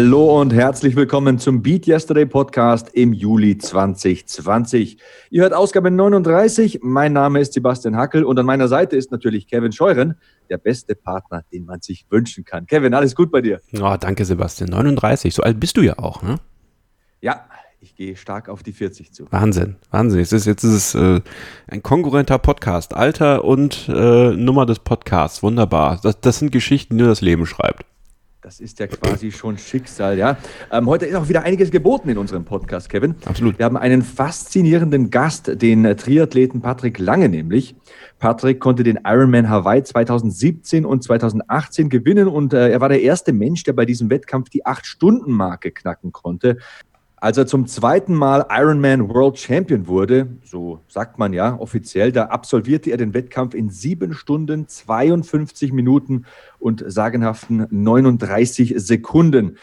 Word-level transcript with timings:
Hallo 0.00 0.40
und 0.40 0.52
herzlich 0.52 0.94
willkommen 0.94 1.40
zum 1.40 1.60
Beat 1.60 1.88
Yesterday 1.88 2.24
Podcast 2.24 2.90
im 2.92 3.12
Juli 3.12 3.58
2020. 3.58 4.96
Ihr 5.30 5.42
hört 5.42 5.52
Ausgabe 5.52 5.90
39. 5.90 6.78
Mein 6.84 7.12
Name 7.14 7.40
ist 7.40 7.54
Sebastian 7.54 7.96
Hackel 7.96 8.22
und 8.22 8.38
an 8.38 8.46
meiner 8.46 8.68
Seite 8.68 8.94
ist 8.94 9.10
natürlich 9.10 9.48
Kevin 9.48 9.72
Scheuren, 9.72 10.14
der 10.50 10.58
beste 10.58 10.94
Partner, 10.94 11.42
den 11.52 11.64
man 11.64 11.80
sich 11.80 12.06
wünschen 12.10 12.44
kann. 12.44 12.66
Kevin, 12.66 12.94
alles 12.94 13.16
gut 13.16 13.32
bei 13.32 13.40
dir? 13.40 13.60
Oh, 13.74 13.96
danke, 13.98 14.24
Sebastian. 14.24 14.70
39. 14.70 15.34
So 15.34 15.42
alt 15.42 15.58
bist 15.58 15.76
du 15.76 15.80
ja 15.80 15.98
auch, 15.98 16.22
ne? 16.22 16.36
Ja, 17.20 17.46
ich 17.80 17.96
gehe 17.96 18.14
stark 18.14 18.48
auf 18.48 18.62
die 18.62 18.74
40 18.74 19.12
zu. 19.12 19.26
Wahnsinn, 19.32 19.74
Wahnsinn. 19.90 20.20
Jetzt 20.20 20.32
ist, 20.32 20.46
jetzt 20.46 20.62
ist 20.62 20.74
es 20.74 20.94
äh, 20.94 21.20
ein 21.66 21.82
konkurrenter 21.82 22.38
Podcast. 22.38 22.94
Alter 22.94 23.42
und 23.42 23.88
äh, 23.88 24.30
Nummer 24.30 24.64
des 24.64 24.78
Podcasts. 24.78 25.42
Wunderbar. 25.42 25.98
Das, 26.00 26.20
das 26.20 26.38
sind 26.38 26.52
Geschichten, 26.52 26.96
die 26.96 27.02
nur 27.02 27.10
das 27.10 27.20
Leben 27.20 27.46
schreibt. 27.46 27.84
Das 28.40 28.60
ist 28.60 28.78
ja 28.78 28.86
quasi 28.86 29.32
schon 29.32 29.58
Schicksal, 29.58 30.16
ja. 30.16 30.36
Ähm, 30.70 30.86
heute 30.86 31.06
ist 31.06 31.16
auch 31.16 31.28
wieder 31.28 31.42
einiges 31.42 31.72
geboten 31.72 32.08
in 32.08 32.18
unserem 32.18 32.44
Podcast, 32.44 32.88
Kevin. 32.88 33.16
Absolut. 33.24 33.58
Wir 33.58 33.64
haben 33.64 33.76
einen 33.76 34.00
faszinierenden 34.02 35.10
Gast, 35.10 35.60
den 35.60 35.82
Triathleten 35.96 36.60
Patrick 36.60 37.00
Lange 37.00 37.28
nämlich. 37.28 37.74
Patrick 38.20 38.60
konnte 38.60 38.84
den 38.84 39.00
Ironman 39.04 39.48
Hawaii 39.48 39.82
2017 39.82 40.84
und 40.84 41.02
2018 41.02 41.88
gewinnen 41.88 42.28
und 42.28 42.52
äh, 42.52 42.70
er 42.70 42.80
war 42.80 42.88
der 42.88 43.02
erste 43.02 43.32
Mensch, 43.32 43.64
der 43.64 43.72
bei 43.72 43.84
diesem 43.84 44.08
Wettkampf 44.08 44.50
die 44.50 44.64
Acht-Stunden-Marke 44.64 45.72
knacken 45.72 46.12
konnte. 46.12 46.58
Als 47.20 47.36
er 47.36 47.48
zum 47.48 47.66
zweiten 47.66 48.14
Mal 48.14 48.46
Ironman 48.48 49.08
World 49.08 49.38
Champion 49.38 49.88
wurde, 49.88 50.28
so 50.44 50.80
sagt 50.86 51.18
man 51.18 51.32
ja 51.32 51.58
offiziell, 51.58 52.12
da 52.12 52.26
absolvierte 52.26 52.90
er 52.90 52.96
den 52.96 53.12
Wettkampf 53.12 53.54
in 53.54 53.70
sieben 53.70 54.14
Stunden, 54.14 54.68
52 54.68 55.72
Minuten 55.72 56.26
und 56.60 56.84
sagenhaften 56.86 57.66
39 57.70 58.74
Sekunden. 58.76 59.58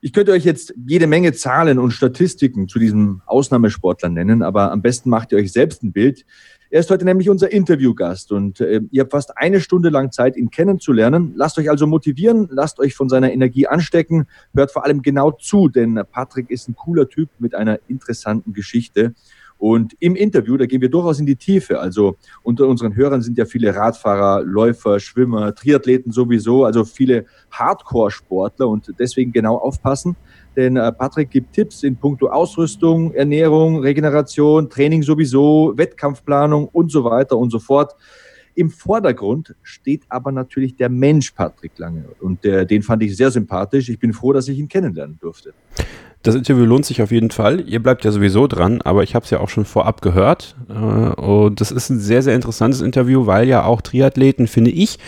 Ich 0.00 0.14
könnte 0.14 0.32
euch 0.32 0.44
jetzt 0.44 0.72
jede 0.86 1.06
Menge 1.06 1.34
Zahlen 1.34 1.78
und 1.78 1.90
Statistiken 1.90 2.66
zu 2.66 2.78
diesem 2.78 3.20
Ausnahmesportler 3.26 4.08
nennen, 4.08 4.42
aber 4.42 4.72
am 4.72 4.80
besten 4.80 5.10
macht 5.10 5.32
ihr 5.32 5.38
euch 5.38 5.52
selbst 5.52 5.82
ein 5.82 5.92
Bild. 5.92 6.24
Er 6.68 6.80
ist 6.80 6.90
heute 6.90 7.04
nämlich 7.04 7.30
unser 7.30 7.52
Interviewgast 7.52 8.32
und 8.32 8.60
äh, 8.60 8.80
ihr 8.90 9.02
habt 9.02 9.12
fast 9.12 9.38
eine 9.38 9.60
Stunde 9.60 9.88
lang 9.88 10.10
Zeit, 10.10 10.36
ihn 10.36 10.50
kennenzulernen. 10.50 11.32
Lasst 11.36 11.58
euch 11.58 11.70
also 11.70 11.86
motivieren, 11.86 12.48
lasst 12.50 12.80
euch 12.80 12.94
von 12.94 13.08
seiner 13.08 13.32
Energie 13.32 13.68
anstecken, 13.68 14.26
hört 14.52 14.72
vor 14.72 14.84
allem 14.84 15.02
genau 15.02 15.30
zu, 15.30 15.68
denn 15.68 16.00
Patrick 16.10 16.50
ist 16.50 16.68
ein 16.68 16.74
cooler 16.74 17.08
Typ 17.08 17.28
mit 17.38 17.54
einer 17.54 17.78
interessanten 17.86 18.52
Geschichte. 18.52 19.14
Und 19.58 19.94
im 20.00 20.16
Interview, 20.16 20.56
da 20.56 20.66
gehen 20.66 20.82
wir 20.82 20.90
durchaus 20.90 21.18
in 21.18 21.24
die 21.26 21.36
Tiefe. 21.36 21.80
Also 21.80 22.16
unter 22.42 22.66
unseren 22.66 22.94
Hörern 22.94 23.22
sind 23.22 23.38
ja 23.38 23.46
viele 23.46 23.74
Radfahrer, 23.74 24.42
Läufer, 24.42 25.00
Schwimmer, 25.00 25.54
Triathleten 25.54 26.12
sowieso, 26.12 26.64
also 26.64 26.84
viele 26.84 27.24
Hardcore-Sportler 27.52 28.68
und 28.68 28.92
deswegen 28.98 29.32
genau 29.32 29.56
aufpassen. 29.56 30.16
Denn 30.56 30.76
äh, 30.76 30.90
Patrick 30.92 31.30
gibt 31.30 31.52
Tipps 31.52 31.82
in 31.82 31.96
puncto 31.96 32.28
Ausrüstung, 32.28 33.12
Ernährung, 33.12 33.80
Regeneration, 33.80 34.70
Training 34.70 35.02
sowieso, 35.02 35.74
Wettkampfplanung 35.76 36.68
und 36.68 36.90
so 36.90 37.04
weiter 37.04 37.36
und 37.36 37.50
so 37.50 37.58
fort. 37.58 37.94
Im 38.54 38.70
Vordergrund 38.70 39.54
steht 39.62 40.04
aber 40.08 40.32
natürlich 40.32 40.76
der 40.76 40.88
Mensch 40.88 41.32
Patrick 41.32 41.78
Lange 41.78 42.06
und 42.20 42.42
der, 42.42 42.64
den 42.64 42.82
fand 42.82 43.02
ich 43.02 43.14
sehr 43.14 43.30
sympathisch. 43.30 43.90
Ich 43.90 43.98
bin 43.98 44.14
froh, 44.14 44.32
dass 44.32 44.48
ich 44.48 44.58
ihn 44.58 44.68
kennenlernen 44.68 45.18
durfte. 45.20 45.52
Das 46.26 46.34
Interview 46.34 46.64
lohnt 46.64 46.84
sich 46.84 47.02
auf 47.02 47.12
jeden 47.12 47.30
Fall. 47.30 47.60
Ihr 47.68 47.80
bleibt 47.80 48.04
ja 48.04 48.10
sowieso 48.10 48.48
dran, 48.48 48.82
aber 48.82 49.04
ich 49.04 49.14
habe 49.14 49.24
es 49.24 49.30
ja 49.30 49.38
auch 49.38 49.48
schon 49.48 49.64
vorab 49.64 50.02
gehört. 50.02 50.56
Äh, 50.68 50.72
und 50.72 51.60
das 51.60 51.70
ist 51.70 51.88
ein 51.88 52.00
sehr, 52.00 52.20
sehr 52.20 52.34
interessantes 52.34 52.80
Interview, 52.80 53.26
weil 53.26 53.46
ja 53.46 53.64
auch 53.64 53.80
Triathleten, 53.80 54.48
finde 54.48 54.72
ich, 54.72 54.98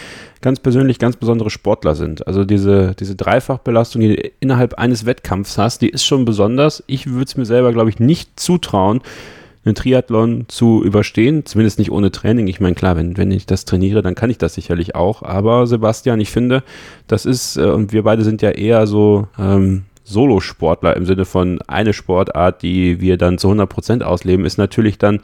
ganz 0.43 0.61
persönlich 0.61 1.01
ganz 1.01 1.17
besondere 1.17 1.51
Sportler 1.51 1.97
sind. 1.97 2.25
Also 2.29 2.45
diese, 2.45 2.95
diese 2.95 3.17
Dreifachbelastung, 3.17 4.01
die 4.01 4.15
du 4.15 4.31
innerhalb 4.39 4.75
eines 4.75 5.07
Wettkampfs 5.07 5.59
hast, 5.59 5.83
die 5.83 5.89
ist 5.89 6.05
schon 6.05 6.25
besonders. 6.25 6.85
Ich 6.87 7.09
würde 7.09 7.25
es 7.25 7.37
mir 7.37 7.47
selber, 7.47 7.73
glaube 7.73 7.91
ich, 7.91 7.99
nicht 7.99 8.39
zutrauen, 8.39 9.01
einen 9.65 9.75
Triathlon 9.75 10.45
zu 10.47 10.85
überstehen, 10.85 11.45
zumindest 11.45 11.81
nicht 11.81 11.91
ohne 11.91 12.13
Training. 12.13 12.47
Ich 12.47 12.61
meine, 12.61 12.77
klar, 12.77 12.97
wenn, 12.97 13.17
wenn 13.17 13.33
ich 13.33 13.45
das 13.45 13.65
trainiere, 13.65 14.03
dann 14.03 14.15
kann 14.15 14.31
ich 14.31 14.39
das 14.39 14.55
sicherlich 14.55 14.95
auch. 14.95 15.25
Aber 15.25 15.67
Sebastian, 15.67 16.21
ich 16.21 16.31
finde, 16.31 16.63
das 17.09 17.27
ist, 17.27 17.57
äh, 17.57 17.65
und 17.65 17.93
wir 17.93 18.05
beide 18.05 18.23
sind 18.23 18.41
ja 18.41 18.51
eher 18.51 18.87
so 18.87 19.27
ähm, 19.37 19.83
Solosportler 20.09 20.97
im 20.97 21.07
Sinne 21.07 21.25
von 21.25 21.61
eine 21.67 21.93
Sportart, 21.93 22.63
die 22.63 23.01
wir 23.01 23.17
dann 23.17 23.39
zu 23.39 23.49
100 23.49 23.69
Prozent 23.69 24.03
ausleben, 24.03 24.45
ist 24.45 24.59
natürlich 24.59 24.99
dann 24.99 25.21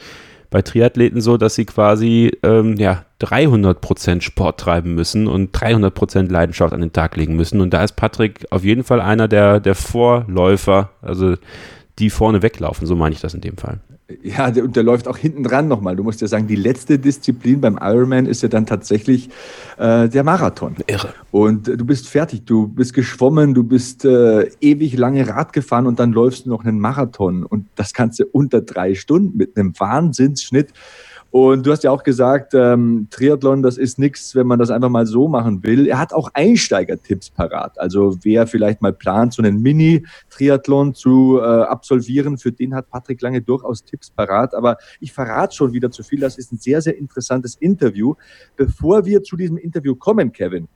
bei 0.51 0.63
Triathleten 0.63 1.21
so, 1.21 1.37
dass 1.37 1.57
sie 1.57 1.65
quasi 1.65 2.31
ähm, 2.45 2.77
ja, 2.77 3.05
300% 3.21 4.21
Sport 4.21 4.61
treiben 4.61 4.95
müssen 4.95 5.27
und 5.27 5.57
300% 5.57 6.31
Leidenschaft 6.31 6.73
an 6.73 6.81
den 6.81 6.93
Tag 6.93 7.17
legen 7.17 7.35
müssen. 7.35 7.61
Und 7.61 7.75
da 7.75 7.83
ist 7.83 7.97
Patrick 7.97 8.47
auf 8.51 8.63
jeden 8.63 8.85
Fall 8.85 9.01
einer 9.01 9.27
der, 9.27 9.59
der 9.59 9.75
Vorläufer, 9.75 10.91
also 11.03 11.35
die 11.99 12.11
vorne 12.11 12.43
weglaufen, 12.43 12.87
so 12.87 12.95
meine 12.95 13.15
ich 13.15 13.21
das 13.21 13.35
in 13.35 13.41
dem 13.41 13.57
Fall. 13.57 13.81
Ja, 14.23 14.47
und 14.47 14.77
der 14.77 14.83
läuft 14.83 15.09
auch 15.09 15.17
hinten 15.17 15.43
dran 15.43 15.69
nochmal. 15.69 15.97
Du 15.97 16.03
musst 16.03 16.21
ja 16.21 16.27
sagen, 16.27 16.47
die 16.47 16.57
letzte 16.57 16.99
Disziplin 16.99 17.61
beim 17.61 17.79
Ironman 17.81 18.27
ist 18.27 18.43
ja 18.43 18.49
dann 18.49 18.67
tatsächlich 18.67 19.29
äh, 19.79 20.09
der 20.09 20.25
Marathon. 20.25 20.77
Irre. 20.87 21.15
Und 21.31 21.69
äh, 21.69 21.77
du 21.77 21.85
bist 21.85 22.09
fertig, 22.09 22.45
du 22.45 22.69
bist 22.69 22.95
geschwommen, 22.95 23.55
du 23.55 23.65
bist 23.65 24.05
äh, 24.05 24.51
ewig 24.61 24.97
lange 24.97 25.29
Rad 25.29 25.53
gefahren 25.53 25.87
und 25.87 25.99
dann 25.99 26.13
läufst 26.13 26.47
du 26.47 26.51
noch 26.51 26.65
einen 26.65 26.79
Marathon. 26.79 27.45
Und 27.45 27.67
das 27.75 27.93
Ganze 27.93 28.27
unter 28.27 28.61
drei 28.61 28.95
Stunden 28.95 29.37
mit 29.37 29.57
einem 29.57 29.79
Wahnsinnsschnitt. 29.79 30.69
Und 31.35 31.67
du 31.67 31.73
hast 31.73 31.83
ja 31.83 31.91
auch 31.91 32.05
gesagt, 32.05 32.55
ähm, 32.55 33.09
Triathlon, 33.11 33.61
das 33.61 33.77
ist 33.77 33.99
nichts, 33.99 34.37
wenn 34.37 34.47
man 34.47 34.61
das 34.61 34.71
einfach 34.71 34.89
mal 34.89 35.05
so 35.05 35.27
machen 35.27 35.65
will. 35.65 35.89
Er 35.89 35.99
hat 35.99 36.13
auch 36.13 36.31
Einsteigertipps 36.33 37.31
parat. 37.31 37.77
Also 37.81 38.17
wer 38.23 38.47
vielleicht 38.47 38.81
mal 38.81 38.93
plant, 38.93 39.35
so 39.35 39.43
einen 39.43 39.61
Mini-Triathlon 39.61 40.95
zu 40.95 41.41
äh, 41.41 41.43
absolvieren, 41.43 42.39
für 42.39 42.53
den 42.53 42.73
hat 42.73 42.89
Patrick 42.89 43.21
Lange 43.21 43.43
durchaus 43.43 43.83
Tipps 43.83 44.13
parat. 44.13 44.55
Aber 44.55 44.77
ich 45.01 45.13
verrate 45.13 45.57
schon 45.57 45.73
wieder 45.73 45.91
zu 45.91 46.05
viel. 46.05 46.21
Das 46.21 46.39
ist 46.39 46.53
ein 46.53 46.59
sehr, 46.59 46.81
sehr 46.81 46.97
interessantes 46.97 47.57
Interview. 47.57 48.15
Bevor 48.55 49.05
wir 49.05 49.25
zu 49.25 49.37
diesem 49.37 49.57
Interview 49.57 49.97
kommen, 49.97 50.31
Kevin, 50.31 50.69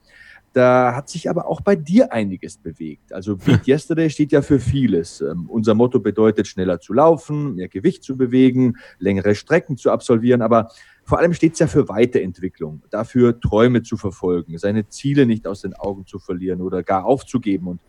da 0.52 0.94
hat 0.94 1.08
sich 1.08 1.28
aber 1.28 1.46
auch 1.46 1.60
bei 1.60 1.76
dir 1.76 2.12
einiges 2.12 2.56
bewegt. 2.56 3.12
Also 3.12 3.36
Beat 3.44 3.66
Yesterday 3.66 4.10
steht 4.10 4.32
ja 4.32 4.42
für 4.42 4.58
vieles. 4.58 5.20
Ähm, 5.20 5.46
unser 5.48 5.74
Motto 5.74 6.00
bedeutet, 6.00 6.46
schneller 6.46 6.80
zu 6.80 6.92
laufen, 6.92 7.54
mehr 7.54 7.68
Gewicht 7.68 8.02
zu 8.02 8.16
bewegen, 8.16 8.76
längere 8.98 9.34
Strecken 9.34 9.76
zu 9.76 9.90
absolvieren, 9.90 10.42
aber 10.42 10.70
vor 11.08 11.18
allem 11.18 11.32
steht 11.32 11.54
es 11.54 11.58
ja 11.58 11.66
für 11.66 11.88
Weiterentwicklung, 11.88 12.82
dafür 12.90 13.40
Träume 13.40 13.82
zu 13.82 13.96
verfolgen, 13.96 14.58
seine 14.58 14.90
Ziele 14.90 15.24
nicht 15.24 15.46
aus 15.46 15.62
den 15.62 15.72
Augen 15.72 16.04
zu 16.04 16.18
verlieren 16.18 16.60
oder 16.60 16.82
gar 16.82 17.06
aufzugeben. 17.06 17.68
Und 17.68 17.80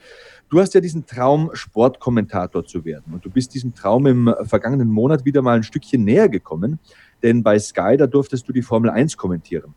du 0.48 0.62
hast 0.62 0.74
ja 0.74 0.80
diesen 0.80 1.06
Traum, 1.06 1.50
Sportkommentator 1.52 2.66
zu 2.66 2.86
werden. 2.86 3.14
Und 3.14 3.26
du 3.26 3.30
bist 3.30 3.54
diesem 3.54 3.76
Traum 3.76 4.08
im 4.08 4.34
vergangenen 4.44 4.90
Monat 4.90 5.26
wieder 5.26 5.42
mal 5.42 5.58
ein 5.58 5.64
Stückchen 5.64 6.06
näher 6.06 6.30
gekommen, 6.30 6.80
denn 7.22 7.44
bei 7.44 7.60
Sky, 7.60 7.98
da 7.98 8.08
durftest 8.08 8.48
du 8.48 8.54
die 8.54 8.62
Formel 8.62 8.90
1 8.90 9.18
kommentieren. 9.18 9.76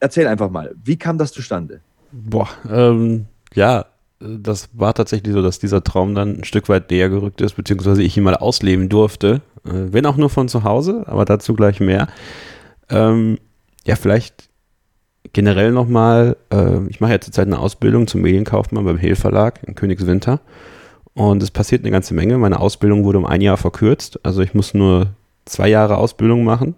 Erzähl 0.00 0.26
einfach 0.26 0.50
mal, 0.50 0.74
wie 0.82 0.96
kam 0.96 1.18
das 1.18 1.32
zustande? 1.32 1.82
Boah, 2.14 2.48
ähm, 2.70 3.26
ja, 3.54 3.86
das 4.20 4.68
war 4.72 4.94
tatsächlich 4.94 5.34
so, 5.34 5.42
dass 5.42 5.58
dieser 5.58 5.82
Traum 5.82 6.14
dann 6.14 6.38
ein 6.38 6.44
Stück 6.44 6.68
weit 6.68 6.90
näher 6.90 7.08
gerückt 7.08 7.40
ist, 7.40 7.54
beziehungsweise 7.54 8.02
ich 8.02 8.16
ihn 8.16 8.22
mal 8.22 8.36
ausleben 8.36 8.88
durfte. 8.88 9.42
Äh, 9.64 9.92
wenn 9.92 10.06
auch 10.06 10.16
nur 10.16 10.30
von 10.30 10.48
zu 10.48 10.62
Hause, 10.62 11.02
aber 11.06 11.24
dazu 11.24 11.54
gleich 11.54 11.80
mehr. 11.80 12.06
Ähm, 12.88 13.38
ja, 13.84 13.96
vielleicht 13.96 14.48
generell 15.32 15.72
nochmal, 15.72 16.36
äh, 16.52 16.86
ich 16.88 17.00
mache 17.00 17.12
ja 17.12 17.20
zurzeit 17.20 17.48
eine 17.48 17.58
Ausbildung 17.58 18.06
zum 18.06 18.22
Medienkaufmann 18.22 18.84
beim 18.84 18.98
Hehl 18.98 19.16
Verlag 19.16 19.60
in 19.66 19.74
Königswinter. 19.74 20.40
Und 21.14 21.42
es 21.42 21.50
passiert 21.50 21.82
eine 21.82 21.90
ganze 21.90 22.14
Menge. 22.14 22.38
Meine 22.38 22.60
Ausbildung 22.60 23.04
wurde 23.04 23.18
um 23.18 23.26
ein 23.26 23.40
Jahr 23.40 23.56
verkürzt. 23.56 24.20
Also 24.24 24.42
ich 24.42 24.54
muss 24.54 24.74
nur 24.74 25.08
zwei 25.44 25.68
Jahre 25.68 25.96
Ausbildung 25.96 26.44
machen. 26.44 26.76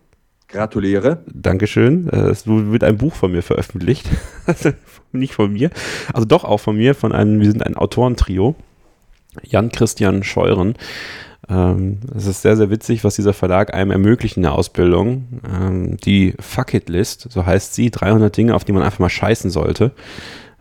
Gratuliere. 0.49 1.19
Dankeschön. 1.27 2.09
Äh, 2.09 2.29
es 2.29 2.47
wird 2.47 2.85
ein 2.85 2.99
Buch 2.99 3.15
von 3.15 3.33
mir 3.33 3.43
veröffentlicht. 3.43 4.09
Nicht 5.13 5.35
von 5.35 5.53
mir. 5.53 5.71
Also 6.13 6.27
doch 6.27 6.45
auch 6.45 6.59
von 6.59 6.77
mir, 6.77 6.95
von 6.95 7.13
einem, 7.13 7.41
wir 7.41 7.51
sind 7.51 7.65
ein 7.65 7.77
Autorentrio. 7.77 8.55
Jan 9.43 9.71
Christian 9.71 10.23
Scheuren. 10.23 10.75
Ähm, 11.49 11.99
es 12.15 12.27
ist 12.27 12.43
sehr, 12.43 12.57
sehr 12.57 12.71
witzig, 12.71 13.05
was 13.05 13.17
dieser 13.17 13.33
Verlag 13.33 13.75
einem 13.75 13.91
ermöglicht 13.91 14.37
in 14.37 14.43
der 14.43 14.53
Ausbildung. 14.53 15.41
Ähm, 15.49 15.97
die 15.99 16.35
Fucketlist, 16.39 17.29
so 17.31 17.45
heißt 17.45 17.75
sie, 17.75 17.91
300 17.91 18.37
Dinge, 18.37 18.55
auf 18.55 18.65
die 18.65 18.73
man 18.73 18.83
einfach 18.83 18.99
mal 19.01 19.09
scheißen 19.09 19.51
sollte. 19.51 19.93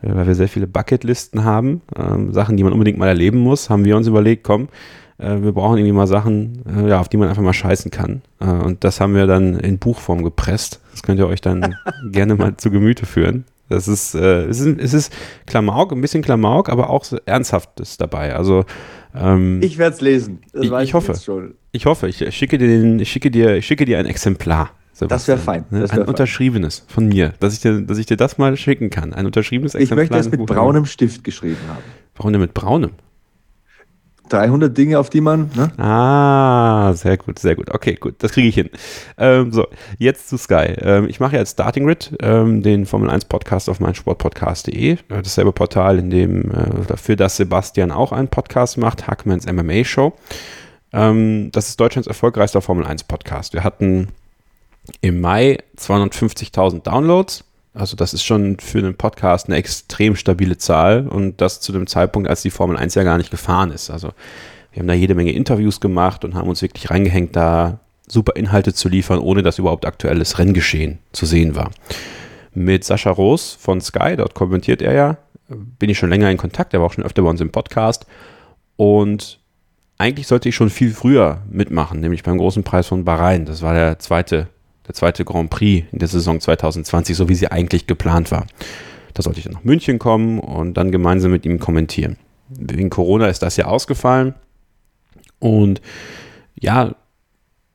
Äh, 0.02 0.14
weil 0.14 0.26
wir 0.26 0.34
sehr 0.34 0.48
viele 0.48 0.66
Bucketlisten 0.66 1.44
haben, 1.44 1.82
ähm, 1.96 2.32
Sachen, 2.32 2.56
die 2.56 2.64
man 2.64 2.72
unbedingt 2.72 2.98
mal 2.98 3.08
erleben 3.08 3.38
muss, 3.38 3.70
haben 3.70 3.84
wir 3.84 3.96
uns 3.96 4.06
überlegt, 4.06 4.44
komm, 4.44 4.68
äh, 5.18 5.42
wir 5.42 5.52
brauchen 5.52 5.78
irgendwie 5.78 5.92
mal 5.92 6.06
Sachen, 6.06 6.62
äh, 6.66 6.88
ja, 6.88 7.00
auf 7.00 7.08
die 7.08 7.16
man 7.16 7.28
einfach 7.28 7.42
mal 7.42 7.52
scheißen 7.52 7.90
kann. 7.90 8.22
Äh, 8.40 8.46
und 8.46 8.84
das 8.84 9.00
haben 9.00 9.14
wir 9.14 9.26
dann 9.26 9.58
in 9.58 9.78
Buchform 9.78 10.22
gepresst. 10.22 10.80
Das 10.92 11.02
könnt 11.02 11.18
ihr 11.18 11.26
euch 11.26 11.40
dann 11.40 11.76
gerne 12.12 12.34
mal 12.34 12.56
zu 12.56 12.70
Gemüte 12.70 13.06
führen. 13.06 13.44
Das 13.68 13.88
ist, 13.88 14.14
äh, 14.14 14.44
es 14.44 14.60
ist, 14.60 14.78
es 14.78 14.94
ist 14.94 15.12
Klamauk, 15.46 15.92
ein 15.92 16.00
bisschen 16.00 16.22
Klamauk, 16.22 16.68
aber 16.68 16.90
auch 16.90 17.04
so 17.04 17.18
Ernsthaftes 17.26 17.96
dabei. 17.96 18.34
Also 18.34 18.64
ähm, 19.14 19.60
ich 19.62 19.78
werde 19.78 19.94
es 19.96 20.00
lesen. 20.00 20.40
ich, 20.52 20.70
ich 20.70 20.94
hoffe. 20.94 21.14
Ich 21.72 21.86
hoffe. 21.86 22.08
Ich 22.08 22.34
schicke 22.34 22.58
dir, 22.58 22.68
den, 22.68 23.00
ich 23.00 23.10
schicke 23.10 23.30
dir, 23.30 23.56
ich 23.56 23.66
schicke 23.66 23.84
dir 23.84 23.98
ein 23.98 24.06
Exemplar. 24.06 24.70
Sebastian. 24.92 25.08
Das 25.08 25.28
wäre 25.28 25.38
fein. 25.38 25.64
Ne? 25.70 25.80
Das 25.80 25.90
ein 25.90 25.96
wär 25.96 26.04
fein. 26.04 26.08
unterschriebenes 26.08 26.84
von 26.88 27.06
mir, 27.06 27.34
dass 27.40 27.52
ich, 27.52 27.60
dir, 27.60 27.82
dass 27.82 27.98
ich 27.98 28.06
dir 28.06 28.16
das 28.16 28.38
mal 28.38 28.56
schicken 28.56 28.88
kann. 28.88 29.12
Ein 29.12 29.26
unterschriebenes 29.26 29.74
Ich 29.74 29.90
möchte 29.90 30.16
es 30.16 30.30
mit 30.30 30.46
braunem 30.46 30.86
Stift 30.86 31.22
geschrieben 31.22 31.58
haben. 31.68 31.82
Warum 32.14 32.32
denn 32.32 32.40
mit 32.40 32.54
braunem? 32.54 32.92
300 34.28 34.76
Dinge, 34.76 34.98
auf 34.98 35.10
die 35.10 35.20
man. 35.20 35.50
Ne? 35.54 35.70
Ah, 35.78 36.92
sehr 36.94 37.16
gut, 37.16 37.38
sehr 37.38 37.54
gut. 37.54 37.70
Okay, 37.72 37.94
gut, 37.94 38.16
das 38.18 38.32
kriege 38.32 38.48
ich 38.48 38.54
hin. 38.54 38.70
Ähm, 39.18 39.52
so, 39.52 39.66
jetzt 39.98 40.28
zu 40.28 40.36
Sky. 40.36 40.74
Ähm, 40.78 41.08
ich 41.08 41.20
mache 41.20 41.36
jetzt 41.36 41.52
Starting 41.52 41.86
Grid, 41.86 42.12
ähm, 42.20 42.62
den 42.62 42.86
Formel 42.86 43.10
1 43.10 43.26
Podcast 43.26 43.68
auf 43.68 43.80
meinsportpodcast.de. 43.80 44.98
Dasselbe 45.08 45.52
Portal, 45.52 45.98
in 45.98 46.10
dem 46.10 46.50
äh, 46.50 46.86
dafür, 46.86 47.16
dass 47.16 47.36
Sebastian 47.36 47.90
auch 47.90 48.12
einen 48.12 48.28
Podcast 48.28 48.78
macht, 48.78 49.06
Hackmans 49.06 49.46
MMA 49.46 49.84
Show. 49.84 50.12
Ähm, 50.92 51.50
das 51.52 51.68
ist 51.68 51.80
Deutschlands 51.80 52.06
erfolgreichster 52.06 52.60
Formel 52.60 52.86
1 52.86 53.04
Podcast. 53.04 53.52
Wir 53.52 53.64
hatten 53.64 54.08
im 55.00 55.20
Mai 55.20 55.58
250.000 55.78 56.82
Downloads. 56.82 57.44
Also 57.76 57.94
das 57.94 58.14
ist 58.14 58.22
schon 58.22 58.58
für 58.58 58.78
einen 58.78 58.96
Podcast 58.96 59.48
eine 59.48 59.56
extrem 59.56 60.16
stabile 60.16 60.56
Zahl 60.56 61.06
und 61.06 61.42
das 61.42 61.60
zu 61.60 61.72
dem 61.72 61.86
Zeitpunkt, 61.86 62.28
als 62.28 62.40
die 62.40 62.50
Formel 62.50 62.76
1 62.78 62.94
ja 62.94 63.02
gar 63.02 63.18
nicht 63.18 63.30
gefahren 63.30 63.70
ist. 63.70 63.90
Also 63.90 64.12
wir 64.72 64.80
haben 64.80 64.88
da 64.88 64.94
jede 64.94 65.14
Menge 65.14 65.32
Interviews 65.32 65.78
gemacht 65.78 66.24
und 66.24 66.34
haben 66.34 66.48
uns 66.48 66.62
wirklich 66.62 66.90
reingehängt, 66.90 67.36
da 67.36 67.80
super 68.08 68.34
Inhalte 68.36 68.72
zu 68.72 68.88
liefern, 68.88 69.18
ohne 69.18 69.42
dass 69.42 69.58
überhaupt 69.58 69.84
aktuelles 69.84 70.38
Renngeschehen 70.38 71.00
zu 71.12 71.26
sehen 71.26 71.54
war. 71.54 71.70
Mit 72.54 72.84
Sascha 72.84 73.10
Roos 73.10 73.52
von 73.60 73.82
Sky, 73.82 74.16
dort 74.16 74.32
kommentiert 74.32 74.80
er 74.80 74.94
ja, 74.94 75.16
bin 75.48 75.90
ich 75.90 75.98
schon 75.98 76.10
länger 76.10 76.30
in 76.30 76.38
Kontakt, 76.38 76.72
er 76.72 76.80
war 76.80 76.86
auch 76.86 76.92
schon 76.94 77.04
öfter 77.04 77.22
bei 77.22 77.28
uns 77.28 77.42
im 77.42 77.52
Podcast 77.52 78.06
und 78.76 79.38
eigentlich 79.98 80.26
sollte 80.26 80.48
ich 80.48 80.54
schon 80.54 80.70
viel 80.70 80.92
früher 80.92 81.42
mitmachen, 81.50 82.00
nämlich 82.00 82.22
beim 82.22 82.38
großen 82.38 82.64
Preis 82.64 82.86
von 82.86 83.04
Bahrain. 83.04 83.44
Das 83.44 83.60
war 83.62 83.74
der 83.74 83.98
zweite 83.98 84.48
der 84.86 84.94
zweite 84.94 85.24
Grand 85.24 85.50
Prix 85.50 85.86
in 85.92 85.98
der 85.98 86.08
Saison 86.08 86.40
2020, 86.40 87.16
so 87.16 87.28
wie 87.28 87.34
sie 87.34 87.50
eigentlich 87.50 87.86
geplant 87.86 88.30
war. 88.30 88.46
Da 89.14 89.22
sollte 89.22 89.38
ich 89.38 89.44
dann 89.44 89.54
nach 89.54 89.64
München 89.64 89.98
kommen 89.98 90.38
und 90.38 90.74
dann 90.74 90.92
gemeinsam 90.92 91.30
mit 91.30 91.46
ihm 91.46 91.58
kommentieren. 91.58 92.16
Wegen 92.48 92.90
Corona 92.90 93.26
ist 93.26 93.42
das 93.42 93.56
ja 93.56 93.66
ausgefallen. 93.66 94.34
Und 95.38 95.80
ja, 96.54 96.94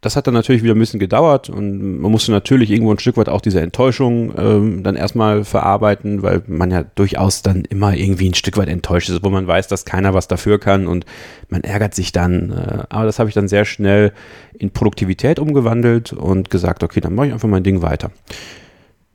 das 0.02 0.16
hat 0.16 0.26
dann 0.26 0.34
natürlich 0.34 0.64
wieder 0.64 0.74
ein 0.74 0.80
bisschen 0.80 1.00
gedauert 1.00 1.48
und 1.50 2.00
man 2.02 2.12
musste 2.12 2.32
natürlich 2.32 2.72
irgendwo 2.72 2.92
ein 2.92 2.98
Stück 2.98 3.18
weit 3.18 3.30
auch 3.30 3.40
diese 3.40 3.62
Enttäuschung 3.62 4.34
ähm, 4.36 4.84
dann 4.84 4.96
erstmal 4.96 5.44
verarbeiten, 5.44 6.24
weil 6.24 6.42
man 6.48 6.72
ja 6.72 6.84
durchaus 6.96 7.44
dann 7.44 7.66
immer 7.66 7.96
irgendwie 7.96 8.28
ein 8.28 8.34
Stück 8.34 8.58
weit 8.58 8.68
enttäuscht 8.68 9.10
ist, 9.10 9.24
wo 9.24 9.30
man 9.30 9.46
weiß, 9.46 9.68
dass 9.68 9.86
keiner 9.86 10.16
was 10.16 10.28
dafür 10.28 10.60
kann 10.60 10.88
und 10.88 11.06
man 11.50 11.62
ärgert 11.62 11.94
sich 11.94 12.12
dann. 12.12 12.52
Äh, 12.52 12.84
aber 12.90 13.06
das 13.06 13.20
habe 13.20 13.30
ich 13.30 13.36
dann 13.36 13.48
sehr 13.48 13.64
schnell 13.64 14.12
in 14.58 14.72
Produktivität 14.72 15.38
umgewandelt 15.38 16.14
und 16.14 16.50
gesagt, 16.50 16.82
okay, 16.84 17.00
dann 17.00 17.14
mache 17.14 17.28
ich 17.28 17.34
einfach 17.34 17.48
mein 17.48 17.64
Ding 17.64 17.84
weiter. 17.84 18.10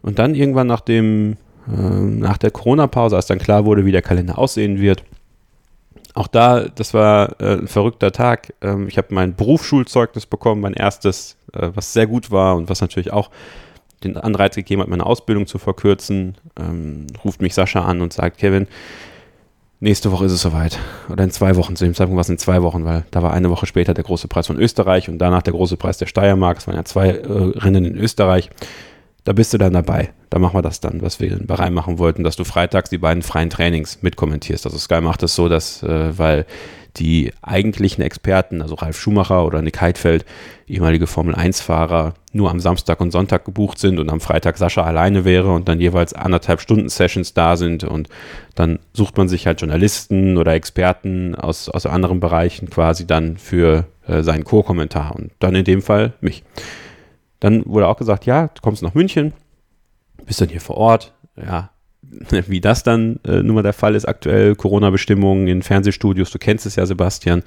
Und 0.03 0.21
dann 0.21 0.37
irgendwann 0.37 0.69
nach 0.69 0.83
dem, 0.83 1.37
äh, 1.67 1.81
nach 1.81 2.39
der 2.39 2.53
Corona-Pause, 2.53 3.17
als 3.17 3.27
dann 3.27 3.39
klar 3.39 3.65
wurde, 3.65 3.87
wie 3.87 3.93
der 3.93 4.03
Kalender 4.03 4.39
aussehen 4.39 4.81
wird, 4.81 5.03
auch 6.17 6.29
da, 6.29 6.61
das 6.61 6.95
war 6.95 7.41
äh, 7.41 7.59
ein 7.59 7.69
verrückter 7.69 8.11
Tag. 8.11 8.55
Ähm, 8.63 8.89
ich 8.89 8.97
habe 8.97 9.09
mein 9.15 9.35
Berufsschulzeugnis 9.35 10.27
bekommen, 10.27 10.63
mein 10.63 10.73
erstes, 10.73 11.37
äh, 11.53 11.71
was 11.75 11.93
sehr 11.93 12.07
gut 12.07 12.31
war 12.31 12.57
und 12.57 12.71
was 12.71 12.81
natürlich 12.81 13.13
auch 13.13 13.31
den 14.03 14.17
Anreiz 14.17 14.57
gegeben 14.57 14.81
hat, 14.81 14.89
meine 14.89 15.05
Ausbildung 15.05 15.47
zu 15.47 15.59
verkürzen. 15.59 16.37
Ähm, 16.59 17.07
ruft 17.23 17.43
mich 17.43 17.55
Sascha 17.55 17.85
an 17.85 18.01
und 18.01 18.15
sagt, 18.15 18.39
Kevin, 18.39 18.67
nächste 19.81 20.11
Woche 20.11 20.25
ist 20.25 20.33
es 20.33 20.41
soweit. 20.41 20.79
Oder 21.11 21.25
in 21.25 21.31
zwei 21.31 21.55
Wochen, 21.57 21.77
zu 21.77 21.85
dem 21.85 21.95
Zeitpunkt 21.95 22.17
war 22.17 22.23
es 22.23 22.31
in 22.31 22.39
zwei 22.39 22.63
Wochen, 22.63 22.87
weil 22.87 23.05
da 23.11 23.23
war 23.23 23.35
eine 23.35 23.51
Woche 23.51 23.67
später 23.67 23.93
der 23.93 24.05
große 24.05 24.27
Preis 24.27 24.47
von 24.47 24.59
Österreich 24.59 25.11
und 25.11 25.19
danach 25.19 25.43
der 25.43 25.53
große 25.53 25.77
Preis 25.77 25.99
der 25.99 26.07
Steiermark. 26.07 26.59
Es 26.59 26.67
waren 26.67 26.77
ja 26.77 26.85
zwei 26.85 27.11
äh, 27.11 27.59
Rennen 27.59 27.85
in 27.85 27.97
Österreich. 27.97 28.51
Da 29.27 29.33
bist 29.33 29.53
du 29.53 29.59
dann 29.59 29.73
dabei. 29.73 30.11
Da 30.31 30.39
machen 30.39 30.55
wir 30.55 30.63
das 30.63 30.79
dann, 30.79 31.03
was 31.03 31.19
wir 31.19 31.33
in 31.33 31.49
Bahrain 31.49 31.75
machen 31.75 31.99
wollten, 31.99 32.23
dass 32.23 32.37
du 32.37 32.45
freitags 32.45 32.91
die 32.91 32.99
beiden 32.99 33.25
freien 33.25 33.51
Trainings 33.51 34.01
mitkommentierst. 34.01 34.65
Also 34.67 34.79
Sky 34.79 35.01
macht 35.01 35.25
es 35.25 35.33
das 35.33 35.35
so, 35.35 35.49
dass, 35.49 35.83
äh, 35.83 36.17
weil 36.17 36.47
die 36.97 37.33
eigentlichen 37.43 38.05
Experten, 38.05 38.63
also 38.63 38.77
Ralf 38.77 38.97
Schumacher 38.97 39.45
oder 39.45 39.63
Nick 39.63 39.81
Heidfeld, 39.81 40.25
ehemalige 40.69 41.09
Formel-1-Fahrer, 41.09 42.15
nur 42.33 42.51
am 42.53 42.61
Samstag 42.61 43.01
und 43.01 43.11
Sonntag 43.11 43.45
gebucht 43.45 43.81
sind 43.81 43.99
und 43.99 44.11
am 44.11 44.21
Freitag 44.21 44.59
Sascha 44.59 44.85
alleine 44.85 45.25
wäre 45.25 45.53
und 45.53 45.69
dann 45.69 45.81
jeweils 45.81 46.13
anderthalb 46.13 46.61
Stunden 46.61 46.89
Sessions 46.89 47.35
da 47.35 47.57
sind 47.57 47.83
und 47.83 48.09
dann 48.55 48.79
sucht 48.93 49.17
man 49.17 49.27
sich 49.27 49.49
halt 49.49 49.61
Journalisten 49.61 50.37
oder 50.37 50.55
Experten 50.55 51.35
aus, 51.35 51.69
aus 51.69 51.85
anderen 51.85 52.21
Bereichen 52.21 52.71
quasi 52.71 53.09
dann 53.09 53.39
für 53.39 53.87
äh, 54.07 54.23
seinen 54.23 54.45
Co-Kommentar 54.45 55.17
und 55.17 55.33
dann 55.41 55.57
in 55.57 55.65
dem 55.65 55.83
Fall 55.83 56.13
mich. 56.21 56.45
Dann 57.41 57.65
wurde 57.67 57.89
auch 57.89 57.97
gesagt, 57.97 58.27
ja, 58.27 58.49
du 58.49 58.61
kommst 58.63 58.83
nach 58.83 58.95
München, 58.95 59.33
bist 60.25 60.41
dann 60.41 60.49
hier 60.49 60.61
vor 60.61 60.77
Ort, 60.77 61.13
ja, 61.37 61.71
wie 62.47 62.61
das 62.61 62.83
dann 62.83 63.21
äh, 63.25 63.43
nun 63.43 63.57
mal 63.57 63.63
der 63.63 63.73
Fall 63.73 63.95
ist 63.95 64.07
aktuell, 64.07 64.55
Corona-Bestimmungen 64.55 65.49
in 65.49 65.63
Fernsehstudios, 65.63 66.31
du 66.31 66.39
kennst 66.39 66.67
es 66.67 66.77
ja, 66.77 66.87
Sebastian, 66.87 67.43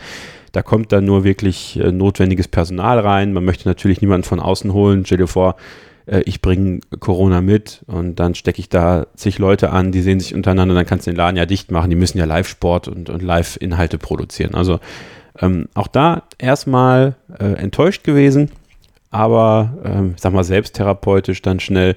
da 0.51 0.62
kommt 0.62 0.91
dann 0.91 1.06
nur 1.06 1.24
wirklich 1.24 1.80
äh, 1.80 1.91
notwendiges 1.91 2.47
Personal 2.47 3.00
rein. 3.00 3.33
Man 3.33 3.45
möchte 3.45 3.68
natürlich 3.68 4.01
niemanden 4.01 4.25
von 4.25 4.39
außen 4.39 4.74
holen. 4.74 5.06
Stell 5.06 5.19
dir 5.19 5.27
vor, 5.27 5.56
äh, 6.06 6.21
ich 6.25 6.41
bringe 6.41 6.80
Corona 7.00 7.41
mit 7.41 7.83
und 7.88 8.19
dann 8.19 8.36
stecke 8.36 8.59
ich 8.59 8.69
da 8.69 9.07
zig 9.15 9.38
Leute 9.38 9.71
an, 9.71 9.91
die 9.91 10.01
sehen 10.01 10.19
sich 10.19 10.33
untereinander, 10.33 10.75
dann 10.75 10.86
kannst 10.86 11.07
du 11.07 11.12
den 11.12 11.18
Laden 11.18 11.38
ja 11.38 11.45
dicht 11.45 11.71
machen. 11.71 11.89
Die 11.89 11.95
müssen 11.95 12.18
ja 12.18 12.25
Live-Sport 12.25 12.88
und, 12.88 13.09
und 13.09 13.21
Live-Inhalte 13.21 13.97
produzieren. 13.97 14.56
Also 14.56 14.80
ähm, 15.39 15.68
auch 15.74 15.88
da 15.88 16.24
erstmal 16.38 17.15
äh, 17.39 17.53
enttäuscht 17.53 18.03
gewesen, 18.03 18.50
aber 19.11 19.77
ähm, 19.83 20.13
ich 20.15 20.21
sag 20.21 20.33
mal 20.33 20.44
selbsttherapeutisch 20.44 21.41
dann 21.41 21.59
schnell 21.59 21.95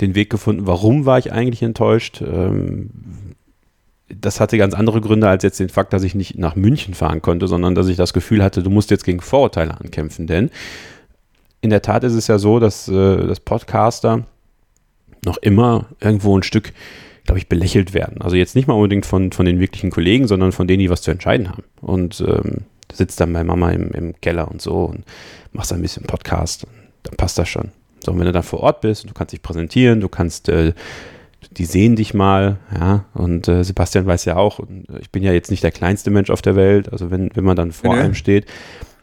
den 0.00 0.14
Weg 0.14 0.30
gefunden, 0.30 0.66
warum 0.66 1.06
war 1.06 1.18
ich 1.18 1.32
eigentlich 1.32 1.62
enttäuscht. 1.62 2.22
Ähm, 2.22 2.90
das 4.08 4.40
hatte 4.40 4.56
ganz 4.56 4.74
andere 4.74 5.00
Gründe 5.00 5.28
als 5.28 5.42
jetzt 5.42 5.60
den 5.60 5.68
Fakt, 5.68 5.92
dass 5.92 6.02
ich 6.02 6.14
nicht 6.14 6.38
nach 6.38 6.56
München 6.56 6.94
fahren 6.94 7.20
konnte, 7.20 7.46
sondern 7.46 7.74
dass 7.74 7.88
ich 7.88 7.96
das 7.96 8.12
Gefühl 8.12 8.42
hatte, 8.42 8.62
du 8.62 8.70
musst 8.70 8.90
jetzt 8.90 9.04
gegen 9.04 9.20
Vorurteile 9.20 9.78
ankämpfen. 9.78 10.26
Denn 10.26 10.50
in 11.60 11.70
der 11.70 11.82
Tat 11.82 12.04
ist 12.04 12.14
es 12.14 12.26
ja 12.26 12.38
so, 12.38 12.58
dass 12.58 12.88
äh, 12.88 13.26
das 13.26 13.40
Podcaster 13.40 14.24
noch 15.24 15.36
immer 15.38 15.86
irgendwo 16.00 16.38
ein 16.38 16.42
Stück, 16.42 16.72
glaube 17.24 17.38
ich, 17.38 17.48
belächelt 17.48 17.92
werden. 17.92 18.22
Also 18.22 18.36
jetzt 18.36 18.54
nicht 18.54 18.68
mal 18.68 18.74
unbedingt 18.74 19.04
von, 19.04 19.32
von 19.32 19.44
den 19.44 19.60
wirklichen 19.60 19.90
Kollegen, 19.90 20.26
sondern 20.26 20.52
von 20.52 20.68
denen, 20.68 20.80
die 20.80 20.90
was 20.90 21.02
zu 21.02 21.10
entscheiden 21.10 21.50
haben. 21.50 21.64
Und 21.80 22.24
ähm, 22.26 22.64
sitzt 22.92 23.20
dann 23.20 23.32
bei 23.32 23.44
Mama 23.44 23.70
im, 23.72 23.90
im 23.90 24.20
Keller 24.20 24.50
und 24.50 24.62
so 24.62 24.84
und 24.84 25.04
machst 25.52 25.72
ein 25.72 25.82
bisschen 25.82 26.04
Podcast. 26.04 26.66
Dann 27.04 27.16
passt 27.16 27.38
das 27.38 27.48
schon. 27.48 27.70
So, 28.04 28.12
und 28.12 28.18
wenn 28.18 28.26
du 28.26 28.32
dann 28.32 28.42
vor 28.42 28.60
Ort 28.60 28.80
bist, 28.80 29.08
du 29.08 29.14
kannst 29.14 29.32
dich 29.32 29.42
präsentieren, 29.42 30.00
du 30.00 30.08
kannst, 30.08 30.48
äh, 30.48 30.72
die 31.52 31.64
sehen 31.64 31.96
dich 31.96 32.14
mal, 32.14 32.58
ja, 32.74 33.04
und 33.14 33.48
äh, 33.48 33.64
Sebastian 33.64 34.06
weiß 34.06 34.24
ja 34.24 34.36
auch, 34.36 34.60
ich 35.00 35.10
bin 35.10 35.22
ja 35.22 35.32
jetzt 35.32 35.50
nicht 35.50 35.62
der 35.62 35.70
kleinste 35.72 36.10
Mensch 36.10 36.30
auf 36.30 36.42
der 36.42 36.56
Welt, 36.56 36.92
also 36.92 37.10
wenn, 37.10 37.30
wenn 37.34 37.44
man 37.44 37.56
dann 37.56 37.72
vor 37.72 37.94
Nee. 37.94 38.02
einem 38.02 38.14
steht, 38.14 38.46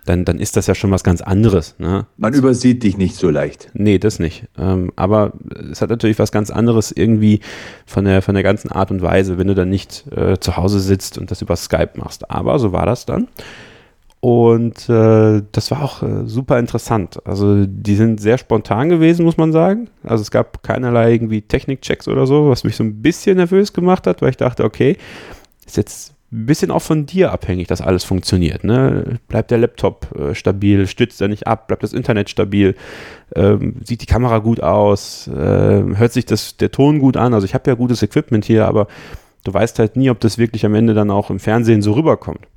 dann, 0.06 0.24
dann 0.24 0.38
ist 0.38 0.56
das 0.56 0.68
ja 0.68 0.76
schon 0.76 0.92
was 0.92 1.04
ganz 1.04 1.22
anderes, 1.22 1.74
ne? 1.80 2.06
Man 2.18 2.34
übersieht 2.36 2.84
dich 2.84 2.96
nicht 2.96 3.16
so 3.16 3.30
leicht. 3.32 3.70
Nee, 3.74 3.98
das 3.98 4.20
nicht. 4.20 4.46
Ähm, 4.56 4.92
aber 4.96 5.34
es 5.72 5.82
hat 5.82 5.90
natürlich 5.90 6.20
was 6.20 6.32
ganz 6.32 6.52
anderes 6.52 6.92
irgendwie 6.92 7.40
von 7.88 8.06
der, 8.06 8.22
von 8.22 8.36
der 8.36 8.44
ganzen 8.44 8.72
Art 8.72 8.92
und 8.92 9.02
Weise, 9.02 9.40
wenn 9.40 9.48
du 9.48 9.56
dann 9.56 9.70
nicht 9.70 10.06
äh, 10.16 10.40
zu 10.40 10.58
Hause 10.58 10.80
sitzt 10.80 11.18
und 11.18 11.32
das 11.32 11.42
über 11.42 11.56
Skype 11.56 11.94
machst. 11.96 12.30
Aber 12.30 12.60
so 12.60 12.72
war 12.72 12.86
das 12.86 13.08
dann. 13.08 13.28
Und 14.26 14.90
äh, 14.90 15.44
das 15.52 15.70
war 15.70 15.84
auch 15.84 16.02
äh, 16.02 16.26
super 16.26 16.58
interessant. 16.58 17.20
Also 17.28 17.68
die 17.68 17.94
sind 17.94 18.20
sehr 18.20 18.40
spontan 18.40 18.90
gewesen, 18.90 19.24
muss 19.24 19.38
man 19.38 19.52
sagen. 19.52 19.88
Also 20.02 20.24
es 20.24 20.32
gab 20.32 20.64
keinerlei 20.64 21.14
irgendwie 21.14 21.44
Technikchecks 21.44 22.08
oder 22.08 22.26
so, 22.26 22.50
was 22.50 22.64
mich 22.64 22.76
so 22.76 22.84
ein 22.84 23.04
bisschen 23.04 23.38
nervös 23.38 23.72
gemacht 23.72 24.08
hat, 24.08 24.24
weil 24.24 24.32
ich 24.32 24.38
dachte, 24.38 24.64
okay, 24.64 24.98
ist 25.68 25.78
jetzt 25.78 26.16
ein 26.32 26.48
bisschen 26.48 26.72
auch 26.72 26.82
von 26.82 27.06
dir 27.06 27.32
abhängig, 27.34 27.68
dass 27.68 27.82
alles 27.82 28.04
funktioniert. 28.04 28.64
Ne? 28.64 29.20
Bleibt 29.28 29.52
der 29.52 29.60
Laptop 29.60 30.08
äh, 30.18 30.34
stabil, 30.34 30.88
stützt 30.88 31.22
er 31.22 31.28
nicht 31.28 31.46
ab, 31.46 31.68
bleibt 31.68 31.84
das 31.84 31.94
Internet 31.94 32.32
stabil, 32.32 32.74
ähm, 33.36 33.76
sieht 33.84 34.02
die 34.02 34.08
Kamera 34.08 34.40
gut 34.40 34.60
aus, 34.60 35.28
äh, 35.28 35.36
hört 35.36 36.14
sich 36.14 36.26
das, 36.26 36.58
der 36.58 36.72
Ton 36.72 36.98
gut 36.98 37.16
an. 37.16 37.36
Also 37.36 37.46
ich 37.46 37.54
habe 37.54 37.70
ja 37.70 37.76
gutes 37.76 38.02
Equipment 38.02 38.44
hier, 38.44 38.66
aber 38.66 38.88
du 39.44 39.54
weißt 39.54 39.78
halt 39.78 39.98
nie, 39.98 40.10
ob 40.10 40.20
das 40.20 40.40
wirklich 40.40 40.66
am 40.66 40.74
Ende 40.74 40.96
dann 40.96 41.12
auch 41.12 41.30
im 41.30 41.38
Fernsehen 41.38 41.84
so 41.84 41.94
rüberkommt. 41.94 42.48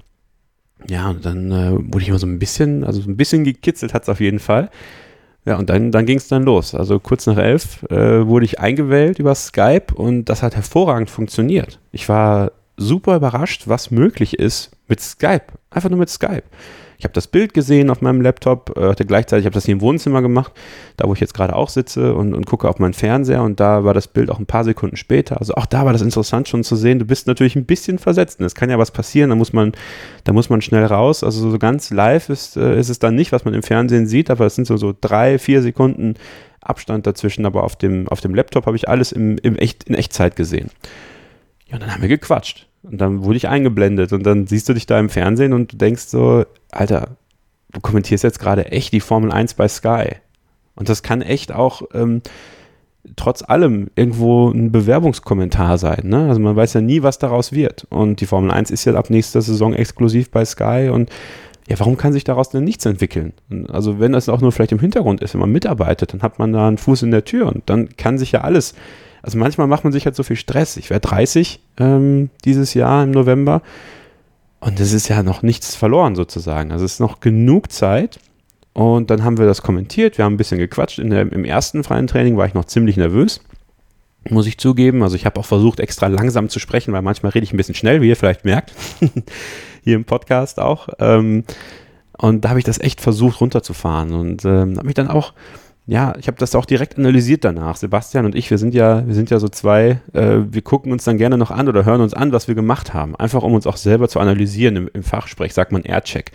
Ja, 0.86 1.10
und 1.10 1.24
dann 1.24 1.50
äh, 1.50 1.72
wurde 1.72 2.02
ich 2.02 2.08
immer 2.08 2.18
so 2.18 2.26
ein 2.26 2.38
bisschen, 2.38 2.84
also 2.84 3.00
so 3.00 3.10
ein 3.10 3.16
bisschen 3.16 3.44
gekitzelt 3.44 3.94
hat 3.94 4.04
es 4.04 4.08
auf 4.08 4.20
jeden 4.20 4.38
Fall. 4.38 4.70
Ja, 5.44 5.56
und 5.56 5.70
dann, 5.70 5.90
dann 5.90 6.04
ging 6.04 6.18
es 6.18 6.28
dann 6.28 6.42
los. 6.44 6.74
Also 6.74 7.00
kurz 7.00 7.26
nach 7.26 7.38
elf 7.38 7.82
äh, 7.84 8.26
wurde 8.26 8.44
ich 8.44 8.60
eingewählt 8.60 9.18
über 9.18 9.34
Skype 9.34 9.94
und 9.94 10.26
das 10.26 10.42
hat 10.42 10.54
hervorragend 10.54 11.10
funktioniert. 11.10 11.80
Ich 11.90 12.08
war 12.08 12.52
super 12.76 13.16
überrascht, 13.16 13.64
was 13.66 13.90
möglich 13.90 14.38
ist 14.38 14.70
mit 14.88 15.00
Skype. 15.00 15.46
Einfach 15.70 15.90
nur 15.90 15.98
mit 15.98 16.10
Skype. 16.10 16.44
Ich 16.98 17.04
habe 17.04 17.14
das 17.14 17.28
Bild 17.28 17.54
gesehen 17.54 17.90
auf 17.90 18.00
meinem 18.00 18.20
Laptop, 18.20 18.76
äh, 18.76 18.88
hatte 18.88 19.06
gleichzeitig, 19.06 19.44
ich 19.44 19.46
habe 19.46 19.54
das 19.54 19.64
hier 19.64 19.74
im 19.74 19.80
Wohnzimmer 19.80 20.20
gemacht, 20.20 20.52
da 20.96 21.06
wo 21.06 21.14
ich 21.14 21.20
jetzt 21.20 21.32
gerade 21.32 21.54
auch 21.54 21.68
sitze 21.68 22.12
und, 22.14 22.34
und 22.34 22.44
gucke 22.44 22.68
auf 22.68 22.80
meinen 22.80 22.92
Fernseher 22.92 23.44
und 23.44 23.60
da 23.60 23.84
war 23.84 23.94
das 23.94 24.08
Bild 24.08 24.30
auch 24.30 24.40
ein 24.40 24.46
paar 24.46 24.64
Sekunden 24.64 24.96
später. 24.96 25.38
Also 25.38 25.54
auch 25.54 25.66
da 25.66 25.84
war 25.84 25.92
das 25.92 26.02
interessant 26.02 26.48
schon 26.48 26.64
zu 26.64 26.74
sehen. 26.74 26.98
Du 26.98 27.04
bist 27.04 27.28
natürlich 27.28 27.54
ein 27.54 27.66
bisschen 27.66 28.00
versetzt. 28.00 28.40
Es 28.40 28.56
kann 28.56 28.68
ja 28.68 28.78
was 28.78 28.90
passieren, 28.90 29.30
da 29.30 29.36
muss 29.36 29.52
man, 29.52 29.72
da 30.24 30.32
muss 30.32 30.50
man 30.50 30.60
schnell 30.60 30.86
raus. 30.86 31.22
Also 31.22 31.48
so 31.48 31.58
ganz 31.58 31.90
live 31.90 32.30
ist, 32.30 32.56
äh, 32.56 32.76
ist 32.76 32.88
es 32.88 32.98
dann 32.98 33.14
nicht, 33.14 33.30
was 33.30 33.44
man 33.44 33.54
im 33.54 33.62
Fernsehen 33.62 34.08
sieht, 34.08 34.28
aber 34.28 34.46
es 34.46 34.56
sind 34.56 34.66
so, 34.66 34.76
so 34.76 34.92
drei, 35.00 35.38
vier 35.38 35.62
Sekunden 35.62 36.14
Abstand 36.60 37.06
dazwischen, 37.06 37.46
aber 37.46 37.62
auf 37.62 37.76
dem, 37.76 38.08
auf 38.08 38.20
dem 38.20 38.34
Laptop 38.34 38.66
habe 38.66 38.76
ich 38.76 38.88
alles 38.88 39.12
im, 39.12 39.38
im 39.38 39.54
Echt, 39.54 39.84
in 39.84 39.94
Echtzeit 39.94 40.34
gesehen. 40.34 40.70
Ja, 41.68 41.74
und 41.74 41.82
dann 41.82 41.94
haben 41.94 42.02
wir 42.02 42.08
gequatscht. 42.08 42.66
Und 42.90 43.00
dann 43.00 43.24
wurde 43.24 43.36
ich 43.36 43.48
eingeblendet 43.48 44.12
und 44.12 44.24
dann 44.24 44.46
siehst 44.46 44.68
du 44.68 44.74
dich 44.74 44.86
da 44.86 44.98
im 44.98 45.10
Fernsehen 45.10 45.52
und 45.52 45.72
du 45.72 45.76
denkst 45.76 46.04
so, 46.04 46.44
Alter, 46.70 47.16
du 47.72 47.80
kommentierst 47.80 48.24
jetzt 48.24 48.38
gerade 48.38 48.66
echt 48.66 48.92
die 48.92 49.00
Formel 49.00 49.30
1 49.30 49.54
bei 49.54 49.68
Sky. 49.68 50.16
Und 50.74 50.88
das 50.88 51.02
kann 51.02 51.22
echt 51.22 51.52
auch 51.52 51.82
ähm, 51.92 52.22
trotz 53.16 53.42
allem 53.42 53.88
irgendwo 53.94 54.50
ein 54.50 54.72
Bewerbungskommentar 54.72 55.78
sein. 55.78 56.02
Ne? 56.04 56.28
Also 56.28 56.40
man 56.40 56.56
weiß 56.56 56.74
ja 56.74 56.80
nie, 56.80 57.02
was 57.02 57.18
daraus 57.18 57.52
wird. 57.52 57.86
Und 57.90 58.20
die 58.20 58.26
Formel 58.26 58.50
1 58.50 58.70
ist 58.70 58.84
ja 58.84 58.94
ab 58.94 59.10
nächster 59.10 59.42
Saison 59.42 59.74
exklusiv 59.74 60.30
bei 60.30 60.44
Sky 60.44 60.90
und 60.92 61.10
ja, 61.68 61.78
warum 61.78 61.98
kann 61.98 62.14
sich 62.14 62.24
daraus 62.24 62.48
denn 62.48 62.64
nichts 62.64 62.86
entwickeln? 62.86 63.34
Also 63.70 64.00
wenn 64.00 64.12
das 64.12 64.30
auch 64.30 64.40
nur 64.40 64.52
vielleicht 64.52 64.72
im 64.72 64.78
Hintergrund 64.78 65.20
ist, 65.20 65.34
wenn 65.34 65.42
man 65.42 65.52
mitarbeitet, 65.52 66.14
dann 66.14 66.22
hat 66.22 66.38
man 66.38 66.52
da 66.54 66.66
einen 66.66 66.78
Fuß 66.78 67.02
in 67.02 67.10
der 67.10 67.26
Tür 67.26 67.46
und 67.48 67.68
dann 67.68 67.90
kann 67.96 68.16
sich 68.16 68.32
ja 68.32 68.40
alles 68.40 68.74
also 69.28 69.36
manchmal 69.36 69.66
macht 69.66 69.84
man 69.84 69.92
sich 69.92 70.06
halt 70.06 70.16
so 70.16 70.22
viel 70.22 70.36
Stress. 70.36 70.78
Ich 70.78 70.88
werde 70.88 71.06
30 71.06 71.60
ähm, 71.78 72.30
dieses 72.46 72.72
Jahr 72.72 73.04
im 73.04 73.10
November 73.10 73.60
und 74.58 74.80
es 74.80 74.94
ist 74.94 75.08
ja 75.08 75.22
noch 75.22 75.42
nichts 75.42 75.74
verloren 75.76 76.14
sozusagen. 76.14 76.72
Also 76.72 76.86
es 76.86 76.94
ist 76.94 77.00
noch 77.00 77.20
genug 77.20 77.70
Zeit. 77.70 78.20
Und 78.72 79.10
dann 79.10 79.24
haben 79.24 79.36
wir 79.36 79.44
das 79.44 79.60
kommentiert, 79.60 80.16
wir 80.16 80.24
haben 80.24 80.32
ein 80.32 80.38
bisschen 80.38 80.58
gequatscht. 80.58 80.96
Der, 80.96 81.30
Im 81.30 81.44
ersten 81.44 81.84
freien 81.84 82.06
Training 82.06 82.38
war 82.38 82.46
ich 82.46 82.54
noch 82.54 82.64
ziemlich 82.64 82.96
nervös, 82.96 83.42
muss 84.30 84.46
ich 84.46 84.56
zugeben. 84.56 85.02
Also 85.02 85.14
ich 85.14 85.26
habe 85.26 85.38
auch 85.38 85.44
versucht, 85.44 85.78
extra 85.78 86.06
langsam 86.06 86.48
zu 86.48 86.58
sprechen, 86.58 86.94
weil 86.94 87.02
manchmal 87.02 87.32
rede 87.32 87.44
ich 87.44 87.52
ein 87.52 87.58
bisschen 87.58 87.74
schnell, 87.74 88.00
wie 88.00 88.08
ihr 88.08 88.16
vielleicht 88.16 88.46
merkt. 88.46 88.72
Hier 89.84 89.96
im 89.96 90.06
Podcast 90.06 90.58
auch. 90.58 90.88
Ähm, 91.00 91.44
und 92.16 92.46
da 92.46 92.48
habe 92.48 92.60
ich 92.60 92.64
das 92.64 92.80
echt 92.80 93.02
versucht 93.02 93.42
runterzufahren 93.42 94.14
und 94.14 94.46
ähm, 94.46 94.78
habe 94.78 94.86
mich 94.86 94.94
dann 94.94 95.08
auch 95.08 95.34
ja, 95.88 96.14
ich 96.20 96.26
habe 96.26 96.36
das 96.36 96.54
auch 96.54 96.66
direkt 96.66 96.98
analysiert 96.98 97.44
danach. 97.44 97.76
Sebastian 97.76 98.26
und 98.26 98.34
ich, 98.34 98.50
wir 98.50 98.58
sind 98.58 98.74
ja, 98.74 99.06
wir 99.06 99.14
sind 99.14 99.30
ja 99.30 99.38
so 99.38 99.48
zwei, 99.48 100.02
äh, 100.12 100.40
wir 100.50 100.60
gucken 100.60 100.92
uns 100.92 101.04
dann 101.04 101.16
gerne 101.16 101.38
noch 101.38 101.50
an 101.50 101.66
oder 101.66 101.86
hören 101.86 102.02
uns 102.02 102.12
an, 102.12 102.30
was 102.30 102.46
wir 102.46 102.54
gemacht 102.54 102.92
haben. 102.92 103.16
Einfach 103.16 103.42
um 103.42 103.54
uns 103.54 103.66
auch 103.66 103.78
selber 103.78 104.06
zu 104.06 104.20
analysieren. 104.20 104.76
Im, 104.76 104.90
im 104.92 105.02
Fachsprech 105.02 105.54
sagt 105.54 105.72
man 105.72 105.82
Aircheck. 105.84 106.32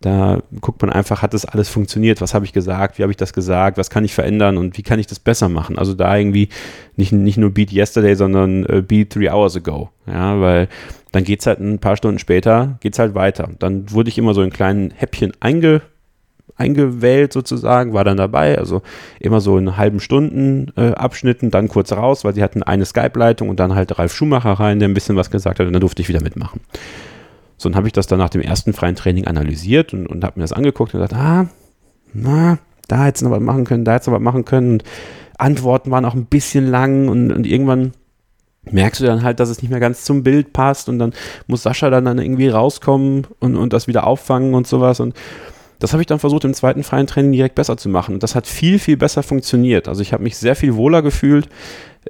Da 0.00 0.40
guckt 0.62 0.80
man 0.80 0.90
einfach, 0.90 1.20
hat 1.20 1.34
das 1.34 1.44
alles 1.44 1.68
funktioniert? 1.68 2.22
Was 2.22 2.32
habe 2.32 2.46
ich 2.46 2.54
gesagt? 2.54 2.96
Wie 2.96 3.02
habe 3.02 3.12
ich 3.12 3.18
das 3.18 3.34
gesagt? 3.34 3.76
Was 3.76 3.90
kann 3.90 4.04
ich 4.04 4.14
verändern 4.14 4.56
und 4.56 4.78
wie 4.78 4.82
kann 4.82 4.98
ich 4.98 5.06
das 5.06 5.18
besser 5.18 5.50
machen? 5.50 5.78
Also 5.78 5.92
da 5.92 6.16
irgendwie 6.16 6.48
nicht, 6.96 7.12
nicht 7.12 7.36
nur 7.36 7.50
Beat 7.50 7.72
Yesterday, 7.72 8.14
sondern 8.14 8.64
äh, 8.64 8.80
Beat 8.80 9.10
Three 9.10 9.28
Hours 9.28 9.56
Ago. 9.56 9.90
Ja, 10.06 10.40
weil 10.40 10.68
dann 11.12 11.24
geht 11.24 11.40
es 11.40 11.46
halt 11.46 11.60
ein 11.60 11.80
paar 11.80 11.98
Stunden 11.98 12.18
später, 12.18 12.78
geht 12.80 12.94
es 12.94 12.98
halt 12.98 13.14
weiter. 13.14 13.50
Dann 13.58 13.90
wurde 13.90 14.08
ich 14.08 14.16
immer 14.16 14.32
so 14.32 14.40
in 14.40 14.50
kleinen 14.50 14.90
Häppchen 14.90 15.32
einge 15.40 15.82
eingewählt 16.56 17.32
sozusagen, 17.32 17.92
war 17.92 18.04
dann 18.04 18.16
dabei, 18.16 18.58
also 18.58 18.82
immer 19.20 19.40
so 19.40 19.58
in 19.58 19.76
halben 19.76 20.00
Stunden 20.00 20.72
äh, 20.76 20.92
Abschnitten, 20.92 21.50
dann 21.50 21.68
kurz 21.68 21.92
raus, 21.92 22.24
weil 22.24 22.34
sie 22.34 22.42
hatten 22.42 22.62
eine 22.62 22.84
Skype-Leitung 22.84 23.48
und 23.48 23.60
dann 23.60 23.74
halt 23.74 23.98
Ralf 23.98 24.14
Schumacher 24.14 24.52
rein, 24.52 24.78
der 24.78 24.88
ein 24.88 24.94
bisschen 24.94 25.16
was 25.16 25.30
gesagt 25.30 25.60
hat 25.60 25.66
und 25.66 25.72
dann 25.72 25.80
durfte 25.80 26.02
ich 26.02 26.08
wieder 26.08 26.22
mitmachen. 26.22 26.60
So, 27.58 27.68
dann 27.68 27.76
habe 27.76 27.86
ich 27.86 27.92
das 27.92 28.06
dann 28.06 28.18
nach 28.18 28.30
dem 28.30 28.40
ersten 28.40 28.72
freien 28.72 28.96
Training 28.96 29.26
analysiert 29.26 29.92
und, 29.92 30.06
und 30.06 30.24
habe 30.24 30.38
mir 30.38 30.44
das 30.44 30.52
angeguckt 30.52 30.94
und 30.94 31.00
gesagt, 31.00 31.14
ah, 31.14 31.48
na, 32.12 32.58
da 32.88 33.04
hättest 33.04 33.22
du 33.22 33.28
noch 33.28 33.36
was 33.36 33.42
machen 33.42 33.64
können, 33.64 33.84
da 33.84 33.94
hättest 33.94 34.06
du 34.06 34.10
noch 34.12 34.18
was 34.18 34.24
machen 34.24 34.44
können. 34.44 34.72
Und 34.72 34.84
Antworten 35.38 35.90
waren 35.90 36.04
auch 36.04 36.14
ein 36.14 36.26
bisschen 36.26 36.66
lang 36.66 37.08
und, 37.08 37.32
und 37.32 37.46
irgendwann 37.46 37.92
merkst 38.70 39.00
du 39.00 39.04
dann 39.04 39.22
halt, 39.22 39.40
dass 39.40 39.48
es 39.48 39.62
nicht 39.62 39.70
mehr 39.70 39.80
ganz 39.80 40.04
zum 40.04 40.22
Bild 40.22 40.52
passt 40.52 40.88
und 40.88 40.98
dann 40.98 41.12
muss 41.46 41.62
Sascha 41.62 41.90
dann, 41.90 42.04
dann 42.04 42.18
irgendwie 42.18 42.48
rauskommen 42.48 43.26
und, 43.38 43.56
und 43.56 43.72
das 43.72 43.86
wieder 43.86 44.06
auffangen 44.06 44.54
und 44.54 44.66
sowas. 44.66 45.00
Und 45.00 45.14
das 45.78 45.92
habe 45.92 46.02
ich 46.02 46.06
dann 46.06 46.18
versucht, 46.18 46.44
im 46.44 46.54
zweiten 46.54 46.82
freien 46.82 47.06
Training 47.06 47.32
direkt 47.32 47.54
besser 47.54 47.76
zu 47.76 47.88
machen. 47.88 48.14
Und 48.14 48.22
das 48.22 48.34
hat 48.34 48.46
viel, 48.46 48.78
viel 48.78 48.96
besser 48.96 49.22
funktioniert. 49.22 49.88
Also 49.88 50.02
ich 50.02 50.12
habe 50.12 50.22
mich 50.22 50.36
sehr 50.36 50.56
viel 50.56 50.74
wohler 50.74 51.02
gefühlt. 51.02 51.48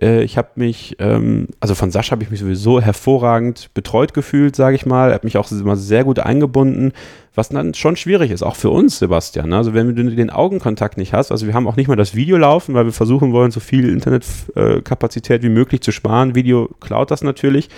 Äh, 0.00 0.22
ich 0.22 0.36
habe 0.38 0.50
mich, 0.56 0.96
ähm, 0.98 1.48
also 1.60 1.74
von 1.74 1.90
Sascha 1.90 2.12
habe 2.12 2.22
ich 2.22 2.30
mich 2.30 2.40
sowieso 2.40 2.80
hervorragend 2.80 3.70
betreut 3.74 4.14
gefühlt, 4.14 4.56
sage 4.56 4.76
ich 4.76 4.86
mal. 4.86 5.10
Er 5.10 5.14
hat 5.14 5.24
mich 5.24 5.36
auch 5.36 5.50
immer 5.50 5.76
sehr 5.76 6.04
gut 6.04 6.18
eingebunden, 6.18 6.92
was 7.34 7.48
dann 7.48 7.74
schon 7.74 7.96
schwierig 7.96 8.30
ist, 8.30 8.42
auch 8.42 8.56
für 8.56 8.70
uns, 8.70 8.98
Sebastian. 8.98 9.52
Also 9.52 9.74
wenn 9.74 9.94
du 9.94 10.04
den 10.14 10.30
Augenkontakt 10.30 10.96
nicht 10.96 11.12
hast, 11.12 11.32
also 11.32 11.46
wir 11.46 11.54
haben 11.54 11.66
auch 11.66 11.76
nicht 11.76 11.88
mal 11.88 11.96
das 11.96 12.14
Video 12.14 12.36
laufen, 12.36 12.74
weil 12.74 12.84
wir 12.84 12.92
versuchen 12.92 13.32
wollen, 13.32 13.50
so 13.50 13.60
viel 13.60 13.88
Internetkapazität 13.88 15.42
wie 15.42 15.48
möglich 15.48 15.80
zu 15.80 15.92
sparen. 15.92 16.34
Video 16.34 16.70
klaut 16.80 17.10
das 17.10 17.22
natürlich 17.22 17.68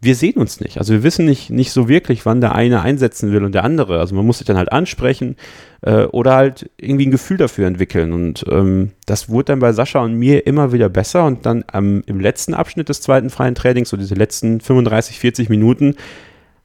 wir 0.00 0.14
sehen 0.14 0.36
uns 0.36 0.60
nicht. 0.60 0.78
Also 0.78 0.92
wir 0.92 1.02
wissen 1.02 1.24
nicht, 1.24 1.50
nicht 1.50 1.72
so 1.72 1.88
wirklich, 1.88 2.26
wann 2.26 2.40
der 2.40 2.54
eine 2.54 2.82
einsetzen 2.82 3.32
will 3.32 3.44
und 3.44 3.54
der 3.54 3.64
andere. 3.64 3.98
Also 3.98 4.14
man 4.14 4.26
muss 4.26 4.38
sich 4.38 4.46
dann 4.46 4.58
halt 4.58 4.70
ansprechen 4.70 5.36
äh, 5.80 6.04
oder 6.04 6.34
halt 6.34 6.70
irgendwie 6.76 7.06
ein 7.06 7.10
Gefühl 7.10 7.38
dafür 7.38 7.66
entwickeln. 7.66 8.12
Und 8.12 8.44
ähm, 8.50 8.92
das 9.06 9.28
wurde 9.28 9.46
dann 9.46 9.60
bei 9.60 9.72
Sascha 9.72 10.00
und 10.00 10.14
mir 10.14 10.46
immer 10.46 10.72
wieder 10.72 10.88
besser. 10.88 11.24
Und 11.24 11.46
dann 11.46 11.64
ähm, 11.72 12.02
im 12.06 12.20
letzten 12.20 12.52
Abschnitt 12.54 12.88
des 12.88 13.00
zweiten 13.00 13.30
freien 13.30 13.54
Trainings, 13.54 13.88
so 13.88 13.96
diese 13.96 14.14
letzten 14.14 14.60
35, 14.60 15.18
40 15.18 15.48
Minuten, 15.48 15.96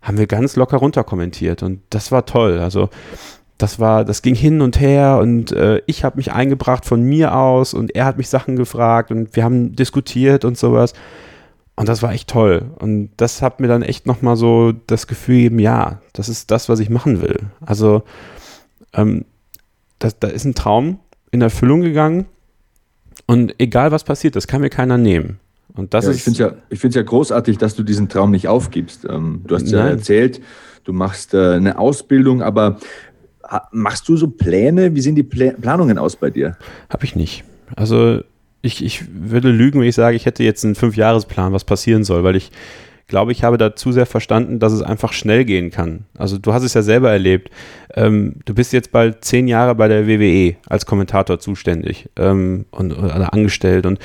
haben 0.01 0.17
wir 0.17 0.27
ganz 0.27 0.55
locker 0.55 0.77
runter 0.77 1.03
kommentiert. 1.03 1.63
Und 1.63 1.81
das 1.89 2.11
war 2.11 2.25
toll. 2.25 2.59
Also 2.59 2.89
das 3.57 3.79
war, 3.79 4.03
das 4.03 4.21
ging 4.21 4.35
hin 4.35 4.61
und 4.61 4.79
her 4.79 5.19
und 5.21 5.51
äh, 5.51 5.81
ich 5.85 6.03
habe 6.03 6.17
mich 6.17 6.31
eingebracht 6.31 6.83
von 6.83 7.03
mir 7.03 7.35
aus 7.35 7.73
und 7.75 7.95
er 7.95 8.05
hat 8.05 8.17
mich 8.17 8.27
Sachen 8.27 8.55
gefragt 8.55 9.11
und 9.11 9.35
wir 9.35 9.43
haben 9.43 9.75
diskutiert 9.75 10.45
und 10.45 10.57
sowas. 10.57 10.93
Und 11.81 11.89
das 11.89 12.03
war 12.03 12.13
echt 12.13 12.29
toll. 12.29 12.69
Und 12.77 13.09
das 13.17 13.41
hat 13.41 13.59
mir 13.59 13.67
dann 13.67 13.81
echt 13.81 14.05
nochmal 14.05 14.35
so 14.35 14.71
das 14.85 15.07
Gefühl 15.07 15.37
gegeben, 15.37 15.57
ja, 15.57 15.99
das 16.13 16.29
ist 16.29 16.51
das, 16.51 16.69
was 16.69 16.79
ich 16.79 16.91
machen 16.91 17.23
will. 17.23 17.39
Also, 17.59 18.03
ähm, 18.93 19.25
das, 19.97 20.19
da 20.19 20.27
ist 20.27 20.45
ein 20.45 20.53
Traum 20.53 20.99
in 21.31 21.41
Erfüllung 21.41 21.81
gegangen. 21.81 22.27
Und 23.25 23.55
egal 23.57 23.91
was 23.91 24.03
passiert, 24.03 24.35
das 24.35 24.45
kann 24.45 24.61
mir 24.61 24.69
keiner 24.69 24.99
nehmen. 24.99 25.39
Und 25.73 25.95
das 25.95 26.05
ja, 26.05 26.11
ist. 26.11 26.17
Ich 26.17 26.23
finde 26.23 26.55
es 26.69 26.93
ja, 26.93 27.01
ja 27.01 27.01
großartig, 27.01 27.57
dass 27.57 27.73
du 27.73 27.81
diesen 27.81 28.09
Traum 28.09 28.29
nicht 28.29 28.47
aufgibst. 28.47 29.07
Ähm, 29.09 29.41
du 29.47 29.55
hast 29.55 29.71
ja 29.71 29.87
erzählt, 29.87 30.39
du 30.83 30.93
machst 30.93 31.33
äh, 31.33 31.53
eine 31.53 31.79
Ausbildung, 31.79 32.43
aber 32.43 32.77
machst 33.71 34.07
du 34.07 34.17
so 34.17 34.27
Pläne? 34.27 34.93
Wie 34.93 35.01
sehen 35.01 35.15
die 35.15 35.23
Pla 35.23 35.53
Planungen 35.59 35.97
aus 35.97 36.15
bei 36.15 36.29
dir? 36.29 36.57
Habe 36.91 37.05
ich 37.05 37.15
nicht. 37.15 37.43
Also 37.75 38.21
ich, 38.61 38.83
ich 38.83 39.03
würde 39.11 39.49
lügen, 39.49 39.79
wenn 39.79 39.87
ich 39.87 39.95
sage, 39.95 40.15
ich 40.15 40.25
hätte 40.25 40.43
jetzt 40.43 40.63
einen 40.63 40.75
Fünfjahresplan, 40.75 41.53
was 41.53 41.63
passieren 41.63 42.03
soll, 42.03 42.23
weil 42.23 42.35
ich 42.35 42.51
glaube, 43.07 43.31
ich 43.31 43.43
habe 43.43 43.57
da 43.57 43.75
zu 43.75 43.91
sehr 43.91 44.05
verstanden, 44.05 44.59
dass 44.59 44.71
es 44.71 44.81
einfach 44.81 45.11
schnell 45.13 45.43
gehen 45.43 45.69
kann. 45.69 46.05
Also 46.17 46.37
du 46.37 46.53
hast 46.53 46.63
es 46.63 46.73
ja 46.73 46.81
selber 46.81 47.11
erlebt. 47.11 47.51
Ähm, 47.93 48.35
du 48.45 48.53
bist 48.53 48.71
jetzt 48.71 48.91
bald 48.91 49.25
zehn 49.25 49.47
Jahre 49.47 49.75
bei 49.75 49.87
der 49.87 50.07
WWE 50.07 50.55
als 50.67 50.85
Kommentator 50.85 51.39
zuständig 51.39 52.09
ähm, 52.17 52.65
und 52.71 52.93
oder 52.93 53.33
angestellt 53.33 53.85
und 53.85 53.99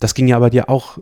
das 0.00 0.14
ging 0.14 0.28
ja 0.28 0.38
bei 0.38 0.50
dir 0.50 0.68
auch. 0.68 0.98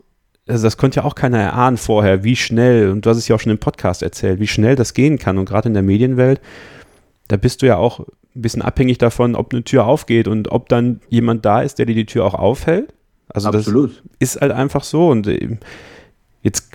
Also 0.47 0.63
das 0.63 0.77
konnte 0.77 1.01
ja 1.01 1.05
auch 1.05 1.15
keiner 1.15 1.39
erahnen 1.39 1.77
vorher, 1.77 2.23
wie 2.23 2.35
schnell, 2.35 2.89
und 2.89 3.05
du 3.05 3.09
hast 3.09 3.17
es 3.17 3.27
ja 3.27 3.35
auch 3.35 3.39
schon 3.39 3.51
im 3.51 3.59
Podcast 3.59 4.03
erzählt, 4.03 4.39
wie 4.39 4.47
schnell 4.47 4.75
das 4.75 4.93
gehen 4.93 5.17
kann. 5.17 5.37
Und 5.37 5.45
gerade 5.45 5.69
in 5.69 5.73
der 5.73 5.83
Medienwelt, 5.83 6.41
da 7.29 7.37
bist 7.37 7.61
du 7.61 7.65
ja 7.65 7.77
auch 7.77 8.05
ein 8.35 8.41
bisschen 8.41 8.61
abhängig 8.61 8.97
davon, 8.97 9.35
ob 9.35 9.53
eine 9.53 9.63
Tür 9.63 9.85
aufgeht 9.85 10.27
und 10.27 10.51
ob 10.51 10.69
dann 10.69 11.01
jemand 11.09 11.45
da 11.45 11.61
ist, 11.61 11.79
der 11.79 11.85
dir 11.85 11.95
die 11.95 12.05
Tür 12.05 12.25
auch 12.25 12.33
aufhält. 12.33 12.93
Also 13.29 13.49
Absolut. 13.49 14.03
das 14.19 14.31
ist 14.35 14.41
halt 14.41 14.51
einfach 14.51 14.83
so. 14.83 15.09
Und 15.09 15.27
äh, 15.27 15.57
jetzt, 16.41 16.71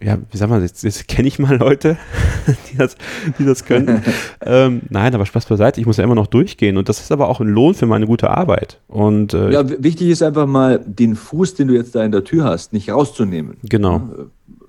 ja, 0.00 0.18
wie 0.30 0.36
sagen 0.36 0.52
wir, 0.52 0.60
jetzt, 0.60 0.82
jetzt 0.84 1.08
kenne 1.08 1.28
ich 1.28 1.38
mal 1.38 1.56
Leute, 1.56 1.96
die 2.72 2.76
das, 2.76 2.96
die 3.38 3.44
das 3.44 3.64
können. 3.64 4.02
ähm, 4.44 4.82
nein, 4.88 5.14
aber 5.14 5.26
Spaß 5.26 5.46
beiseite, 5.46 5.80
ich 5.80 5.86
muss 5.86 5.96
ja 5.96 6.04
immer 6.04 6.14
noch 6.14 6.26
durchgehen. 6.26 6.76
Und 6.76 6.88
das 6.88 7.00
ist 7.00 7.12
aber 7.12 7.28
auch 7.28 7.40
ein 7.40 7.48
Lohn 7.48 7.74
für 7.74 7.86
meine 7.86 8.06
gute 8.06 8.30
Arbeit. 8.30 8.80
Und, 8.88 9.34
äh, 9.34 9.50
ja, 9.50 9.68
wichtig 9.82 10.08
ist 10.08 10.22
einfach 10.22 10.46
mal, 10.46 10.80
den 10.84 11.16
Fuß, 11.16 11.54
den 11.54 11.68
du 11.68 11.74
jetzt 11.74 11.94
da 11.94 12.04
in 12.04 12.12
der 12.12 12.24
Tür 12.24 12.44
hast, 12.44 12.72
nicht 12.72 12.90
rauszunehmen. 12.90 13.56
Genau 13.62 14.08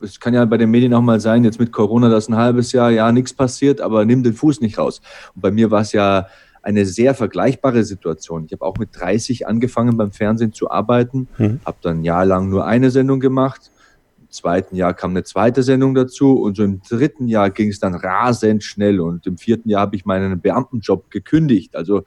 es 0.01 0.19
kann 0.19 0.33
ja 0.33 0.45
bei 0.45 0.57
den 0.57 0.71
Medien 0.71 0.93
auch 0.93 1.01
mal 1.01 1.19
sein, 1.19 1.43
jetzt 1.43 1.59
mit 1.59 1.71
Corona, 1.71 2.09
dass 2.09 2.29
ein 2.29 2.35
halbes 2.35 2.71
Jahr, 2.71 2.91
ja, 2.91 3.11
nichts 3.11 3.33
passiert, 3.33 3.81
aber 3.81 4.05
nimm 4.05 4.23
den 4.23 4.33
Fuß 4.33 4.61
nicht 4.61 4.77
raus. 4.77 5.01
Und 5.35 5.41
bei 5.41 5.51
mir 5.51 5.71
war 5.71 5.81
es 5.81 5.91
ja 5.91 6.27
eine 6.61 6.85
sehr 6.85 7.13
vergleichbare 7.13 7.83
Situation. 7.83 8.45
Ich 8.45 8.51
habe 8.51 8.65
auch 8.65 8.77
mit 8.77 8.89
30 8.93 9.47
angefangen 9.47 9.97
beim 9.97 10.11
Fernsehen 10.11 10.53
zu 10.53 10.69
arbeiten, 10.69 11.27
mhm. 11.37 11.59
habe 11.65 11.77
dann 11.81 11.99
ein 11.99 12.03
Jahr 12.03 12.25
lang 12.25 12.49
nur 12.49 12.65
eine 12.65 12.91
Sendung 12.91 13.19
gemacht. 13.19 13.71
Im 14.19 14.29
zweiten 14.29 14.75
Jahr 14.75 14.93
kam 14.93 15.11
eine 15.11 15.23
zweite 15.23 15.63
Sendung 15.63 15.95
dazu 15.95 16.39
und 16.39 16.57
so 16.57 16.63
im 16.63 16.81
dritten 16.87 17.27
Jahr 17.27 17.49
ging 17.49 17.69
es 17.69 17.79
dann 17.79 17.95
rasend 17.95 18.63
schnell 18.63 18.99
und 18.99 19.25
im 19.25 19.37
vierten 19.37 19.69
Jahr 19.69 19.81
habe 19.81 19.95
ich 19.95 20.05
meinen 20.05 20.39
Beamtenjob 20.39 21.09
gekündigt. 21.09 21.75
Also 21.75 22.03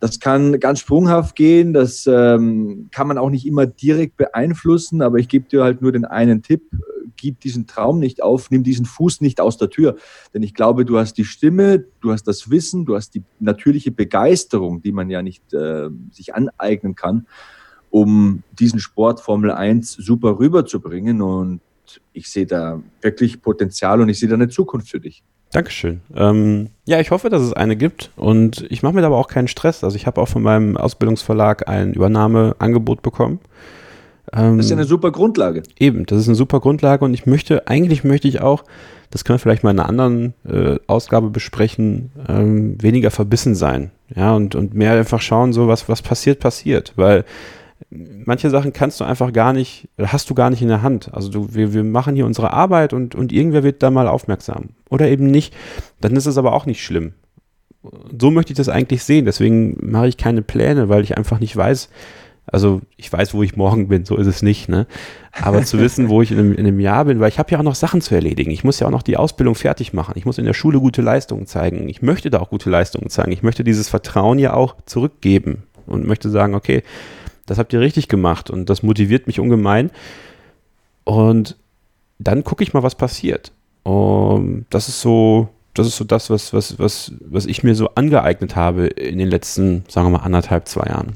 das 0.00 0.18
kann 0.18 0.58
ganz 0.58 0.80
sprunghaft 0.80 1.36
gehen, 1.36 1.72
das 1.72 2.08
ähm, 2.08 2.88
kann 2.90 3.06
man 3.06 3.18
auch 3.18 3.30
nicht 3.30 3.46
immer 3.46 3.66
direkt 3.66 4.16
beeinflussen, 4.16 5.02
aber 5.02 5.18
ich 5.18 5.28
gebe 5.28 5.48
dir 5.48 5.62
halt 5.62 5.82
nur 5.82 5.92
den 5.92 6.04
einen 6.04 6.42
Tipp 6.42 6.62
gib 7.20 7.40
diesen 7.40 7.66
Traum 7.66 7.98
nicht 7.98 8.22
auf, 8.22 8.50
nimm 8.50 8.62
diesen 8.62 8.86
Fuß 8.86 9.20
nicht 9.20 9.40
aus 9.40 9.58
der 9.58 9.70
Tür. 9.70 9.96
Denn 10.32 10.42
ich 10.42 10.54
glaube, 10.54 10.84
du 10.84 10.98
hast 10.98 11.14
die 11.14 11.24
Stimme, 11.24 11.84
du 12.00 12.12
hast 12.12 12.24
das 12.24 12.50
Wissen, 12.50 12.86
du 12.86 12.96
hast 12.96 13.14
die 13.14 13.22
natürliche 13.38 13.90
Begeisterung, 13.90 14.82
die 14.82 14.92
man 14.92 15.10
ja 15.10 15.22
nicht 15.22 15.52
äh, 15.52 15.88
sich 16.10 16.34
aneignen 16.34 16.94
kann, 16.94 17.26
um 17.90 18.42
diesen 18.58 18.80
Sport 18.80 19.20
Formel 19.20 19.50
1 19.50 19.92
super 19.92 20.38
rüberzubringen. 20.38 21.20
Und 21.20 21.60
ich 22.12 22.28
sehe 22.30 22.46
da 22.46 22.82
wirklich 23.02 23.42
Potenzial 23.42 24.00
und 24.00 24.08
ich 24.08 24.18
sehe 24.18 24.28
da 24.28 24.34
eine 24.34 24.48
Zukunft 24.48 24.88
für 24.88 25.00
dich. 25.00 25.22
Dankeschön. 25.52 26.00
Ähm, 26.14 26.68
ja, 26.86 27.00
ich 27.00 27.10
hoffe, 27.10 27.28
dass 27.28 27.42
es 27.42 27.52
eine 27.52 27.76
gibt 27.76 28.12
und 28.14 28.64
ich 28.70 28.84
mache 28.84 28.94
mir 28.94 29.00
da 29.00 29.08
aber 29.08 29.18
auch 29.18 29.26
keinen 29.26 29.48
Stress. 29.48 29.82
Also 29.82 29.96
ich 29.96 30.06
habe 30.06 30.20
auch 30.20 30.28
von 30.28 30.42
meinem 30.42 30.76
Ausbildungsverlag 30.76 31.68
ein 31.68 31.92
Übernahmeangebot 31.92 33.02
bekommen. 33.02 33.40
Ähm, 34.32 34.56
das 34.56 34.66
ist 34.66 34.70
ja 34.70 34.76
eine 34.76 34.86
super 34.86 35.10
Grundlage. 35.10 35.62
Eben, 35.78 36.06
das 36.06 36.20
ist 36.20 36.28
eine 36.28 36.36
super 36.36 36.60
Grundlage 36.60 37.04
und 37.04 37.14
ich 37.14 37.26
möchte, 37.26 37.68
eigentlich 37.68 38.04
möchte 38.04 38.28
ich 38.28 38.40
auch, 38.40 38.64
das 39.10 39.24
können 39.24 39.34
wir 39.34 39.40
vielleicht 39.40 39.64
mal 39.64 39.72
in 39.72 39.80
einer 39.80 39.88
anderen 39.88 40.34
äh, 40.48 40.78
Ausgabe 40.86 41.30
besprechen, 41.30 42.12
ähm, 42.28 42.80
weniger 42.80 43.10
verbissen 43.10 43.54
sein. 43.54 43.90
Ja, 44.14 44.34
und, 44.34 44.54
und 44.54 44.74
mehr 44.74 44.92
einfach 44.92 45.20
schauen, 45.20 45.52
so 45.52 45.68
was, 45.68 45.88
was 45.88 46.02
passiert, 46.02 46.38
passiert. 46.38 46.92
Weil 46.96 47.24
manche 47.90 48.50
Sachen 48.50 48.72
kannst 48.72 49.00
du 49.00 49.04
einfach 49.04 49.32
gar 49.32 49.52
nicht, 49.52 49.88
hast 49.98 50.30
du 50.30 50.34
gar 50.34 50.50
nicht 50.50 50.62
in 50.62 50.68
der 50.68 50.82
Hand. 50.82 51.12
Also 51.12 51.28
du, 51.28 51.54
wir, 51.54 51.72
wir 51.72 51.84
machen 51.84 52.14
hier 52.14 52.26
unsere 52.26 52.52
Arbeit 52.52 52.92
und, 52.92 53.14
und 53.14 53.32
irgendwer 53.32 53.62
wird 53.62 53.82
da 53.82 53.90
mal 53.90 54.06
aufmerksam. 54.06 54.70
Oder 54.88 55.08
eben 55.08 55.26
nicht. 55.26 55.54
Dann 56.00 56.14
ist 56.14 56.26
es 56.26 56.38
aber 56.38 56.52
auch 56.52 56.66
nicht 56.66 56.84
schlimm. 56.84 57.12
So 58.20 58.30
möchte 58.30 58.52
ich 58.52 58.56
das 58.56 58.68
eigentlich 58.68 59.02
sehen. 59.02 59.24
Deswegen 59.24 59.76
mache 59.80 60.08
ich 60.08 60.16
keine 60.16 60.42
Pläne, 60.42 60.88
weil 60.88 61.02
ich 61.02 61.16
einfach 61.16 61.40
nicht 61.40 61.56
weiß, 61.56 61.88
also 62.52 62.80
ich 62.96 63.12
weiß, 63.12 63.34
wo 63.34 63.42
ich 63.42 63.56
morgen 63.56 63.88
bin, 63.88 64.04
so 64.04 64.16
ist 64.16 64.26
es 64.26 64.42
nicht, 64.42 64.68
ne? 64.68 64.86
Aber 65.40 65.62
zu 65.64 65.78
wissen, 65.78 66.08
wo 66.08 66.22
ich 66.22 66.32
in 66.32 66.38
einem, 66.38 66.52
in 66.52 66.66
einem 66.66 66.80
Jahr 66.80 67.04
bin, 67.04 67.20
weil 67.20 67.28
ich 67.28 67.38
habe 67.38 67.50
ja 67.52 67.58
auch 67.58 67.62
noch 67.62 67.76
Sachen 67.76 68.00
zu 68.00 68.14
erledigen. 68.14 68.50
Ich 68.50 68.64
muss 68.64 68.80
ja 68.80 68.86
auch 68.86 68.92
noch 68.92 69.02
die 69.02 69.16
Ausbildung 69.16 69.54
fertig 69.54 69.92
machen. 69.92 70.14
Ich 70.16 70.26
muss 70.26 70.38
in 70.38 70.44
der 70.44 70.54
Schule 70.54 70.80
gute 70.80 71.02
Leistungen 71.02 71.46
zeigen. 71.46 71.88
Ich 71.88 72.02
möchte 72.02 72.30
da 72.30 72.40
auch 72.40 72.50
gute 72.50 72.68
Leistungen 72.68 73.08
zeigen. 73.08 73.30
Ich 73.30 73.42
möchte 73.42 73.62
dieses 73.62 73.88
Vertrauen 73.88 74.38
ja 74.38 74.54
auch 74.54 74.74
zurückgeben 74.86 75.62
und 75.86 76.06
möchte 76.06 76.30
sagen, 76.30 76.54
okay, 76.54 76.82
das 77.46 77.58
habt 77.58 77.72
ihr 77.72 77.80
richtig 77.80 78.08
gemacht 78.08 78.50
und 78.50 78.68
das 78.68 78.82
motiviert 78.82 79.26
mich 79.26 79.38
ungemein. 79.38 79.90
Und 81.04 81.56
dann 82.18 82.44
gucke 82.44 82.62
ich 82.64 82.72
mal, 82.72 82.82
was 82.82 82.94
passiert. 82.94 83.52
Um, 83.82 84.66
das 84.70 84.88
ist 84.88 85.00
so, 85.00 85.48
das 85.74 85.86
ist 85.86 85.96
so 85.96 86.04
das, 86.04 86.30
was, 86.30 86.52
was, 86.52 86.78
was, 86.78 87.12
was 87.20 87.46
ich 87.46 87.62
mir 87.62 87.74
so 87.74 87.90
angeeignet 87.94 88.56
habe 88.56 88.88
in 88.88 89.18
den 89.18 89.28
letzten, 89.28 89.84
sagen 89.88 90.08
wir 90.08 90.18
mal, 90.18 90.24
anderthalb, 90.24 90.68
zwei 90.68 90.86
Jahren. 90.86 91.14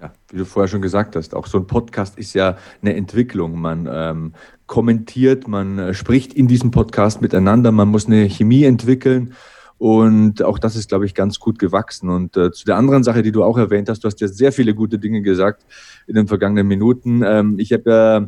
Ja, 0.00 0.12
wie 0.30 0.38
du 0.38 0.44
vorher 0.46 0.68
schon 0.68 0.80
gesagt 0.80 1.14
hast, 1.14 1.34
auch 1.34 1.46
so 1.46 1.58
ein 1.58 1.66
Podcast 1.66 2.18
ist 2.18 2.32
ja 2.32 2.56
eine 2.80 2.96
Entwicklung. 2.96 3.60
Man 3.60 3.86
ähm, 3.92 4.32
kommentiert, 4.66 5.46
man 5.46 5.78
äh, 5.78 5.94
spricht 5.94 6.32
in 6.32 6.48
diesem 6.48 6.70
Podcast 6.70 7.20
miteinander, 7.20 7.70
man 7.70 7.88
muss 7.88 8.06
eine 8.06 8.24
Chemie 8.30 8.64
entwickeln 8.64 9.34
und 9.80 10.42
auch 10.42 10.58
das 10.58 10.76
ist, 10.76 10.90
glaube 10.90 11.06
ich, 11.06 11.14
ganz 11.14 11.38
gut 11.38 11.58
gewachsen. 11.58 12.10
Und 12.10 12.36
äh, 12.36 12.52
zu 12.52 12.66
der 12.66 12.76
anderen 12.76 13.02
Sache, 13.02 13.22
die 13.22 13.32
du 13.32 13.42
auch 13.42 13.56
erwähnt 13.56 13.88
hast, 13.88 14.04
du 14.04 14.08
hast 14.08 14.20
ja 14.20 14.28
sehr 14.28 14.52
viele 14.52 14.74
gute 14.74 14.98
Dinge 14.98 15.22
gesagt 15.22 15.64
in 16.06 16.14
den 16.14 16.26
vergangenen 16.26 16.66
Minuten. 16.66 17.22
Ähm, 17.24 17.58
ich 17.58 17.72
habe 17.72 17.90
ja, 17.90 18.16
äh, 18.18 18.26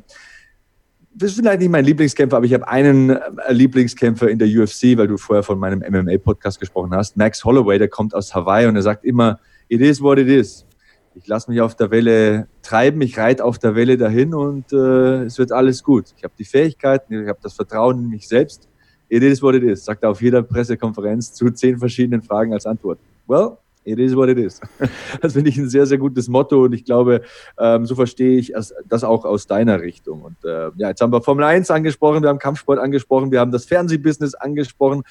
das 1.15 1.33
ist 1.33 1.41
vielleicht 1.41 1.61
nicht 1.61 1.71
mein 1.71 1.85
Lieblingskämpfer, 1.85 2.39
aber 2.39 2.47
ich 2.47 2.55
habe 2.55 2.67
einen 2.69 3.11
äh, 3.11 3.21
Lieblingskämpfer 3.51 4.29
in 4.29 4.39
der 4.39 4.49
UFC, 4.49 4.97
weil 4.97 5.09
du 5.09 5.19
vorher 5.19 5.43
von 5.43 5.59
meinem 5.59 5.81
MMA-Podcast 5.81 6.59
gesprochen 6.59 6.95
hast. 6.95 7.19
Max 7.19 7.45
Holloway, 7.45 7.79
der 7.79 7.89
kommt 7.89 8.15
aus 8.15 8.35
Hawaii 8.35 8.67
und 8.67 8.77
er 8.77 8.83
sagt 8.83 9.05
immer, 9.05 9.39
it 9.69 9.83
is 9.83 10.01
what 10.01 10.19
it 10.19 10.29
is. 10.29 10.67
Ich 11.15 11.27
lasse 11.27 11.51
mich 11.51 11.61
auf 11.61 11.75
der 11.75 11.91
Welle 11.91 12.49
treiben, 12.63 13.01
ich 13.03 13.19
reite 13.19 13.45
auf 13.45 13.59
der 13.59 13.75
Welle 13.75 13.97
dahin 13.97 14.35
und 14.35 14.73
äh, 14.73 15.25
es 15.25 15.39
wird 15.39 15.53
alles 15.53 15.83
gut. 15.83 16.07
Ich 16.17 16.25
habe 16.25 16.35
die 16.39 16.45
Fähigkeiten, 16.45 17.23
ich 17.23 17.29
habe 17.29 17.39
das 17.43 17.55
Vertrauen 17.55 17.99
in 17.99 18.09
mich 18.09 18.29
selbst 18.29 18.69
It 19.13 19.23
is 19.23 19.43
what 19.43 19.55
it 19.55 19.63
is, 19.63 19.85
sagt 19.85 20.03
er 20.05 20.09
auf 20.09 20.23
jeder 20.23 20.43
Pressekonferenz 20.43 21.35
zu 21.35 21.51
zehn 21.51 21.77
verschiedenen 21.79 22.23
Fragen 22.23 22.55
als 22.55 22.65
Antwort. 22.65 22.99
Well, 23.27 23.59
it 23.85 23.99
is 23.99 24.17
what 24.17 24.31
it 24.31 24.39
is. 24.39 24.59
Das 25.21 25.35
finde 25.35 25.51
ich 25.51 25.59
ein 25.59 25.69
sehr, 25.69 25.85
sehr 25.85 25.99
gutes 25.99 26.29
Motto 26.29 26.65
und 26.65 26.73
ich 26.73 26.87
glaube, 26.87 27.21
ähm, 27.59 27.85
so 27.85 27.95
verstehe 27.95 28.39
ich 28.39 28.55
das 28.89 29.05
auch 29.05 29.27
aus 29.27 29.47
deiner 29.47 29.83
Richtung. 29.83 30.23
Und 30.23 30.43
äh, 30.47 30.71
ja, 30.77 30.89
jetzt 30.89 31.03
haben 31.03 31.13
wir 31.13 31.21
Formel 31.21 31.45
1 31.45 31.71
angesprochen, 31.71 32.23
wir 32.23 32.31
haben 32.31 32.39
Kampfsport 32.39 32.79
angesprochen, 32.79 33.31
wir 33.31 33.41
haben 33.41 33.53
das 33.53 33.67
Fernsehbusiness 33.67 34.33
angesprochen. 34.35 35.03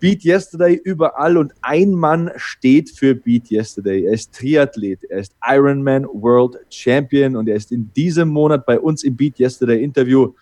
Beat 0.00 0.24
Yesterday 0.24 0.80
überall 0.84 1.36
und 1.36 1.52
ein 1.62 1.92
Mann 1.92 2.30
steht 2.36 2.90
für 2.90 3.14
Beat 3.14 3.50
Yesterday. 3.50 4.04
Er 4.04 4.12
ist 4.12 4.34
Triathlet, 4.34 5.04
er 5.04 5.20
ist 5.20 5.34
Ironman 5.46 6.04
World 6.04 6.58
Champion 6.70 7.36
und 7.36 7.48
er 7.48 7.56
ist 7.56 7.72
in 7.72 7.92
diesem 7.94 8.28
Monat 8.28 8.66
bei 8.66 8.78
uns 8.78 9.02
im 9.04 9.16
Beat 9.16 9.38
Yesterday 9.38 9.82
Interview. 9.82 10.32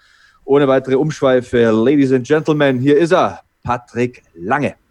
Ohne 0.44 0.66
weitere 0.66 0.96
Umschweife, 0.96 1.70
Ladies 1.70 2.12
and 2.12 2.26
Gentlemen, 2.26 2.80
hier 2.80 2.98
ist 2.98 3.12
er, 3.12 3.40
Patrick 3.62 4.22
Lange. 4.34 4.81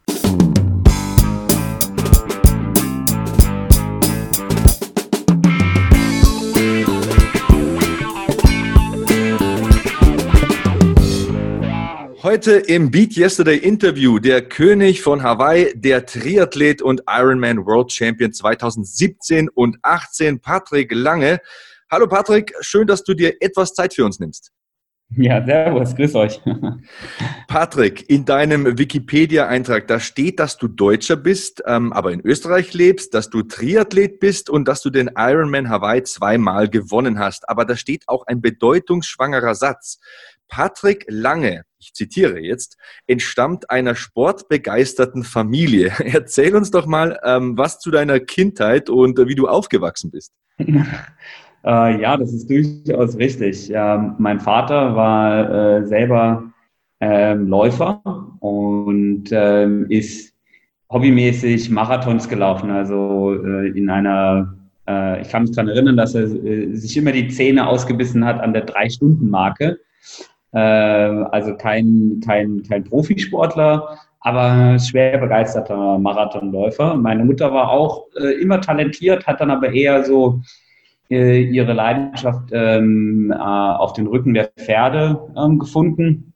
Heute 12.23 12.51
im 12.51 12.91
Beat 12.91 13.17
Yesterday 13.17 13.57
Interview 13.57 14.19
der 14.19 14.43
König 14.43 15.01
von 15.01 15.23
Hawaii, 15.23 15.73
der 15.73 16.05
Triathlet 16.05 16.83
und 16.83 17.01
Ironman 17.09 17.65
World 17.65 17.91
Champion 17.91 18.31
2017 18.31 19.49
und 19.49 19.79
18, 19.81 20.39
Patrick 20.39 20.93
Lange. 20.93 21.39
Hallo 21.89 22.05
Patrick, 22.05 22.53
schön, 22.61 22.85
dass 22.85 23.03
du 23.03 23.15
dir 23.15 23.37
etwas 23.39 23.73
Zeit 23.73 23.95
für 23.95 24.05
uns 24.05 24.19
nimmst. 24.19 24.51
Ja, 25.17 25.43
servus, 25.43 25.95
grüß 25.95 26.13
euch. 26.13 26.39
Patrick, 27.47 28.07
in 28.07 28.23
deinem 28.23 28.77
Wikipedia-Eintrag, 28.77 29.87
da 29.87 29.99
steht, 29.99 30.39
dass 30.39 30.59
du 30.59 30.67
Deutscher 30.67 31.15
bist, 31.15 31.63
ähm, 31.65 31.91
aber 31.91 32.11
in 32.11 32.21
Österreich 32.21 32.75
lebst, 32.75 33.15
dass 33.15 33.31
du 33.31 33.41
Triathlet 33.41 34.19
bist 34.19 34.47
und 34.47 34.67
dass 34.67 34.83
du 34.83 34.91
den 34.91 35.09
Ironman 35.17 35.69
Hawaii 35.69 36.03
zweimal 36.03 36.69
gewonnen 36.69 37.17
hast. 37.17 37.49
Aber 37.49 37.65
da 37.65 37.75
steht 37.75 38.03
auch 38.05 38.27
ein 38.27 38.41
bedeutungsschwangerer 38.41 39.55
Satz. 39.55 39.99
Patrick 40.47 41.05
Lange, 41.07 41.63
ich 41.81 41.93
zitiere 41.93 42.39
jetzt, 42.39 42.77
entstammt 43.07 43.69
einer 43.69 43.95
sportbegeisterten 43.95 45.23
Familie. 45.23 45.91
Erzähl 46.05 46.55
uns 46.55 46.71
doch 46.71 46.85
mal 46.85 47.19
ähm, 47.23 47.57
was 47.57 47.79
zu 47.79 47.91
deiner 47.91 48.19
Kindheit 48.19 48.89
und 48.89 49.19
äh, 49.19 49.27
wie 49.27 49.35
du 49.35 49.47
aufgewachsen 49.47 50.11
bist. 50.11 50.33
Äh, 51.63 52.01
ja, 52.01 52.17
das 52.17 52.33
ist 52.33 52.49
durchaus 52.49 53.15
richtig. 53.17 53.67
Ja, 53.67 54.15
mein 54.17 54.39
Vater 54.39 54.95
war 54.95 55.77
äh, 55.77 55.85
selber 55.85 56.51
ähm, 56.99 57.47
Läufer 57.47 58.01
und 58.39 59.25
ähm, 59.31 59.85
ist 59.89 60.33
hobbymäßig 60.91 61.69
Marathons 61.69 62.27
gelaufen. 62.27 62.71
Also 62.71 63.35
äh, 63.45 63.77
in 63.77 63.91
einer, 63.91 64.55
äh, 64.87 65.21
ich 65.21 65.29
kann 65.29 65.43
mich 65.43 65.51
daran 65.51 65.69
erinnern, 65.69 65.97
dass 65.97 66.15
er 66.15 66.23
äh, 66.23 66.73
sich 66.73 66.97
immer 66.97 67.11
die 67.11 67.27
Zähne 67.27 67.67
ausgebissen 67.67 68.25
hat 68.25 68.39
an 68.39 68.53
der 68.53 68.63
Drei-Stunden-Marke. 68.63 69.79
Äh, 70.53 70.59
also 70.59 71.55
kein, 71.55 72.21
kein, 72.25 72.63
kein 72.67 72.83
Profisportler, 72.83 73.97
aber 74.19 74.77
schwer 74.79 75.17
begeisterter 75.17 75.97
Marathonläufer. 75.97 76.95
Meine 76.95 77.25
Mutter 77.25 77.51
war 77.53 77.71
auch 77.71 78.05
immer 78.39 78.61
talentiert, 78.61 79.25
hat 79.25 79.41
dann 79.41 79.49
aber 79.49 79.73
eher 79.73 80.03
so 80.03 80.41
äh, 81.11 81.41
ihre 81.41 81.73
Leidenschaft 81.73 82.51
ähm, 82.53 83.33
äh, 83.35 83.37
auf 83.37 83.91
den 83.91 84.07
Rücken 84.07 84.33
der 84.33 84.45
Pferde 84.57 85.19
ähm, 85.37 85.59
gefunden. 85.59 86.33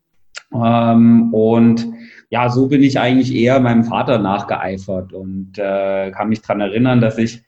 Ähm, 0.53 1.33
und 1.33 1.87
ja, 2.29 2.49
so 2.49 2.67
bin 2.67 2.83
ich 2.83 2.99
eigentlich 2.99 3.33
eher 3.33 3.61
meinem 3.61 3.85
Vater 3.85 4.19
nachgeeifert 4.19 5.13
und 5.13 5.53
äh, 5.57 6.11
kann 6.11 6.27
mich 6.27 6.41
daran 6.41 6.59
erinnern, 6.59 6.99
dass 6.99 7.17
ich 7.17 7.44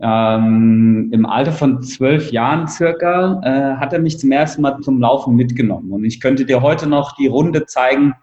ähm, 0.00 1.10
im 1.12 1.26
Alter 1.26 1.52
von 1.52 1.82
zwölf 1.82 2.32
Jahren 2.32 2.66
circa 2.68 3.40
äh, 3.42 3.76
hat 3.76 3.92
er 3.92 4.00
mich 4.00 4.18
zum 4.18 4.32
ersten 4.32 4.62
Mal 4.62 4.80
zum 4.80 5.00
Laufen 5.00 5.36
mitgenommen. 5.36 5.92
Und 5.92 6.04
ich 6.04 6.20
könnte 6.20 6.44
dir 6.44 6.62
heute 6.62 6.88
noch 6.88 7.14
die 7.16 7.28
Runde 7.28 7.66
zeigen, 7.66 8.14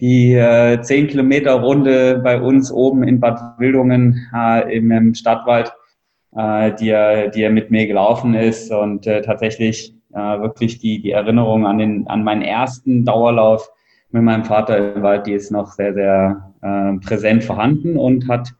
die 0.00 0.34
äh, 0.34 0.80
10 0.80 1.08
Kilometer 1.08 1.52
Runde 1.54 2.20
bei 2.24 2.40
uns 2.40 2.72
oben 2.72 3.04
in 3.04 3.20
Bad 3.20 3.40
Wildungen 3.58 4.28
äh, 4.34 4.76
im, 4.76 4.90
im 4.90 5.14
Stadtwald 5.14 5.72
äh, 6.34 6.72
die, 6.74 6.90
er, 6.90 7.28
die 7.28 7.42
er 7.42 7.50
mit 7.50 7.70
mir 7.70 7.86
gelaufen 7.86 8.34
ist 8.34 8.72
und 8.72 9.06
äh, 9.06 9.22
tatsächlich 9.22 9.94
äh, 10.12 10.18
wirklich 10.18 10.78
die, 10.78 11.00
die 11.00 11.12
Erinnerung 11.12 11.66
an, 11.66 11.78
den, 11.78 12.06
an 12.08 12.24
meinen 12.24 12.42
ersten 12.42 13.04
Dauerlauf 13.04 13.70
mit 14.10 14.22
meinem 14.22 14.44
Vater 14.44 14.94
im 14.94 15.02
Wald, 15.02 15.26
die 15.26 15.32
ist 15.32 15.50
noch 15.50 15.72
sehr, 15.72 15.94
sehr 15.94 16.52
äh, 16.62 16.92
präsent 16.98 17.44
vorhanden 17.44 17.96
und 17.96 18.28
hat 18.28 18.52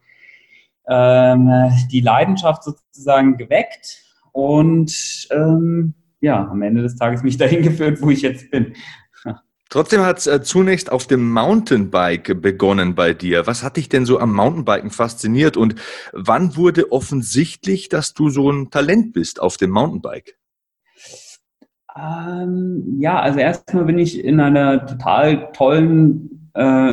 ähm, 0.88 1.50
die 1.90 2.00
Leidenschaft 2.00 2.64
sozusagen 2.64 3.36
geweckt 3.36 4.02
und 4.32 5.28
ähm, 5.30 5.94
ja, 6.20 6.48
am 6.48 6.62
Ende 6.62 6.82
des 6.82 6.96
Tages 6.96 7.22
mich 7.22 7.36
dahin 7.38 7.62
geführt, 7.62 8.00
wo 8.00 8.10
ich 8.10 8.22
jetzt 8.22 8.50
bin. 8.50 8.74
Trotzdem 9.72 10.02
hat 10.02 10.18
es 10.18 10.26
äh, 10.26 10.42
zunächst 10.42 10.92
auf 10.92 11.06
dem 11.06 11.32
Mountainbike 11.32 12.42
begonnen 12.42 12.94
bei 12.94 13.14
dir. 13.14 13.46
Was 13.46 13.62
hat 13.62 13.78
dich 13.78 13.88
denn 13.88 14.04
so 14.04 14.20
am 14.20 14.34
Mountainbiken 14.34 14.90
fasziniert 14.90 15.56
und 15.56 15.76
wann 16.12 16.56
wurde 16.56 16.92
offensichtlich, 16.92 17.88
dass 17.88 18.12
du 18.12 18.28
so 18.28 18.50
ein 18.50 18.70
Talent 18.70 19.14
bist 19.14 19.40
auf 19.40 19.56
dem 19.56 19.70
Mountainbike? 19.70 20.36
Ähm, 21.96 22.98
ja, 22.98 23.18
also 23.20 23.38
erstmal 23.38 23.84
bin 23.84 23.98
ich 23.98 24.22
in 24.22 24.40
einer 24.40 24.84
total 24.84 25.52
tollen, 25.52 26.50
äh, 26.52 26.90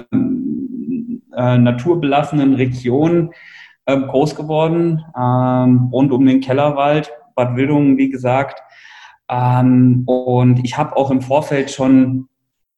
äh, 1.36 1.58
naturbelassenen 1.58 2.54
Region 2.54 3.34
äh, 3.90 4.00
groß 4.00 4.36
geworden, 4.36 5.04
ähm, 5.18 5.90
rund 5.92 6.12
um 6.12 6.26
den 6.26 6.42
Kellerwald, 6.42 7.12
Bad 7.36 7.56
Wildungen, 7.56 7.98
wie 7.98 8.10
gesagt. 8.10 8.62
Ähm, 9.30 10.04
und 10.06 10.64
ich 10.64 10.78
habe 10.78 10.96
auch 10.96 11.12
im 11.12 11.22
Vorfeld 11.22 11.72
schon 11.72 12.28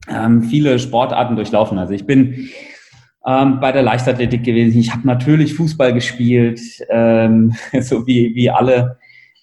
ähm, 0.07 0.43
viele 0.43 0.79
Sportarten 0.79 1.35
durchlaufen. 1.35 1.77
Also 1.77 1.93
ich 1.93 2.05
bin 2.05 2.49
ähm, 3.25 3.59
bei 3.59 3.71
der 3.71 3.83
Leichtathletik 3.83 4.43
gewesen. 4.43 4.79
Ich 4.79 4.91
habe 4.91 5.07
natürlich 5.07 5.53
Fußball 5.55 5.93
gespielt, 5.93 6.59
ähm, 6.89 7.55
so 7.81 8.05
wie, 8.07 8.35
wie 8.35 8.49
alle 8.49 8.97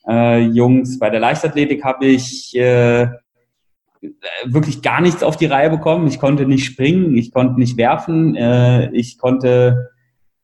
äh, 0.08 0.40
Jungs. 0.40 0.98
Bei 0.98 1.10
der 1.10 1.20
Leichtathletik 1.20 1.84
habe 1.84 2.06
ich 2.06 2.56
äh, 2.56 3.08
wirklich 4.44 4.82
gar 4.82 5.00
nichts 5.00 5.22
auf 5.22 5.36
die 5.36 5.46
Reihe 5.46 5.70
bekommen. 5.70 6.06
Ich 6.06 6.18
konnte 6.18 6.46
nicht 6.46 6.64
springen, 6.64 7.16
ich 7.16 7.32
konnte 7.32 7.58
nicht 7.58 7.76
werfen, 7.76 8.34
äh, 8.36 8.90
ich 8.92 9.18
konnte, 9.18 9.90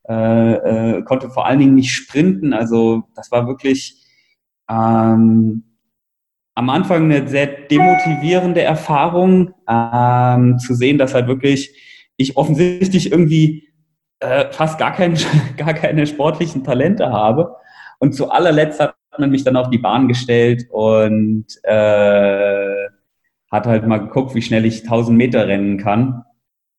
äh, 0.08 0.52
äh, 0.96 1.02
konnte 1.02 1.30
vor 1.30 1.46
allen 1.46 1.58
Dingen 1.58 1.74
nicht 1.74 1.92
sprinten. 1.92 2.52
Also 2.52 3.04
das 3.14 3.30
war 3.30 3.46
wirklich 3.46 4.02
ähm, 4.68 5.64
am 6.54 6.70
Anfang 6.70 7.04
eine 7.04 7.26
sehr 7.28 7.46
demotivierende 7.46 8.62
Erfahrung, 8.62 9.54
ähm, 9.68 10.58
zu 10.58 10.74
sehen, 10.74 10.98
dass 10.98 11.14
halt 11.14 11.26
wirklich 11.26 11.74
ich 12.16 12.36
offensichtlich 12.36 13.10
irgendwie 13.10 13.68
äh, 14.20 14.52
fast 14.52 14.78
gar, 14.78 14.92
kein, 14.92 15.16
gar 15.56 15.74
keine 15.74 16.06
sportlichen 16.06 16.64
Talente 16.64 17.10
habe. 17.10 17.56
Und 17.98 18.14
zu 18.14 18.30
allerletzt 18.30 18.80
hat 18.80 18.94
man 19.18 19.30
mich 19.30 19.44
dann 19.44 19.56
auf 19.56 19.70
die 19.70 19.78
Bahn 19.78 20.08
gestellt 20.08 20.66
und 20.70 21.46
äh, 21.62 22.88
hat 23.50 23.66
halt 23.66 23.86
mal 23.86 23.98
geguckt, 23.98 24.34
wie 24.34 24.42
schnell 24.42 24.64
ich 24.64 24.82
1000 24.82 25.16
Meter 25.16 25.46
rennen 25.46 25.78
kann. 25.78 26.24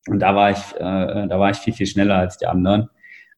Und 0.08 0.20
da 0.20 0.34
war 0.34 0.50
ich, 0.50 0.74
äh, 0.76 1.26
da 1.26 1.38
war 1.38 1.50
ich 1.50 1.56
viel, 1.56 1.72
viel 1.72 1.86
schneller 1.86 2.16
als 2.16 2.38
die 2.38 2.46
anderen. 2.46 2.88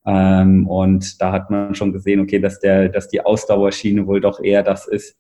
Ähm, 0.09 0.67
und 0.67 1.21
da 1.21 1.33
hat 1.33 1.51
man 1.51 1.75
schon 1.75 1.93
gesehen, 1.93 2.21
okay, 2.21 2.39
dass 2.39 2.61
der, 2.61 2.89
dass 2.89 3.09
die 3.09 3.21
Ausdauerschiene 3.21 4.07
wohl 4.07 4.23
doch 4.23 4.41
eher 4.43 4.63
das 4.63 4.89
ist, 4.89 5.19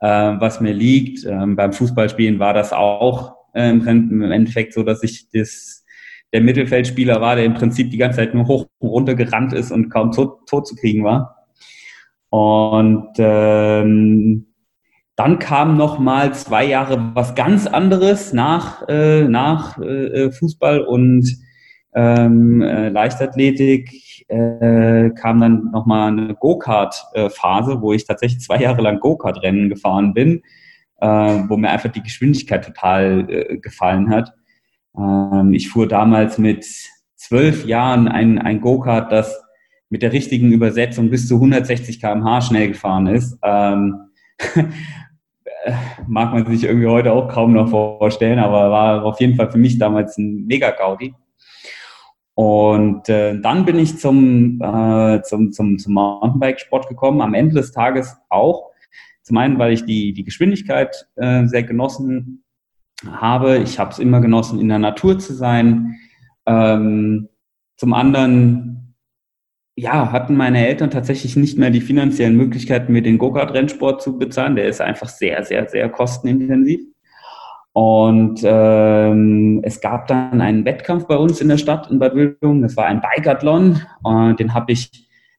äh, 0.00 0.06
was 0.06 0.60
mir 0.60 0.72
liegt. 0.72 1.26
Ähm, 1.26 1.54
beim 1.54 1.74
Fußballspielen 1.74 2.38
war 2.38 2.54
das 2.54 2.72
auch 2.72 3.36
äh, 3.52 3.68
im 3.68 4.32
Endeffekt 4.32 4.72
so, 4.72 4.84
dass 4.84 5.02
ich 5.02 5.28
das, 5.30 5.84
der 6.32 6.40
Mittelfeldspieler 6.40 7.20
war, 7.20 7.36
der 7.36 7.44
im 7.44 7.52
Prinzip 7.52 7.90
die 7.90 7.98
ganze 7.98 8.20
Zeit 8.20 8.32
nur 8.32 8.46
hoch 8.46 8.66
und 8.78 8.88
runter 8.88 9.14
gerannt 9.14 9.52
ist 9.52 9.70
und 9.70 9.90
kaum 9.90 10.12
tot, 10.12 10.46
tot 10.48 10.66
zu 10.66 10.76
kriegen 10.76 11.04
war. 11.04 11.36
Und 12.30 13.10
ähm, 13.18 14.46
dann 15.14 15.38
kam 15.38 15.76
noch 15.76 15.98
mal 15.98 16.32
zwei 16.32 16.64
Jahre 16.64 17.10
was 17.12 17.34
ganz 17.34 17.66
anderes 17.66 18.32
nach, 18.32 18.88
äh, 18.88 19.28
nach 19.28 19.76
äh, 19.78 20.30
Fußball 20.30 20.80
und 20.80 21.26
ähm, 21.94 22.62
äh, 22.62 22.88
Leichtathletik 22.88 24.24
äh, 24.28 25.10
kam 25.10 25.40
dann 25.40 25.70
noch 25.72 25.86
mal 25.86 26.08
eine 26.08 26.34
Go-Kart-Phase, 26.34 27.82
wo 27.82 27.92
ich 27.92 28.06
tatsächlich 28.06 28.40
zwei 28.40 28.58
Jahre 28.58 28.82
lang 28.82 29.00
Go-Kart-Rennen 29.00 29.68
gefahren 29.68 30.14
bin, 30.14 30.42
äh, 31.00 31.06
wo 31.06 31.56
mir 31.56 31.70
einfach 31.70 31.90
die 31.90 32.02
Geschwindigkeit 32.02 32.64
total 32.64 33.26
äh, 33.28 33.58
gefallen 33.58 34.10
hat. 34.10 34.32
Ähm, 34.96 35.52
ich 35.52 35.68
fuhr 35.68 35.86
damals 35.86 36.38
mit 36.38 36.66
zwölf 37.16 37.66
Jahren 37.66 38.08
ein, 38.08 38.38
ein 38.38 38.60
Go-Kart, 38.60 39.12
das 39.12 39.42
mit 39.90 40.02
der 40.02 40.12
richtigen 40.12 40.52
Übersetzung 40.52 41.10
bis 41.10 41.28
zu 41.28 41.34
160 41.34 42.00
km/h 42.00 42.40
schnell 42.40 42.68
gefahren 42.68 43.06
ist. 43.08 43.38
Ähm, 43.42 44.08
mag 46.06 46.32
man 46.32 46.46
sich 46.46 46.64
irgendwie 46.64 46.86
heute 46.86 47.12
auch 47.12 47.28
kaum 47.28 47.52
noch 47.52 47.68
vorstellen, 47.68 48.38
aber 48.38 48.70
war 48.70 49.04
auf 49.04 49.20
jeden 49.20 49.36
Fall 49.36 49.50
für 49.50 49.58
mich 49.58 49.78
damals 49.78 50.16
ein 50.16 50.46
Mega-Gaudi. 50.46 51.14
Und 52.34 53.08
äh, 53.08 53.38
dann 53.40 53.64
bin 53.64 53.78
ich 53.78 53.98
zum, 53.98 54.60
äh, 54.62 55.22
zum, 55.22 55.52
zum, 55.52 55.78
zum 55.78 55.94
Mountainbike-Sport 55.94 56.88
gekommen, 56.88 57.20
am 57.20 57.34
Ende 57.34 57.54
des 57.54 57.72
Tages 57.72 58.16
auch. 58.28 58.70
Zum 59.22 59.36
einen, 59.36 59.58
weil 59.58 59.72
ich 59.72 59.84
die, 59.84 60.12
die 60.12 60.24
Geschwindigkeit 60.24 61.08
äh, 61.16 61.46
sehr 61.46 61.62
genossen 61.62 62.44
habe. 63.06 63.58
Ich 63.58 63.78
habe 63.78 63.90
es 63.90 63.98
immer 63.98 64.20
genossen, 64.20 64.60
in 64.60 64.68
der 64.68 64.78
Natur 64.78 65.18
zu 65.18 65.34
sein. 65.34 65.98
Ähm, 66.46 67.28
zum 67.76 67.92
anderen 67.92 68.96
ja, 69.76 70.12
hatten 70.12 70.36
meine 70.36 70.66
Eltern 70.66 70.90
tatsächlich 70.90 71.36
nicht 71.36 71.58
mehr 71.58 71.70
die 71.70 71.80
finanziellen 71.80 72.36
Möglichkeiten, 72.36 72.92
mir 72.92 73.02
den 73.02 73.18
Go-Kart-Rennsport 73.18 74.02
zu 74.02 74.18
bezahlen. 74.18 74.56
Der 74.56 74.66
ist 74.66 74.80
einfach 74.80 75.08
sehr, 75.08 75.44
sehr, 75.44 75.68
sehr 75.68 75.88
kostenintensiv. 75.88 76.80
Und 77.72 78.40
ähm, 78.44 79.60
es 79.62 79.80
gab 79.80 80.06
dann 80.06 80.40
einen 80.40 80.64
Wettkampf 80.64 81.06
bei 81.06 81.16
uns 81.16 81.40
in 81.40 81.48
der 81.48 81.56
Stadt 81.56 81.90
in 81.90 81.98
Bad 81.98 82.14
Wildungen. 82.14 82.62
Das 82.62 82.76
war 82.76 82.86
ein 82.86 83.00
Biathlon. 83.00 83.80
Und 84.02 84.38
den 84.38 84.52
habe 84.52 84.72
ich, 84.72 84.90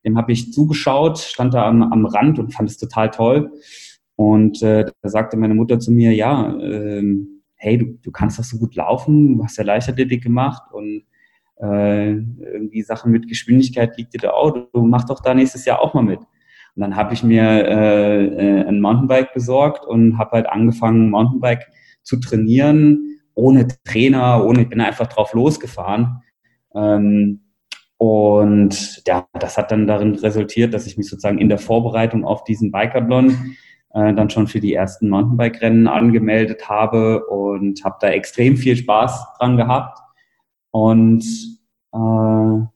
dem 0.03 0.17
habe 0.17 0.31
ich 0.31 0.51
zugeschaut, 0.51 1.19
stand 1.19 1.53
da 1.53 1.65
am, 1.67 1.83
am 1.83 2.05
Rand 2.05 2.39
und 2.39 2.53
fand 2.53 2.69
es 2.69 2.77
total 2.77 3.11
toll. 3.11 3.51
Und 4.15 4.61
äh, 4.63 4.85
da 5.01 5.09
sagte 5.09 5.37
meine 5.37 5.53
Mutter 5.53 5.79
zu 5.79 5.91
mir, 5.91 6.13
ja, 6.13 6.55
ähm, 6.59 7.41
hey, 7.55 7.77
du, 7.77 7.97
du 8.01 8.11
kannst 8.11 8.39
doch 8.39 8.43
so 8.43 8.57
gut 8.57 8.75
laufen, 8.75 9.37
du 9.37 9.43
hast 9.43 9.57
ja 9.57 9.63
Leichtathletik 9.63 10.23
gemacht 10.23 10.63
und 10.71 11.03
äh, 11.61 12.11
irgendwie 12.11 12.81
Sachen 12.81 13.11
mit 13.11 13.27
Geschwindigkeit 13.27 13.97
liegt 13.97 14.13
dir 14.13 14.19
da 14.19 14.31
auch, 14.31 14.51
du 14.51 14.85
mach 14.85 15.05
doch 15.05 15.21
da 15.21 15.33
nächstes 15.33 15.65
Jahr 15.65 15.81
auch 15.81 15.93
mal 15.93 16.03
mit. 16.03 16.19
Und 16.19 16.81
dann 16.81 16.95
habe 16.95 17.13
ich 17.13 17.23
mir 17.23 17.43
äh, 17.43 18.25
äh, 18.25 18.67
ein 18.67 18.81
Mountainbike 18.81 19.33
besorgt 19.33 19.85
und 19.85 20.17
habe 20.17 20.31
halt 20.31 20.47
angefangen, 20.47 21.09
Mountainbike 21.11 21.67
zu 22.03 22.17
trainieren, 22.17 23.19
ohne 23.33 23.67
Trainer, 23.83 24.45
ohne, 24.45 24.63
ich 24.63 24.69
bin 24.69 24.81
einfach 24.81 25.07
drauf 25.07 25.33
losgefahren. 25.33 26.21
Ähm, 26.75 27.41
und 27.97 29.01
ja, 29.07 29.27
das 29.33 29.57
hat 29.57 29.71
dann 29.71 29.87
darin 29.87 30.15
resultiert, 30.15 30.73
dass 30.73 30.87
ich 30.87 30.97
mich 30.97 31.09
sozusagen 31.09 31.37
in 31.37 31.49
der 31.49 31.57
Vorbereitung 31.57 32.25
auf 32.25 32.43
diesen 32.43 32.71
Biathlon 32.71 33.55
äh, 33.93 34.13
dann 34.13 34.29
schon 34.29 34.47
für 34.47 34.59
die 34.59 34.73
ersten 34.73 35.09
Mountainbike-Rennen 35.09 35.87
angemeldet 35.87 36.67
habe 36.67 37.25
und 37.27 37.83
habe 37.83 37.97
da 38.01 38.09
extrem 38.09 38.57
viel 38.57 38.75
Spaß 38.75 39.37
dran 39.37 39.55
gehabt. 39.55 39.99
Und 40.71 41.23
äh, 41.93 42.67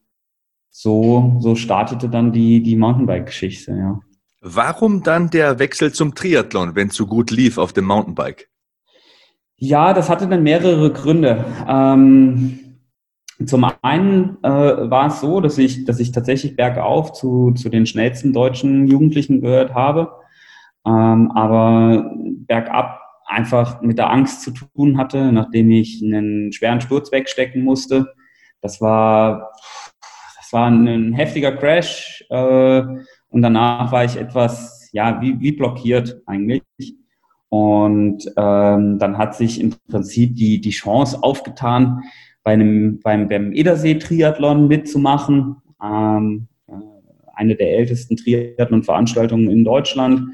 so, 0.69 1.35
so 1.39 1.55
startete 1.55 2.07
dann 2.07 2.31
die, 2.31 2.61
die 2.61 2.75
Mountainbike-Geschichte, 2.75 3.71
ja. 3.71 3.99
Warum 4.41 5.01
dann 5.01 5.29
der 5.31 5.59
Wechsel 5.59 5.91
zum 5.91 6.13
Triathlon, 6.13 6.75
wenn 6.75 6.89
es 6.89 6.95
so 6.95 7.07
gut 7.07 7.31
lief 7.31 7.57
auf 7.57 7.73
dem 7.73 7.85
Mountainbike? 7.85 8.47
Ja, 9.59 9.93
das 9.93 10.09
hatte 10.09 10.27
dann 10.27 10.43
mehrere 10.43 10.91
Gründe. 10.93 11.43
Ähm, 11.67 12.59
zum 13.45 13.65
einen 13.81 14.37
äh, 14.43 14.49
war 14.49 15.07
es 15.07 15.19
so, 15.21 15.41
dass 15.41 15.57
ich, 15.57 15.85
dass 15.85 15.99
ich 15.99 16.11
tatsächlich 16.11 16.55
bergauf 16.55 17.13
zu, 17.13 17.51
zu 17.53 17.69
den 17.69 17.87
schnellsten 17.87 18.33
deutschen 18.33 18.87
Jugendlichen 18.87 19.41
gehört 19.41 19.73
habe, 19.73 20.11
ähm, 20.85 21.31
aber 21.31 22.11
bergab 22.47 22.99
einfach 23.25 23.81
mit 23.81 23.97
der 23.97 24.11
Angst 24.11 24.43
zu 24.43 24.51
tun 24.51 24.97
hatte, 24.97 25.31
nachdem 25.31 25.71
ich 25.71 26.01
einen 26.03 26.51
schweren 26.53 26.81
Sturz 26.81 27.11
wegstecken 27.11 27.63
musste. 27.63 28.13
Das 28.61 28.79
war, 28.79 29.51
das 30.37 30.53
war 30.53 30.67
ein 30.69 31.13
heftiger 31.13 31.51
Crash 31.51 32.23
äh, 32.29 32.83
und 33.29 33.41
danach 33.41 33.91
war 33.91 34.05
ich 34.05 34.17
etwas, 34.17 34.89
ja, 34.93 35.19
wie, 35.21 35.39
wie 35.39 35.51
blockiert 35.51 36.21
eigentlich. 36.27 36.95
Und 37.49 38.25
ähm, 38.35 38.99
dann 38.99 39.17
hat 39.17 39.35
sich 39.35 39.61
im 39.61 39.73
Prinzip 39.89 40.35
die, 40.35 40.59
die 40.59 40.71
Chance 40.71 41.19
aufgetan, 41.21 42.03
bei 42.43 42.53
einem, 42.53 42.99
beim, 43.01 43.27
beim 43.27 43.53
Edersee-Triathlon 43.53 44.67
mitzumachen. 44.67 45.57
Ähm, 45.83 46.47
äh, 46.67 46.73
eine 47.33 47.55
der 47.55 47.77
ältesten 47.77 48.17
Triathlon-Veranstaltungen 48.17 49.49
in 49.49 49.63
Deutschland. 49.63 50.29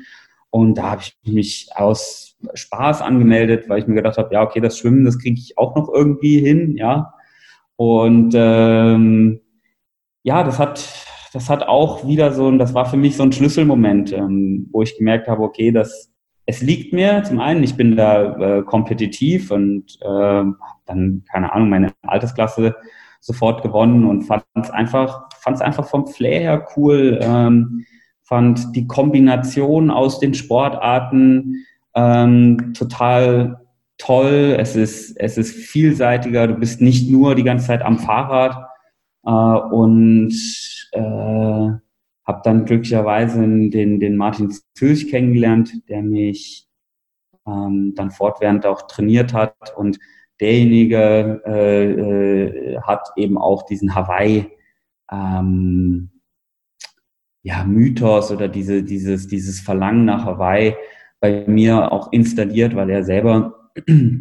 Und 0.50 0.78
da 0.78 0.92
habe 0.92 1.02
ich 1.02 1.34
mich 1.34 1.70
aus 1.76 2.38
Spaß 2.54 3.02
angemeldet, 3.02 3.70
weil 3.70 3.80
ich 3.80 3.88
mir 3.88 3.96
gedacht 3.96 4.18
habe, 4.18 4.34
ja, 4.34 4.44
okay, 4.44 4.60
das 4.60 4.78
Schwimmen, 4.78 5.06
das 5.06 5.18
kriege 5.18 5.40
ich 5.40 5.58
auch 5.58 5.76
noch 5.76 5.90
irgendwie 5.92 6.40
hin, 6.40 6.78
ja. 6.78 7.14
Und 7.76 8.34
ähm, 8.36 9.42
ja, 10.24 10.44
das 10.44 10.60
hat, 10.60 10.88
das 11.34 11.50
hat 11.50 11.64
auch 11.64 12.08
wieder 12.08 12.32
so, 12.32 12.52
das 12.52 12.74
war 12.74 12.86
für 12.86 12.98
mich 12.98 13.18
so 13.18 13.24
ein 13.24 13.32
Schlüsselmoment, 13.32 14.14
ähm, 14.14 14.70
wo 14.72 14.84
ich 14.84 14.98
gemerkt 14.98 15.28
habe, 15.28 15.42
okay, 15.42 15.72
das, 15.72 16.13
es 16.46 16.62
liegt 16.62 16.94
mir 16.94 17.24
zum 17.24 17.40
einen, 17.40 17.64
ich 17.64 17.76
bin 17.76 17.96
da 17.96 18.58
äh, 18.58 18.64
kompetitiv 18.64 19.52
und 19.52 19.98
äh, 20.02 20.44
dann, 20.86 21.24
keine 21.32 21.54
Ahnung, 21.54 21.70
meine 21.70 21.92
Altersklasse 22.02 22.76
sofort 23.20 23.62
gewonnen 23.62 24.06
und 24.06 24.24
fand 24.24 24.44
es 24.56 24.70
einfach, 24.70 25.30
fand 25.40 25.56
es 25.56 25.62
einfach 25.62 25.86
vom 25.86 26.08
Flair 26.08 26.42
her 26.42 26.68
cool. 26.76 27.20
Ähm, 27.22 27.86
fand 28.24 28.76
die 28.76 28.88
Kombination 28.88 29.92
aus 29.92 30.20
den 30.20 30.34
Sportarten 30.34 31.66
ähm, 31.96 32.74
total 32.74 33.62
toll. 33.98 34.56
Es 34.60 34.76
ist, 34.76 35.16
es 35.18 35.38
ist 35.38 35.56
vielseitiger. 35.56 36.48
Du 36.48 36.56
bist 36.56 36.82
nicht 36.82 37.10
nur 37.10 37.36
die 37.36 37.44
ganze 37.44 37.68
Zeit 37.68 37.82
am 37.82 38.00
Fahrrad 38.00 38.58
äh, 39.26 39.30
und 39.30 40.34
äh, 40.92 41.70
habe 42.26 42.42
dann 42.44 42.66
glücklicherweise 42.66 43.40
den, 43.40 44.00
den 44.00 44.16
Martin 44.16 44.54
Zülch 44.76 45.10
kennengelernt, 45.10 45.88
der 45.90 46.02
mich 46.02 46.68
ähm, 47.46 47.94
dann 47.96 48.12
fortwährend 48.12 48.66
auch 48.66 48.88
trainiert 48.88 49.34
hat 49.34 49.56
und 49.76 50.00
derjenige 50.40 51.42
äh, 51.46 51.92
äh, 51.92 52.80
hat 52.82 53.10
eben 53.18 53.38
auch 53.38 53.64
diesen 53.66 53.94
Hawaii 53.96 54.48
ähm, 55.12 56.10
ja, 57.44 57.66
Mythos 57.66 58.32
oder 58.32 58.48
diese, 58.48 58.84
dieses, 58.84 59.28
dieses 59.28 59.60
Verlangen 59.60 60.06
nach 60.06 60.26
Hawaii 60.26 60.76
bei 61.20 61.46
mir 61.48 61.92
auch 61.92 62.12
installiert, 62.12 62.76
weil 62.76 62.90
er 62.90 63.04
selber 63.04 63.70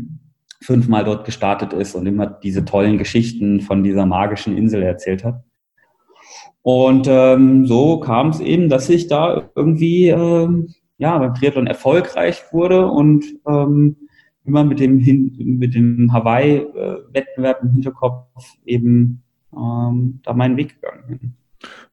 fünfmal 0.61 1.05
dort 1.05 1.25
gestartet 1.25 1.73
ist 1.73 1.95
und 1.95 2.07
immer 2.07 2.27
diese 2.27 2.65
tollen 2.65 2.99
Geschichten 2.99 3.61
von 3.61 3.83
dieser 3.83 4.07
magischen 4.07 4.57
Insel 4.57 4.83
erzählt 4.83 5.25
hat. 5.25 5.43
Und 6.62 7.07
ähm, 7.09 7.66
so 7.66 7.98
kam 7.98 8.29
es 8.29 8.40
eben, 8.40 8.68
dass 8.68 8.88
ich 8.88 9.09
da 9.09 9.51
irgendwie 9.57 10.09
ähm, 10.09 10.68
ja, 10.98 11.18
beim 11.18 11.35
Triathlon 11.35 11.66
erfolgreich 11.66 12.42
wurde 12.53 12.87
und 12.87 13.25
ähm, 13.48 13.96
immer 14.44 14.64
mit 14.64 14.79
dem, 14.79 15.01
Hin 15.01 15.35
mit 15.59 15.75
dem 15.75 16.12
Hawaii-Wettbewerb 16.12 17.62
im 17.62 17.70
Hinterkopf 17.70 18.27
eben 18.64 19.22
ähm, 19.53 20.20
da 20.22 20.33
meinen 20.33 20.57
Weg 20.57 20.81
gegangen 20.81 21.05
bin. 21.09 21.35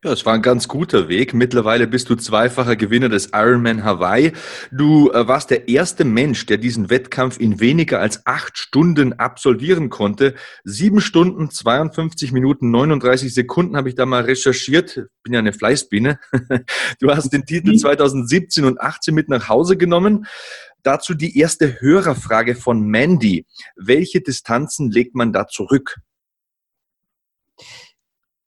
Ja, 0.01 0.13
es 0.13 0.25
war 0.25 0.34
ein 0.34 0.41
ganz 0.41 0.69
guter 0.69 1.10
Weg. 1.10 1.34
Mittlerweile 1.34 1.86
bist 1.86 2.10
du 2.10 2.15
zweifacher 2.15 2.77
Gewinner 2.77 3.10
des 3.10 3.32
Ironman 3.34 3.84
Hawaii. 3.84 4.32
Du 4.71 5.12
äh, 5.12 5.27
warst 5.27 5.49
der 5.49 5.67
erste 5.67 6.05
Mensch, 6.05 6.45
der 6.45 6.58
diesen 6.58 6.89
Wettkampf 6.89 7.38
in 7.38 7.60
weniger 7.60 7.99
als 7.99 8.25
acht 8.25 8.58
Stunden 8.58 9.12
absolvieren 9.12 9.89
konnte. 9.89 10.36
Sieben 10.63 11.01
Stunden, 11.01 11.49
52 11.49 12.32
Minuten, 12.32 12.71
39 12.71 13.34
Sekunden 13.34 13.75
habe 13.75 13.89
ich 13.89 13.95
da 13.95 14.05
mal 14.05 14.23
recherchiert. 14.23 15.08
Bin 15.23 15.34
ja 15.34 15.39
eine 15.39 15.53
Fleißbiene. 15.53 16.19
Du 16.99 17.12
hast 17.12 17.32
den 17.32 17.45
Titel 17.45 17.75
2017 17.75 18.63
mhm. 18.63 18.69
und 18.69 18.82
18 18.82 19.13
mit 19.13 19.29
nach 19.29 19.49
Hause 19.49 19.77
genommen. 19.77 20.25
Dazu 20.84 21.13
die 21.13 21.38
erste 21.38 21.82
Hörerfrage 21.82 22.55
von 22.55 22.82
Mandy. 22.82 23.45
Welche 23.75 24.21
Distanzen 24.21 24.91
legt 24.91 25.13
man 25.15 25.34
da 25.34 25.47
zurück? 25.47 25.97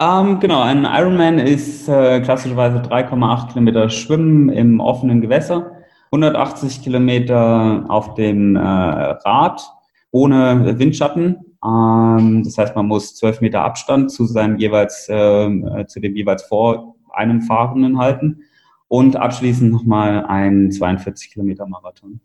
Ähm, 0.02 0.40
genau, 0.40 0.62
ein 0.62 0.84
Ironman 0.84 1.38
ist 1.38 1.88
äh, 1.88 2.20
klassischerweise 2.22 2.78
3,8 2.78 3.48
Kilometer 3.52 3.88
Schwimmen 3.88 4.48
im 4.48 4.80
offenen 4.80 5.20
Gewässer, 5.20 5.76
180 6.06 6.82
Kilometer 6.82 7.84
auf 7.86 8.14
dem 8.14 8.56
äh, 8.56 8.58
Rad 8.58 9.62
ohne 10.10 10.76
Windschatten. 10.78 11.36
Ähm, 11.64 12.42
das 12.44 12.58
heißt, 12.58 12.74
man 12.74 12.86
muss 12.86 13.14
12 13.14 13.42
Meter 13.42 13.62
Abstand 13.62 14.10
zu 14.10 14.24
seinem 14.24 14.56
jeweils, 14.56 15.08
äh, 15.08 15.86
zu 15.86 16.00
dem 16.00 16.16
jeweils 16.16 16.42
vor 16.42 16.96
einem 17.12 17.42
Fahrenden 17.42 17.98
halten 17.98 18.40
und 18.88 19.14
abschließend 19.14 19.70
nochmal 19.70 20.26
ein 20.26 20.72
42 20.72 21.32
Kilometer 21.32 21.66
Marathon. 21.66 22.20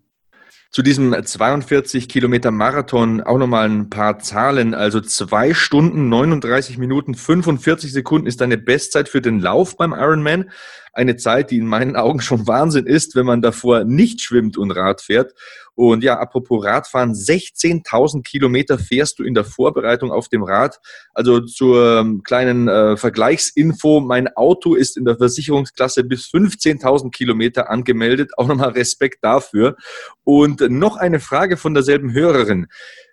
Zu 0.78 0.84
diesem 0.84 1.26
42 1.26 2.08
Kilometer 2.08 2.52
Marathon 2.52 3.22
auch 3.22 3.40
nochmal 3.40 3.68
ein 3.68 3.90
paar 3.90 4.20
Zahlen. 4.20 4.76
Also 4.76 5.02
zwei 5.02 5.56
Stunden, 5.56 6.08
39 6.08 6.78
Minuten, 6.78 7.16
45 7.16 7.92
Sekunden 7.92 8.28
ist 8.28 8.42
deine 8.42 8.60
Bestzeit 8.60 9.10
für 9.10 9.20
den 9.20 9.40
Lauf 9.40 9.76
beim 9.76 9.92
Ironman. 9.92 10.52
Eine 10.94 11.16
Zeit, 11.16 11.50
die 11.50 11.58
in 11.58 11.66
meinen 11.66 11.96
Augen 11.96 12.22
schon 12.22 12.46
Wahnsinn 12.46 12.86
ist, 12.86 13.16
wenn 13.16 13.26
man 13.26 13.42
davor 13.42 13.86
nicht 13.86 14.22
schwimmt 14.22 14.56
und 14.56 14.70
Rad 14.70 15.02
fährt. 15.02 15.34
Und 15.78 16.04
ja, 16.04 16.18
apropos 16.18 16.66
Radfahren, 16.66 17.14
16.000 17.14 18.24
Kilometer 18.24 18.80
fährst 18.80 19.20
du 19.20 19.24
in 19.24 19.36
der 19.36 19.46
Vorbereitung 19.46 20.12
auf 20.12 20.28
dem 20.28 20.42
Rad. 20.42 20.80
Also 21.14 21.40
zur 21.42 22.00
ähm, 22.00 22.24
kleinen 22.24 22.68
äh, 22.68 22.98
Vergleichsinfo, 22.98 24.00
mein 24.00 24.28
Auto 24.36 24.74
ist 24.74 24.98
in 24.98 25.06
der 25.06 25.18
Versicherungsklasse 25.18 26.04
bis 26.04 26.26
15.000 26.32 27.12
Kilometer 27.12 27.70
angemeldet. 27.70 28.32
Auch 28.38 28.48
nochmal 28.48 28.72
Respekt 28.72 29.24
dafür. 29.24 29.76
Und 30.24 30.62
noch 30.62 30.98
eine 30.98 31.20
Frage 31.20 31.58
von 31.58 31.76
derselben 31.76 32.12
Hörerin. 32.12 32.66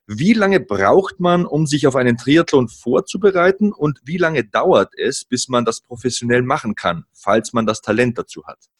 Wie 0.06 0.32
lange 0.32 0.60
braucht 0.60 1.20
man, 1.20 1.44
um 1.44 1.66
sich 1.66 1.86
auf 1.86 1.96
einen 1.96 2.16
Triathlon 2.16 2.68
vorzubereiten 2.68 3.74
und 3.74 4.00
wie 4.04 4.16
lange 4.16 4.42
dauert 4.42 4.94
es, 4.96 5.26
bis 5.26 5.48
man 5.48 5.66
das 5.66 5.82
professionell 5.82 6.40
machen 6.40 6.76
kann, 6.76 7.04
falls 7.12 7.52
man 7.52 7.66
das 7.66 7.82
Talent 7.82 8.16
dazu 8.16 8.46
hat? 8.46 8.70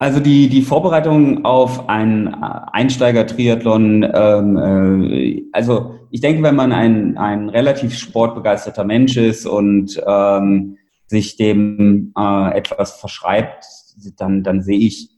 Also 0.00 0.20
die, 0.20 0.48
die 0.48 0.62
Vorbereitung 0.62 1.44
auf 1.44 1.88
einen 1.88 2.28
Einsteiger-Triathlon, 2.28 4.08
ähm, 4.14 4.56
äh, 4.56 5.42
also 5.52 5.96
ich 6.10 6.20
denke, 6.20 6.42
wenn 6.44 6.54
man 6.54 6.72
ein, 6.72 7.18
ein 7.18 7.48
relativ 7.48 7.98
sportbegeisterter 7.98 8.84
Mensch 8.84 9.16
ist 9.16 9.44
und 9.44 10.00
ähm, 10.06 10.78
sich 11.06 11.36
dem 11.36 12.12
äh, 12.16 12.56
etwas 12.56 13.00
verschreibt, 13.00 13.64
dann, 14.16 14.44
dann 14.44 14.62
sehe 14.62 14.78
ich 14.78 15.10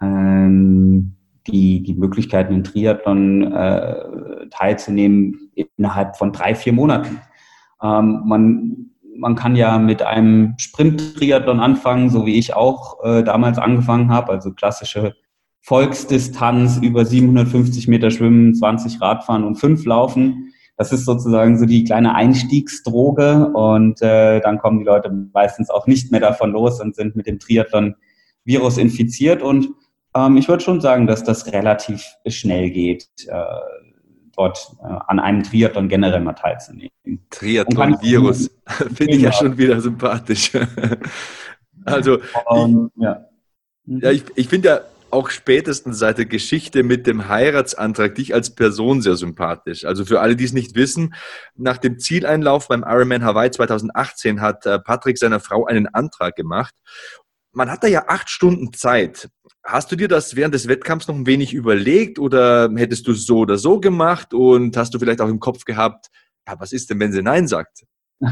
ähm, 0.00 1.16
die, 1.48 1.82
die 1.82 1.94
Möglichkeiten, 1.94 2.54
in 2.54 2.62
Triathlon 2.64 3.52
äh, 3.52 4.48
teilzunehmen 4.50 5.50
innerhalb 5.54 6.16
von 6.16 6.32
drei, 6.32 6.54
vier 6.54 6.74
Monaten. 6.74 7.20
Ähm, 7.82 8.22
man 8.24 8.90
man 9.18 9.34
kann 9.34 9.56
ja 9.56 9.78
mit 9.78 10.02
einem 10.02 10.54
Sprint-Triathlon 10.58 11.60
anfangen, 11.60 12.08
so 12.10 12.24
wie 12.24 12.38
ich 12.38 12.54
auch 12.54 13.02
äh, 13.04 13.22
damals 13.22 13.58
angefangen 13.58 14.10
habe, 14.10 14.32
also 14.32 14.52
klassische 14.52 15.14
Volksdistanz 15.60 16.78
über 16.78 17.04
750 17.04 17.88
Meter 17.88 18.10
Schwimmen, 18.10 18.54
20 18.54 19.00
Radfahren 19.00 19.44
und 19.44 19.56
5 19.56 19.84
Laufen. 19.84 20.52
Das 20.76 20.92
ist 20.92 21.04
sozusagen 21.04 21.58
so 21.58 21.66
die 21.66 21.84
kleine 21.84 22.14
Einstiegsdroge 22.14 23.50
und 23.52 24.00
äh, 24.00 24.40
dann 24.40 24.58
kommen 24.58 24.78
die 24.78 24.84
Leute 24.84 25.10
meistens 25.34 25.68
auch 25.70 25.88
nicht 25.88 26.12
mehr 26.12 26.20
davon 26.20 26.52
los 26.52 26.80
und 26.80 26.94
sind 26.94 27.16
mit 27.16 27.26
dem 27.26 27.40
Triathlon-Virus 27.40 28.78
infiziert 28.78 29.42
und 29.42 29.68
ähm, 30.14 30.36
ich 30.36 30.48
würde 30.48 30.62
schon 30.62 30.80
sagen, 30.80 31.08
dass 31.08 31.24
das 31.24 31.52
relativ 31.52 32.04
schnell 32.26 32.70
geht. 32.70 33.08
Äh, 33.26 33.42
dort 34.38 34.76
äh, 34.80 34.86
an 35.08 35.18
einem 35.18 35.42
Triathlon 35.42 35.88
generell 35.88 36.20
mal 36.20 36.32
teilzunehmen. 36.32 36.90
Triathlon-Virus, 37.30 38.50
finde 38.94 39.12
ich 39.14 39.22
ja 39.22 39.32
schon 39.32 39.56
wieder 39.58 39.80
sympathisch. 39.80 40.52
also, 41.84 42.18
um, 42.46 42.90
ich, 42.94 43.02
ja. 43.02 43.24
Ja, 43.86 44.10
ich, 44.10 44.24
ich 44.34 44.48
finde 44.48 44.68
ja 44.68 44.80
auch 45.10 45.30
spätestens 45.30 45.98
seit 45.98 46.18
der 46.18 46.26
Geschichte 46.26 46.82
mit 46.82 47.06
dem 47.06 47.28
Heiratsantrag 47.28 48.14
dich 48.14 48.34
als 48.34 48.54
Person 48.54 49.00
sehr 49.00 49.16
sympathisch. 49.16 49.84
Also 49.84 50.04
für 50.04 50.20
alle, 50.20 50.36
die 50.36 50.44
es 50.44 50.52
nicht 50.52 50.74
wissen, 50.74 51.14
nach 51.56 51.78
dem 51.78 51.98
Zieleinlauf 51.98 52.68
beim 52.68 52.84
Ironman 52.86 53.24
Hawaii 53.24 53.50
2018 53.50 54.40
hat 54.40 54.66
äh, 54.66 54.78
Patrick 54.78 55.18
seiner 55.18 55.40
Frau 55.40 55.64
einen 55.66 55.86
Antrag 55.86 56.36
gemacht. 56.36 56.74
Man 57.52 57.70
hat 57.70 57.82
da 57.82 57.88
ja 57.88 58.04
acht 58.08 58.28
Stunden 58.28 58.72
Zeit. 58.74 59.30
Hast 59.64 59.90
du 59.90 59.96
dir 59.96 60.08
das 60.08 60.36
während 60.36 60.54
des 60.54 60.68
Wettkampfs 60.68 61.08
noch 61.08 61.14
ein 61.14 61.26
wenig 61.26 61.54
überlegt 61.54 62.18
oder 62.18 62.70
hättest 62.76 63.06
du 63.06 63.12
es 63.12 63.24
so 63.24 63.38
oder 63.38 63.56
so 63.56 63.80
gemacht 63.80 64.34
und 64.34 64.76
hast 64.76 64.94
du 64.94 64.98
vielleicht 64.98 65.20
auch 65.20 65.28
im 65.28 65.40
Kopf 65.40 65.64
gehabt, 65.64 66.08
ja, 66.48 66.58
was 66.58 66.72
ist 66.72 66.90
denn, 66.90 67.00
wenn 67.00 67.12
sie 67.12 67.22
Nein 67.22 67.46
sagt? 67.46 67.84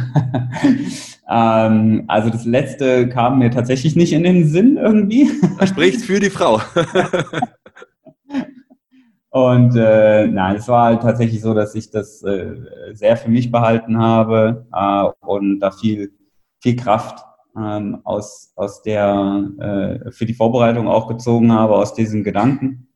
ähm, 1.31 2.05
also 2.09 2.31
das 2.31 2.44
letzte 2.44 3.09
kam 3.09 3.38
mir 3.38 3.50
tatsächlich 3.50 3.94
nicht 3.94 4.12
in 4.12 4.24
den 4.24 4.48
Sinn 4.48 4.76
irgendwie. 4.76 5.31
Das 5.59 5.68
spricht 5.68 6.00
für 6.00 6.18
die 6.18 6.31
Frau. 6.31 6.61
und 9.31 9.76
äh, 9.76 10.26
nein, 10.26 10.57
es 10.57 10.66
war 10.66 10.87
halt 10.87 11.02
tatsächlich 11.02 11.40
so, 11.40 11.55
dass 11.55 11.74
ich 11.74 11.90
das 11.90 12.22
äh, 12.24 12.57
sehr 12.94 13.16
für 13.16 13.31
mich 13.31 13.52
behalten 13.52 13.98
habe 13.98 14.66
äh, 14.72 15.05
und 15.24 15.61
da 15.61 15.70
viel, 15.70 16.12
viel 16.61 16.76
Kraft 16.76 17.24
ähm, 17.57 18.00
aus, 18.05 18.52
aus 18.57 18.83
der, 18.83 19.50
äh, 19.59 20.11
für 20.11 20.26
die 20.26 20.35
Vorbereitung 20.35 20.88
auch 20.88 21.07
gezogen 21.07 21.52
habe, 21.52 21.76
aus 21.76 21.94
diesen 21.94 22.24
Gedanken. 22.24 22.88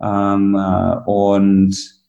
Ähm, 0.00 0.54
äh, 0.54 0.96
und 1.04 2.01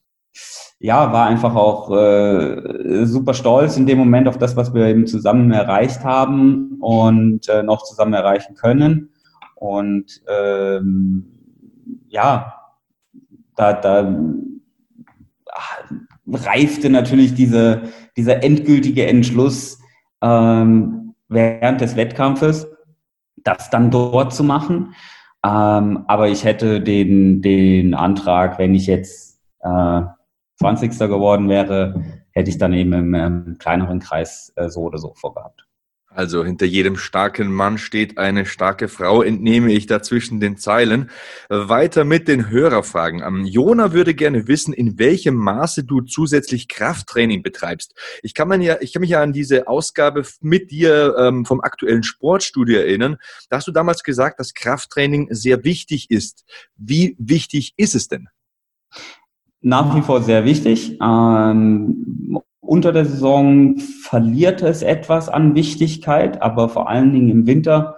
ja, 0.79 1.13
war 1.13 1.27
einfach 1.27 1.55
auch 1.55 1.91
äh, 1.91 3.05
super 3.05 3.33
stolz 3.33 3.77
in 3.77 3.85
dem 3.85 3.97
Moment 3.97 4.27
auf 4.27 4.37
das, 4.37 4.55
was 4.55 4.73
wir 4.73 4.85
eben 4.87 5.07
zusammen 5.07 5.51
erreicht 5.51 6.03
haben 6.03 6.77
und 6.79 7.47
äh, 7.49 7.63
noch 7.63 7.83
zusammen 7.83 8.13
erreichen 8.13 8.55
können. 8.55 9.09
Und 9.55 10.21
ähm, 10.27 11.25
ja, 12.09 12.53
da, 13.55 13.73
da 13.73 14.13
reifte 16.27 16.89
natürlich 16.89 17.33
diese, 17.33 17.83
dieser 18.17 18.43
endgültige 18.43 19.07
Entschluss, 19.07 19.79
ähm, 20.21 21.15
während 21.27 21.81
des 21.81 21.95
Wettkampfes, 21.95 22.67
das 23.37 23.69
dann 23.69 23.91
dort 23.91 24.33
zu 24.33 24.43
machen. 24.43 24.95
Ähm, 25.45 26.05
aber 26.07 26.29
ich 26.29 26.45
hätte 26.45 26.81
den, 26.81 27.41
den 27.41 27.93
Antrag, 27.93 28.57
wenn 28.59 28.73
ich 28.73 28.87
jetzt 28.87 29.41
äh, 29.59 30.01
20. 30.59 30.97
geworden 30.99 31.49
wäre, 31.49 32.03
hätte 32.31 32.49
ich 32.49 32.57
dann 32.57 32.73
eben 32.73 32.93
im, 32.93 33.13
im 33.13 33.57
kleineren 33.57 33.99
Kreis 33.99 34.51
äh, 34.55 34.69
so 34.69 34.81
oder 34.81 34.97
so 34.97 35.13
vorgehabt. 35.15 35.65
Also 36.15 36.45
hinter 36.45 36.65
jedem 36.65 36.95
starken 36.95 37.51
Mann 37.51 37.77
steht 37.77 38.17
eine 38.17 38.45
starke 38.45 38.87
Frau, 38.87 39.23
entnehme 39.23 39.71
ich 39.71 39.87
da 39.87 40.01
zwischen 40.01 40.39
den 40.39 40.57
Zeilen. 40.57 41.09
Weiter 41.49 42.03
mit 42.03 42.27
den 42.27 42.49
Hörerfragen. 42.49 43.23
Ähm, 43.25 43.45
Jona 43.45 43.93
würde 43.93 44.13
gerne 44.13 44.47
wissen, 44.47 44.73
in 44.73 44.99
welchem 44.99 45.35
Maße 45.35 45.83
du 45.83 46.01
zusätzlich 46.01 46.67
Krafttraining 46.67 47.41
betreibst. 47.41 47.95
Ich 48.21 48.33
kann, 48.33 48.47
man 48.47 48.61
ja, 48.61 48.77
ich 48.81 48.93
kann 48.93 49.01
mich 49.01 49.09
ja 49.09 49.21
an 49.21 49.33
diese 49.33 49.67
Ausgabe 49.67 50.23
mit 50.41 50.71
dir 50.71 51.15
ähm, 51.17 51.45
vom 51.45 51.61
aktuellen 51.61 52.03
Sportstudio 52.03 52.77
erinnern. 52.77 53.17
Da 53.49 53.57
hast 53.57 53.67
du 53.67 53.71
damals 53.71 54.03
gesagt, 54.03 54.39
dass 54.39 54.53
Krafttraining 54.53 55.29
sehr 55.31 55.63
wichtig 55.63 56.11
ist. 56.11 56.45
Wie 56.75 57.15
wichtig 57.17 57.73
ist 57.75 57.95
es 57.95 58.07
denn? 58.07 58.29
Nach 59.65 59.95
wie 59.95 60.01
vor 60.01 60.21
sehr 60.21 60.43
wichtig. 60.43 60.99
Ähm, 61.01 62.39
unter 62.59 62.91
der 62.91 63.05
Saison 63.05 63.77
verliert 63.77 64.61
es 64.61 64.81
etwas 64.81 65.29
an 65.29 65.55
Wichtigkeit, 65.55 66.41
aber 66.41 66.67
vor 66.67 66.89
allen 66.89 67.13
Dingen 67.13 67.29
im 67.29 67.47
Winter 67.47 67.95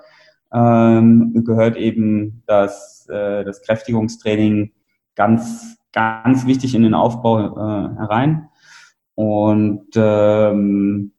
ähm, 0.54 1.44
gehört 1.44 1.76
eben 1.76 2.44
das, 2.46 3.08
äh, 3.10 3.44
das 3.44 3.64
Kräftigungstraining 3.64 4.74
ganz, 5.16 5.78
ganz 5.92 6.46
wichtig 6.46 6.76
in 6.76 6.84
den 6.84 6.94
Aufbau 6.94 7.40
äh, 7.40 7.96
herein. 7.98 8.48
Und 9.16 9.88
ähm, 9.96 11.14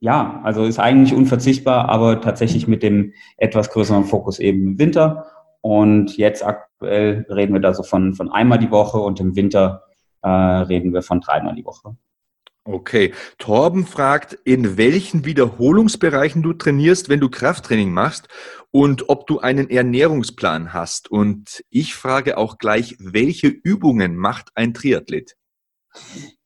ja, 0.00 0.40
also 0.44 0.64
ist 0.64 0.78
eigentlich 0.78 1.14
unverzichtbar, 1.14 1.88
aber 1.88 2.20
tatsächlich 2.20 2.68
mit 2.68 2.82
dem 2.82 3.14
etwas 3.38 3.70
größeren 3.70 4.04
Fokus 4.04 4.40
eben 4.40 4.66
im 4.66 4.78
Winter. 4.78 5.24
Und 5.66 6.16
jetzt 6.16 6.46
aktuell 6.46 7.26
reden 7.28 7.52
wir 7.52 7.60
da 7.60 7.74
so 7.74 7.82
von, 7.82 8.14
von 8.14 8.30
einmal 8.30 8.60
die 8.60 8.70
Woche 8.70 8.98
und 8.98 9.18
im 9.18 9.34
Winter 9.34 9.82
äh, 10.22 10.28
reden 10.28 10.92
wir 10.92 11.02
von 11.02 11.20
dreimal 11.20 11.56
die 11.56 11.64
Woche. 11.64 11.96
Okay. 12.62 13.12
Torben 13.38 13.84
fragt, 13.84 14.34
in 14.44 14.76
welchen 14.76 15.24
Wiederholungsbereichen 15.24 16.40
du 16.44 16.52
trainierst, 16.52 17.08
wenn 17.08 17.18
du 17.18 17.28
Krafttraining 17.28 17.92
machst 17.92 18.28
und 18.70 19.08
ob 19.08 19.26
du 19.26 19.40
einen 19.40 19.68
Ernährungsplan 19.68 20.72
hast. 20.72 21.10
Und 21.10 21.64
ich 21.68 21.96
frage 21.96 22.38
auch 22.38 22.58
gleich, 22.58 22.94
welche 23.00 23.48
Übungen 23.48 24.14
macht 24.14 24.50
ein 24.54 24.72
Triathlet? 24.72 25.34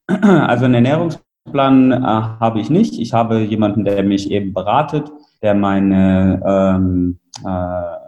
Also 0.07 0.65
einen 0.65 0.87
Ernährungsplan 0.87 1.93
äh, 1.93 2.07
habe 2.07 2.59
ich 2.59 2.71
nicht. 2.71 2.99
Ich 2.99 3.13
habe 3.13 3.41
jemanden, 3.41 3.85
der 3.85 4.03
mich 4.03 4.31
eben 4.31 4.55
beratet, 4.55 5.13
der 5.43 5.55
meine 5.55 6.43
ähm, 6.43 7.21
äh, 7.45 8.00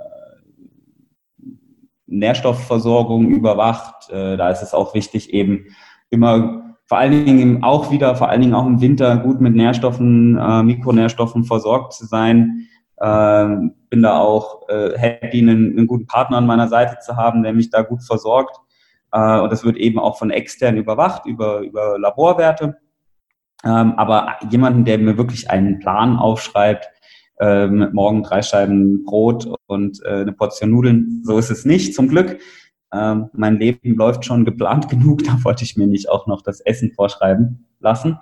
Nährstoffversorgung 2.18 3.28
überwacht. 3.28 4.10
Äh, 4.10 4.36
da 4.36 4.50
ist 4.50 4.62
es 4.62 4.74
auch 4.74 4.94
wichtig, 4.94 5.32
eben 5.32 5.66
immer 6.10 6.76
vor 6.84 6.98
allen 6.98 7.24
Dingen 7.24 7.64
auch 7.64 7.90
wieder, 7.90 8.16
vor 8.16 8.28
allen 8.28 8.42
Dingen 8.42 8.54
auch 8.54 8.66
im 8.66 8.80
Winter 8.80 9.16
gut 9.16 9.40
mit 9.40 9.54
Nährstoffen, 9.54 10.36
äh, 10.38 10.62
Mikronährstoffen 10.62 11.44
versorgt 11.44 11.94
zu 11.94 12.04
sein. 12.04 12.68
Äh, 12.98 13.46
bin 13.88 14.02
da 14.02 14.18
auch 14.18 14.68
äh, 14.68 14.96
happy, 14.98 15.40
einen, 15.40 15.76
einen, 15.78 15.86
guten 15.86 16.06
Partner 16.06 16.36
an 16.36 16.46
meiner 16.46 16.68
Seite 16.68 16.98
zu 17.00 17.16
haben, 17.16 17.42
der 17.42 17.54
mich 17.54 17.70
da 17.70 17.82
gut 17.82 18.02
versorgt. 18.02 18.58
Äh, 19.10 19.40
und 19.40 19.50
das 19.50 19.64
wird 19.64 19.76
eben 19.76 19.98
auch 19.98 20.18
von 20.18 20.30
extern 20.30 20.76
überwacht, 20.76 21.24
über, 21.24 21.60
über 21.60 21.98
Laborwerte. 21.98 22.76
Ähm, 23.64 23.94
aber 23.96 24.36
jemanden, 24.50 24.84
der 24.84 24.98
mir 24.98 25.16
wirklich 25.16 25.50
einen 25.50 25.78
Plan 25.78 26.16
aufschreibt, 26.16 26.88
ähm, 27.42 27.88
morgen 27.92 28.22
drei 28.22 28.40
Scheiben 28.40 29.04
Brot 29.04 29.52
und 29.66 30.00
äh, 30.04 30.20
eine 30.20 30.32
Portion 30.32 30.70
Nudeln, 30.70 31.22
so 31.24 31.36
ist 31.38 31.50
es 31.50 31.64
nicht, 31.64 31.94
zum 31.94 32.08
Glück. 32.08 32.38
Ähm, 32.94 33.30
mein 33.32 33.58
Leben 33.58 33.96
läuft 33.96 34.24
schon 34.24 34.44
geplant 34.44 34.88
genug, 34.88 35.24
da 35.24 35.36
wollte 35.42 35.64
ich 35.64 35.76
mir 35.76 35.88
nicht 35.88 36.08
auch 36.08 36.28
noch 36.28 36.42
das 36.42 36.60
Essen 36.60 36.92
vorschreiben 36.92 37.66
lassen. 37.80 38.16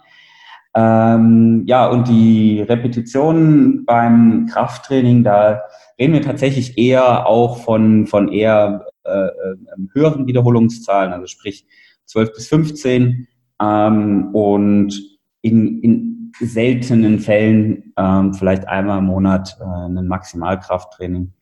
Ähm, 0.75 1.65
ja, 1.67 1.87
und 1.89 2.09
die 2.09 2.63
Repetitionen 2.63 3.85
beim 3.85 4.47
Krafttraining, 4.47 5.23
da 5.23 5.63
reden 5.99 6.15
wir 6.15 6.23
tatsächlich 6.23 6.79
eher 6.79 7.27
auch 7.27 7.59
von, 7.59 8.07
von 8.07 8.29
eher 8.29 8.87
äh, 9.05 9.11
äh, 9.11 9.57
höheren 9.93 10.27
Wiederholungszahlen, 10.27 11.13
also 11.13 11.27
sprich 11.27 11.67
12 12.07 12.33
bis 12.33 12.49
15 12.49 13.27
ähm, 13.61 14.31
und 14.33 14.99
in, 15.43 15.83
in 15.83 16.11
seltenen 16.39 17.19
Fällen 17.19 17.93
ähm, 17.97 18.35
vielleicht 18.35 18.67
einmal 18.69 18.99
im 18.99 19.07
Monat 19.07 19.57
äh, 19.61 19.65
ein 19.65 20.07
Maximalkrafttraining. 20.07 21.33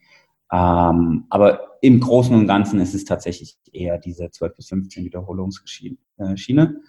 Ähm, 0.53 1.25
aber 1.31 1.61
im 1.81 2.01
Großen 2.01 2.35
und 2.35 2.47
Ganzen 2.47 2.81
ist 2.81 2.95
es 2.95 3.05
tatsächlich 3.05 3.57
eher 3.73 3.99
diese 3.99 4.31
12 4.31 4.57
bis 4.57 4.69
15 4.69 5.05
Wiederholungsschiene. 5.05 6.81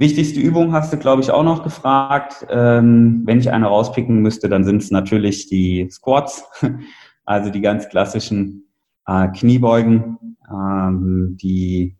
Wichtigste 0.00 0.38
Übung 0.38 0.72
hast 0.72 0.92
du, 0.92 0.96
glaube 0.96 1.22
ich, 1.22 1.32
auch 1.32 1.42
noch 1.42 1.64
gefragt. 1.64 2.46
Ähm, 2.48 3.22
wenn 3.24 3.40
ich 3.40 3.50
eine 3.50 3.66
rauspicken 3.66 4.20
müsste, 4.20 4.48
dann 4.48 4.64
sind 4.64 4.82
es 4.82 4.92
natürlich 4.92 5.48
die 5.48 5.88
Squats, 5.90 6.44
also 7.24 7.50
die 7.50 7.60
ganz 7.60 7.88
klassischen 7.88 8.68
äh, 9.06 9.26
Kniebeugen, 9.28 10.36
ähm, 10.48 11.36
die 11.40 11.96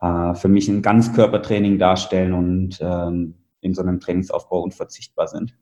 äh, 0.00 0.34
für 0.34 0.48
mich 0.48 0.68
ein 0.68 0.82
Ganzkörpertraining 0.82 1.78
darstellen 1.78 2.32
und 2.32 2.78
ähm, 2.80 3.34
in 3.66 3.74
so 3.74 3.82
einem 3.82 4.00
Trainingsaufbau 4.00 4.62
unverzichtbar 4.62 5.28
sind. 5.28 5.54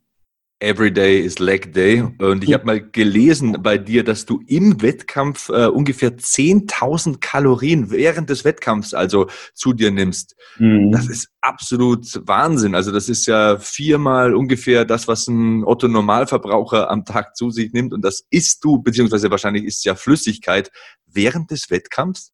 Every 0.61 0.93
Day 0.93 1.21
is 1.21 1.39
Leg 1.41 1.73
Day. 1.75 2.03
Und 2.19 2.45
ich 2.45 2.55
habe 2.55 2.65
mal 2.65 2.81
gelesen 2.81 3.59
bei 3.61 3.77
dir, 3.77 4.03
dass 4.05 4.25
du 4.25 4.41
im 4.47 4.81
Wettkampf 4.81 5.51
äh, 5.51 5.67
ungefähr 5.67 6.17
10.000 6.17 7.19
Kalorien 7.21 7.91
während 7.91 8.31
des 8.31 8.45
Wettkampfs 8.45 8.95
also 8.95 9.27
zu 9.53 9.73
dir 9.73 9.91
nimmst. 9.91 10.37
Mhm. 10.59 10.93
Das 10.93 11.09
ist 11.09 11.29
absolut 11.43 12.07
Wahnsinn. 12.27 12.75
Also 12.75 12.93
das 12.93 13.09
ist 13.09 13.27
ja 13.27 13.59
viermal 13.59 14.35
ungefähr 14.35 14.85
das, 14.85 15.07
was 15.09 15.27
ein 15.27 15.65
Otto 15.65 15.89
Normalverbraucher 15.89 16.89
am 16.89 17.05
Tag 17.05 17.37
zu 17.37 17.51
sich 17.51 17.73
nimmt. 17.73 17.93
Und 17.93 18.03
das 18.03 18.25
isst 18.31 18.65
du, 18.65 18.79
beziehungsweise 18.79 19.31
wahrscheinlich 19.31 19.65
ist 19.65 19.85
ja 19.85 19.97
Flüssigkeit 19.97 20.71
während 21.05 21.51
des 21.51 21.71
Wettkampfs? 21.71 22.33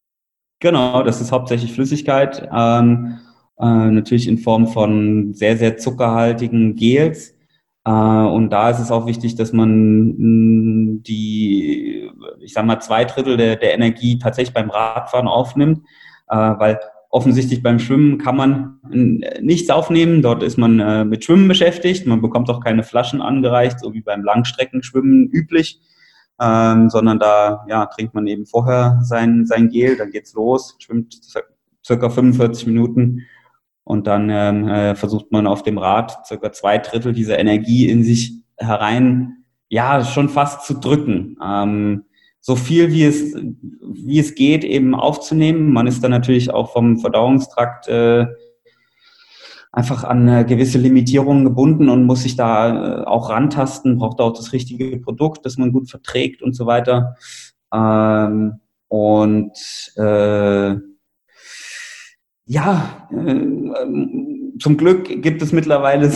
Genau, 0.59 1.03
das 1.03 1.19
ist 1.19 1.31
hauptsächlich 1.31 1.73
Flüssigkeit. 1.73 2.47
Ähm, 2.55 3.19
äh, 3.61 3.91
natürlich 3.91 4.27
in 4.27 4.39
Form 4.39 4.67
von 4.67 5.33
sehr, 5.33 5.57
sehr 5.57 5.77
zuckerhaltigen 5.77 6.75
Gels 6.75 7.35
äh, 7.85 7.89
und 7.91 8.49
da 8.51 8.69
ist 8.69 8.79
es 8.79 8.91
auch 8.91 9.07
wichtig, 9.07 9.35
dass 9.35 9.53
man 9.53 10.15
mm, 10.17 11.03
die, 11.03 12.09
ich 12.39 12.53
sag 12.53 12.65
mal, 12.65 12.79
zwei 12.79 13.05
Drittel 13.05 13.37
der, 13.37 13.55
der 13.55 13.73
Energie 13.73 14.19
tatsächlich 14.19 14.53
beim 14.53 14.69
Radfahren 14.69 15.27
aufnimmt, 15.27 15.79
äh, 16.27 16.35
weil 16.35 16.79
offensichtlich 17.09 17.61
beim 17.61 17.79
Schwimmen 17.79 18.19
kann 18.19 18.37
man 18.37 18.79
nichts 19.41 19.69
aufnehmen. 19.69 20.21
Dort 20.21 20.43
ist 20.43 20.57
man 20.57 20.79
äh, 20.79 21.03
mit 21.03 21.25
Schwimmen 21.25 21.47
beschäftigt. 21.47 22.07
Man 22.07 22.21
bekommt 22.21 22.49
auch 22.49 22.61
keine 22.63 22.83
Flaschen 22.83 23.21
angereicht, 23.21 23.79
so 23.81 23.93
wie 23.93 24.01
beim 24.01 24.23
Langstreckenschwimmen 24.23 25.27
üblich, 25.27 25.81
ähm, 26.39 26.89
sondern 26.89 27.19
da 27.19 27.65
ja, 27.67 27.85
trinkt 27.87 28.13
man 28.13 28.27
eben 28.27 28.45
vorher 28.45 28.99
sein, 29.01 29.45
sein 29.45 29.69
Gel, 29.69 29.97
dann 29.97 30.11
geht's 30.11 30.33
los, 30.35 30.77
schwimmt 30.79 31.19
circa 31.85 32.09
45 32.09 32.67
Minuten 32.67 33.23
und 33.83 34.07
dann 34.07 34.29
ähm, 34.29 34.67
äh, 34.67 34.95
versucht 34.95 35.31
man 35.31 35.47
auf 35.47 35.63
dem 35.63 35.77
Rad 35.77 36.25
circa 36.25 36.51
zwei 36.51 36.77
Drittel 36.77 37.13
dieser 37.13 37.39
Energie 37.39 37.89
in 37.89 38.03
sich 38.03 38.33
herein, 38.57 39.43
ja, 39.69 40.03
schon 40.03 40.29
fast 40.29 40.65
zu 40.65 40.79
drücken. 40.79 41.37
Ähm, 41.43 42.05
so 42.39 42.55
viel 42.55 42.91
wie 42.91 43.03
es, 43.03 43.35
wie 43.35 44.19
es 44.19 44.35
geht, 44.35 44.63
eben 44.63 44.95
aufzunehmen. 44.95 45.71
Man 45.71 45.87
ist 45.87 46.03
dann 46.03 46.11
natürlich 46.11 46.51
auch 46.51 46.73
vom 46.73 46.97
Verdauungstrakt 46.99 47.87
äh, 47.87 48.25
einfach 49.71 50.03
an 50.03 50.27
äh, 50.27 50.43
gewisse 50.43 50.77
Limitierungen 50.77 51.45
gebunden 51.45 51.87
und 51.89 52.05
muss 52.05 52.23
sich 52.23 52.35
da 52.35 53.01
äh, 53.01 53.05
auch 53.05 53.29
rantasten, 53.29 53.97
braucht 53.97 54.19
auch 54.19 54.33
das 54.33 54.53
richtige 54.53 54.97
Produkt, 54.99 55.45
das 55.45 55.57
man 55.57 55.71
gut 55.71 55.89
verträgt 55.89 56.41
und 56.41 56.55
so 56.55 56.65
weiter. 56.65 57.15
Ähm, 57.73 58.59
und 58.87 59.53
äh, 59.95 60.75
ja, 62.51 63.07
äh, 63.11 64.59
zum 64.59 64.75
Glück 64.75 65.21
gibt 65.21 65.41
es 65.41 65.53
mittlerweile 65.53 66.11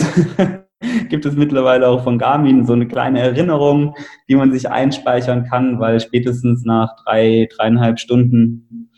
gibt 1.08 1.24
es 1.24 1.34
mittlerweile 1.34 1.88
auch 1.88 2.04
von 2.04 2.18
Garmin 2.18 2.66
so 2.66 2.74
eine 2.74 2.86
kleine 2.86 3.20
Erinnerung, 3.20 3.94
die 4.28 4.36
man 4.36 4.52
sich 4.52 4.68
einspeichern 4.68 5.44
kann, 5.44 5.80
weil 5.80 5.98
spätestens 5.98 6.62
nach 6.64 6.94
drei, 7.02 7.48
dreieinhalb 7.56 7.98
Stunden 7.98 8.90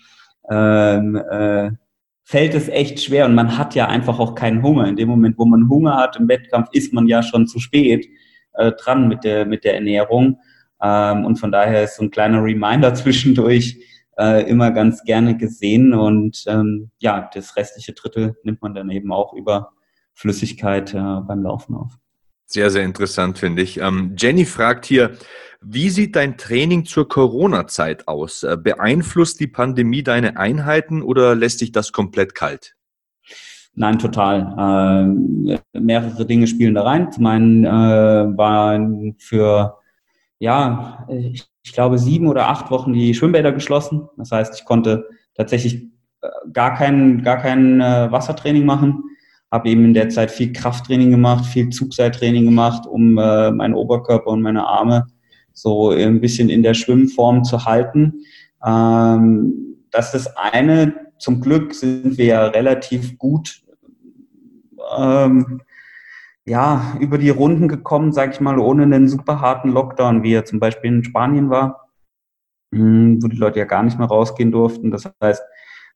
ähm, 0.51 1.15
äh, 1.15 1.71
fällt 2.25 2.55
es 2.55 2.69
echt 2.69 3.01
schwer 3.01 3.27
und 3.27 3.37
man 3.37 3.57
hat 3.57 3.77
ja 3.77 3.87
einfach 3.87 4.19
auch 4.19 4.35
keinen 4.35 4.65
Hunger. 4.65 4.89
In 4.89 4.97
dem 4.97 5.09
Moment, 5.09 5.39
wo 5.39 5.45
man 5.45 5.69
Hunger 5.69 5.97
hat 5.97 6.17
im 6.17 6.29
Wettkampf, 6.29 6.71
ist 6.73 6.93
man 6.93 7.07
ja 7.07 7.23
schon 7.23 7.47
zu 7.47 7.61
spät 7.61 8.09
äh, 8.55 8.73
dran 8.73 9.07
mit 9.07 9.23
der, 9.23 9.47
mit 9.47 9.63
der 9.63 9.77
Ernährung. 9.77 10.41
Ähm, 10.83 11.25
und 11.25 11.37
von 11.37 11.53
daher 11.53 11.85
ist 11.85 11.99
so 11.99 12.03
ein 12.03 12.11
kleiner 12.11 12.43
Reminder 12.43 12.93
zwischendurch, 12.95 13.79
äh, 14.19 14.49
immer 14.49 14.71
ganz 14.71 15.05
gerne 15.05 15.37
gesehen. 15.37 15.95
Und 15.95 16.45
ähm, 16.47 16.91
ja, 16.99 17.31
das 17.33 17.57
restliche 17.57 17.93
Drittel 17.93 18.37
nimmt 18.43 18.63
man 18.63 18.75
dann 18.75 18.91
eben 18.91 19.13
auch 19.13 19.33
über 19.33 19.73
Flüssigkeit 20.15 20.93
äh, 20.95 20.99
beim 20.99 21.43
Laufen 21.43 21.75
auf. 21.75 21.93
Sehr, 22.47 22.71
sehr 22.71 22.85
interessant, 22.85 23.39
finde 23.39 23.63
ich. 23.63 23.79
Ähm, 23.79 24.15
Jenny 24.19 24.47
fragt 24.47 24.87
hier, 24.87 25.13
wie 25.61 25.91
sieht 25.91 26.17
dein 26.17 26.39
Training 26.39 26.85
zur 26.85 27.09
Corona-Zeit 27.09 28.09
aus? 28.09 28.43
Äh, 28.43 28.57
beeinflusst 28.57 29.39
die 29.41 29.49
Pandemie 29.49 30.03
deine 30.03 30.37
Einheiten 30.39 31.03
oder 31.03 31.35
lässt 31.35 31.61
dich 31.61 31.73
das 31.73 31.93
komplett 31.93 32.35
kalt? 32.35 32.75
Nein, 33.75 33.99
total. 33.99 34.57
Ähm, 34.59 35.59
mehrere 35.73 36.27
Dinge 36.27 36.47
spielen 36.47 36.75
da 36.75 36.83
rein. 36.83 37.13
Zum 37.13 37.27
einen 37.27 37.65
äh, 37.65 37.69
waren 37.69 39.15
für, 39.19 39.78
ja, 40.39 41.07
ich, 41.09 41.47
ich, 41.63 41.73
glaube, 41.73 41.99
sieben 41.99 42.29
oder 42.29 42.49
acht 42.49 42.71
Wochen 42.71 42.93
die 42.93 43.15
Schwimmbäder 43.15 43.53
geschlossen. 43.53 44.09
Das 44.17 44.31
heißt, 44.31 44.55
ich 44.59 44.65
konnte 44.65 45.09
tatsächlich 45.35 45.89
äh, 46.23 46.29
gar 46.53 46.75
kein, 46.75 47.23
gar 47.23 47.39
kein 47.39 47.81
äh, 47.81 48.11
Wassertraining 48.11 48.65
machen. 48.65 49.03
Habe 49.51 49.69
eben 49.71 49.85
in 49.85 49.95
der 49.95 50.11
Zeit 50.11 50.31
viel 50.31 50.53
Krafttraining 50.53 51.11
gemacht, 51.11 51.47
viel 51.47 51.71
Zugseiltraining 51.71 52.45
gemacht, 52.45 52.87
um 52.87 53.19
äh, 53.19 53.51
meinen 53.51 53.75
Oberkörper 53.75 54.31
und 54.31 54.43
meine 54.43 54.67
Arme 54.67 55.07
so 55.53 55.91
ein 55.91 56.21
bisschen 56.21 56.51
in 56.51 56.63
der 56.63 56.75
Schwimmform 56.75 57.43
zu 57.43 57.65
halten. 57.65 58.21
Ähm, 58.65 59.77
das 59.91 60.15
ist 60.15 60.27
das 60.27 60.37
eine. 60.37 60.95
Zum 61.19 61.41
Glück 61.41 61.75
sind 61.75 62.17
wir 62.17 62.27
ja 62.27 62.47
relativ 62.47 63.19
gut 63.19 63.63
ähm, 64.97 65.61
ja, 66.49 66.97
über 67.01 67.19
die 67.19 67.31
Runden 67.31 67.69
gekommen, 67.69 68.13
sage 68.13 68.33
ich 68.33 68.41
mal, 68.41 68.59
ohne 68.59 68.85
einen 68.85 69.09
super 69.09 69.41
harten 69.41 69.71
Lockdown, 69.71 70.23
wie 70.23 70.33
er 70.33 70.45
zum 70.45 70.61
Beispiel 70.61 70.91
in 70.91 71.05
Spanien 71.05 71.51
war, 71.51 71.91
hm, 72.75 73.23
wo 73.23 73.29
die 73.29 73.37
Leute 73.37 73.59
ja 73.59 73.65
gar 73.65 73.83
nicht 73.83 73.99
mehr 73.99 74.09
rausgehen 74.09 74.51
durften. 74.51 74.91
Das 74.91 75.11
heißt, 75.23 75.43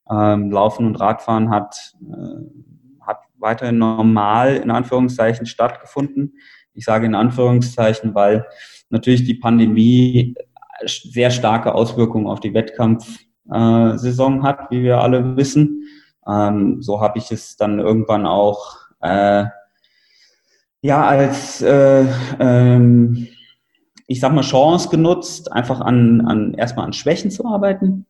ähm, 0.09 0.51
Laufen 0.51 0.85
und 0.85 0.99
Radfahren 0.99 1.49
hat, 1.49 1.95
äh, 2.01 3.01
hat 3.01 3.19
weiterhin 3.37 3.77
normal 3.77 4.57
in 4.57 4.71
Anführungszeichen 4.71 5.45
stattgefunden. 5.45 6.37
Ich 6.73 6.85
sage 6.85 7.05
in 7.05 7.15
Anführungszeichen, 7.15 8.13
weil 8.15 8.45
natürlich 8.89 9.23
die 9.23 9.35
Pandemie 9.35 10.35
sehr 10.85 11.31
starke 11.31 11.73
Auswirkungen 11.73 12.27
auf 12.27 12.39
die 12.39 12.53
Wettkampfsaison 12.53 14.39
äh, 14.39 14.43
hat, 14.43 14.71
wie 14.71 14.83
wir 14.83 15.01
alle 15.01 15.35
wissen. 15.37 15.87
Ähm, 16.27 16.81
so 16.81 17.01
habe 17.01 17.17
ich 17.17 17.31
es 17.31 17.57
dann 17.57 17.79
irgendwann 17.79 18.25
auch 18.25 18.77
äh, 19.01 19.45
ja 20.83 21.03
als 21.03 21.61
äh, 21.61 22.05
ähm, 22.39 23.27
ich 24.07 24.19
sag 24.19 24.33
mal 24.33 24.41
Chance 24.41 24.89
genutzt, 24.89 25.51
einfach 25.51 25.81
an, 25.81 26.21
an 26.21 26.53
erstmal 26.53 26.85
an 26.85 26.93
Schwächen 26.93 27.31
zu 27.31 27.45
arbeiten. 27.45 28.05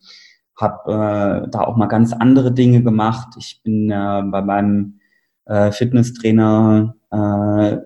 Hab 0.55 0.88
äh, 0.88 1.47
da 1.49 1.61
auch 1.61 1.78
mal 1.78 1.88
ganz 1.88 2.13
andere 2.13 2.51
Dinge 2.51 2.84
gemacht. 2.84 3.36
Ich 3.38 3.61
bin 3.63 3.89
äh, 3.89 4.21
bei 4.26 4.41
meinem 4.41 4.99
äh, 5.45 5.71
Fitnesstrainer 5.71 6.95
äh, 7.11 7.78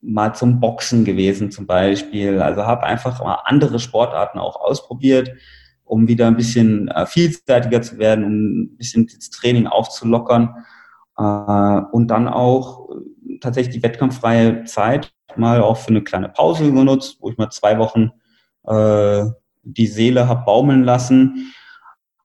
mal 0.00 0.34
zum 0.34 0.60
Boxen 0.60 1.04
gewesen 1.04 1.50
zum 1.50 1.66
Beispiel. 1.66 2.40
Also 2.40 2.64
habe 2.64 2.84
einfach 2.84 3.22
mal 3.22 3.40
andere 3.44 3.78
Sportarten 3.78 4.38
auch 4.38 4.60
ausprobiert, 4.60 5.32
um 5.84 6.08
wieder 6.08 6.28
ein 6.28 6.36
bisschen 6.36 6.88
äh, 6.88 7.04
vielseitiger 7.04 7.82
zu 7.82 7.98
werden, 7.98 8.24
um 8.24 8.60
ein 8.62 8.76
bisschen 8.76 9.06
das 9.06 9.30
Training 9.30 9.66
aufzulockern 9.66 10.54
äh, 11.18 11.80
und 11.92 12.08
dann 12.08 12.28
auch 12.28 12.88
tatsächlich 13.40 13.76
die 13.76 13.82
wettkampffreie 13.82 14.64
Zeit 14.64 15.12
mal 15.36 15.60
auch 15.62 15.76
für 15.76 15.88
eine 15.88 16.02
kleine 16.02 16.28
Pause 16.28 16.70
genutzt, 16.72 17.18
wo 17.20 17.30
ich 17.30 17.38
mal 17.38 17.50
zwei 17.50 17.78
Wochen 17.78 18.10
äh, 18.66 19.30
die 19.62 19.86
Seele 19.86 20.28
habe 20.28 20.44
baumeln 20.44 20.84
lassen, 20.84 21.52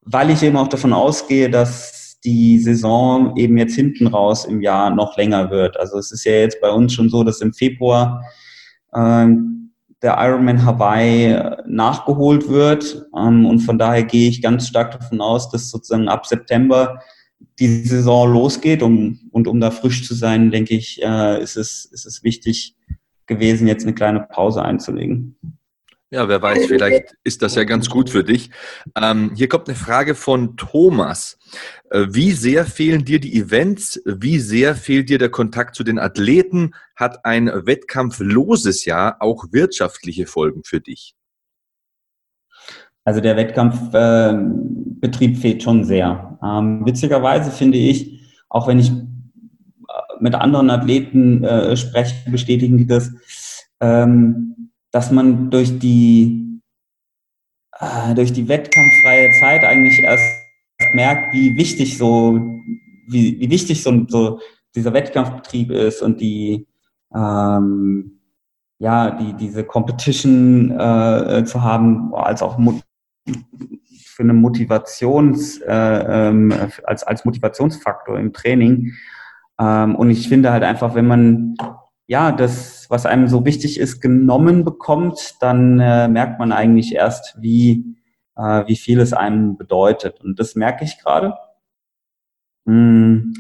weil 0.02 0.30
ich 0.30 0.44
eben 0.44 0.58
auch 0.58 0.68
davon 0.68 0.94
ausgehe, 0.94 1.50
dass 1.50 2.20
die 2.24 2.58
Saison 2.60 3.36
eben 3.38 3.58
jetzt 3.58 3.76
hinten 3.76 4.08
raus 4.08 4.46
im 4.46 4.62
Jahr 4.62 4.90
noch 4.90 5.16
länger 5.18 5.52
wird. 5.52 5.80
Also 5.80 5.98
es 5.98 6.12
ist 6.12 6.26
ja 6.26 6.34
jetzt 6.34 6.60
bei 6.60 6.72
uns 6.72 6.94
schon 6.94 7.10
so, 7.10 7.24
dass 7.24 7.42
im 7.42 7.54
Februar 7.54 8.24
äh, 8.94 9.28
der 10.02 10.18
Ironman 10.20 10.66
Hawaii 10.66 11.40
nachgeholt 11.68 12.50
wird. 12.50 13.06
Ähm, 13.18 13.46
und 13.46 13.60
von 13.60 13.78
daher 13.78 14.04
gehe 14.04 14.30
ich 14.30 14.42
ganz 14.42 14.68
stark 14.68 14.92
davon 14.92 15.22
aus, 15.22 15.50
dass 15.50 15.70
sozusagen 15.70 16.08
ab 16.08 16.26
September 16.26 17.00
die 17.60 17.86
Saison 17.86 18.32
losgeht. 18.32 18.84
Um, 18.84 19.30
und 19.32 19.48
um 19.48 19.60
da 19.60 19.72
frisch 19.72 20.06
zu 20.08 20.14
sein, 20.14 20.52
denke 20.52 20.76
ich, 20.76 21.02
äh, 21.02 21.42
ist, 21.42 21.56
es, 21.56 21.86
ist 21.86 22.06
es 22.06 22.24
wichtig 22.24 22.76
gewesen, 23.26 23.68
jetzt 23.68 23.84
eine 23.84 23.96
kleine 23.96 24.22
Pause 24.22 24.64
einzulegen. 24.64 25.38
Ja, 26.12 26.30
wer 26.30 26.42
weiß, 26.42 26.68
vielleicht 26.68 27.16
ist 27.24 27.42
das 27.42 27.56
ja 27.56 27.64
ganz 27.64 27.90
gut 27.90 28.10
für 28.12 28.24
dich. 28.24 28.52
Ähm, 28.96 29.34
hier 29.36 29.50
kommt 29.50 29.68
eine 29.68 29.76
Frage 29.76 30.14
von 30.16 30.56
Thomas. 30.56 31.38
Äh, 31.90 32.06
wie 32.10 32.32
sehr 32.32 32.66
fehlen 32.66 33.04
dir 33.04 33.20
die 33.20 33.36
Events? 33.36 34.02
Wie 34.06 34.40
sehr 34.40 34.76
fehlt 34.76 35.10
dir 35.10 35.18
der 35.18 35.30
Kontakt 35.30 35.76
zu 35.76 35.84
den 35.84 35.98
Athleten? 35.98 36.76
Hat 36.96 37.26
ein 37.26 37.48
wettkampfloses 37.48 38.86
Jahr 38.86 39.18
auch 39.20 39.46
wirtschaftliche 39.52 40.28
Folgen 40.28 40.64
für 40.64 40.80
dich? 40.80 41.16
Also 43.06 43.22
der 43.22 43.38
Wettkampfbetrieb 43.38 45.38
äh, 45.38 45.40
fehlt 45.40 45.64
schon 45.64 45.84
sehr. 45.84 46.40
Ähm, 46.44 46.86
witzigerweise 46.86 47.52
finde 47.52 47.78
ich, 47.78 48.20
auch 48.50 48.68
wenn 48.68 48.80
ich 48.80 48.90
äh, 48.90 48.94
mit 50.20 50.34
anderen 50.34 50.72
Athleten 50.72 51.44
äh, 51.44 51.78
spreche, 51.78 52.16
bestätigen 52.30 52.78
die 52.78 52.88
das, 52.88 53.12
ähm, 53.80 54.72
dass 54.92 55.12
man 55.12 55.52
durch 55.52 55.78
die, 55.78 56.60
äh, 57.80 58.16
durch 58.16 58.34
die 58.34 58.48
wettkampffreie 58.48 59.30
Zeit 59.40 59.64
eigentlich 59.64 60.00
erst 60.00 60.24
merkt, 60.94 61.32
wie 61.34 61.56
wichtig 61.56 62.00
so, 62.00 62.40
wie, 63.08 63.40
wie 63.40 63.50
wichtig 63.52 63.84
so, 63.84 64.06
so 64.08 64.40
dieser 64.76 64.94
Wettkampfbetrieb 64.94 65.70
ist 65.70 66.02
und 66.02 66.20
die, 66.20 66.66
ähm, 67.14 68.20
ja, 68.80 69.12
die, 69.12 69.34
diese 69.34 69.64
Competition 69.64 70.72
äh, 70.72 71.44
zu 71.46 71.62
haben, 71.62 72.16
als 72.16 72.42
auch 72.42 72.58
für 74.16 74.24
eine 74.24 74.34
Motivations, 74.34 75.60
äh, 75.60 75.74
ähm, 75.74 76.54
als, 76.84 77.04
als 77.04 77.26
Motivationsfaktor 77.26 78.20
im 78.20 78.34
Training. 78.34 78.94
Ähm, 79.60 79.96
und 79.96 80.10
ich 80.10 80.30
finde 80.30 80.52
halt 80.52 80.64
einfach, 80.64 80.96
wenn 80.96 81.08
man 81.08 81.56
ja 82.08 82.32
das, 82.32 82.88
was 82.90 83.06
einem 83.06 83.28
so 83.28 83.46
wichtig 83.46 83.80
ist, 83.80 84.02
genommen 84.02 84.64
bekommt, 84.64 85.36
dann 85.42 85.80
äh, 85.80 86.08
merkt 86.08 86.40
man 86.40 86.52
eigentlich 86.52 86.94
erst, 86.94 87.36
wie, 87.40 87.98
äh, 88.36 88.64
wie 88.68 88.76
viel 88.76 89.00
es 89.00 89.14
einem 89.14 89.58
bedeutet. 89.58 90.22
Und 90.22 90.40
das 90.40 90.56
merke 90.56 90.86
ich 90.86 91.00
gerade. 91.00 91.34
Mm. 92.66 93.34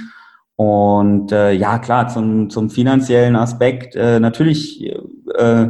Und 0.57 1.33
äh, 1.33 1.51
ja, 1.51 1.79
klar, 1.79 2.07
zum, 2.07 2.49
zum 2.49 2.69
finanziellen 2.69 3.35
Aspekt, 3.35 3.95
äh, 3.95 4.21
natürlich 4.21 4.85
äh, 5.37 5.67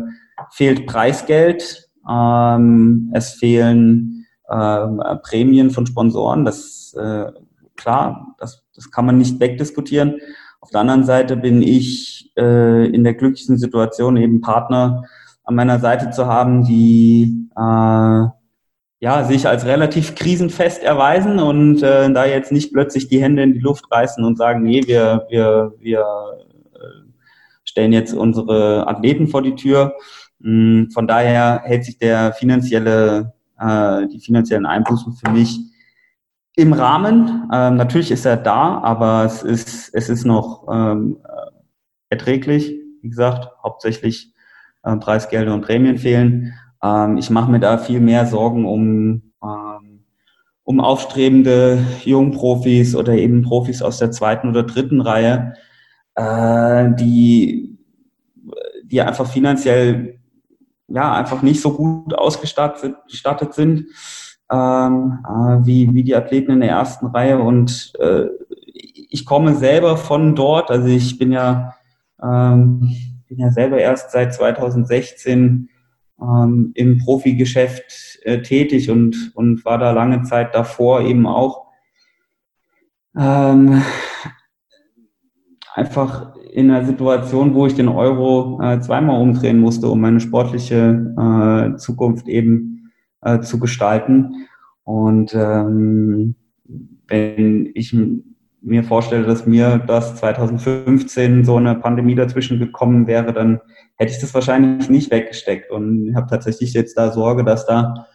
fehlt 0.51 0.85
Preisgeld, 0.85 1.84
ähm, 2.09 3.11
es 3.13 3.31
fehlen 3.33 4.25
ähm, 4.49 5.01
Prämien 5.23 5.71
von 5.71 5.85
Sponsoren, 5.85 6.45
das 6.45 6.93
äh, 6.97 7.31
klar, 7.75 8.35
das, 8.37 8.63
das 8.75 8.91
kann 8.91 9.05
man 9.05 9.17
nicht 9.17 9.39
wegdiskutieren. 9.39 10.19
Auf 10.61 10.69
der 10.71 10.81
anderen 10.81 11.03
Seite 11.03 11.37
bin 11.37 11.61
ich 11.61 12.31
äh, 12.37 12.87
in 12.87 13.03
der 13.03 13.13
glücklichen 13.13 13.57
Situation, 13.57 14.17
eben 14.17 14.41
Partner 14.41 15.03
an 15.43 15.55
meiner 15.55 15.79
Seite 15.79 16.09
zu 16.09 16.25
haben, 16.25 16.65
die 16.65 17.49
äh, 17.55 18.27
ja, 18.99 19.23
sich 19.23 19.47
als 19.47 19.65
relativ 19.65 20.15
krisenfest 20.15 20.83
erweisen 20.83 21.39
und 21.39 21.83
äh, 21.83 22.11
da 22.11 22.25
jetzt 22.25 22.51
nicht 22.51 22.73
plötzlich 22.73 23.07
die 23.07 23.21
Hände 23.21 23.43
in 23.43 23.53
die 23.53 23.59
Luft 23.59 23.85
reißen 23.91 24.23
und 24.23 24.37
sagen, 24.37 24.63
nee, 24.63 24.81
wir, 24.85 25.27
wir, 25.29 25.73
wir 25.79 25.99
äh, 26.73 27.11
stellen 27.63 27.93
jetzt 27.93 28.13
unsere 28.13 28.87
Athleten 28.87 29.27
vor 29.27 29.43
die 29.43 29.55
Tür, 29.55 29.93
von 30.41 31.07
daher 31.07 31.61
hält 31.63 31.85
sich 31.85 31.97
der 31.97 32.33
finanzielle, 32.33 33.33
äh, 33.59 34.07
die 34.07 34.19
finanziellen 34.19 34.65
Einbußen 34.65 35.13
für 35.13 35.31
mich 35.31 35.59
im 36.55 36.73
Rahmen. 36.73 37.49
Ähm, 37.51 37.75
natürlich 37.75 38.11
ist 38.11 38.25
er 38.25 38.37
da, 38.37 38.79
aber 38.79 39.25
es 39.25 39.43
ist, 39.43 39.93
es 39.93 40.09
ist 40.09 40.25
noch 40.25 40.67
ähm, 40.71 41.17
äh, 41.23 41.51
erträglich. 42.09 42.73
Wie 43.01 43.09
gesagt, 43.09 43.49
hauptsächlich 43.61 44.33
äh, 44.83 44.95
Preisgelder 44.97 45.53
und 45.53 45.61
Prämien 45.61 45.97
fehlen. 45.97 46.53
Ähm, 46.83 47.17
ich 47.17 47.29
mache 47.29 47.51
mir 47.51 47.59
da 47.59 47.77
viel 47.77 47.99
mehr 47.99 48.25
Sorgen 48.25 48.65
um, 48.65 49.31
ähm, 49.43 50.05
um 50.63 50.79
aufstrebende 50.79 51.79
Jungprofis 52.03 52.95
oder 52.95 53.13
eben 53.13 53.41
Profis 53.41 53.81
aus 53.81 53.99
der 53.99 54.11
zweiten 54.11 54.49
oder 54.49 54.63
dritten 54.63 55.01
Reihe, 55.01 55.53
äh, 56.15 56.91
die, 56.95 57.77
die 58.83 59.01
einfach 59.01 59.27
finanziell 59.27 60.19
ja, 60.87 61.13
einfach 61.13 61.41
nicht 61.41 61.61
so 61.61 61.73
gut 61.73 62.13
ausgestattet 62.13 63.53
sind 63.53 63.87
ähm, 64.51 65.19
äh, 65.25 65.65
wie, 65.65 65.93
wie 65.93 66.03
die 66.03 66.15
Athleten 66.15 66.51
in 66.51 66.59
der 66.61 66.69
ersten 66.69 67.07
Reihe. 67.07 67.39
Und 67.39 67.93
äh, 67.99 68.27
ich 69.09 69.25
komme 69.25 69.55
selber 69.55 69.97
von 69.97 70.35
dort, 70.35 70.71
also 70.71 70.87
ich 70.87 71.17
bin 71.17 71.31
ja, 71.31 71.75
ähm, 72.21 72.95
bin 73.27 73.39
ja 73.39 73.51
selber 73.51 73.77
erst 73.77 74.11
seit 74.11 74.33
2016 74.33 75.69
ähm, 76.21 76.71
im 76.75 76.97
Profigeschäft 76.99 78.19
äh, 78.23 78.41
tätig 78.41 78.89
und, 78.89 79.31
und 79.35 79.65
war 79.65 79.77
da 79.77 79.91
lange 79.91 80.23
Zeit 80.23 80.53
davor 80.53 81.01
eben 81.01 81.25
auch 81.25 81.65
ähm, 83.17 83.81
einfach 85.73 86.34
in 86.55 86.71
einer 86.71 86.85
Situation, 86.85 87.53
wo 87.53 87.67
ich 87.67 87.73
den 87.73 87.89
Euro 87.89 88.61
äh, 88.63 88.79
zweimal 88.79 89.21
umdrehen 89.21 89.59
musste, 89.59 89.89
um 89.89 89.99
meine 89.99 90.21
sportliche 90.21 91.13
äh, 91.17 91.75
Zukunft 91.75 92.29
eben 92.29 92.93
äh, 93.21 93.41
zu 93.41 93.59
gestalten. 93.59 94.47
Und 94.85 95.33
ähm, 95.33 96.35
wenn 97.07 97.69
ich 97.75 97.93
mir 98.61 98.85
vorstelle, 98.85 99.25
dass 99.25 99.45
mir 99.45 99.83
das 99.85 100.15
2015 100.15 101.43
so 101.43 101.57
eine 101.57 101.75
Pandemie 101.75 102.15
dazwischen 102.15 102.57
gekommen 102.57 103.05
wäre, 103.05 103.33
dann 103.33 103.59
hätte 103.97 104.13
ich 104.13 104.21
das 104.21 104.33
wahrscheinlich 104.33 104.89
nicht 104.89 105.11
weggesteckt. 105.11 105.71
Und 105.71 106.07
ich 106.07 106.15
habe 106.15 106.27
tatsächlich 106.29 106.71
jetzt 106.71 106.97
da 106.97 107.11
Sorge, 107.11 107.43
dass 107.43 107.65
da 107.65 108.07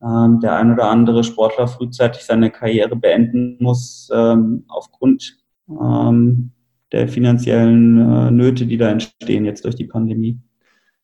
ähm, 0.00 0.38
der 0.40 0.54
ein 0.54 0.72
oder 0.72 0.88
andere 0.88 1.24
Sportler 1.24 1.66
frühzeitig 1.66 2.22
seine 2.22 2.52
Karriere 2.52 2.94
beenden 2.94 3.56
muss 3.58 4.08
ähm, 4.14 4.66
aufgrund 4.68 5.36
ähm, 5.68 6.52
der 6.92 7.08
finanziellen 7.08 7.98
äh, 7.98 8.30
Nöte, 8.30 8.66
die 8.66 8.76
da 8.76 8.90
entstehen 8.90 9.44
jetzt 9.44 9.64
durch 9.64 9.76
die 9.76 9.86
Pandemie. 9.86 10.38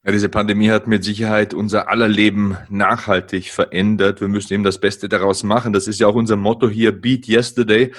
Ja, 0.04 0.12
diese 0.12 0.28
Pandemie 0.28 0.70
hat 0.70 0.86
mit 0.86 1.02
Sicherheit 1.02 1.54
unser 1.54 1.88
aller 1.88 2.08
Leben 2.08 2.58
nachhaltig 2.68 3.50
verändert. 3.50 4.20
Wir 4.20 4.28
müssen 4.28 4.52
eben 4.52 4.62
das 4.62 4.78
Beste 4.78 5.08
daraus 5.08 5.44
machen. 5.44 5.72
Das 5.72 5.88
ist 5.88 5.98
ja 5.98 6.06
auch 6.06 6.14
unser 6.14 6.36
Motto 6.36 6.68
hier, 6.68 6.92
Beat 6.92 7.26
Yesterday. 7.26 7.92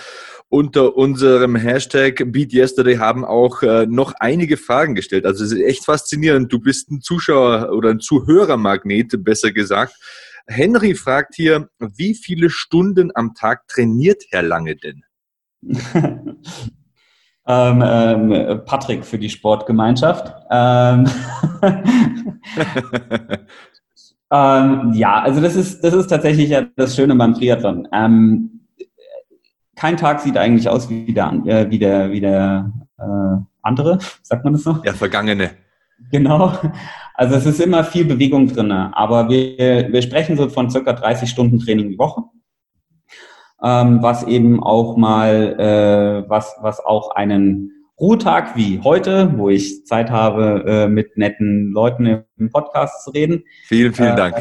Unter 0.48 0.96
unserem 0.96 1.56
Hashtag 1.56 2.32
Beat 2.32 2.54
Yesterday 2.54 2.98
haben 2.98 3.26
auch 3.26 3.64
äh, 3.64 3.88
noch 3.88 4.14
einige 4.20 4.58
Fragen 4.58 4.94
gestellt. 4.94 5.26
Also 5.26 5.44
es 5.44 5.52
ist 5.52 5.62
echt 5.62 5.84
faszinierend. 5.84 6.54
Du 6.54 6.60
bist 6.60 6.92
ein 6.92 7.02
Zuschauer 7.02 7.72
oder 7.72 7.90
ein 7.90 8.00
Zuhörermagnet, 8.00 9.24
besser 9.24 9.52
gesagt. 9.52 9.96
Henry 10.46 10.94
fragt 10.94 11.34
hier, 11.34 11.70
wie 11.80 12.14
viele 12.14 12.52
Stunden 12.52 13.10
am 13.16 13.34
Tag 13.34 13.68
trainiert 13.68 14.24
Herr 14.30 14.44
Lange 14.44 14.76
denn? 14.76 15.04
ähm, 17.48 17.84
ähm, 17.86 18.62
Patrick 18.66 19.06
für 19.06 19.20
die 19.20 19.30
Sportgemeinschaft. 19.30 20.34
Ähm, 20.50 21.08
ähm, 24.32 24.94
ja, 24.94 25.22
also 25.22 25.42
das 25.42 25.56
ist, 25.56 25.84
das 25.84 25.94
ist 25.94 26.08
tatsächlich 26.08 26.50
ja 26.50 26.66
das 26.76 26.96
Schöne 26.96 27.16
beim 27.16 27.34
Triathlon. 27.34 27.88
Ähm, 27.92 28.62
kein 29.76 29.98
Tag 29.98 30.22
sieht 30.22 30.38
eigentlich 30.38 30.70
aus 30.70 30.90
wie 30.90 31.14
der, 31.14 31.34
äh, 31.46 31.70
wie 31.70 31.80
der, 31.80 32.12
wie 32.12 32.22
der 32.22 32.72
äh, 32.98 33.38
andere, 33.62 34.00
sagt 34.22 34.44
man 34.44 34.54
das 34.54 34.64
so? 34.64 34.74
Der 34.74 34.94
vergangene. 34.94 35.52
Genau. 36.12 36.54
Also 37.14 37.36
es 37.36 37.46
ist 37.46 37.62
immer 37.62 37.84
viel 37.84 38.06
Bewegung 38.06 38.48
drin, 38.48 38.72
aber 38.72 39.30
wir, 39.30 39.92
wir 39.92 40.02
sprechen 40.02 40.36
so 40.36 40.50
von 40.50 40.70
circa 40.70 40.94
30 40.94 41.30
Stunden 41.30 41.60
Training 41.60 41.90
die 41.90 41.98
Woche 41.98 42.24
ähm, 43.64 44.02
was 44.02 44.24
eben 44.24 44.62
auch 44.62 44.98
mal, 44.98 45.60
äh, 45.60 46.30
was, 46.30 46.56
was 46.62 46.80
auch 46.80 47.12
einen 47.12 47.72
Ruhetag 48.00 48.58
wie 48.58 48.82
heute, 48.84 49.38
wo 49.38 49.50
ich 49.50 49.86
Zeit 49.86 50.12
habe, 50.12 50.66
äh, 50.68 50.88
mit 50.88 51.16
netten 51.16 51.72
Leuten 51.72 52.26
im 52.38 52.50
Podcast 52.50 53.06
zu 53.06 53.12
reden. 53.12 53.44
Vielen, 53.68 53.94
vielen 53.94 54.14
äh, 54.14 54.16
Dank. 54.18 54.36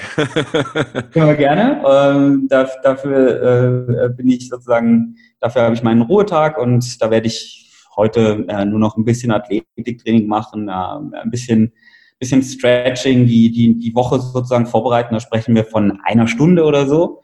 Immer 1.15 1.35
gerne. 1.35 1.81
Ähm, 1.89 2.49
dafür 2.49 4.03
äh, 4.03 4.09
bin 4.09 4.29
ich 4.29 4.49
sozusagen, 4.49 5.17
dafür 5.41 5.63
habe 5.63 5.75
ich 5.75 5.85
meinen 5.85 6.03
Ruhetag 6.03 6.59
und 6.59 7.01
da 7.01 7.11
werde 7.13 7.29
ich 7.29 7.71
heute 7.95 8.45
äh, 8.49 8.65
nur 8.65 8.81
noch 8.81 8.97
ein 8.97 9.05
bisschen 9.05 9.31
Athletiktraining 9.31 10.27
machen, 10.27 10.69
äh, 10.69 10.73
ein 10.73 11.31
bisschen 11.31 11.73
bisschen 12.19 12.43
Stretching, 12.43 13.27
die, 13.27 13.51
die, 13.51 13.79
die 13.79 13.95
Woche 13.95 14.19
sozusagen 14.21 14.67
vorbereiten. 14.67 15.15
Da 15.15 15.21
sprechen 15.21 15.55
wir 15.55 15.65
von 15.65 16.01
einer 16.05 16.27
Stunde 16.27 16.65
oder 16.65 16.87
so. 16.87 17.21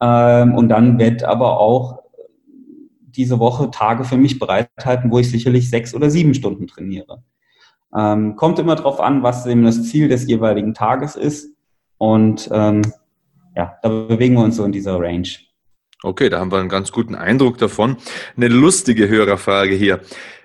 Ähm, 0.00 0.54
und 0.54 0.68
dann 0.68 0.98
wird 0.98 1.24
aber 1.24 1.60
auch 1.60 2.02
diese 3.16 3.38
Woche 3.38 3.70
Tage 3.70 4.04
für 4.04 4.16
mich 4.16 4.38
bereithalten, 4.38 5.10
wo 5.10 5.18
ich 5.18 5.30
sicherlich 5.30 5.70
sechs 5.70 5.94
oder 5.94 6.10
sieben 6.10 6.34
Stunden 6.34 6.66
trainiere. 6.66 7.22
Ähm, 7.96 8.34
kommt 8.36 8.58
immer 8.58 8.74
darauf 8.74 9.00
an, 9.00 9.22
was 9.22 9.46
eben 9.46 9.64
das 9.64 9.84
Ziel 9.88 10.08
des 10.08 10.26
jeweiligen 10.26 10.74
Tages 10.74 11.14
ist. 11.14 11.54
Und 11.98 12.48
ähm, 12.52 12.82
ja, 13.56 13.76
da 13.82 13.88
bewegen 13.88 14.34
wir 14.34 14.42
uns 14.42 14.56
so 14.56 14.64
in 14.64 14.72
dieser 14.72 14.98
Range. 14.98 15.28
Okay, 16.02 16.28
da 16.28 16.40
haben 16.40 16.50
wir 16.50 16.58
einen 16.58 16.68
ganz 16.68 16.90
guten 16.90 17.14
Eindruck 17.14 17.58
davon. 17.58 17.96
Eine 18.36 18.48
lustige 18.48 19.08
Hörerfrage 19.08 19.74
hier. 19.74 20.00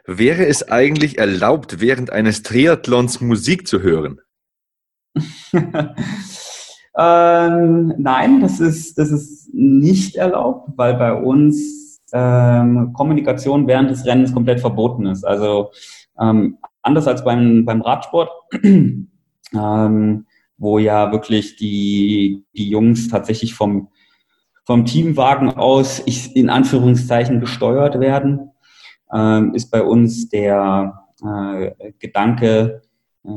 Wäre 0.05 0.45
es 0.45 0.69
eigentlich 0.69 1.17
erlaubt, 1.17 1.81
während 1.81 2.11
eines 2.11 2.43
Triathlons 2.43 3.19
Musik 3.19 3.67
zu 3.67 3.81
hören? 3.81 4.21
Ähm, 7.01 7.93
nein, 7.97 8.41
das 8.41 8.59
ist, 8.59 8.97
das 8.97 9.09
ist 9.09 9.38
nicht 9.53 10.15
erlaubt, 10.15 10.71
weil 10.75 10.95
bei 10.95 11.13
uns 11.13 12.01
ähm, 12.13 12.93
Kommunikation 12.93 13.67
während 13.67 13.89
des 13.89 14.05
Rennens 14.05 14.33
komplett 14.33 14.59
verboten 14.59 15.05
ist. 15.05 15.23
Also 15.23 15.71
ähm, 16.19 16.57
anders 16.81 17.07
als 17.07 17.23
beim, 17.23 17.65
beim 17.65 17.81
Radsport, 17.81 18.29
ähm, 18.63 20.25
wo 20.57 20.77
ja 20.79 21.11
wirklich 21.11 21.55
die, 21.55 22.45
die 22.55 22.69
Jungs 22.69 23.07
tatsächlich 23.07 23.53
vom, 23.53 23.89
vom 24.65 24.85
Teamwagen 24.85 25.49
aus 25.49 26.01
ich, 26.05 26.35
in 26.35 26.49
Anführungszeichen 26.49 27.39
gesteuert 27.39 27.99
werden, 27.99 28.51
ähm, 29.13 29.53
ist 29.53 29.71
bei 29.71 29.81
uns 29.81 30.29
der 30.29 31.05
äh, 31.23 31.71
Gedanke, 31.99 32.81
äh, 33.23 33.29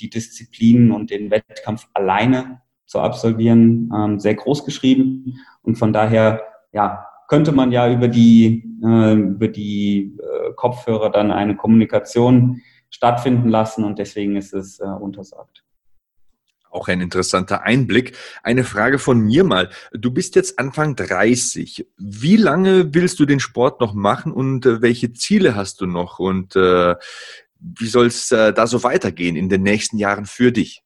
die 0.00 0.10
Disziplinen 0.10 0.92
und 0.92 1.10
den 1.10 1.30
Wettkampf 1.30 1.88
alleine 1.94 2.60
zu 2.90 2.98
absolvieren, 2.98 3.88
ähm, 3.94 4.18
sehr 4.18 4.34
groß 4.34 4.64
geschrieben. 4.64 5.38
Und 5.62 5.76
von 5.76 5.92
daher, 5.92 6.42
ja, 6.72 7.06
könnte 7.28 7.52
man 7.52 7.70
ja 7.70 7.88
über 7.88 8.08
die, 8.08 8.64
äh, 8.82 9.14
über 9.14 9.46
die 9.46 10.16
äh, 10.18 10.52
Kopfhörer 10.56 11.10
dann 11.10 11.30
eine 11.30 11.54
Kommunikation 11.54 12.62
stattfinden 12.90 13.48
lassen 13.48 13.84
und 13.84 14.00
deswegen 14.00 14.34
ist 14.34 14.52
es 14.52 14.80
äh, 14.80 14.86
untersagt. 14.86 15.62
Auch 16.68 16.88
ein 16.88 17.00
interessanter 17.00 17.62
Einblick. 17.62 18.16
Eine 18.42 18.64
Frage 18.64 18.98
von 18.98 19.20
mir 19.20 19.44
mal. 19.44 19.70
Du 19.92 20.10
bist 20.10 20.34
jetzt 20.34 20.58
Anfang 20.58 20.96
30. 20.96 21.86
Wie 21.96 22.36
lange 22.36 22.92
willst 22.92 23.20
du 23.20 23.24
den 23.24 23.38
Sport 23.38 23.80
noch 23.80 23.94
machen 23.94 24.32
und 24.32 24.66
äh, 24.66 24.82
welche 24.82 25.12
Ziele 25.12 25.54
hast 25.54 25.80
du 25.80 25.86
noch? 25.86 26.18
Und 26.18 26.56
äh, 26.56 26.96
wie 27.60 27.86
soll 27.86 28.06
es 28.06 28.32
äh, 28.32 28.52
da 28.52 28.66
so 28.66 28.82
weitergehen 28.82 29.36
in 29.36 29.48
den 29.48 29.62
nächsten 29.62 29.96
Jahren 29.96 30.26
für 30.26 30.50
dich? 30.50 30.82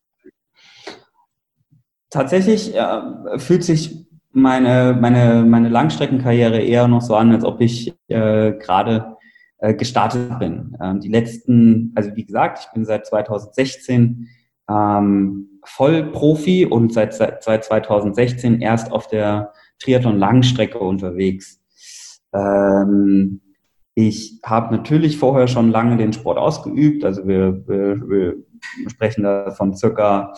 Tatsächlich 2.15 2.75
äh, 2.75 3.39
fühlt 3.39 3.65
sich 3.65 4.07
meine, 4.33 4.97
meine, 4.99 5.45
meine 5.45 5.69
Langstreckenkarriere 5.69 6.61
eher 6.61 6.89
noch 6.89 7.03
so 7.03 7.15
an, 7.17 7.33
als 7.33 7.45
ob 7.45 7.61
ich 7.61 7.95
äh, 8.09 8.53
gerade 8.53 9.17
äh, 9.59 9.75
gestartet 9.75 10.39
bin. 10.39 10.77
Ähm, 10.81 11.01
die 11.01 11.09
letzten, 11.09 11.93
also 11.95 12.15
wie 12.15 12.25
gesagt, 12.25 12.61
ich 12.61 12.73
bin 12.73 12.85
seit 12.85 13.07
2016 13.07 14.29
ähm, 14.69 15.61
Vollprofi 15.65 16.67
und 16.67 16.93
seit, 16.93 17.15
seit 17.15 17.65
2016 17.65 18.61
erst 18.61 18.93
auf 18.93 19.09
der 19.09 19.53
Triathlon-Langstrecke 19.81 20.79
unterwegs. 20.79 21.61
Ähm, 22.33 23.41
ich 23.95 24.41
habe 24.45 24.75
natürlich 24.75 25.19
vorher 25.19 25.47
schon 25.47 25.71
lange 25.71 25.97
den 25.97 26.12
Sport 26.12 26.39
ausgeübt, 26.39 27.05
also 27.05 27.27
wir, 27.27 27.67
wir, 27.69 28.09
wir 28.09 28.35
sprechen 28.89 29.23
da 29.23 29.53
von 29.53 29.75
circa 29.75 30.33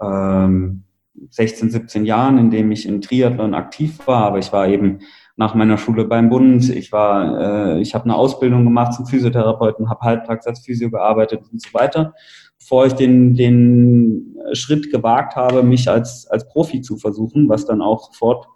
ähm, 0.00 0.84
16, 1.30 1.70
17 1.70 2.04
Jahren, 2.04 2.38
in 2.38 2.50
dem 2.50 2.70
ich 2.70 2.86
in 2.86 3.00
Triathlon 3.00 3.54
aktiv 3.54 3.98
war, 4.06 4.24
aber 4.24 4.38
ich 4.38 4.52
war 4.52 4.68
eben 4.68 5.00
nach 5.36 5.54
meiner 5.54 5.78
Schule 5.78 6.04
beim 6.04 6.28
Bund. 6.30 6.68
Ich 6.68 6.90
war, 6.92 7.76
äh, 7.76 7.80
ich 7.80 7.94
habe 7.94 8.04
eine 8.04 8.16
Ausbildung 8.16 8.64
gemacht 8.64 8.94
zum 8.94 9.06
Physiotherapeuten, 9.06 9.88
habe 9.88 10.00
halbtags 10.00 10.46
als 10.46 10.60
Physio 10.60 10.90
gearbeitet 10.90 11.42
und 11.52 11.62
so 11.62 11.72
weiter, 11.72 12.14
bevor 12.58 12.86
ich 12.86 12.94
den 12.94 13.34
den 13.34 14.36
Schritt 14.52 14.90
gewagt 14.90 15.36
habe, 15.36 15.62
mich 15.62 15.88
als 15.88 16.26
als 16.28 16.48
Profi 16.48 16.80
zu 16.80 16.96
versuchen, 16.96 17.48
was 17.48 17.66
dann 17.66 17.82
auch 17.82 18.12
sofort 18.12 18.48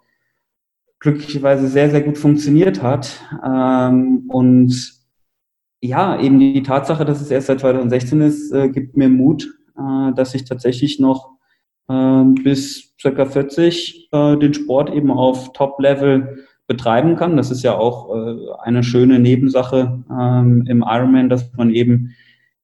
glücklicherweise 0.99 1.67
sehr 1.67 1.89
sehr 1.89 2.01
gut 2.01 2.17
funktioniert 2.17 2.83
hat 2.83 3.21
ähm, 3.45 4.25
und 4.29 5.03
ja, 5.83 6.17
eben 6.17 6.39
die 6.39 6.63
Tatsache, 6.63 7.03
dass 7.03 7.19
es 7.19 7.29
erst 7.29 7.47
seit 7.47 7.59
2016 7.59 8.21
ist, 8.21 8.51
äh, 8.53 8.69
gibt 8.69 8.95
mir 8.95 9.09
Mut, 9.09 9.53
äh, 9.77 10.13
dass 10.13 10.33
ich 10.33 10.45
tatsächlich 10.45 10.97
noch 10.99 11.32
bis 11.87 12.93
circa 12.99 13.25
40 13.25 14.09
äh, 14.11 14.37
den 14.37 14.53
Sport 14.53 14.93
eben 14.93 15.11
auf 15.11 15.53
Top-Level 15.53 16.45
betreiben 16.67 17.15
kann. 17.17 17.37
Das 17.37 17.51
ist 17.51 17.63
ja 17.63 17.75
auch 17.75 18.15
äh, 18.15 18.35
eine 18.61 18.83
schöne 18.83 19.19
Nebensache 19.19 20.03
ähm, 20.09 20.65
im 20.67 20.83
Ironman, 20.87 21.29
dass 21.29 21.51
man 21.53 21.69
eben 21.69 22.15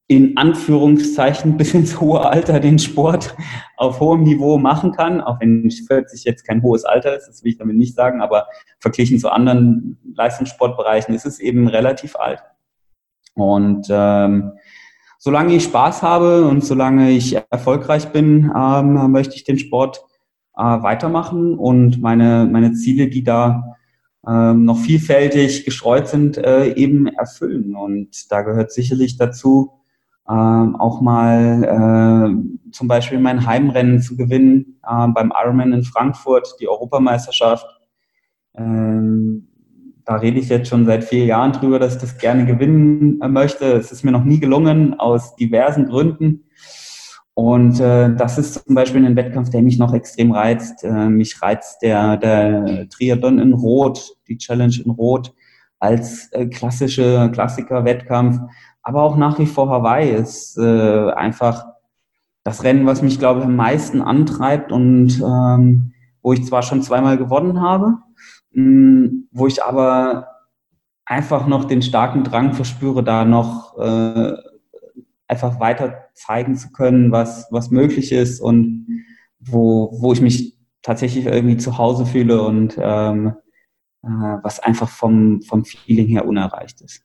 in 0.08 0.38
Anführungszeichen 0.38 1.58
bis 1.58 1.74
ins 1.74 2.00
hohe 2.00 2.26
Alter 2.26 2.60
den 2.60 2.80
Sport 2.80 3.36
auf 3.78 4.00
hohem 4.00 4.24
Niveau 4.24 4.58
machen 4.58 4.94
kann, 4.94 5.22
auch 5.22 5.40
wenn 5.42 5.70
40 5.70 6.24
jetzt 6.24 6.48
kein 6.48 6.64
hohes 6.64 6.86
Alter 6.86 7.16
ist, 7.16 7.28
das 7.28 7.44
will 7.44 7.52
ich 7.52 7.58
damit 7.58 7.76
nicht 7.76 7.96
sagen, 7.96 8.22
aber 8.22 8.48
verglichen 8.80 9.20
zu 9.20 9.30
anderen 9.30 10.00
Leistungssportbereichen 10.16 11.14
ist 11.14 11.26
es 11.26 11.40
eben 11.40 11.68
relativ 11.68 12.16
alt. 12.16 12.42
Und 13.36 13.88
ähm, 13.90 14.54
solange 15.20 15.54
ich 15.54 15.66
Spaß 15.66 16.02
habe 16.02 16.48
und 16.48 16.64
solange 16.64 17.12
ich 17.12 17.38
erfolgreich 17.52 18.12
bin, 18.12 18.52
ähm, 18.56 19.12
möchte 19.12 19.36
ich 19.36 19.44
den 19.44 19.60
Sport 19.60 20.02
äh, 20.58 20.62
weitermachen 20.62 21.60
und 21.60 22.02
meine, 22.02 22.48
meine 22.50 22.74
Ziele, 22.74 23.10
die 23.10 23.24
da 23.24 23.76
ähm, 24.26 24.66
noch 24.66 24.78
vielfältig 24.78 25.66
gestreut 25.66 26.08
sind, 26.08 26.38
äh, 26.38 26.74
eben 26.74 27.08
erfüllen. 27.08 27.76
Und 27.76 28.32
da 28.32 28.42
gehört 28.42 28.72
sicherlich 28.72 29.18
dazu, 29.18 29.74
ähm, 30.30 30.76
auch 30.78 31.02
mal 31.02 31.64
äh, 31.64 32.72
zum 32.72 32.88
Beispiel 32.88 33.20
mein 33.20 33.46
Heimrennen 33.46 34.02
zu 34.02 34.16
gewinnen 34.16 34.80
äh, 34.88 35.08
beim 35.08 35.34
Ironman 35.36 35.74
in 35.74 35.84
Frankfurt, 35.84 36.56
die 36.62 36.70
Europameisterschaft. 36.70 37.66
Ähm, 38.56 39.49
da 40.10 40.16
rede 40.16 40.40
ich 40.40 40.50
jetzt 40.50 40.70
schon 40.70 40.88
seit 40.88 41.04
vier 41.04 41.26
Jahren 41.26 41.52
drüber, 41.52 41.78
dass 41.78 41.94
ich 41.94 42.02
das 42.02 42.18
gerne 42.18 42.44
gewinnen 42.44 43.20
möchte. 43.32 43.74
Es 43.74 43.92
ist 43.92 44.04
mir 44.04 44.10
noch 44.10 44.24
nie 44.24 44.40
gelungen, 44.40 45.00
aus 45.00 45.36
diversen 45.36 45.86
Gründen. 45.86 46.46
Und 47.36 47.80
äh, 47.80 48.16
das 48.16 48.40
ist 48.40 48.66
zum 48.66 48.74
Beispiel 48.74 49.06
ein 49.06 49.16
Wettkampf, 49.16 49.52
der 49.52 49.62
mich 49.62 49.78
noch 49.78 49.94
extrem 49.94 50.32
reizt. 50.32 50.84
Äh, 50.84 51.10
mich 51.10 51.40
reizt 51.44 51.84
der, 51.84 52.18
der 52.18 52.90
Triathlon 52.90 53.38
in 53.38 53.54
Rot, 53.54 54.16
die 54.28 54.40
Challenge 54.40 54.74
in 54.84 54.90
Rot 54.90 55.32
als 55.78 56.30
äh, 56.32 56.48
klassische 56.48 57.30
Klassiker-Wettkampf. 57.32 58.40
Aber 58.82 59.04
auch 59.04 59.16
nach 59.16 59.38
wie 59.38 59.46
vor 59.46 59.70
Hawaii 59.70 60.10
ist 60.10 60.58
äh, 60.58 61.12
einfach 61.12 61.68
das 62.44 62.64
Rennen, 62.64 62.88
was 62.88 63.04
mich, 63.04 63.20
glaube 63.20 63.42
ich, 63.42 63.46
am 63.46 63.56
meisten 63.56 64.02
antreibt 64.02 64.72
und 64.72 65.22
ähm, 65.24 65.94
wo 66.24 66.34
ich 66.34 66.44
zwar 66.48 66.64
schon 66.64 66.82
zweimal 66.82 67.20
gewonnen 67.20 67.62
habe, 67.62 68.00
wo 68.52 69.48
ich 69.48 69.64
aber 69.64 70.28
einfach 71.06 71.48
noch 71.48 71.66
den 71.66 71.82
starken 71.82 72.24
Drang 72.24 72.54
verspüre, 72.54 73.04
da 73.04 73.26
noch 73.26 73.78
äh, 73.78 74.34
einfach 75.28 75.60
weiter 75.60 76.10
zeigen 76.14 76.56
zu 76.56 76.72
können, 76.72 77.12
was, 77.12 77.48
was 77.52 77.72
möglich 77.72 78.12
ist 78.12 78.40
und 78.40 78.88
wo, 79.40 79.92
wo 80.02 80.14
ich 80.14 80.22
mich 80.22 80.58
tatsächlich 80.82 81.26
irgendwie 81.26 81.58
zu 81.58 81.78
Hause 81.78 82.06
fühle 82.06 82.42
und 82.42 82.78
ähm, 82.80 83.34
äh, 84.04 84.08
was 84.08 84.60
einfach 84.60 84.90
vom, 84.90 85.42
vom 85.42 85.66
Feeling 85.66 86.08
her 86.08 86.26
unerreicht 86.26 86.82
ist. 86.82 87.04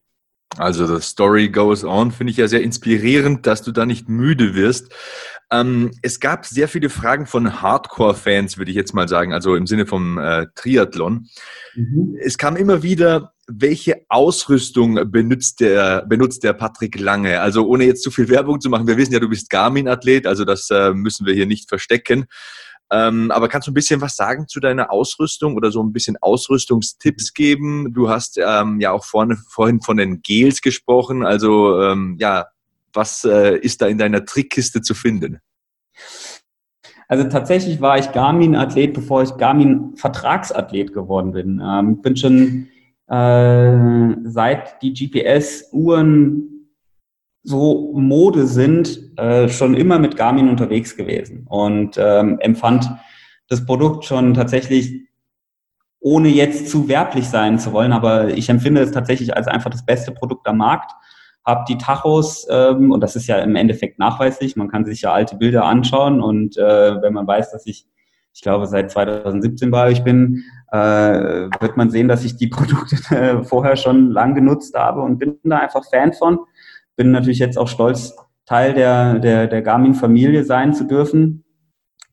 Also 0.57 0.87
the 0.87 1.03
story 1.03 1.49
goes 1.49 1.85
on, 1.85 2.13
finde 2.13 2.31
ich 2.31 2.37
ja 2.37 2.47
sehr 2.47 2.63
inspirierend, 2.63 3.47
dass 3.47 3.63
du 3.63 3.73
da 3.73 3.87
nicht 3.87 4.09
müde 4.09 4.55
wirst. 4.55 4.95
Ähm, 5.55 5.93
es 6.03 6.19
gab 6.19 6.47
sehr 6.47 6.69
viele 6.69 6.91
Fragen 6.91 7.27
von 7.27 7.63
Hardcore-Fans, 7.63 8.59
würde 8.59 8.71
ich 8.71 8.77
jetzt 8.77 8.95
mal 8.95 9.09
sagen, 9.09 9.33
also 9.33 9.55
im 9.55 9.67
Sinne 9.67 9.87
vom 9.87 10.19
äh, 10.19 10.47
Triathlon. 10.55 11.29
Mhm. 11.75 12.17
Es 12.21 12.39
kam 12.39 12.57
immer 12.57 12.83
wieder, 12.83 13.35
welche 13.47 14.05
Ausrüstung 14.09 15.11
benutzt 15.11 15.61
der, 15.61 16.05
benutzt 16.07 16.43
der 16.43 16.55
Patrick 16.55 16.99
Lange? 16.99 17.41
Also 17.41 17.67
ohne 17.67 17.85
jetzt 17.85 18.03
zu 18.03 18.11
viel 18.11 18.29
Werbung 18.29 18.61
zu 18.61 18.69
machen, 18.69 18.87
wir 18.87 18.97
wissen 18.97 19.13
ja, 19.13 19.21
du 19.21 19.29
bist 19.29 19.51
Garmin-Athlet, 19.51 20.27
also 20.27 20.45
das 20.45 20.71
äh, 20.71 20.93
müssen 20.93 21.27
wir 21.27 21.35
hier 21.35 21.47
nicht 21.47 21.69
verstecken. 21.69 22.27
Ähm, 22.91 23.31
aber 23.31 23.49
kannst 23.49 23.69
du 23.69 23.71
ein 23.71 23.75
bisschen 23.75 24.01
was 24.01 24.17
sagen 24.17 24.49
zu 24.49 24.61
deiner 24.61 24.91
Ausrüstung 24.91 25.57
oder 25.57 25.71
so 25.71 25.83
ein 25.83 25.93
bisschen 25.93 26.17
Ausrüstungstipps 26.21 27.33
geben? 27.33 27.93
Du 27.93 28.09
hast 28.09 28.39
ähm, 28.39 28.81
ja 28.81 28.93
auch 28.93 29.05
vorne, 29.05 29.39
vorhin 29.49 29.81
von 29.81 29.97
den 29.97 30.21
Gels 30.23 30.61
gesprochen. 30.63 31.25
Also 31.25 31.81
ähm, 31.81 32.17
ja, 32.19 32.47
was 32.93 33.25
äh, 33.25 33.59
ist 33.59 33.83
da 33.83 33.87
in 33.87 33.99
deiner 33.99 34.25
Trickkiste 34.25 34.83
zu 34.83 34.95
finden? 34.95 35.41
Also 37.09 37.25
tatsächlich 37.25 37.81
war 37.81 37.99
ich 37.99 38.13
Garmin-Athlet, 38.13 38.95
bevor 38.95 39.23
ich 39.23 39.37
Garmin-Vertragsathlet 39.37 40.93
geworden 40.93 41.33
bin. 41.33 41.63
Ähm, 41.65 42.01
bin 42.01 42.17
schon 42.17 42.69
äh, 43.09 44.17
seit 44.25 44.83
die 44.83 44.95
GPS-Uhren 44.95 46.55
so 47.45 47.93
Mode 47.95 48.47
sind, 48.47 49.19
äh, 49.19 49.49
schon 49.49 49.75
immer 49.75 49.99
mit 49.99 50.17
Garmin 50.17 50.49
unterwegs 50.49 50.97
gewesen 50.97 51.47
und 51.47 51.97
ähm, 51.99 52.39
empfand 52.41 52.91
das 53.49 53.67
Produkt 53.67 54.07
schon 54.07 54.33
tatsächlich, 54.33 55.03
ohne 56.01 56.29
jetzt 56.29 56.71
zu 56.71 56.89
werblich 56.89 57.29
sein 57.29 57.59
zu 57.59 57.73
wollen, 57.73 57.93
aber 57.93 58.29
ich 58.31 58.49
empfinde 58.49 58.81
es 58.81 58.93
tatsächlich 58.93 59.37
als 59.37 59.47
einfach 59.47 59.71
das 59.71 59.85
beste 59.85 60.13
Produkt 60.13 60.47
am 60.47 60.57
Markt. 60.57 60.93
Hab 61.45 61.67
die 61.67 61.79
Tachos, 61.79 62.47
ähm, 62.51 62.91
und 62.91 63.01
das 63.01 63.17
ist 63.17 63.27
ja 63.27 63.39
im 63.39 63.57
Endeffekt 63.57 63.99
nachweislich, 63.99 64.57
man 64.57 64.69
kann 64.69 64.85
sich 64.85 65.03
ja 65.03 65.13
alte 65.13 65.37
Bilder 65.37 65.65
anschauen 65.65 66.21
und 66.21 66.57
äh, 66.57 67.03
wenn 67.03 67.13
man 67.13 67.27
weiß, 67.27 67.53
dass 67.53 67.67
ich, 67.67 67.87
ich 68.33 68.41
glaube, 68.41 68.67
seit 68.67 68.91
2017 68.91 69.71
bei 69.71 69.89
euch 69.89 70.03
bin, 70.03 70.45
äh, 70.73 70.79
wird 70.79 71.77
man 71.77 71.91
sehen, 71.91 72.09
dass 72.09 72.25
ich 72.25 72.37
die 72.37 72.47
Produkte 72.49 72.97
äh, 73.15 73.43
vorher 73.45 73.77
schon 73.77 74.11
lang 74.11 74.35
genutzt 74.35 74.75
habe 74.75 75.03
und 75.03 75.19
bin 75.19 75.39
da 75.45 75.59
einfach 75.59 75.85
Fan 75.89 76.13
von 76.13 76.39
bin 76.97 77.11
natürlich 77.11 77.39
jetzt 77.39 77.59
auch 77.59 77.69
stolz, 77.69 78.15
Teil 78.47 78.75
der, 78.75 79.19
der, 79.19 79.47
der 79.47 79.63
Garmin-Familie 79.63 80.45
sein 80.45 80.75
zu 80.75 80.85
dürfen. 80.85 81.45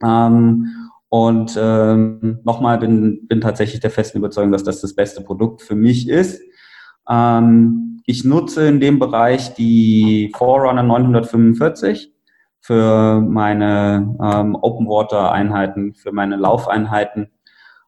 Ähm, 0.04 0.68
und 1.10 1.60
ähm, 1.62 2.40
nochmal 2.46 2.78
bin, 2.78 3.28
bin 3.28 3.42
tatsächlich 3.42 3.82
der 3.82 3.92
festen 3.92 4.20
Überzeugung, 4.20 4.54
dass 4.54 4.64
das 4.64 4.80
das 4.80 4.96
beste 4.96 5.22
Produkt 5.22 5.62
für 5.62 5.76
mich 5.76 6.08
ist. 6.08 6.42
Ähm, 7.10 8.02
ich 8.06 8.24
nutze 8.24 8.68
in 8.68 8.80
dem 8.80 9.00
Bereich 9.00 9.54
die 9.54 10.32
Forerunner 10.36 10.84
945 10.84 12.12
für 12.60 13.22
meine 13.22 14.16
ähm, 14.22 14.56
Open 14.62 14.88
Water 14.88 15.32
Einheiten, 15.32 15.94
für 15.94 16.12
meine 16.12 16.36
Laufeinheiten. 16.36 17.32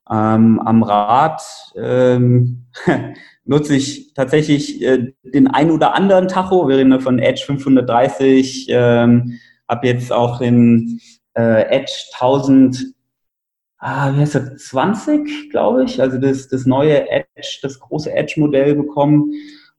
Ähm, 0.10 0.60
am 0.60 0.84
Rad 0.84 1.42
ähm, 1.76 2.66
nutze 3.46 3.76
ich 3.76 4.14
tatsächlich 4.14 4.82
äh, 4.82 5.14
den 5.24 5.48
ein 5.48 5.72
oder 5.72 5.96
anderen 5.96 6.28
Tacho. 6.28 6.68
Wir 6.68 6.78
reden 6.78 7.00
von 7.02 7.20
Edge 7.20 7.44
530, 7.46 8.68
ähm, 8.70 9.40
habe 9.68 9.88
jetzt 9.88 10.12
auch 10.12 10.40
den 10.40 11.00
äh, 11.36 11.64
Edge 11.70 11.94
1000, 12.20 12.94
ah, 13.84 14.14
wie 14.14 14.22
heißt 14.22 14.36
das, 14.36 14.58
20, 14.70 15.52
glaube 15.52 15.84
ich, 15.84 16.02
also 16.02 16.18
das, 16.18 16.48
das 16.48 16.66
neue 16.66 17.10
Edge, 17.10 17.60
das 17.62 17.80
große 17.80 18.12
Edge-Modell 18.12 18.76
bekommen. 18.76 19.34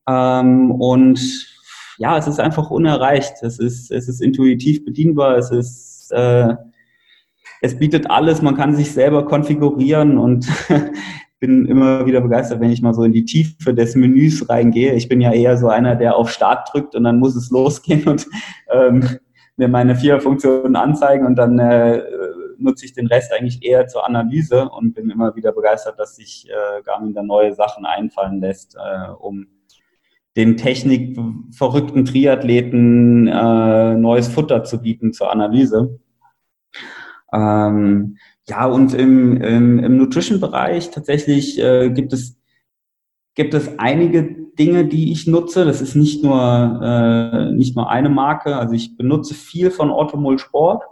Ähm, 0.09 0.71
und 0.71 1.21
ja, 1.99 2.19
es 2.19 2.27
ist 2.27 2.41
einfach 2.41 2.71
unerreicht. 2.71 3.35
Es 3.43 3.59
ist, 3.59 3.91
es 3.91 4.09
ist 4.09 4.21
intuitiv 4.21 4.85
bedienbar, 4.85 5.37
es 5.39 5.51
ist 5.51 6.11
äh, 6.13 6.55
es 7.65 7.79
bietet 7.79 8.11
alles, 8.11 8.43
man 8.43 8.57
kann 8.57 8.77
sich 8.77 8.93
selber 8.93 9.25
konfigurieren 9.25 10.19
und 10.19 10.47
bin 11.41 11.65
immer 11.65 12.05
wieder 12.05 12.21
begeistert, 12.21 12.61
wenn 12.61 12.71
ich 12.71 12.83
mal 12.83 12.93
so 12.93 13.05
in 13.05 13.13
die 13.13 13.25
Tiefe 13.25 13.73
des 13.73 13.97
Menüs 13.97 14.49
reingehe. 14.51 14.93
Ich 14.93 15.09
bin 15.09 15.23
ja 15.23 15.33
eher 15.33 15.57
so 15.57 15.69
einer, 15.69 15.97
der 15.97 16.17
auf 16.17 16.31
Start 16.31 16.69
drückt 16.71 16.95
und 16.95 17.05
dann 17.05 17.19
muss 17.19 17.35
es 17.37 17.51
losgehen 17.51 18.07
und 18.07 18.27
ähm, 18.71 19.09
mir 19.57 19.69
meine 19.69 19.97
vier 19.97 20.21
Funktionen 20.21 20.77
anzeigen 20.77 21.25
und 21.25 21.37
dann 21.37 21.59
äh, 21.59 22.03
nutze 22.59 22.85
ich 22.85 22.93
den 22.93 23.07
Rest 23.07 23.33
eigentlich 23.33 23.63
eher 23.65 23.87
zur 23.87 24.07
Analyse 24.07 24.69
und 24.69 24.95
bin 24.95 25.11
immer 25.11 25.35
wieder 25.37 25.53
begeistert, 25.53 25.99
dass 25.99 26.17
sich 26.17 26.49
äh, 26.49 26.83
Garmin 26.83 27.15
da 27.15 27.23
neue 27.23 27.55
Sachen 27.55 27.87
einfallen 27.87 28.41
lässt, 28.41 28.77
äh, 28.77 29.11
um 29.11 29.47
den 30.37 30.57
technikverrückten 30.57 32.05
Triathleten 32.05 33.29
äh, 33.29 33.95
neues 33.95 34.29
Futter 34.29 34.65
zu 34.65 34.83
bieten 34.83 35.13
zur 35.13 35.31
Analyse. 35.31 36.01
Ähm, 37.33 38.17
ja, 38.49 38.67
und 38.67 38.95
im, 38.95 39.37
im, 39.41 39.79
im 39.79 39.97
Nutrition-Bereich 39.97 40.91
tatsächlich 40.91 41.59
äh, 41.61 41.91
gibt 41.91 42.13
es 42.13 42.39
gibt 43.35 43.55
es 43.55 43.79
einige 43.79 44.23
Dinge, 44.59 44.87
die 44.87 45.11
ich 45.13 45.27
nutze. 45.27 45.65
Das 45.65 45.81
ist 45.81 45.95
nicht 45.95 46.23
nur 46.23 46.81
äh, 46.83 47.53
nicht 47.53 47.77
nur 47.77 47.91
eine 47.91 48.09
Marke. 48.09 48.57
Also 48.57 48.75
ich 48.75 48.97
benutze 48.97 49.35
viel 49.35 49.71
von 49.71 49.91
Automol 49.91 50.39
Sport, 50.39 50.85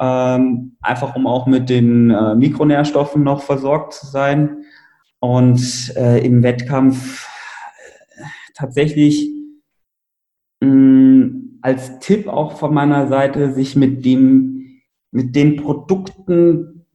ähm, 0.00 0.76
einfach 0.80 1.16
um 1.16 1.26
auch 1.26 1.46
mit 1.46 1.68
den 1.68 2.10
äh, 2.10 2.34
Mikronährstoffen 2.34 3.22
noch 3.22 3.42
versorgt 3.42 3.94
zu 3.94 4.06
sein. 4.06 4.64
Und 5.20 5.92
äh, 5.96 6.24
im 6.24 6.42
Wettkampf 6.42 7.28
äh, 8.16 8.22
tatsächlich 8.54 9.28
mh, 10.60 10.68
mm, 10.70 11.58
als 11.62 11.98
Tipp 11.98 12.28
auch 12.28 12.58
von 12.58 12.72
meiner 12.72 13.08
Seite, 13.08 13.52
sich 13.52 13.74
mit 13.74 14.04
dem 14.04 14.54
mit 15.10 15.34
den 15.34 15.56
Produkten 15.56 16.86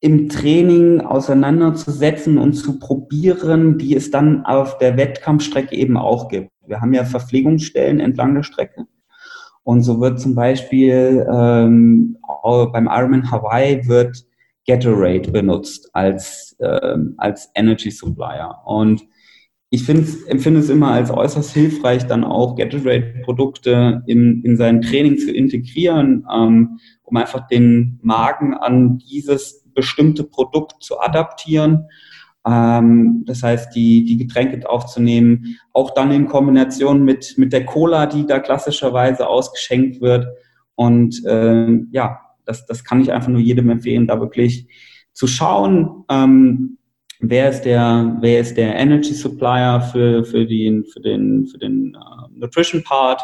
im 0.00 0.28
Training 0.28 1.00
auseinanderzusetzen 1.00 2.38
und 2.38 2.52
zu 2.52 2.78
probieren, 2.78 3.78
die 3.78 3.96
es 3.96 4.10
dann 4.10 4.44
auf 4.44 4.78
der 4.78 4.96
Wettkampfstrecke 4.96 5.74
eben 5.74 5.96
auch 5.96 6.28
gibt. 6.28 6.50
Wir 6.66 6.80
haben 6.80 6.94
ja 6.94 7.04
Verpflegungsstellen 7.04 8.00
entlang 8.00 8.34
der 8.34 8.42
Strecke. 8.42 8.86
Und 9.66 9.82
so 9.82 10.00
wird 10.00 10.20
zum 10.20 10.36
Beispiel 10.36 11.26
ähm, 11.28 12.18
beim 12.72 12.86
Ironman 12.86 13.32
Hawaii 13.32 13.88
wird 13.88 14.24
Gatorade 14.64 15.32
benutzt 15.32 15.90
als, 15.92 16.56
ähm, 16.60 17.14
als 17.16 17.50
Energy 17.56 17.90
Supplier. 17.90 18.60
Und 18.64 19.02
ich 19.70 19.82
finde, 19.82 20.06
empfinde 20.28 20.60
es 20.60 20.70
immer 20.70 20.92
als 20.92 21.10
äußerst 21.10 21.52
hilfreich, 21.52 22.06
dann 22.06 22.22
auch 22.22 22.54
Gatorade-Produkte 22.54 24.04
in, 24.06 24.40
in 24.44 24.56
sein 24.56 24.82
Training 24.82 25.18
zu 25.18 25.32
integrieren, 25.32 26.24
ähm, 26.32 26.78
um 27.02 27.16
einfach 27.16 27.48
den 27.48 27.98
Magen 28.02 28.54
an 28.54 28.98
dieses 28.98 29.64
bestimmte 29.74 30.22
Produkt 30.22 30.80
zu 30.80 31.00
adaptieren. 31.00 31.86
Ähm, 32.46 33.24
das 33.26 33.42
heißt, 33.42 33.74
die, 33.74 34.04
die 34.04 34.16
Getränke 34.16 34.68
aufzunehmen, 34.68 35.58
auch 35.72 35.92
dann 35.92 36.12
in 36.12 36.28
Kombination 36.28 37.04
mit, 37.04 37.34
mit 37.36 37.52
der 37.52 37.66
Cola, 37.66 38.06
die 38.06 38.26
da 38.26 38.38
klassischerweise 38.38 39.26
ausgeschenkt 39.26 40.00
wird. 40.00 40.26
Und 40.76 41.22
ähm, 41.26 41.88
ja, 41.90 42.20
das, 42.44 42.64
das 42.66 42.84
kann 42.84 43.00
ich 43.00 43.12
einfach 43.12 43.28
nur 43.28 43.40
jedem 43.40 43.70
empfehlen, 43.70 44.06
da 44.06 44.20
wirklich 44.20 44.68
zu 45.12 45.26
schauen, 45.26 46.04
ähm, 46.08 46.78
wer 47.20 47.50
ist 47.50 47.62
der, 47.62 48.16
wer 48.20 48.40
ist 48.40 48.56
der 48.56 48.76
Energy 48.76 49.14
Supplier 49.14 49.80
für, 49.92 50.24
für 50.24 50.46
den, 50.46 50.84
für 50.84 51.00
den, 51.00 51.46
für 51.46 51.58
den 51.58 51.96
uh, 51.96 52.28
Nutrition 52.30 52.84
Part 52.84 53.22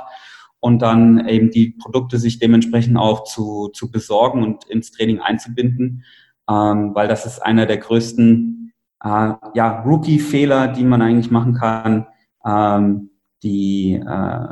und 0.61 0.81
dann 0.81 1.29
eben 1.29 1.51
die 1.51 1.77
Produkte 1.81 2.19
sich 2.19 2.39
dementsprechend 2.39 2.97
auch 2.97 3.25
zu, 3.25 3.69
zu 3.75 3.91
besorgen 3.91 4.43
und 4.43 4.65
ins 4.65 4.91
Training 4.91 5.21
einzubinden, 5.21 6.05
ähm, 6.49 6.95
weil 6.95 7.09
das 7.09 7.27
ist 7.27 7.41
einer 7.41 7.67
der 7.67 7.79
größten 7.79 8.62
äh, 9.03 9.33
ja, 9.55 9.83
Rookie-Fehler, 9.85 10.69
die 10.69 10.85
man 10.85 11.03
eigentlich 11.03 11.31
machen 11.31 11.55
kann, 11.55 12.07
ähm, 12.45 13.11
die, 13.43 13.95
äh, 13.95 14.47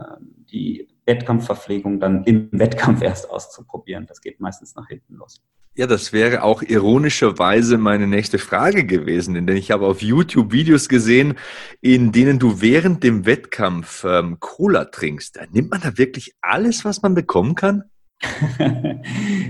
die 0.51 0.89
Wettkampfverpflegung 1.07 2.01
dann 2.01 2.25
im 2.25 2.49
Wettkampf 2.53 3.03
erst 3.03 3.31
auszuprobieren. 3.31 4.07
Das 4.07 4.21
geht 4.21 4.41
meistens 4.41 4.75
nach 4.75 4.89
hinten 4.89 5.15
los. 5.15 5.43
Ja, 5.77 5.87
das 5.87 6.13
wäre 6.13 6.43
auch 6.43 6.63
ironischerweise 6.63 7.79
meine 7.79 8.09
nächste 8.09 8.39
Frage 8.39 8.85
gewesen, 8.85 9.35
denn 9.35 9.57
ich 9.57 9.71
habe 9.71 9.87
auf 9.87 10.03
YouTube 10.03 10.51
Videos 10.51 10.89
gesehen, 10.89 11.39
in 11.81 12.11
denen 12.11 12.41
du 12.41 12.61
während 12.61 13.05
dem 13.05 13.25
Wettkampf 13.25 14.05
ähm, 14.05 14.39
Cola 14.41 14.87
trinkst. 14.87 15.37
Da 15.37 15.43
nimmt 15.53 15.71
man 15.71 15.81
da 15.81 15.97
wirklich 15.97 16.35
alles, 16.41 16.85
was 16.85 17.03
man 17.03 17.15
bekommen 17.15 17.55
kann? 17.55 17.85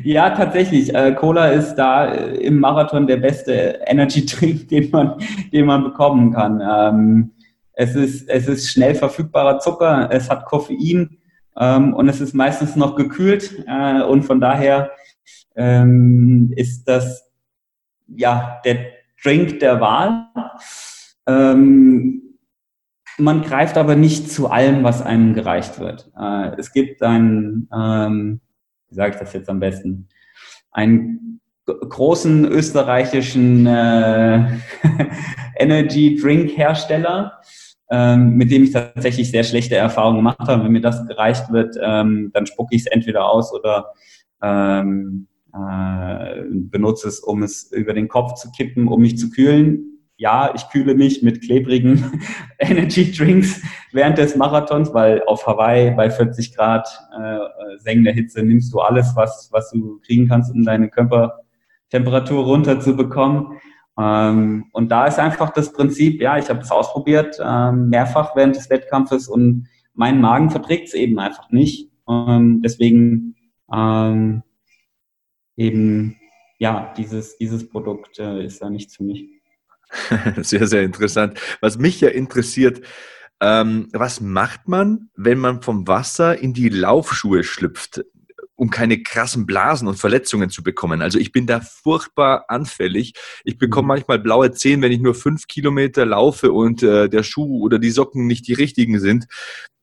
ja, 0.05 0.31
tatsächlich. 0.31 0.95
Äh, 0.95 1.14
Cola 1.14 1.49
ist 1.49 1.75
da 1.75 2.12
äh, 2.12 2.37
im 2.37 2.61
Marathon 2.61 3.07
der 3.07 3.16
beste 3.16 3.81
Energy 3.87 4.27
Drink, 4.27 4.68
den 4.71 4.91
man, 4.91 5.14
den 5.53 5.66
man 5.66 5.85
bekommen 5.85 6.33
kann. 6.33 6.62
Ähm, 6.62 7.33
es, 7.73 7.95
ist, 7.95 8.29
es 8.29 8.49
ist 8.49 8.71
schnell 8.71 8.95
verfügbarer 8.95 9.59
Zucker, 9.59 10.09
es 10.12 10.31
hat 10.31 10.45
Koffein 10.45 11.18
ähm, 11.57 11.95
und 11.95 12.09
es 12.09 12.21
ist 12.21 12.35
meistens 12.35 12.77
noch 12.77 12.95
gekühlt 12.95 13.64
äh, 13.66 14.03
und 14.03 14.23
von 14.23 14.41
daher 14.41 14.93
ähm, 15.57 16.53
ist 16.55 16.85
das 16.85 17.31
ja 18.07 18.61
der 18.64 18.87
Drink 19.23 19.61
der 19.61 19.81
Wahl. 19.81 20.27
Man 21.27 22.23
greift 23.43 23.77
aber 23.77 23.95
nicht 23.95 24.33
zu 24.33 24.51
allem, 24.51 24.83
was 24.83 25.03
einem 25.03 25.35
gereicht 25.35 25.79
wird. 25.79 26.11
Es 26.57 26.73
gibt 26.73 27.03
ein 27.03 27.68
wie 28.91 28.95
sage 28.95 29.14
ich 29.14 29.20
das 29.20 29.32
jetzt 29.32 29.49
am 29.49 29.61
besten, 29.61 30.09
einen 30.72 31.41
großen 31.66 32.45
österreichischen 32.45 33.66
äh, 33.66 34.59
Energy 35.57 36.16
Drink 36.20 36.57
Hersteller, 36.57 37.41
ähm, 37.91 38.36
mit 38.36 38.51
dem 38.51 38.64
ich 38.64 38.72
tatsächlich 38.72 39.30
sehr 39.30 39.45
schlechte 39.45 39.76
Erfahrungen 39.76 40.18
gemacht 40.18 40.41
habe. 40.41 40.64
Wenn 40.64 40.72
mir 40.72 40.80
das 40.80 41.07
gereicht 41.07 41.53
wird, 41.53 41.76
ähm, 41.80 42.30
dann 42.32 42.47
spucke 42.47 42.74
ich 42.74 42.82
es 42.82 42.86
entweder 42.86 43.30
aus 43.30 43.53
oder 43.53 43.93
ähm, 44.43 45.28
äh, 45.53 46.43
benutze 46.51 47.09
es, 47.09 47.20
um 47.20 47.43
es 47.43 47.70
über 47.72 47.93
den 47.93 48.09
Kopf 48.09 48.34
zu 48.34 48.51
kippen, 48.51 48.88
um 48.88 49.01
mich 49.01 49.18
zu 49.18 49.30
kühlen 49.30 50.00
ja, 50.21 50.53
ich 50.55 50.68
kühle 50.68 50.95
mich 50.95 51.23
mit 51.23 51.41
klebrigen 51.41 52.21
Energy 52.59 53.11
Drinks 53.11 53.62
während 53.91 54.18
des 54.18 54.37
Marathons, 54.37 54.93
weil 54.93 55.23
auf 55.25 55.47
Hawaii 55.47 55.93
bei 55.93 56.11
40 56.11 56.55
Grad 56.55 56.87
äh, 57.18 57.39
sengender 57.79 58.12
Hitze 58.12 58.43
nimmst 58.43 58.71
du 58.75 58.81
alles, 58.81 59.16
was, 59.16 59.49
was 59.51 59.71
du 59.71 59.99
kriegen 60.05 60.29
kannst, 60.29 60.53
um 60.53 60.62
deine 60.62 60.91
Körpertemperatur 60.91 62.45
runterzubekommen. 62.45 63.61
Ähm, 63.99 64.66
und 64.73 64.91
da 64.91 65.07
ist 65.07 65.18
einfach 65.18 65.55
das 65.55 65.73
Prinzip, 65.73 66.21
ja, 66.21 66.37
ich 66.37 66.51
habe 66.51 66.61
es 66.61 66.71
ausprobiert, 66.71 67.39
ähm, 67.43 67.89
mehrfach 67.89 68.37
während 68.37 68.57
des 68.57 68.68
Wettkampfes 68.68 69.27
und 69.27 69.68
mein 69.95 70.21
Magen 70.21 70.51
verträgt 70.51 70.89
es 70.89 70.95
eben 70.95 71.18
einfach 71.18 71.51
nicht. 71.51 71.91
Ähm, 72.07 72.61
deswegen 72.62 73.37
ähm, 73.73 74.43
eben, 75.57 76.16
ja, 76.59 76.93
dieses, 76.99 77.39
dieses 77.39 77.71
Produkt 77.71 78.18
äh, 78.18 78.45
ist 78.45 78.61
da 78.61 78.68
nichts 78.68 78.97
für 78.97 79.05
mich. 79.05 79.39
Sehr, 80.43 80.66
sehr 80.66 80.82
interessant. 80.82 81.41
Was 81.61 81.78
mich 81.78 82.01
ja 82.01 82.09
interessiert, 82.09 82.80
ähm, 83.41 83.88
was 83.93 84.20
macht 84.20 84.68
man, 84.68 85.11
wenn 85.16 85.38
man 85.38 85.62
vom 85.62 85.88
Wasser 85.88 86.38
in 86.38 86.53
die 86.53 86.68
Laufschuhe 86.68 87.43
schlüpft, 87.43 88.05
um 88.55 88.68
keine 88.68 89.03
krassen 89.03 89.47
Blasen 89.47 89.88
und 89.88 89.97
Verletzungen 89.97 90.51
zu 90.51 90.62
bekommen? 90.62 91.01
Also 91.01 91.18
ich 91.18 91.32
bin 91.32 91.47
da 91.47 91.61
furchtbar 91.61 92.45
anfällig. 92.49 93.14
Ich 93.45 93.57
bekomme 93.57 93.84
mhm. 93.84 93.88
manchmal 93.88 94.18
blaue 94.18 94.53
Zehen, 94.53 94.82
wenn 94.82 94.93
ich 94.93 95.01
nur 95.01 95.14
fünf 95.14 95.47
Kilometer 95.47 96.05
laufe 96.05 96.53
und 96.53 96.82
äh, 96.82 97.09
der 97.09 97.22
Schuh 97.22 97.62
oder 97.64 97.78
die 97.78 97.91
Socken 97.91 98.26
nicht 98.26 98.47
die 98.47 98.55
richtigen 98.55 99.01
sind. 99.01 99.26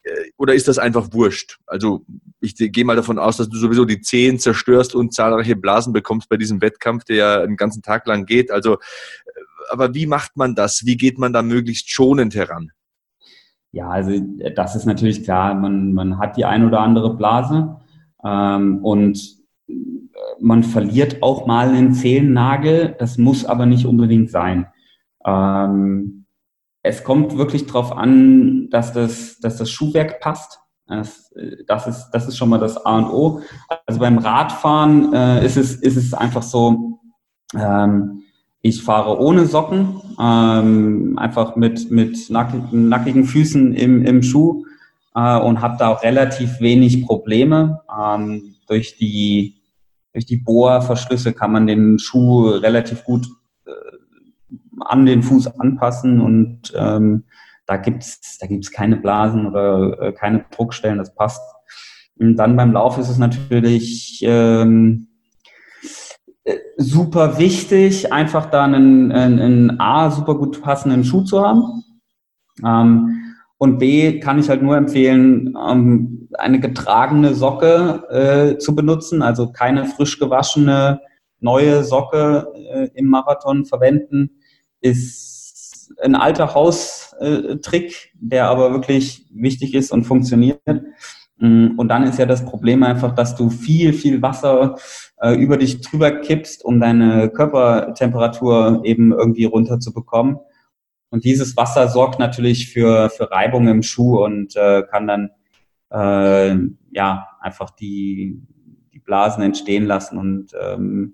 Äh, 0.03 0.31
oder 0.37 0.53
ist 0.53 0.67
das 0.67 0.77
einfach 0.77 1.11
wurscht? 1.11 1.57
Also 1.65 2.05
ich 2.39 2.55
gehe 2.55 2.85
mal 2.85 2.95
davon 2.95 3.17
aus, 3.17 3.37
dass 3.37 3.49
du 3.49 3.57
sowieso 3.57 3.85
die 3.85 4.01
Zehen 4.01 4.37
zerstörst 4.37 4.93
und 4.93 5.15
zahlreiche 5.15 5.55
Blasen 5.55 5.93
bekommst 5.93 6.29
bei 6.29 6.37
diesem 6.37 6.61
Wettkampf, 6.61 7.05
der 7.05 7.15
ja 7.15 7.41
einen 7.41 7.57
ganzen 7.57 7.81
Tag 7.81 8.05
lang 8.05 8.25
geht. 8.27 8.51
Also 8.51 8.75
äh, 8.75 8.77
aber 9.69 9.93
wie 9.93 10.05
macht 10.05 10.37
man 10.37 10.55
das? 10.55 10.85
Wie 10.85 10.97
geht 10.97 11.17
man 11.17 11.33
da 11.33 11.41
möglichst 11.41 11.89
schonend 11.89 12.35
heran? 12.35 12.71
Ja, 13.71 13.89
also 13.89 14.19
das 14.55 14.75
ist 14.75 14.85
natürlich 14.85 15.23
klar. 15.23 15.53
Man, 15.53 15.93
man 15.93 16.17
hat 16.19 16.37
die 16.37 16.45
ein 16.45 16.65
oder 16.65 16.79
andere 16.79 17.15
Blase 17.15 17.77
ähm, 18.23 18.83
und 18.83 19.37
man 20.39 20.63
verliert 20.63 21.21
auch 21.21 21.45
mal 21.45 21.69
einen 21.69 21.93
Zehennagel. 21.93 22.95
Das 22.97 23.17
muss 23.17 23.45
aber 23.45 23.65
nicht 23.65 23.85
unbedingt 23.85 24.31
sein. 24.31 24.67
Ähm, 25.25 26.25
es 26.83 27.03
kommt 27.03 27.37
wirklich 27.37 27.65
darauf 27.65 27.91
an, 27.91 28.69
dass 28.69 28.93
das, 28.93 29.39
dass 29.39 29.57
das 29.57 29.69
Schuhwerk 29.69 30.21
passt. 30.21 30.59
Das, 30.87 31.33
das, 31.67 31.85
ist, 31.85 32.09
das 32.11 32.27
ist 32.29 32.37
schon 32.37 32.47
mal 32.47 32.59
das 32.59 32.77
A 32.85 32.97
und 32.97 33.09
O. 33.09 33.41
Also 33.85 33.99
beim 33.99 34.17
Radfahren 34.17 35.13
äh, 35.13 35.45
ist, 35.45 35.57
es, 35.57 35.75
ist 35.75 35.97
es 35.97 36.13
einfach 36.13 36.43
so, 36.43 37.01
ähm, 37.53 38.23
ich 38.61 38.83
fahre 38.83 39.19
ohne 39.19 39.45
Socken, 39.45 40.01
ähm, 40.19 41.17
einfach 41.17 41.55
mit, 41.55 41.91
mit 41.91 42.29
nackigen, 42.29 42.89
nackigen 42.89 43.25
Füßen 43.25 43.73
im, 43.73 44.05
im 44.05 44.23
Schuh 44.23 44.65
äh, 45.15 45.37
und 45.39 45.61
habe 45.61 45.77
da 45.79 45.89
auch 45.89 46.03
relativ 46.03 46.59
wenig 46.59 47.05
Probleme. 47.05 47.81
Ähm, 47.97 48.55
durch 48.67 48.97
die, 48.97 49.55
durch 50.13 50.25
die 50.25 50.37
Bohrverschlüsse 50.37 51.33
kann 51.33 51.51
man 51.51 51.67
den 51.67 51.99
Schuh 51.99 52.49
relativ 52.49 53.03
gut 53.03 53.27
äh, 53.65 53.71
an 54.79 55.05
den 55.05 55.23
Fuß 55.23 55.59
anpassen 55.59 56.19
und 56.19 56.73
ähm, 56.75 57.23
da 57.65 57.77
gibt's 57.77 58.37
da 58.39 58.47
gibt's 58.47 58.71
keine 58.71 58.95
Blasen 58.95 59.45
oder 59.45 60.01
äh, 60.01 60.11
keine 60.13 60.45
Druckstellen, 60.51 60.97
das 60.97 61.13
passt. 61.13 61.41
Und 62.17 62.37
dann 62.37 62.55
beim 62.55 62.71
Lauf 62.71 62.97
ist 62.97 63.09
es 63.09 63.17
natürlich 63.17 64.21
ähm, 64.23 65.07
super 66.77 67.37
wichtig, 67.39 68.11
einfach 68.13 68.47
da 68.47 68.63
einen, 68.63 69.11
einen, 69.11 69.39
einen 69.39 69.79
A, 69.79 70.11
super 70.11 70.35
gut 70.35 70.61
passenden 70.61 71.03
Schuh 71.03 71.23
zu 71.23 71.41
haben. 71.41 71.83
Ähm, 72.63 73.23
und 73.57 73.79
B, 73.79 74.19
kann 74.19 74.39
ich 74.39 74.49
halt 74.49 74.61
nur 74.61 74.77
empfehlen, 74.77 75.57
ähm, 75.69 76.29
eine 76.37 76.59
getragene 76.59 77.33
Socke 77.33 78.03
äh, 78.09 78.57
zu 78.59 78.75
benutzen, 78.75 79.21
also 79.21 79.51
keine 79.51 79.85
frisch 79.85 80.19
gewaschene 80.19 81.01
neue 81.39 81.83
Socke 81.83 82.47
äh, 82.55 82.89
im 82.93 83.07
Marathon 83.07 83.65
verwenden, 83.65 84.41
ist 84.81 85.91
ein 86.01 86.15
alter 86.15 86.53
Haustrick, 86.53 88.11
der 88.15 88.49
aber 88.49 88.71
wirklich 88.71 89.25
wichtig 89.31 89.73
ist 89.73 89.91
und 89.91 90.03
funktioniert. 90.03 90.61
Mm, 91.37 91.77
und 91.77 91.87
dann 91.87 92.03
ist 92.03 92.19
ja 92.19 92.25
das 92.25 92.45
Problem 92.45 92.83
einfach, 92.83 93.15
dass 93.15 93.35
du 93.35 93.49
viel, 93.49 93.93
viel 93.93 94.21
Wasser 94.21 94.75
äh, 95.21 95.33
über 95.33 95.57
dich 95.57 95.81
drüber 95.81 96.11
kippst, 96.11 96.63
um 96.63 96.79
deine 96.79 97.29
Körpertemperatur 97.29 98.81
eben 98.83 99.11
irgendwie 99.11 99.45
runterzubekommen. 99.45 100.37
Und 101.09 101.23
dieses 101.23 101.55
Wasser 101.55 101.87
sorgt 101.87 102.19
natürlich 102.19 102.71
für, 102.71 103.09
für 103.09 103.31
Reibung 103.31 103.67
im 103.67 103.81
Schuh 103.81 104.23
und 104.23 104.55
äh, 104.55 104.83
kann 104.83 105.07
dann 105.07 105.29
äh, 105.91 106.55
ja 106.91 107.27
einfach 107.39 107.69
die, 107.71 108.41
die 108.93 108.99
Blasen 108.99 109.43
entstehen 109.43 109.85
lassen. 109.85 110.17
Und 110.17 110.51
ähm, 110.61 111.13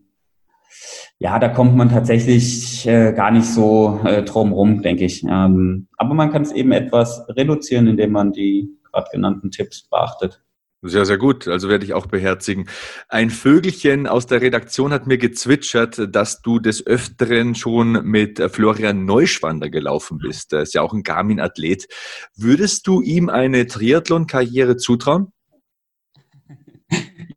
ja, 1.20 1.39
da 1.39 1.47
kommt 1.49 1.76
man 1.76 1.89
tatsächlich 1.89 2.88
äh, 2.88 3.14
gar 3.14 3.32
nicht 3.32 3.45
so 3.45 3.99
äh, 4.04 4.24
drum 4.24 4.51
rum, 4.51 4.82
denke 4.82 5.06
ich. 5.06 5.24
Ähm, 5.24 5.88
aber 5.97 6.14
man 6.16 6.32
kann 6.32 6.41
es 6.41 6.51
eben 6.51 6.72
etwas 6.72 7.26
reduzieren, 7.30 7.88
indem 7.88 8.12
man 8.12 8.32
die 8.32 8.70
gerade 8.91 9.10
genannten 9.12 9.51
Tipps 9.51 9.88
beachtet. 9.88 10.42
Sehr, 10.86 11.05
sehr 11.05 11.17
gut. 11.17 11.47
Also 11.47 11.69
werde 11.69 11.86
ich 11.86 11.93
auch 11.93 12.07
beherzigen. 12.07 12.67
Ein 13.07 13.29
Vögelchen 13.29 14.05
aus 14.05 14.27
der 14.27 14.41
Redaktion 14.41 14.91
hat 14.91 15.07
mir 15.07 15.17
gezwitschert, 15.17 16.13
dass 16.13 16.41
du 16.41 16.59
des 16.59 16.86
Öfteren 16.86 17.55
schon 17.55 18.03
mit 18.03 18.41
Florian 18.51 19.05
Neuschwander 19.05 19.69
gelaufen 19.69 20.17
bist. 20.17 20.51
Er 20.51 20.61
ist 20.61 20.73
ja 20.73 20.81
auch 20.81 20.91
ein 20.91 21.03
Garmin-Athlet. 21.03 21.88
Würdest 22.36 22.86
du 22.86 23.01
ihm 23.01 23.29
eine 23.29 23.65
Triathlon-Karriere 23.65 24.75
zutrauen? 24.75 25.31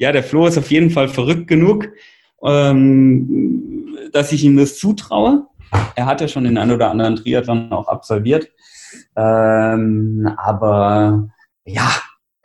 Ja, 0.00 0.10
der 0.10 0.24
Flo 0.24 0.48
ist 0.48 0.58
auf 0.58 0.72
jeden 0.72 0.90
Fall 0.90 1.08
verrückt 1.08 1.46
genug, 1.46 1.88
ähm, 2.42 3.96
dass 4.12 4.32
ich 4.32 4.42
ihm 4.42 4.56
das 4.56 4.76
zutraue. 4.76 5.46
Er 5.94 6.06
hat 6.06 6.20
ja 6.20 6.26
schon 6.26 6.44
den 6.44 6.58
ein 6.58 6.72
oder 6.72 6.90
anderen 6.90 7.14
Triathlon 7.14 7.70
auch 7.70 7.86
absolviert. 7.86 8.50
Ähm, 9.14 10.28
aber 10.36 11.28
ja, 11.64 11.88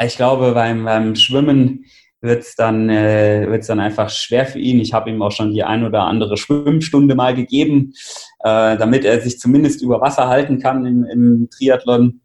ich 0.05 0.15
glaube, 0.15 0.53
beim, 0.53 0.85
beim 0.85 1.15
Schwimmen 1.15 1.85
wird 2.21 2.43
es 2.43 2.55
dann, 2.55 2.89
äh, 2.89 3.59
dann 3.59 3.79
einfach 3.79 4.09
schwer 4.09 4.45
für 4.45 4.59
ihn. 4.59 4.79
Ich 4.79 4.93
habe 4.93 5.09
ihm 5.09 5.21
auch 5.21 5.31
schon 5.31 5.53
die 5.53 5.63
ein 5.63 5.83
oder 5.83 6.03
andere 6.03 6.37
Schwimmstunde 6.37 7.15
mal 7.15 7.33
gegeben, 7.33 7.93
äh, 8.39 8.77
damit 8.77 9.05
er 9.05 9.19
sich 9.21 9.39
zumindest 9.39 9.81
über 9.81 10.01
Wasser 10.01 10.27
halten 10.27 10.59
kann 10.59 10.85
im, 10.85 11.03
im 11.05 11.49
Triathlon. 11.49 12.21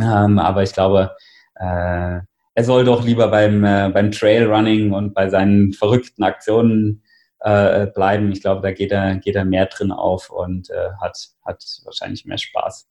Ähm, 0.00 0.38
aber 0.38 0.62
ich 0.62 0.72
glaube, 0.72 1.14
äh, 1.56 2.20
er 2.54 2.64
soll 2.64 2.84
doch 2.84 3.04
lieber 3.04 3.28
beim, 3.28 3.64
äh, 3.64 3.90
beim 3.92 4.10
Trailrunning 4.10 4.92
und 4.92 5.14
bei 5.14 5.28
seinen 5.28 5.72
verrückten 5.72 6.22
Aktionen 6.22 7.02
äh, 7.40 7.86
bleiben. 7.86 8.32
Ich 8.32 8.40
glaube, 8.40 8.62
da 8.62 8.72
geht 8.72 8.92
er, 8.92 9.16
geht 9.16 9.36
er 9.36 9.44
mehr 9.44 9.66
drin 9.66 9.92
auf 9.92 10.30
und 10.30 10.70
äh, 10.70 10.90
hat, 11.00 11.16
hat 11.44 11.62
wahrscheinlich 11.84 12.24
mehr 12.24 12.38
Spaß. 12.38 12.88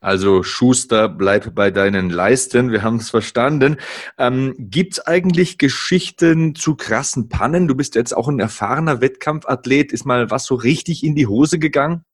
Also 0.00 0.42
Schuster, 0.42 1.10
bleib 1.10 1.54
bei 1.54 1.70
deinen 1.70 2.08
Leisten. 2.08 2.72
Wir 2.72 2.82
haben 2.82 2.96
es 2.96 3.10
verstanden. 3.10 3.76
Ähm, 4.16 4.54
Gibt 4.58 4.94
es 4.94 5.06
eigentlich 5.06 5.58
Geschichten 5.58 6.54
zu 6.54 6.74
krassen 6.74 7.28
Pannen? 7.28 7.68
Du 7.68 7.74
bist 7.74 7.94
jetzt 7.96 8.16
auch 8.16 8.28
ein 8.28 8.40
erfahrener 8.40 9.02
Wettkampfathlet. 9.02 9.92
Ist 9.92 10.06
mal 10.06 10.30
was 10.30 10.46
so 10.46 10.54
richtig 10.54 11.04
in 11.04 11.14
die 11.14 11.26
Hose 11.26 11.58
gegangen? 11.58 12.04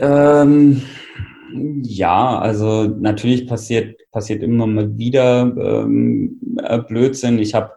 Ähm, 0.00 0.82
ja, 1.82 2.38
also 2.38 2.86
natürlich 2.86 3.46
passiert, 3.46 4.00
passiert 4.10 4.42
immer 4.42 4.66
mal 4.66 4.98
wieder 4.98 5.42
ähm, 5.42 6.40
äh, 6.60 6.78
Blödsinn. 6.78 7.38
Ich 7.38 7.54
habe 7.54 7.74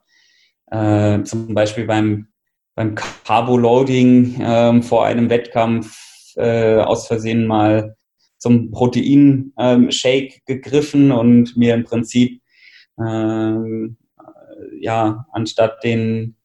äh, 0.71 1.21
zum 1.23 1.53
Beispiel 1.53 1.85
beim, 1.85 2.29
beim 2.73 2.95
Carbo-Loading 2.95 4.41
äh, 4.41 4.81
vor 4.81 5.05
einem 5.05 5.29
Wettkampf 5.29 6.12
äh, 6.37 6.77
aus 6.77 7.07
Versehen 7.07 7.45
mal 7.47 7.95
zum 8.37 8.71
Protein-Shake 8.71 10.45
gegriffen 10.45 11.11
und 11.11 11.55
mir 11.55 11.73
im 11.73 11.85
Prinzip 11.85 12.41
ähm, 12.99 13.97
ja 14.79 15.25
anstatt 15.31 15.83
den 15.83 16.35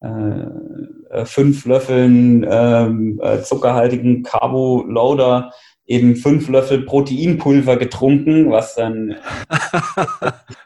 äh, 0.00 1.24
fünf 1.24 1.64
Löffeln 1.64 2.44
ähm, 2.48 3.20
äh, 3.22 3.42
zuckerhaltigen 3.42 4.22
Carbo-Loader 4.22 5.52
eben 5.86 6.16
fünf 6.16 6.48
Löffel 6.48 6.82
Proteinpulver 6.82 7.76
getrunken, 7.76 8.50
was 8.50 8.74
dann 8.74 9.16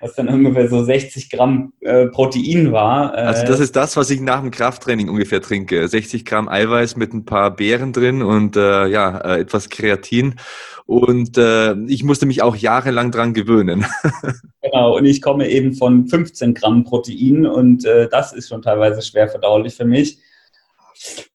was 0.00 0.14
dann 0.14 0.28
ungefähr 0.28 0.68
so 0.68 0.82
60 0.82 1.30
Gramm 1.30 1.72
äh, 1.80 2.06
Protein 2.06 2.72
war. 2.72 3.16
Äh, 3.16 3.22
also 3.22 3.46
das 3.46 3.60
ist 3.60 3.76
das, 3.76 3.96
was 3.96 4.10
ich 4.10 4.20
nach 4.20 4.40
dem 4.40 4.50
Krafttraining 4.50 5.08
ungefähr 5.08 5.40
trinke. 5.40 5.86
60 5.86 6.24
Gramm 6.24 6.48
Eiweiß 6.48 6.96
mit 6.96 7.12
ein 7.12 7.24
paar 7.24 7.54
Beeren 7.54 7.92
drin 7.92 8.22
und 8.22 8.56
äh, 8.56 8.86
ja, 8.86 9.18
äh, 9.18 9.40
etwas 9.40 9.68
Kreatin. 9.68 10.36
Und 10.86 11.36
äh, 11.36 11.74
ich 11.86 12.04
musste 12.04 12.26
mich 12.26 12.42
auch 12.42 12.54
jahrelang 12.54 13.10
dran 13.10 13.34
gewöhnen. 13.34 13.84
genau, 14.62 14.96
und 14.96 15.04
ich 15.04 15.20
komme 15.20 15.48
eben 15.48 15.74
von 15.74 16.06
15 16.06 16.54
Gramm 16.54 16.84
Protein 16.84 17.44
und 17.46 17.84
äh, 17.84 18.08
das 18.08 18.32
ist 18.32 18.48
schon 18.48 18.62
teilweise 18.62 19.02
schwer 19.02 19.28
verdaulich 19.28 19.74
für 19.74 19.84
mich. 19.84 20.18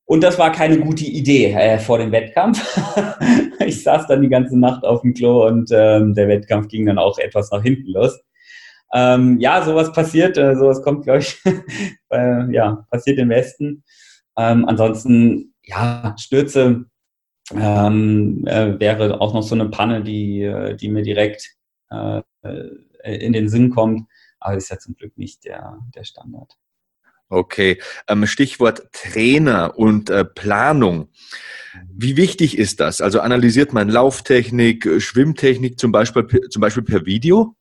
Und 0.05 0.21
das 0.23 0.37
war 0.37 0.51
keine 0.51 0.79
gute 0.79 1.05
Idee 1.05 1.53
äh, 1.53 1.79
vor 1.79 1.97
dem 1.97 2.11
Wettkampf. 2.11 2.61
ich 3.65 3.83
saß 3.83 4.07
dann 4.07 4.21
die 4.21 4.29
ganze 4.29 4.57
Nacht 4.57 4.83
auf 4.83 5.01
dem 5.01 5.13
Klo 5.13 5.47
und 5.47 5.69
ähm, 5.71 6.13
der 6.13 6.27
Wettkampf 6.27 6.67
ging 6.67 6.85
dann 6.85 6.97
auch 6.97 7.17
etwas 7.17 7.51
nach 7.51 7.63
hinten 7.63 7.91
los. 7.91 8.19
Ähm, 8.93 9.39
ja, 9.39 9.63
sowas 9.63 9.91
passiert, 9.93 10.37
äh, 10.37 10.55
sowas 10.55 10.81
kommt, 10.81 11.03
glaube 11.03 11.19
ich, 11.19 11.41
äh, 12.09 12.53
ja, 12.53 12.85
passiert 12.89 13.19
im 13.19 13.29
Westen. 13.29 13.83
Ähm, 14.37 14.65
ansonsten, 14.67 15.53
ja, 15.63 16.15
Stürze 16.19 16.85
ähm, 17.53 18.45
äh, 18.45 18.79
wäre 18.79 19.21
auch 19.21 19.33
noch 19.33 19.43
so 19.43 19.55
eine 19.55 19.69
Panne, 19.69 20.03
die, 20.03 20.43
äh, 20.43 20.75
die 20.75 20.89
mir 20.89 21.03
direkt 21.03 21.55
äh, 21.89 22.21
in 23.03 23.33
den 23.33 23.49
Sinn 23.49 23.69
kommt. 23.71 24.07
Aber 24.39 24.55
ist 24.55 24.69
ja 24.69 24.79
zum 24.79 24.95
Glück 24.95 25.17
nicht 25.17 25.43
der, 25.45 25.77
der 25.93 26.03
Standard. 26.03 26.57
Okay, 27.29 27.81
ähm, 28.09 28.27
Stichwort 28.27 28.91
Trainer 28.91 29.77
und 29.77 30.09
äh, 30.09 30.25
Planung. 30.25 31.07
Wie 31.89 32.17
wichtig 32.17 32.57
ist 32.57 32.81
das? 32.81 32.99
Also 32.99 33.21
analysiert 33.21 33.71
man 33.71 33.87
Lauftechnik, 33.87 35.01
Schwimmtechnik 35.01 35.79
zum 35.79 35.93
Beispiel, 35.93 36.27
zum 36.49 36.59
Beispiel 36.59 36.83
per 36.83 37.05
Video? 37.05 37.55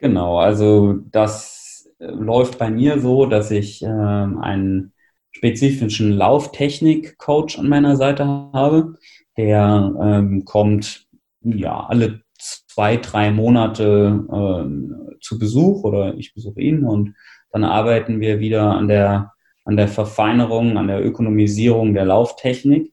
Genau, 0.00 0.38
also 0.38 0.94
das 1.10 1.86
äh, 1.98 2.06
läuft 2.06 2.58
bei 2.58 2.70
mir 2.70 2.98
so, 3.00 3.26
dass 3.26 3.50
ich 3.50 3.82
ähm, 3.82 4.38
einen 4.40 4.92
spezifischen 5.30 6.12
Lauftechnik-Coach 6.12 7.58
an 7.58 7.68
meiner 7.68 7.96
Seite 7.96 8.26
habe. 8.26 8.94
Der 9.36 9.94
ähm, 10.02 10.44
kommt 10.46 11.06
ja 11.42 11.86
alle 11.86 12.22
zwei, 12.38 12.96
drei 12.96 13.30
Monate 13.30 14.26
ähm, 14.32 15.16
zu 15.20 15.38
Besuch 15.38 15.84
oder 15.84 16.14
ich 16.14 16.34
besuche 16.34 16.60
ihn 16.60 16.84
und 16.84 17.14
dann 17.52 17.64
arbeiten 17.64 18.20
wir 18.20 18.40
wieder 18.40 18.70
an 18.70 18.88
der, 18.88 19.32
an 19.64 19.76
der 19.76 19.88
Verfeinerung, 19.88 20.78
an 20.78 20.88
der 20.88 21.04
Ökonomisierung 21.04 21.92
der 21.92 22.06
Lauftechnik. 22.06 22.92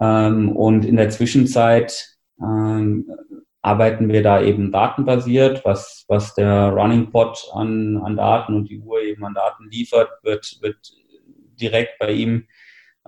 Ähm, 0.00 0.50
und 0.50 0.84
in 0.84 0.96
der 0.96 1.10
Zwischenzeit 1.10 2.16
ähm, 2.40 3.10
arbeiten 3.62 4.08
wir 4.08 4.22
da 4.22 4.42
eben 4.42 4.72
datenbasiert, 4.72 5.64
was, 5.64 6.04
was 6.08 6.34
der 6.34 6.70
Running 6.70 7.10
Pod 7.10 7.50
an, 7.52 7.98
an 7.98 8.16
Daten 8.16 8.54
und 8.54 8.70
die 8.70 8.78
Uhr 8.78 9.02
eben 9.02 9.24
an 9.24 9.34
Daten 9.34 9.68
liefert, 9.70 10.08
wird, 10.22 10.58
wird 10.62 10.78
direkt 11.60 11.98
bei 11.98 12.12
ihm 12.12 12.46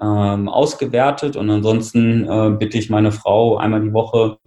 ähm, 0.00 0.48
ausgewertet. 0.48 1.36
Und 1.36 1.48
ansonsten 1.48 2.28
äh, 2.28 2.50
bitte 2.58 2.78
ich 2.78 2.90
meine 2.90 3.12
Frau 3.12 3.56
einmal 3.56 3.80
die 3.80 3.92
Woche 3.92 4.38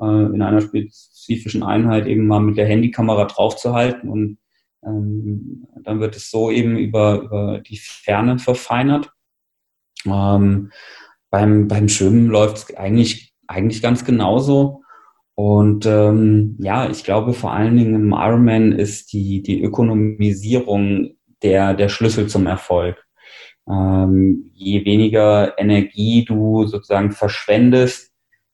äh, 0.00 0.04
in 0.04 0.42
einer 0.42 0.60
spezifischen 0.60 1.62
Einheit 1.62 2.06
eben 2.06 2.26
mal 2.26 2.40
mit 2.40 2.56
der 2.56 2.66
Handykamera 2.66 3.26
draufzuhalten 3.26 4.08
und 4.08 4.38
ähm, 4.84 5.66
dann 5.82 6.00
wird 6.00 6.16
es 6.16 6.30
so 6.30 6.50
eben 6.50 6.76
über, 6.76 7.20
über 7.22 7.60
die 7.60 7.78
Ferne 7.78 8.38
verfeinert. 8.38 9.12
Ähm, 10.04 10.70
beim, 11.30 11.68
beim 11.68 11.88
Schwimmen 11.88 12.28
läuft 12.28 12.56
es 12.56 12.76
eigentlich, 12.76 13.32
eigentlich 13.46 13.82
ganz 13.82 14.04
genauso. 14.04 14.83
Und 15.34 15.84
ähm, 15.86 16.56
ja, 16.60 16.88
ich 16.88 17.02
glaube 17.02 17.32
vor 17.32 17.52
allen 17.52 17.76
Dingen 17.76 17.94
im 17.94 18.12
Ironman 18.12 18.72
ist 18.72 19.12
die, 19.12 19.42
die 19.42 19.62
Ökonomisierung 19.62 21.16
der, 21.42 21.74
der 21.74 21.88
Schlüssel 21.88 22.28
zum 22.28 22.46
Erfolg. 22.46 23.04
Ähm, 23.68 24.50
je 24.54 24.84
weniger 24.84 25.58
Energie 25.58 26.24
du 26.24 26.66
sozusagen 26.66 27.10
verschwendest, 27.10 28.12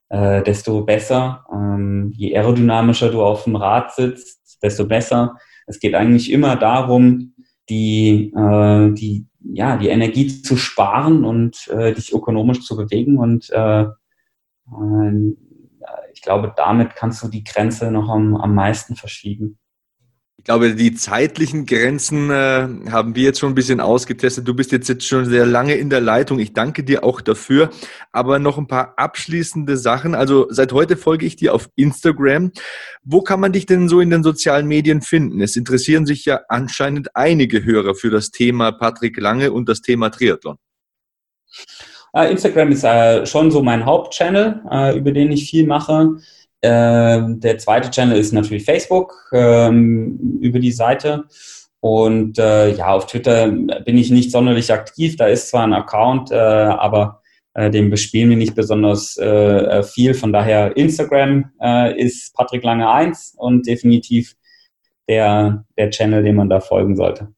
äh, 0.09 0.43
desto 0.43 0.83
besser. 0.85 1.45
Ähm, 1.53 2.13
je 2.17 2.35
aerodynamischer 2.37 3.11
du 3.11 3.23
auf 3.23 3.45
dem 3.45 3.57
Rad 3.57 3.93
sitzt, 3.93 4.63
desto 4.63 4.87
besser. 4.87 5.37
Es 5.67 5.81
geht 5.81 5.95
eigentlich 5.95 6.33
immer 6.33 6.57
darum, 6.57 7.35
die, 7.69 8.33
äh, 8.35 8.93
die, 8.93 9.27
ja, 9.53 9.77
die 9.77 9.89
Energie 9.89 10.29
zu 10.29 10.57
sparen 10.57 11.25
und 11.25 11.69
äh, 11.69 11.93
dich 11.93 12.13
ökonomisch 12.15 12.63
zu 12.63 12.77
bewegen. 12.77 13.19
Und 13.19 13.51
äh, 13.51 13.83
äh 13.83 15.37
ich 16.21 16.25
glaube, 16.25 16.53
damit 16.55 16.97
kannst 16.97 17.23
du 17.23 17.29
die 17.29 17.45
Grenze 17.45 17.91
noch 17.91 18.11
am, 18.11 18.37
am 18.37 18.55
meisten 18.55 18.95
verschieben. 18.95 19.59
Ich 20.37 20.45
glaube, 20.45 20.75
die 20.75 20.93
zeitlichen 20.93 21.65
Grenzen 21.65 22.31
äh, 22.31 22.69
haben 22.91 23.15
wir 23.15 23.23
jetzt 23.23 23.41
schon 23.41 23.53
ein 23.53 23.55
bisschen 23.55 23.81
ausgetestet. 23.81 24.47
Du 24.47 24.53
bist 24.53 24.71
jetzt, 24.71 24.91
jetzt 24.91 25.07
schon 25.07 25.25
sehr 25.25 25.47
lange 25.47 25.77
in 25.77 25.89
der 25.89 26.03
Leitung. 26.03 26.39
Ich 26.39 26.53
danke 26.53 26.85
dir 26.85 27.05
auch 27.05 27.23
dafür. 27.23 27.71
Aber 28.13 28.39
noch 28.39 28.59
ein 28.59 28.67
paar 28.67 28.93
abschließende 28.99 29.79
Sachen. 29.79 30.15
Also 30.15 30.47
seit 30.51 30.75
heute 30.75 30.99
folge 30.99 31.25
ich 31.25 31.37
dir 31.37 31.55
auf 31.55 31.71
Instagram. 31.75 32.53
Wo 33.03 33.23
kann 33.23 33.41
man 33.41 33.53
dich 33.53 33.65
denn 33.65 33.89
so 33.89 34.01
in 34.01 34.11
den 34.11 34.23
sozialen 34.23 34.67
Medien 34.67 35.01
finden? 35.01 35.41
Es 35.41 35.57
interessieren 35.57 36.05
sich 36.05 36.27
ja 36.27 36.41
anscheinend 36.51 37.17
einige 37.17 37.65
Hörer 37.65 37.95
für 37.95 38.11
das 38.11 38.31
Thema 38.31 38.73
Patrick 38.73 39.17
Lange 39.19 39.53
und 39.53 39.71
das 39.71 39.81
Thema 39.81 40.11
Triathlon. 40.11 40.59
Uh, 42.13 42.23
Instagram 42.23 42.73
ist 42.73 42.85
uh, 42.85 43.25
schon 43.25 43.51
so 43.51 43.63
mein 43.63 43.87
Hauptchannel, 43.87 44.63
uh, 44.65 44.97
über 44.97 45.13
den 45.13 45.31
ich 45.31 45.49
viel 45.49 45.67
mache. 45.67 46.17
Ähm, 46.63 47.41
der 47.41 47.59
zweite 47.59 47.91
Channel 47.91 48.19
ist 48.19 48.33
natürlich 48.33 48.65
Facebook 48.65 49.15
ähm, 49.33 50.39
über 50.41 50.59
die 50.59 50.73
Seite. 50.73 51.25
Und 51.81 52.39
äh, 52.39 52.75
ja, 52.75 52.89
auf 52.89 53.07
Twitter 53.07 53.49
bin 53.49 53.97
ich 53.97 54.11
nicht 54.11 54.31
sonderlich 54.31 54.71
aktiv. 54.73 55.17
Da 55.17 55.27
ist 55.27 55.49
zwar 55.49 55.65
ein 55.65 55.73
Account, 55.73 56.31
äh, 56.31 56.35
aber 56.35 57.23
äh, 57.55 57.71
den 57.71 57.89
bespielen 57.89 58.29
wir 58.29 58.37
nicht 58.37 58.55
besonders 58.55 59.17
äh, 59.17 59.27
äh 59.27 59.83
viel. 59.83 60.13
Von 60.13 60.33
daher 60.33 60.77
Instagram 60.77 61.51
äh, 61.63 61.99
ist 61.99 62.35
Patrick 62.35 62.63
Lange 62.63 62.91
1 62.91 63.35
und 63.39 63.67
definitiv 63.67 64.35
der, 65.09 65.65
der 65.79 65.91
Channel, 65.91 66.23
dem 66.23 66.37
man 66.37 66.51
da 66.51 66.61
folgen 66.61 66.97
sollte. 66.97 67.33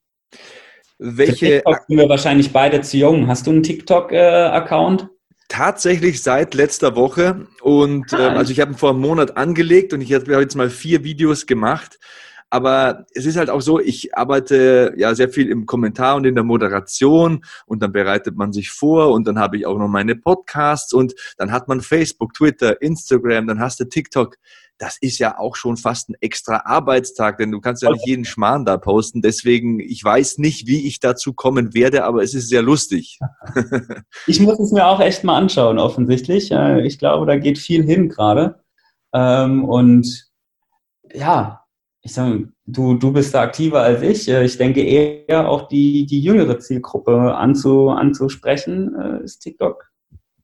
Welche 1.05 1.47
TikTok 1.47 1.81
sind 1.89 1.99
wir 1.99 2.09
wahrscheinlich 2.09 2.53
beide 2.53 2.81
zu 2.81 2.97
jung. 2.97 3.27
Hast 3.27 3.49
du 3.49 3.51
einen 3.51 3.65
TikTok-Account? 3.65 5.09
Tatsächlich 5.49 6.23
seit 6.23 6.55
letzter 6.55 6.95
Woche. 6.95 7.49
Und 7.61 8.13
äh, 8.13 8.17
also 8.17 8.53
ich 8.53 8.61
habe 8.61 8.73
ihn 8.73 8.79
vor 8.79 8.91
einem 8.91 9.01
Monat 9.01 9.37
angelegt 9.37 9.93
und 9.93 10.01
ich 10.01 10.13
habe 10.15 10.31
jetzt 10.41 10.55
mal 10.55 10.71
vier 10.71 11.03
Videos 11.03 11.47
gemacht. 11.47 11.99
Aber 12.51 13.07
es 13.15 13.27
ist 13.27 13.37
halt 13.37 13.51
auch 13.51 13.63
so, 13.63 13.81
ich 13.81 14.15
arbeite 14.15 14.93
ja 14.97 15.15
sehr 15.15 15.31
viel 15.31 15.49
im 15.49 15.67
Kommentar 15.67 16.17
und 16.17 16.25
in 16.25 16.35
der 16.35 16.45
Moderation 16.45 17.45
und 17.67 17.83
dann 17.83 17.93
bereitet 17.93 18.37
man 18.37 18.53
sich 18.53 18.71
vor 18.71 19.11
und 19.11 19.27
dann 19.27 19.39
habe 19.39 19.57
ich 19.57 19.67
auch 19.67 19.79
noch 19.79 19.89
meine 19.89 20.15
Podcasts 20.17 20.93
und 20.93 21.15
dann 21.39 21.51
hat 21.51 21.67
man 21.67 21.81
Facebook, 21.81 22.35
Twitter, 22.35 22.81
Instagram, 22.81 23.47
dann 23.47 23.59
hast 23.59 23.81
du 23.81 23.85
TikTok 23.85 24.37
das 24.79 24.99
ist 25.01 25.19
ja 25.19 25.39
auch 25.39 25.57
schon 25.57 25.77
fast 25.77 26.09
ein 26.09 26.17
extra 26.21 26.63
Arbeitstag, 26.65 27.39
denn 27.39 27.53
du 27.53 27.61
kannst 27.61 27.83
ja 27.83 27.91
nicht 27.91 28.07
jeden 28.07 28.25
Schmarrn 28.25 28.65
da 28.65 28.77
posten. 28.77 29.23
Deswegen, 29.23 29.81
ich 29.81 30.03
weiß 30.03 30.39
nicht, 30.39 30.67
wie 30.67 30.87
ich 30.87 30.99
dazu 30.99 31.33
kommen 31.33 31.75
werde, 31.75 32.05
aber 32.05 32.23
es 32.23 32.35
ist 32.35 32.49
sehr 32.49 32.63
lustig. 32.63 33.19
ich 34.27 34.41
muss 34.41 34.59
es 34.59 34.73
mir 34.73 34.87
auch 34.87 35.01
echt 35.01 35.25
mal 35.25 35.37
anschauen, 35.37 35.79
offensichtlich. 35.79 36.51
Ich 36.51 36.99
glaube, 36.99 37.27
da 37.27 37.37
geht 37.37 37.59
viel 37.59 37.85
hin 37.85 38.09
gerade. 38.09 38.61
Ähm, 39.15 39.65
und 39.65 40.31
ja, 41.13 41.63
ich 42.01 42.15
sage, 42.15 42.49
du, 42.67 42.95
du 42.95 43.13
bist 43.13 43.35
da 43.35 43.43
aktiver 43.43 43.83
als 43.83 44.03
ich. 44.03 44.29
Äh, 44.29 44.45
ich 44.45 44.59
denke 44.59 44.83
eher 44.83 45.49
auch 45.49 45.69
die, 45.69 46.07
die 46.07 46.21
jüngere 46.21 46.59
Zielgruppe 46.59 47.35
anzu, 47.37 47.91
anzusprechen, 47.91 48.95
äh, 49.01 49.25
ist 49.25 49.41
TikTok 49.41 49.92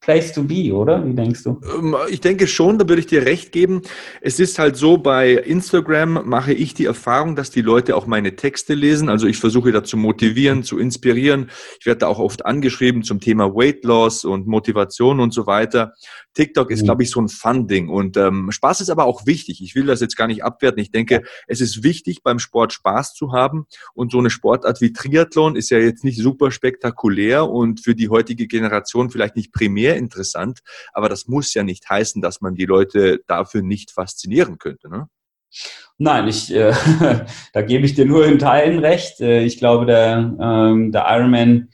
place 0.09 0.33
to 0.33 0.43
be, 0.43 0.73
oder? 0.73 1.07
Wie 1.07 1.13
denkst 1.13 1.45
du? 1.45 1.61
Ähm, 1.77 1.95
ich 2.09 2.23
denke 2.23 2.47
schon, 2.47 2.79
da 2.79 2.89
würde 2.89 3.01
ich 3.01 3.07
dir 3.07 3.27
recht 3.27 3.53
geben. 3.53 3.83
Es 4.23 4.41
ist 4.41 4.59
halt 4.59 4.77
so, 4.77 4.97
bei 4.97 5.33
Instagram 5.35 6.23
mache 6.27 6.55
ich 6.55 6.73
die 6.73 6.87
Erfahrung, 6.87 7.37
dass 7.37 7.51
die 7.51 7.61
Leute 7.61 7.95
auch 7.95 8.07
meine 8.07 8.35
Texte 8.35 8.73
lesen. 8.73 9.11
Also 9.11 9.27
ich 9.27 9.37
versuche 9.37 9.71
da 9.71 9.85
zu 9.85 9.99
motivieren, 9.99 10.63
zu 10.63 10.79
inspirieren. 10.79 11.51
Ich 11.79 11.85
werde 11.85 11.99
da 11.99 12.07
auch 12.07 12.21
oft 12.21 12.47
angeschrieben 12.47 13.03
zum 13.03 13.21
Thema 13.21 13.55
Weight 13.55 13.85
Loss 13.85 14.25
und 14.25 14.47
Motivation 14.47 15.21
und 15.21 15.35
so 15.35 15.47
weiter. 15.47 15.93
TikTok 16.33 16.71
ist, 16.71 16.81
mhm. 16.81 16.87
glaube 16.87 17.03
ich, 17.03 17.11
so 17.11 17.21
ein 17.21 17.29
Fun-Ding. 17.29 17.91
Und 17.91 18.17
ähm, 18.17 18.51
Spaß 18.51 18.81
ist 18.81 18.89
aber 18.89 19.05
auch 19.05 19.27
wichtig. 19.27 19.61
Ich 19.63 19.75
will 19.75 19.85
das 19.85 20.01
jetzt 20.01 20.17
gar 20.17 20.27
nicht 20.27 20.43
abwerten. 20.43 20.81
Ich 20.81 20.91
denke, 20.91 21.23
es 21.47 21.61
ist 21.61 21.83
wichtig, 21.83 22.23
beim 22.23 22.39
Sport 22.39 22.73
Spaß 22.73 23.13
zu 23.13 23.33
haben. 23.33 23.67
Und 23.93 24.11
so 24.11 24.21
eine 24.21 24.31
Sportart 24.31 24.81
wie 24.81 24.95
Triathlon 24.95 25.55
ist 25.55 25.69
ja 25.69 25.79
jetzt 25.79 26.03
nicht 26.03 26.19
super 26.19 26.51
spektakulär 26.51 27.51
und 27.51 27.85
für 27.85 27.95
die 27.95 28.09
heutige 28.09 28.47
Generation 28.47 29.11
vielleicht 29.11 29.37
nicht 29.37 29.53
primär 29.53 29.98
interessant. 29.99 30.61
Aber 30.93 31.09
das 31.09 31.27
muss 31.27 31.53
ja 31.55 31.63
nicht 31.63 31.89
heißen, 31.89 32.23
dass 32.23 32.41
man 32.41 32.55
die 32.55 32.67
Leute 32.67 33.21
dafür 33.27 33.63
nicht 33.63 33.91
faszinieren 33.91 34.59
könnte. 34.59 34.89
Ne? 34.89 35.09
Nein, 35.99 36.29
ich, 36.29 36.55
äh, 36.55 36.73
da 37.53 37.63
gebe 37.63 37.85
ich 37.85 37.95
dir 37.95 38.07
nur 38.07 38.27
in 38.27 38.39
Teilen 38.39 38.79
recht. 38.79 39.21
Äh, 39.21 39.43
ich 39.43 39.59
glaube, 39.59 39.87
der, 39.87 40.37
ähm, 40.41 40.93
der 40.93 41.07
Ironman 41.09 41.69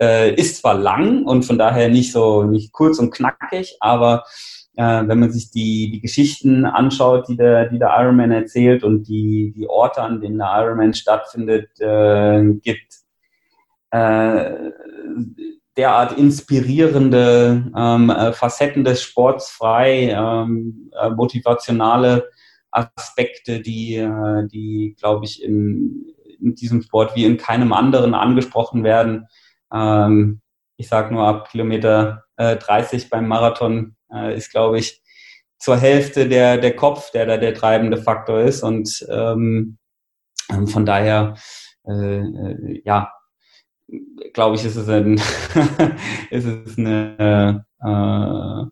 äh, 0.00 0.34
ist 0.34 0.58
zwar 0.58 0.74
lang 0.74 1.24
und 1.24 1.44
von 1.44 1.58
daher 1.58 1.88
nicht 1.88 2.12
so 2.12 2.44
nicht 2.44 2.72
kurz 2.72 2.98
und 2.98 3.10
knackig, 3.10 3.76
aber 3.80 4.24
äh, 4.76 5.06
wenn 5.06 5.18
man 5.18 5.30
sich 5.30 5.50
die, 5.50 5.90
die 5.90 6.00
Geschichten 6.00 6.64
anschaut, 6.64 7.28
die 7.28 7.36
der, 7.36 7.68
die 7.68 7.78
der 7.78 7.94
Ironman 7.98 8.30
erzählt 8.30 8.82
und 8.82 9.04
die, 9.08 9.52
die 9.56 9.68
Orte, 9.68 10.02
an 10.02 10.20
denen 10.20 10.38
der 10.38 10.50
Ironman 10.56 10.94
stattfindet, 10.94 11.68
äh, 11.80 12.42
gibt 12.62 12.94
äh, 13.90 14.70
derart 15.80 16.18
inspirierende 16.18 17.72
ähm, 17.74 18.10
äh, 18.10 18.34
Facetten 18.34 18.84
des 18.84 19.02
Sports 19.02 19.48
frei, 19.50 20.10
ähm, 20.10 20.90
äh, 21.00 21.08
motivationale 21.08 22.28
Aspekte, 22.70 23.60
die, 23.60 23.96
äh, 23.96 24.46
die 24.46 24.94
glaube 25.00 25.24
ich, 25.24 25.42
in, 25.42 26.04
in 26.38 26.54
diesem 26.54 26.82
Sport 26.82 27.16
wie 27.16 27.24
in 27.24 27.38
keinem 27.38 27.72
anderen 27.72 28.12
angesprochen 28.12 28.84
werden. 28.84 29.26
Ähm, 29.72 30.42
ich 30.76 30.88
sage 30.88 31.14
nur 31.14 31.26
ab 31.26 31.50
Kilometer 31.50 32.24
äh, 32.36 32.56
30 32.56 33.08
beim 33.08 33.26
Marathon 33.26 33.96
äh, 34.12 34.36
ist, 34.36 34.50
glaube 34.50 34.78
ich, 34.78 35.02
zur 35.58 35.78
Hälfte 35.78 36.28
der, 36.28 36.58
der 36.58 36.76
Kopf, 36.76 37.10
der 37.10 37.24
da 37.24 37.38
der 37.38 37.54
treibende 37.54 37.96
Faktor 37.96 38.40
ist. 38.40 38.62
Und 38.62 39.06
ähm, 39.10 39.78
ähm 40.52 40.66
von 40.66 40.84
daher, 40.84 41.36
äh, 41.88 42.18
äh, 42.18 42.82
ja, 42.84 43.10
glaube 44.32 44.56
ich, 44.56 44.64
ist 44.64 44.76
es, 44.76 44.88
ein 44.88 45.14
ist 46.30 46.46
es 46.46 46.78
eine, 46.78 47.64
äh, 47.80 48.66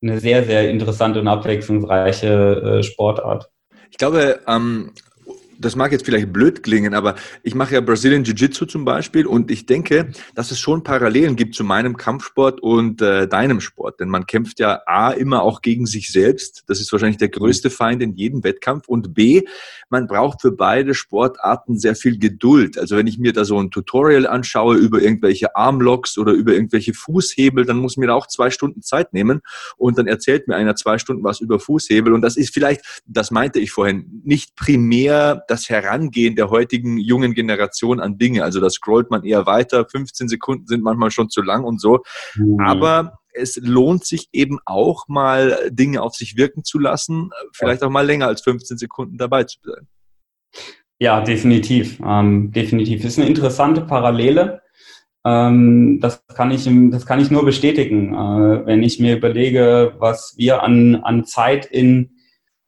eine 0.00 0.20
sehr, 0.20 0.44
sehr 0.44 0.70
interessante 0.70 1.20
und 1.20 1.28
abwechslungsreiche 1.28 2.78
äh, 2.78 2.82
Sportart. 2.82 3.50
Ich 3.90 3.98
glaube, 3.98 4.40
ähm, 4.46 4.92
das 5.58 5.76
mag 5.76 5.92
jetzt 5.92 6.04
vielleicht 6.04 6.32
blöd 6.32 6.62
klingen, 6.62 6.94
aber 6.94 7.16
ich 7.42 7.54
mache 7.54 7.74
ja 7.74 7.80
Brazilian 7.80 8.24
Jiu-Jitsu 8.24 8.66
zum 8.66 8.84
Beispiel 8.84 9.26
und 9.26 9.50
ich 9.50 9.66
denke, 9.66 10.10
dass 10.34 10.50
es 10.50 10.60
schon 10.60 10.84
Parallelen 10.84 11.34
gibt 11.36 11.54
zu 11.54 11.64
meinem 11.64 11.96
Kampfsport 11.96 12.60
und 12.60 13.02
äh, 13.02 13.26
deinem 13.26 13.60
Sport. 13.60 14.00
Denn 14.00 14.08
man 14.08 14.26
kämpft 14.26 14.60
ja 14.60 14.80
A 14.86 15.10
immer 15.10 15.42
auch 15.42 15.60
gegen 15.60 15.86
sich 15.86 16.12
selbst. 16.12 16.64
Das 16.68 16.80
ist 16.80 16.92
wahrscheinlich 16.92 17.18
der 17.18 17.28
größte 17.28 17.70
Feind 17.70 18.02
in 18.02 18.14
jedem 18.14 18.44
Wettkampf. 18.44 18.88
Und 18.88 19.14
B, 19.14 19.42
man 19.90 20.06
braucht 20.06 20.42
für 20.42 20.52
beide 20.52 20.94
Sportarten 20.94 21.78
sehr 21.78 21.96
viel 21.96 22.18
Geduld. 22.18 22.78
Also 22.78 22.96
wenn 22.96 23.06
ich 23.06 23.18
mir 23.18 23.32
da 23.32 23.44
so 23.44 23.58
ein 23.60 23.70
Tutorial 23.70 24.26
anschaue 24.26 24.76
über 24.76 25.02
irgendwelche 25.02 25.56
Armlocks 25.56 26.18
oder 26.18 26.32
über 26.32 26.52
irgendwelche 26.52 26.94
Fußhebel, 26.94 27.64
dann 27.64 27.78
muss 27.78 27.96
mir 27.96 28.06
da 28.06 28.14
auch 28.14 28.28
zwei 28.28 28.50
Stunden 28.50 28.82
Zeit 28.82 29.12
nehmen 29.12 29.40
und 29.76 29.98
dann 29.98 30.06
erzählt 30.06 30.46
mir 30.46 30.54
einer 30.54 30.76
zwei 30.76 30.98
Stunden 30.98 31.24
was 31.24 31.40
über 31.40 31.58
Fußhebel. 31.58 32.12
Und 32.12 32.22
das 32.22 32.36
ist 32.36 32.54
vielleicht, 32.54 33.02
das 33.06 33.32
meinte 33.32 33.58
ich 33.58 33.72
vorhin, 33.72 34.22
nicht 34.24 34.54
primär 34.54 35.42
das 35.50 35.68
Herangehen 35.68 36.36
der 36.36 36.50
heutigen 36.50 36.98
jungen 36.98 37.34
Generation 37.34 38.00
an 38.00 38.18
Dinge. 38.18 38.44
Also 38.44 38.60
da 38.60 38.70
scrollt 38.70 39.10
man 39.10 39.24
eher 39.24 39.46
weiter, 39.46 39.86
15 39.88 40.28
Sekunden 40.28 40.66
sind 40.66 40.82
manchmal 40.82 41.10
schon 41.10 41.30
zu 41.30 41.42
lang 41.42 41.64
und 41.64 41.80
so. 41.80 42.00
Mhm. 42.36 42.60
Aber 42.60 43.18
es 43.32 43.56
lohnt 43.56 44.04
sich 44.04 44.28
eben 44.32 44.58
auch 44.64 45.08
mal 45.08 45.70
Dinge 45.70 46.02
auf 46.02 46.14
sich 46.14 46.36
wirken 46.36 46.64
zu 46.64 46.78
lassen, 46.78 47.30
vielleicht 47.52 47.82
auch 47.82 47.90
mal 47.90 48.06
länger 48.06 48.26
als 48.26 48.42
15 48.42 48.78
Sekunden 48.78 49.16
dabei 49.16 49.44
zu 49.44 49.58
sein. 49.62 49.86
Ja, 50.98 51.20
definitiv. 51.20 52.00
Ähm, 52.04 52.50
definitiv. 52.52 53.04
Ist 53.04 53.18
eine 53.18 53.28
interessante 53.28 53.82
Parallele. 53.82 54.62
Ähm, 55.24 56.00
das, 56.00 56.24
kann 56.26 56.50
ich, 56.50 56.68
das 56.90 57.06
kann 57.06 57.20
ich 57.20 57.30
nur 57.30 57.44
bestätigen. 57.44 58.14
Äh, 58.14 58.66
wenn 58.66 58.82
ich 58.82 58.98
mir 58.98 59.16
überlege, 59.16 59.94
was 59.98 60.34
wir 60.36 60.62
an, 60.62 60.96
an 60.96 61.24
Zeit 61.24 61.66
in 61.66 62.17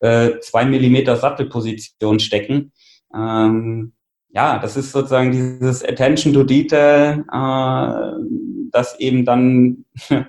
äh, 0.01 0.30
Millimeter 0.64 1.16
Sattelposition 1.16 2.20
stecken. 2.20 2.72
Ähm, 3.14 3.92
ja, 4.30 4.59
das 4.59 4.76
ist 4.76 4.92
sozusagen 4.92 5.32
dieses 5.32 5.84
Attention 5.84 6.32
to 6.32 6.44
Detail, 6.44 7.24
äh, 7.32 8.24
das 8.70 8.98
eben 9.01 9.24
dann 9.24 9.84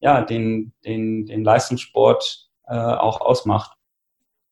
ja, 0.00 0.22
den, 0.22 0.72
den, 0.84 1.26
den 1.26 1.44
Leistungssport 1.44 2.48
äh, 2.66 2.74
auch 2.74 3.20
ausmacht. 3.20 3.72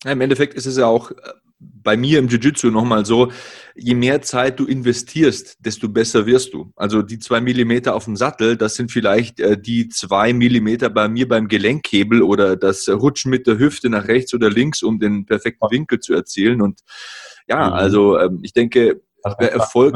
Ja, 0.04 0.12
Im 0.12 0.20
Endeffekt 0.20 0.54
ist 0.54 0.66
es 0.66 0.76
ja 0.76 0.86
auch 0.86 1.10
äh, 1.10 1.14
bei 1.60 1.96
mir 1.96 2.18
im 2.18 2.28
Jiu-Jitsu 2.28 2.70
nochmal 2.70 3.04
so, 3.04 3.32
je 3.74 3.94
mehr 3.94 4.22
Zeit 4.22 4.60
du 4.60 4.66
investierst, 4.66 5.56
desto 5.60 5.88
besser 5.88 6.26
wirst 6.26 6.54
du. 6.54 6.72
Also 6.76 7.02
die 7.02 7.18
zwei 7.18 7.40
Millimeter 7.40 7.94
auf 7.94 8.04
dem 8.04 8.16
Sattel, 8.16 8.56
das 8.56 8.74
sind 8.74 8.92
vielleicht 8.92 9.40
äh, 9.40 9.60
die 9.60 9.88
zwei 9.88 10.32
Millimeter 10.32 10.90
bei 10.90 11.08
mir 11.08 11.28
beim 11.28 11.48
Gelenkhebel 11.48 12.22
oder 12.22 12.56
das 12.56 12.88
Rutschen 12.88 13.30
mit 13.30 13.46
der 13.46 13.58
Hüfte 13.58 13.88
nach 13.88 14.06
rechts 14.06 14.34
oder 14.34 14.50
links, 14.50 14.82
um 14.82 14.98
den 15.00 15.26
perfekten 15.26 15.70
Winkel 15.70 16.00
zu 16.00 16.14
erzielen. 16.14 16.62
Und 16.62 16.80
ja, 17.48 17.68
mhm. 17.68 17.72
also 17.72 18.18
ähm, 18.18 18.40
ich 18.42 18.52
denke, 18.52 19.00
Erfolg. 19.38 19.94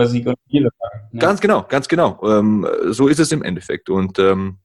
Ganz 1.18 1.40
genau, 1.40 1.64
ganz 1.68 1.88
genau. 1.88 2.20
Ähm, 2.24 2.66
so 2.88 3.08
ist 3.08 3.20
es 3.20 3.32
im 3.32 3.42
Endeffekt. 3.42 3.88
Und 3.88 4.18
ähm, 4.18 4.58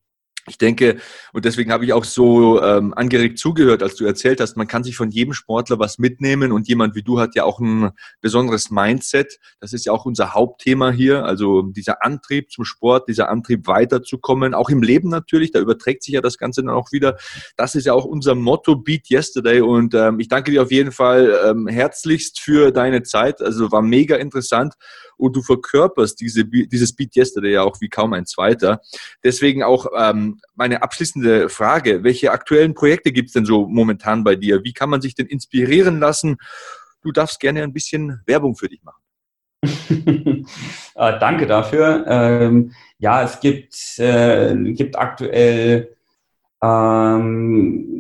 ich 0.48 0.58
denke, 0.58 0.98
und 1.34 1.46
deswegen 1.46 1.72
habe 1.72 1.86
ich 1.86 1.94
auch 1.94 2.06
so 2.06 2.62
ähm, 2.62 2.94
angeregt 2.94 3.38
zugehört, 3.38 3.84
als 3.84 3.96
du 3.96 4.06
erzählt 4.06 4.40
hast, 4.40 4.56
man 4.56 4.68
kann 4.68 4.84
sich 4.84 4.96
von 4.96 5.12
jedem 5.12 5.34
Sportler 5.34 5.78
was 5.78 6.00
mitnehmen 6.00 6.52
und 6.52 6.68
jemand 6.68 6.96
wie 6.96 7.04
du 7.04 7.20
hat 7.20 7.36
ja 7.36 7.44
auch 7.44 7.60
ein 7.60 7.92
besonderes 8.22 8.72
Mindset. 8.72 9.40
Das 9.60 9.74
ist 9.74 9.86
ja 9.86 9.92
auch 9.92 10.06
unser 10.06 10.34
Hauptthema 10.34 10.92
hier, 10.92 11.26
also 11.26 11.64
dieser 11.64 12.04
Antrieb 12.04 12.50
zum 12.52 12.64
Sport, 12.64 13.10
dieser 13.10 13.30
Antrieb 13.30 13.68
weiterzukommen, 13.68 14.54
auch 14.54 14.70
im 14.70 14.82
Leben 14.82 15.10
natürlich, 15.10 15.52
da 15.52 15.60
überträgt 15.60 16.04
sich 16.04 16.14
ja 16.14 16.22
das 16.22 16.38
Ganze 16.38 16.64
dann 16.64 16.74
auch 16.74 16.92
wieder. 16.92 17.18
Das 17.58 17.76
ist 17.76 17.86
ja 17.86 17.94
auch 17.94 18.06
unser 18.06 18.36
Motto, 18.36 18.78
Beat 18.78 19.10
Yesterday 19.10 19.62
und 19.62 19.94
ähm, 19.94 20.20
ich 20.20 20.30
danke 20.30 20.52
dir 20.52 20.64
auf 20.64 20.72
jeden 20.72 20.94
Fall 20.94 21.38
ähm, 21.46 21.68
herzlichst 21.68 22.40
für 22.40 22.72
deine 22.72 23.04
Zeit, 23.04 23.42
also 23.42 23.72
war 23.72 23.82
mega 23.82 24.16
interessant 24.16 24.76
und 25.18 25.36
du 25.36 25.42
verkörperst 25.42 26.20
diese, 26.20 26.46
dieses 26.46 26.96
Beat 26.96 27.16
Yesterday 27.16 27.54
ja 27.54 27.64
auch 27.64 27.82
wie 27.82 27.90
kaum 27.90 28.14
ein 28.14 28.26
zweiter. 28.26 28.82
Deswegen 29.24 29.64
auch 29.64 29.88
ähm, 29.98 30.40
meine 30.56 30.84
abschließende 30.84 31.50
Frage, 31.50 32.04
welche 32.04 32.32
aktuellen 32.32 32.74
Projekte 32.74 33.12
gibt 33.12 33.28
es 33.28 33.34
denn 33.34 33.46
so 33.46 33.68
momentan 33.68 34.24
bei 34.24 34.36
dir? 34.36 34.64
Wie 34.64 34.74
kann 34.74 34.90
man 34.90 35.02
sich 35.02 35.16
denn 35.16 35.28
inspirieren 35.28 36.00
lassen? 36.00 36.38
Du 37.02 37.12
darfst 37.12 37.40
gerne 37.40 37.64
ein 37.64 37.74
bisschen 37.74 38.22
Werbung 38.26 38.56
für 38.56 38.70
dich 38.70 38.82
machen. 38.84 39.02
äh, 40.96 41.20
danke 41.20 41.48
dafür. 41.48 42.06
Ähm, 42.08 42.74
ja, 43.00 43.24
es 43.24 43.40
gibt, 43.40 44.00
äh, 44.00 44.56
gibt 44.74 44.98
aktuell 44.98 45.96
ähm, 46.64 47.98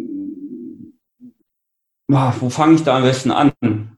wo 2.07 2.49
fange 2.49 2.75
ich 2.75 2.83
da 2.83 2.97
am 2.97 3.03
besten 3.03 3.31
an? 3.31 3.96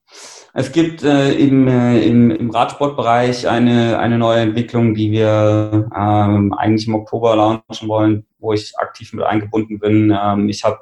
Es 0.54 0.72
gibt 0.72 1.04
äh, 1.04 1.34
im, 1.34 1.68
äh, 1.68 2.00
im, 2.02 2.32
im 2.32 2.50
Radsportbereich 2.50 3.48
eine, 3.48 4.00
eine 4.00 4.18
neue 4.18 4.40
Entwicklung, 4.40 4.96
die 4.96 5.12
wir 5.12 5.90
ähm, 5.96 6.54
eigentlich 6.54 6.88
im 6.88 6.96
Oktober 6.96 7.36
launchen 7.36 7.88
wollen, 7.88 8.26
wo 8.40 8.54
ich 8.54 8.74
aktiv 8.78 9.14
mit 9.14 9.26
eingebunden 9.26 9.80
bin. 9.80 10.16
Ähm, 10.20 10.50
ich 10.50 10.64
habe 10.64 10.80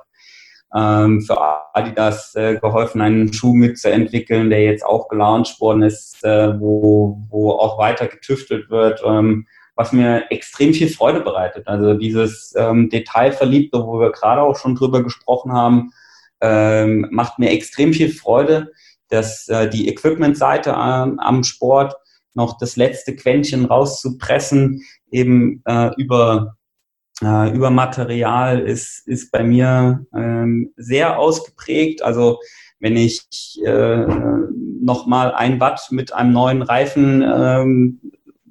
ähm, 0.73 1.21
für 1.21 1.37
Adidas 1.75 2.33
äh, 2.35 2.57
geholfen, 2.59 3.01
einen 3.01 3.33
Schuh 3.33 3.53
mitzuentwickeln, 3.53 4.49
der 4.49 4.63
jetzt 4.63 4.85
auch 4.85 5.09
gelauncht 5.09 5.59
worden 5.59 5.83
ist, 5.83 6.23
äh, 6.23 6.57
wo, 6.59 7.21
wo 7.29 7.51
auch 7.51 7.77
weiter 7.77 8.07
getüftelt 8.07 8.69
wird, 8.69 9.01
ähm, 9.05 9.47
was 9.75 9.91
mir 9.91 10.31
extrem 10.31 10.73
viel 10.73 10.89
Freude 10.89 11.19
bereitet. 11.19 11.67
Also 11.67 11.93
dieses 11.93 12.53
ähm, 12.57 12.89
Detailverliebte, 12.89 13.85
wo 13.85 13.99
wir 13.99 14.11
gerade 14.11 14.41
auch 14.41 14.57
schon 14.57 14.75
drüber 14.75 15.03
gesprochen 15.03 15.51
haben, 15.51 15.91
ähm, 16.39 17.07
macht 17.11 17.37
mir 17.37 17.51
extrem 17.51 17.93
viel 17.93 18.09
Freude 18.09 18.71
dass 19.09 19.47
äh, 19.47 19.69
die 19.69 19.87
Equipment-Seite 19.87 20.71
ähm, 20.71 21.19
am 21.19 21.43
Sport 21.43 21.95
noch 22.33 22.57
das 22.57 22.75
letzte 22.75 23.15
Quäntchen 23.15 23.65
rauszupressen, 23.65 24.83
eben 25.11 25.61
äh, 25.65 25.91
über, 25.97 26.55
äh, 27.21 27.51
über 27.53 27.69
Material 27.71 28.59
ist, 28.59 29.07
ist 29.07 29.31
bei 29.31 29.43
mir 29.43 30.05
ähm, 30.13 30.71
sehr 30.77 31.17
ausgeprägt. 31.19 32.03
Also 32.03 32.39
wenn 32.79 32.95
ich 32.95 33.27
äh, 33.65 34.05
nochmal 34.81 35.33
ein 35.33 35.59
Watt 35.59 35.87
mit 35.89 36.13
einem 36.13 36.31
neuen 36.31 36.61
Reifen 36.61 37.23
ähm, 37.23 38.01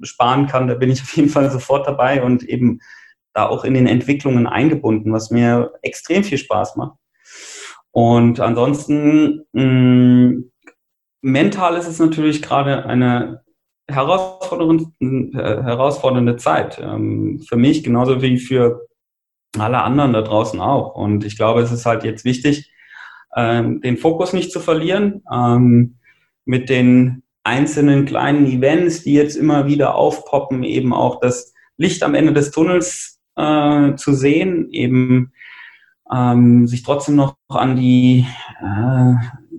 sparen 0.01 0.47
kann, 0.47 0.67
da 0.67 0.75
bin 0.75 0.91
ich 0.91 1.01
auf 1.01 1.15
jeden 1.15 1.29
Fall 1.29 1.49
sofort 1.49 1.87
dabei 1.87 2.21
und 2.23 2.43
eben 2.43 2.79
da 3.33 3.47
auch 3.47 3.63
in 3.63 3.73
den 3.73 3.87
Entwicklungen 3.87 4.47
eingebunden, 4.47 5.13
was 5.13 5.31
mir 5.31 5.71
extrem 5.81 6.23
viel 6.23 6.37
Spaß 6.37 6.75
macht. 6.75 6.97
Und 7.97 8.39
ansonsten 8.39 9.47
mh, 9.53 9.63
mm, 9.63 10.51
mental 11.21 11.77
ist 11.77 11.87
es 11.87 11.97
natürlich 11.97 12.43
gerade 12.43 12.85
eine 12.85 13.41
herausfordernde, 13.89 14.85
äh, 15.01 15.63
herausfordernde 15.63 16.35
Zeit. 16.35 16.79
Ähm, 16.79 17.43
für 17.49 17.55
mich 17.55 17.83
genauso 17.83 18.21
wie 18.21 18.37
für 18.37 18.85
alle 19.57 19.81
anderen 19.81 20.13
da 20.13 20.21
draußen 20.21 20.61
auch. 20.61 20.93
Und 20.93 21.25
ich 21.25 21.37
glaube, 21.37 21.61
es 21.61 21.71
ist 21.71 21.87
halt 21.87 22.03
jetzt 22.03 22.23
wichtig, 22.23 22.71
ähm, 23.35 23.81
den 23.81 23.97
Fokus 23.97 24.31
nicht 24.31 24.51
zu 24.51 24.59
verlieren, 24.59 25.23
ähm, 25.33 25.97
mit 26.45 26.69
den 26.69 27.23
einzelnen 27.43 28.05
kleinen 28.05 28.45
Events, 28.45 29.01
die 29.01 29.13
jetzt 29.13 29.35
immer 29.35 29.65
wieder 29.65 29.95
aufpoppen, 29.95 30.61
eben 30.61 30.93
auch 30.93 31.19
das 31.19 31.51
Licht 31.77 32.03
am 32.03 32.13
Ende 32.13 32.33
des 32.33 32.51
Tunnels 32.51 33.19
äh, 33.37 33.95
zu 33.95 34.13
sehen, 34.13 34.69
eben 34.69 35.33
ähm, 36.13 36.67
sich 36.67 36.83
trotzdem 36.83 37.15
noch 37.15 37.35
an 37.49 37.75
die 37.75 38.25
äh, 38.61 39.13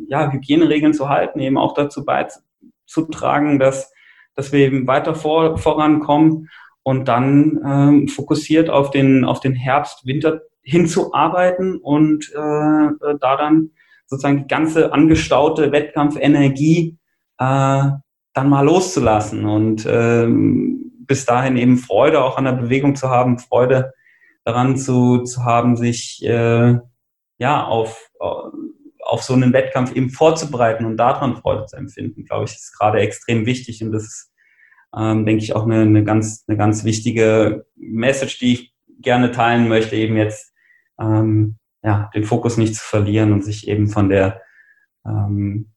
ja, 0.09 0.33
Hygieneregeln 0.33 0.95
zu 0.95 1.09
halten, 1.09 1.41
eben 1.41 1.59
auch 1.59 1.75
dazu 1.75 2.05
beizutragen, 2.05 3.59
dass, 3.59 3.93
dass 4.35 4.53
wir 4.53 4.61
eben 4.61 4.87
weiter 4.87 5.15
vor, 5.15 5.59
vorankommen 5.59 6.49
und 6.83 7.09
dann 7.09 7.61
ähm, 7.65 8.09
fokussiert 8.09 8.71
auf 8.71 8.91
den, 8.91 9.25
auf 9.25 9.41
den 9.41 9.55
Herbst, 9.55 10.07
Winter 10.07 10.41
hinzuarbeiten 10.63 11.79
und 11.79 12.31
äh, 12.35 12.89
da 13.21 13.37
dann 13.37 13.71
sozusagen 14.07 14.39
die 14.39 14.49
ganze 14.49 14.93
angestaute 14.93 15.71
Wettkampfenergie 15.73 16.99
äh, 17.39 17.91
dann 18.35 18.49
mal 18.49 18.65
loszulassen 18.65 19.45
und 19.47 19.87
ähm, 19.91 20.93
bis 21.01 21.25
dahin 21.25 21.57
eben 21.57 21.77
Freude 21.77 22.23
auch 22.23 22.37
an 22.37 22.45
der 22.45 22.53
Bewegung 22.53 22.95
zu 22.97 23.09
haben, 23.09 23.39
Freude 23.39 23.93
daran 24.49 24.77
zu, 24.77 25.25
zu 25.25 25.45
haben, 25.45 25.77
sich 25.77 26.25
äh, 26.25 26.79
ja 27.39 27.65
auf, 27.65 28.11
auf 28.19 29.23
so 29.23 29.35
einen 29.35 29.53
Wettkampf 29.53 29.93
eben 29.95 30.11
vorzubereiten 30.11 30.85
und 30.85 30.97
daran 30.97 31.37
Freude 31.37 31.67
zu 31.67 31.77
empfinden, 31.77 32.25
glaube 32.25 32.47
ich, 32.47 32.53
ist 32.53 32.77
gerade 32.79 33.01
extrem 33.01 33.47
wichtig 33.47 33.83
und 33.83 33.93
das 33.93 34.05
ist 34.05 34.33
ähm, 34.97 35.27
denke 35.27 35.43
ich, 35.43 35.55
auch 35.55 35.65
eine, 35.65 35.83
eine, 35.83 36.05
ganz, 36.05 36.45
eine 36.47 36.57
ganz 36.57 36.85
wichtige 36.85 37.67
Message, 37.77 38.39
die 38.39 38.53
ich 38.55 38.75
gerne 39.01 39.31
teilen 39.31 39.69
möchte, 39.69 39.97
eben 39.97 40.17
jetzt 40.17 40.55
ähm, 40.99 41.59
ja, 41.83 42.11
den 42.15 42.25
Fokus 42.25 42.57
nicht 42.57 42.75
zu 42.75 42.83
verlieren 42.83 43.33
und 43.33 43.45
sich 43.45 43.69
eben 43.69 43.89
von 43.89 44.09
der 44.09 44.43
ähm, 45.07 45.71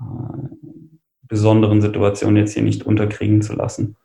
äh, 0.00 0.04
besonderen 1.22 1.80
Situation 1.80 2.36
jetzt 2.36 2.54
hier 2.54 2.62
nicht 2.62 2.84
unterkriegen 2.84 3.42
zu 3.42 3.54
lassen. 3.54 3.96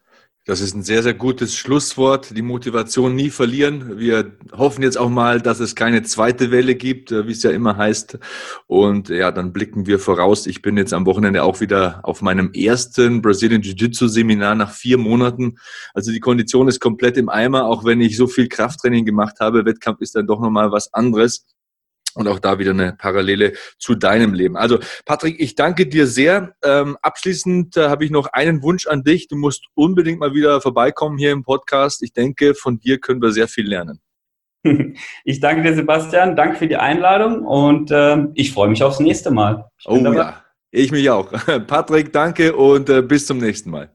Das 0.45 0.59
ist 0.59 0.75
ein 0.75 0.83
sehr, 0.83 1.01
sehr 1.03 1.13
gutes 1.13 1.55
Schlusswort. 1.55 2.35
Die 2.35 2.41
Motivation 2.41 3.15
nie 3.15 3.29
verlieren. 3.29 3.97
Wir 3.97 4.33
hoffen 4.51 4.83
jetzt 4.83 4.97
auch 4.97 5.09
mal, 5.09 5.39
dass 5.39 5.61
es 5.61 5.73
keine 5.73 6.03
zweite 6.03 6.51
Welle 6.51 6.75
gibt, 6.75 7.13
äh, 7.13 7.25
wie 7.25 7.31
es 7.31 7.43
ja 7.43 7.51
immer 7.51 7.77
heißt. 7.77 8.19
Und 8.67 9.07
ja, 9.07 9.31
dann 9.31 9.53
blicken 9.53 9.87
wir 9.87 9.99
voraus. 9.99 10.45
Ich 10.45 10.61
bin 10.61 10.75
jetzt 10.75 10.93
am 10.93 11.05
Wochenende 11.05 11.43
auch 11.43 11.61
wieder 11.61 12.01
auf 12.03 12.21
meinem 12.21 12.51
ersten 12.51 13.21
Brazilian 13.21 13.61
Jiu-Jitsu 13.61 14.07
Seminar 14.09 14.55
nach 14.55 14.71
vier 14.71 14.97
Monaten. 14.97 15.55
Also 15.93 16.11
die 16.11 16.19
Kondition 16.19 16.67
ist 16.67 16.81
komplett 16.81 17.15
im 17.15 17.29
Eimer, 17.29 17.63
auch 17.65 17.85
wenn 17.85 18.01
ich 18.01 18.17
so 18.17 18.27
viel 18.27 18.49
Krafttraining 18.49 19.05
gemacht 19.05 19.37
habe. 19.39 19.63
Wettkampf 19.63 20.01
ist 20.01 20.13
dann 20.13 20.27
doch 20.27 20.41
nochmal 20.41 20.73
was 20.73 20.93
anderes. 20.93 21.45
Und 22.15 22.27
auch 22.27 22.39
da 22.39 22.59
wieder 22.59 22.71
eine 22.71 22.93
Parallele 22.93 23.53
zu 23.79 23.95
deinem 23.95 24.33
Leben. 24.33 24.55
Also 24.55 24.79
Patrick, 25.05 25.39
ich 25.39 25.55
danke 25.55 25.87
dir 25.87 26.07
sehr. 26.07 26.53
Ähm, 26.63 26.97
abschließend 27.01 27.77
äh, 27.77 27.87
habe 27.89 28.05
ich 28.05 28.11
noch 28.11 28.27
einen 28.27 28.61
Wunsch 28.61 28.87
an 28.87 29.03
dich. 29.03 29.27
Du 29.27 29.35
musst 29.35 29.65
unbedingt 29.73 30.19
mal 30.19 30.33
wieder 30.33 30.61
vorbeikommen 30.61 31.17
hier 31.17 31.31
im 31.31 31.43
Podcast. 31.43 32.03
Ich 32.03 32.13
denke, 32.13 32.53
von 32.53 32.79
dir 32.79 32.99
können 32.99 33.21
wir 33.21 33.31
sehr 33.31 33.47
viel 33.47 33.67
lernen. 33.67 33.99
Ich 35.25 35.39
danke 35.39 35.63
dir, 35.63 35.75
Sebastian. 35.75 36.35
Danke 36.35 36.57
für 36.57 36.67
die 36.67 36.77
Einladung 36.77 37.45
und 37.45 37.91
äh, 37.91 38.27
ich 38.33 38.53
freue 38.53 38.69
mich 38.69 38.81
aufs 38.81 38.99
nächste 38.99 39.29
Mal. 39.29 39.65
oh 39.85 39.97
dabei. 39.97 40.15
ja, 40.15 40.43
ich 40.71 40.91
mich 40.91 41.09
auch. 41.09 41.31
Patrick, 41.67 42.13
danke 42.13 42.55
und 42.55 42.89
äh, 42.89 43.01
bis 43.01 43.25
zum 43.25 43.39
nächsten 43.39 43.71
Mal. 43.71 43.91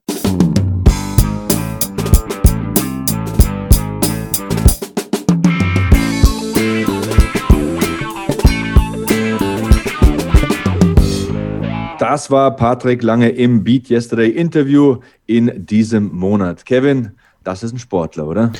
Das 12.11 12.30
war 12.30 12.56
Patrick 12.56 13.02
Lange 13.02 13.28
im 13.28 13.64
Beat 13.64 13.90
Yesterday 13.90 14.30
Interview 14.30 15.00
in 15.26 15.66
diesem 15.66 16.11
Monat. 16.11 16.64
Kevin, 16.64 17.11
das 17.44 17.62
ist 17.62 17.74
ein 17.74 17.78
Sportler, 17.78 18.26
oder? 18.26 18.50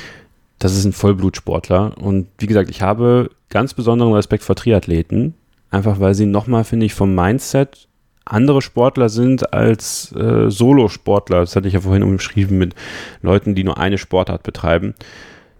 Das 0.59 0.77
ist 0.77 0.85
ein 0.85 0.93
Vollblutsportler. 0.93 1.97
Und 1.97 2.27
wie 2.37 2.45
gesagt, 2.45 2.69
ich 2.69 2.83
habe 2.83 3.31
ganz 3.49 3.73
besonderen 3.73 4.13
Respekt 4.13 4.43
vor 4.43 4.55
Triathleten. 4.55 5.33
Einfach 5.71 5.99
weil 5.99 6.13
sie 6.13 6.27
nochmal, 6.27 6.63
finde 6.63 6.85
ich, 6.85 6.93
vom 6.93 7.15
Mindset 7.15 7.87
andere 8.23 8.61
Sportler 8.61 9.09
sind 9.09 9.51
als 9.51 10.11
äh, 10.11 10.51
Solo-Sportler. 10.51 11.39
Das 11.39 11.55
hatte 11.55 11.67
ich 11.67 11.73
ja 11.73 11.81
vorhin 11.81 12.03
umschrieben 12.03 12.59
mit 12.59 12.75
Leuten, 13.23 13.55
die 13.55 13.63
nur 13.63 13.79
eine 13.79 13.97
Sportart 13.97 14.43
betreiben. 14.43 14.93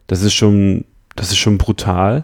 Das 0.05 0.21
ist 0.21 0.35
schon, 0.35 0.85
das 1.15 1.31
ist 1.31 1.37
schon 1.37 1.57
brutal 1.57 2.23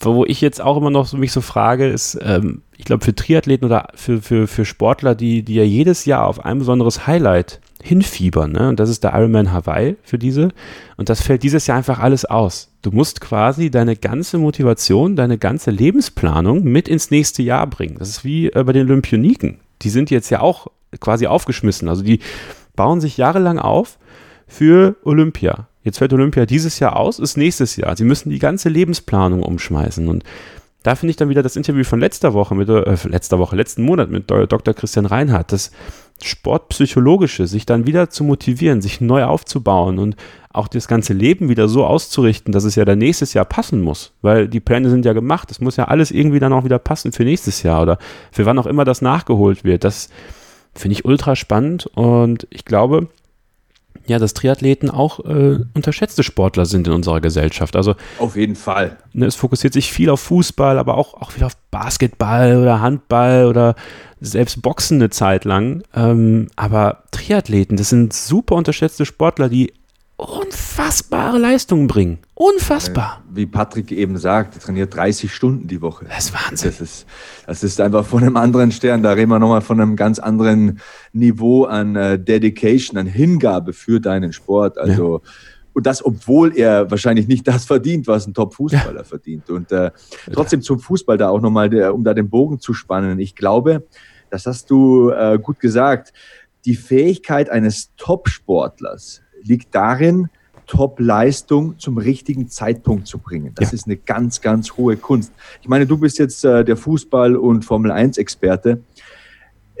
wo 0.00 0.24
ich 0.24 0.40
jetzt 0.40 0.60
auch 0.60 0.76
immer 0.76 0.90
noch 0.90 1.06
so 1.06 1.16
mich 1.16 1.32
so 1.32 1.40
frage, 1.40 1.86
ist, 1.86 2.18
ähm, 2.22 2.62
ich 2.80 2.86
glaube, 2.86 3.04
für 3.04 3.14
Triathleten 3.14 3.66
oder 3.66 3.88
für, 3.94 4.22
für, 4.22 4.46
für 4.46 4.64
Sportler, 4.64 5.14
die, 5.14 5.42
die 5.42 5.54
ja 5.54 5.62
jedes 5.62 6.06
Jahr 6.06 6.26
auf 6.26 6.42
ein 6.44 6.58
besonderes 6.58 7.06
Highlight 7.06 7.60
hinfiebern, 7.82 8.52
ne? 8.52 8.70
und 8.70 8.80
das 8.80 8.88
ist 8.88 9.04
der 9.04 9.12
Ironman 9.12 9.52
Hawaii 9.52 9.96
für 10.02 10.18
diese, 10.18 10.48
und 10.96 11.10
das 11.10 11.20
fällt 11.20 11.42
dieses 11.42 11.66
Jahr 11.66 11.76
einfach 11.76 11.98
alles 11.98 12.24
aus. 12.24 12.72
Du 12.80 12.90
musst 12.90 13.20
quasi 13.20 13.70
deine 13.70 13.96
ganze 13.96 14.38
Motivation, 14.38 15.14
deine 15.14 15.36
ganze 15.36 15.70
Lebensplanung 15.70 16.64
mit 16.64 16.88
ins 16.88 17.10
nächste 17.10 17.42
Jahr 17.42 17.66
bringen. 17.66 17.96
Das 17.98 18.08
ist 18.08 18.24
wie 18.24 18.46
äh, 18.46 18.64
bei 18.64 18.72
den 18.72 18.88
Olympioniken. 18.88 19.60
Die 19.82 19.90
sind 19.90 20.10
jetzt 20.10 20.30
ja 20.30 20.40
auch 20.40 20.68
quasi 21.00 21.26
aufgeschmissen. 21.26 21.88
Also 21.88 22.02
die 22.02 22.20
bauen 22.76 23.02
sich 23.02 23.18
jahrelang 23.18 23.58
auf 23.58 23.98
für 24.46 24.96
Olympia. 25.04 25.68
Jetzt 25.82 25.98
fällt 25.98 26.14
Olympia 26.14 26.46
dieses 26.46 26.78
Jahr 26.78 26.96
aus, 26.96 27.18
ist 27.18 27.36
nächstes 27.36 27.76
Jahr. 27.76 27.96
Sie 27.96 28.04
müssen 28.04 28.30
die 28.30 28.38
ganze 28.38 28.70
Lebensplanung 28.70 29.42
umschmeißen. 29.42 30.08
Und 30.08 30.24
da 30.82 30.94
finde 30.94 31.10
ich 31.10 31.16
dann 31.16 31.28
wieder 31.28 31.42
das 31.42 31.56
Interview 31.56 31.84
von 31.84 32.00
letzter 32.00 32.32
Woche, 32.32 32.54
mit, 32.54 32.68
äh, 32.68 32.96
letzter 33.04 33.38
Woche, 33.38 33.56
letzten 33.56 33.82
Monat 33.82 34.10
mit 34.10 34.30
Dr. 34.30 34.74
Christian 34.74 35.06
Reinhardt, 35.06 35.52
das 35.52 35.70
Sportpsychologische, 36.22 37.46
sich 37.46 37.66
dann 37.66 37.86
wieder 37.86 38.10
zu 38.10 38.24
motivieren, 38.24 38.82
sich 38.82 39.00
neu 39.00 39.24
aufzubauen 39.24 39.98
und 39.98 40.16
auch 40.52 40.68
das 40.68 40.88
ganze 40.88 41.12
Leben 41.12 41.48
wieder 41.48 41.68
so 41.68 41.86
auszurichten, 41.86 42.52
dass 42.52 42.64
es 42.64 42.74
ja 42.74 42.84
dann 42.84 42.98
nächstes 42.98 43.34
Jahr 43.34 43.44
passen 43.44 43.80
muss, 43.80 44.12
weil 44.20 44.48
die 44.48 44.60
Pläne 44.60 44.90
sind 44.90 45.04
ja 45.04 45.12
gemacht. 45.12 45.50
Es 45.50 45.60
muss 45.60 45.76
ja 45.76 45.84
alles 45.84 46.10
irgendwie 46.10 46.40
dann 46.40 46.52
auch 46.52 46.64
wieder 46.64 46.78
passen 46.78 47.12
für 47.12 47.24
nächstes 47.24 47.62
Jahr 47.62 47.82
oder 47.82 47.98
für 48.32 48.46
wann 48.46 48.58
auch 48.58 48.66
immer 48.66 48.84
das 48.84 49.00
nachgeholt 49.00 49.64
wird. 49.64 49.84
Das 49.84 50.08
finde 50.74 50.94
ich 50.94 51.04
ultra 51.04 51.36
spannend 51.36 51.86
und 51.94 52.46
ich 52.50 52.64
glaube, 52.64 53.08
ja, 54.06 54.18
dass 54.18 54.34
Triathleten 54.34 54.90
auch 54.90 55.20
äh, 55.20 55.60
unterschätzte 55.74 56.22
Sportler 56.22 56.66
sind 56.66 56.88
in 56.88 56.92
unserer 56.92 57.20
Gesellschaft. 57.20 57.76
Also 57.76 57.94
auf 58.18 58.36
jeden 58.36 58.56
Fall. 58.56 58.96
Ne, 59.12 59.26
es 59.26 59.36
fokussiert 59.36 59.72
sich 59.72 59.92
viel 59.92 60.10
auf 60.10 60.20
Fußball, 60.20 60.78
aber 60.78 60.96
auch, 60.96 61.14
auch 61.14 61.36
wieder 61.36 61.46
auf 61.46 61.56
Basketball 61.70 62.56
oder 62.56 62.80
Handball 62.80 63.46
oder 63.46 63.76
selbst 64.20 64.62
Boxen 64.62 64.98
eine 64.98 65.10
Zeit 65.10 65.44
lang. 65.44 65.82
Ähm, 65.94 66.48
aber 66.56 67.04
Triathleten, 67.12 67.76
das 67.76 67.90
sind 67.90 68.12
super 68.12 68.56
unterschätzte 68.56 69.06
Sportler, 69.06 69.48
die 69.48 69.72
unfassbare 70.16 71.38
Leistungen 71.38 71.86
bringen. 71.86 72.18
Unfassbar. 72.40 73.22
Wie 73.30 73.44
Patrick 73.44 73.92
eben 73.92 74.16
sagt, 74.16 74.54
er 74.54 74.62
trainiert 74.62 74.96
30 74.96 75.30
Stunden 75.30 75.68
die 75.68 75.82
Woche. 75.82 76.06
Das 76.06 76.24
ist 76.24 76.32
Wahnsinn. 76.32 76.70
Das 76.70 76.80
ist, 76.80 77.06
das 77.46 77.62
ist 77.62 77.78
einfach 77.82 78.06
von 78.06 78.22
einem 78.22 78.38
anderen 78.38 78.72
Stern. 78.72 79.02
Da 79.02 79.12
reden 79.12 79.28
wir 79.28 79.38
nochmal 79.38 79.60
von 79.60 79.78
einem 79.78 79.94
ganz 79.94 80.18
anderen 80.18 80.80
Niveau 81.12 81.64
an 81.64 81.96
äh, 81.96 82.18
Dedication, 82.18 82.96
an 82.96 83.04
Hingabe 83.04 83.74
für 83.74 84.00
deinen 84.00 84.32
Sport. 84.32 84.78
Also, 84.78 85.20
ja. 85.22 85.30
und 85.74 85.84
das, 85.84 86.02
obwohl 86.02 86.56
er 86.56 86.90
wahrscheinlich 86.90 87.28
nicht 87.28 87.46
das 87.46 87.66
verdient, 87.66 88.06
was 88.06 88.26
ein 88.26 88.32
Top-Fußballer 88.32 89.00
ja. 89.00 89.04
verdient. 89.04 89.50
Und 89.50 89.70
äh, 89.70 89.90
trotzdem 90.32 90.62
zum 90.62 90.80
Fußball 90.80 91.18
da 91.18 91.28
auch 91.28 91.42
nochmal, 91.42 91.90
um 91.90 92.04
da 92.04 92.14
den 92.14 92.30
Bogen 92.30 92.58
zu 92.58 92.72
spannen. 92.72 93.18
Ich 93.18 93.36
glaube, 93.36 93.86
das 94.30 94.46
hast 94.46 94.70
du 94.70 95.10
äh, 95.10 95.38
gut 95.38 95.60
gesagt. 95.60 96.14
Die 96.64 96.76
Fähigkeit 96.76 97.50
eines 97.50 97.90
Top-Sportlers, 97.98 99.20
liegt 99.42 99.74
darin, 99.74 100.30
Top-Leistung 100.70 101.80
zum 101.80 101.98
richtigen 101.98 102.48
Zeitpunkt 102.48 103.08
zu 103.08 103.18
bringen. 103.18 103.50
Das 103.56 103.72
ja. 103.72 103.74
ist 103.74 103.86
eine 103.86 103.96
ganz, 103.96 104.40
ganz 104.40 104.76
hohe 104.76 104.96
Kunst. 104.96 105.32
Ich 105.60 105.68
meine, 105.68 105.84
du 105.84 105.98
bist 105.98 106.20
jetzt 106.20 106.44
äh, 106.44 106.64
der 106.64 106.76
Fußball- 106.76 107.34
und 107.34 107.64
Formel-1-Experte. 107.64 108.80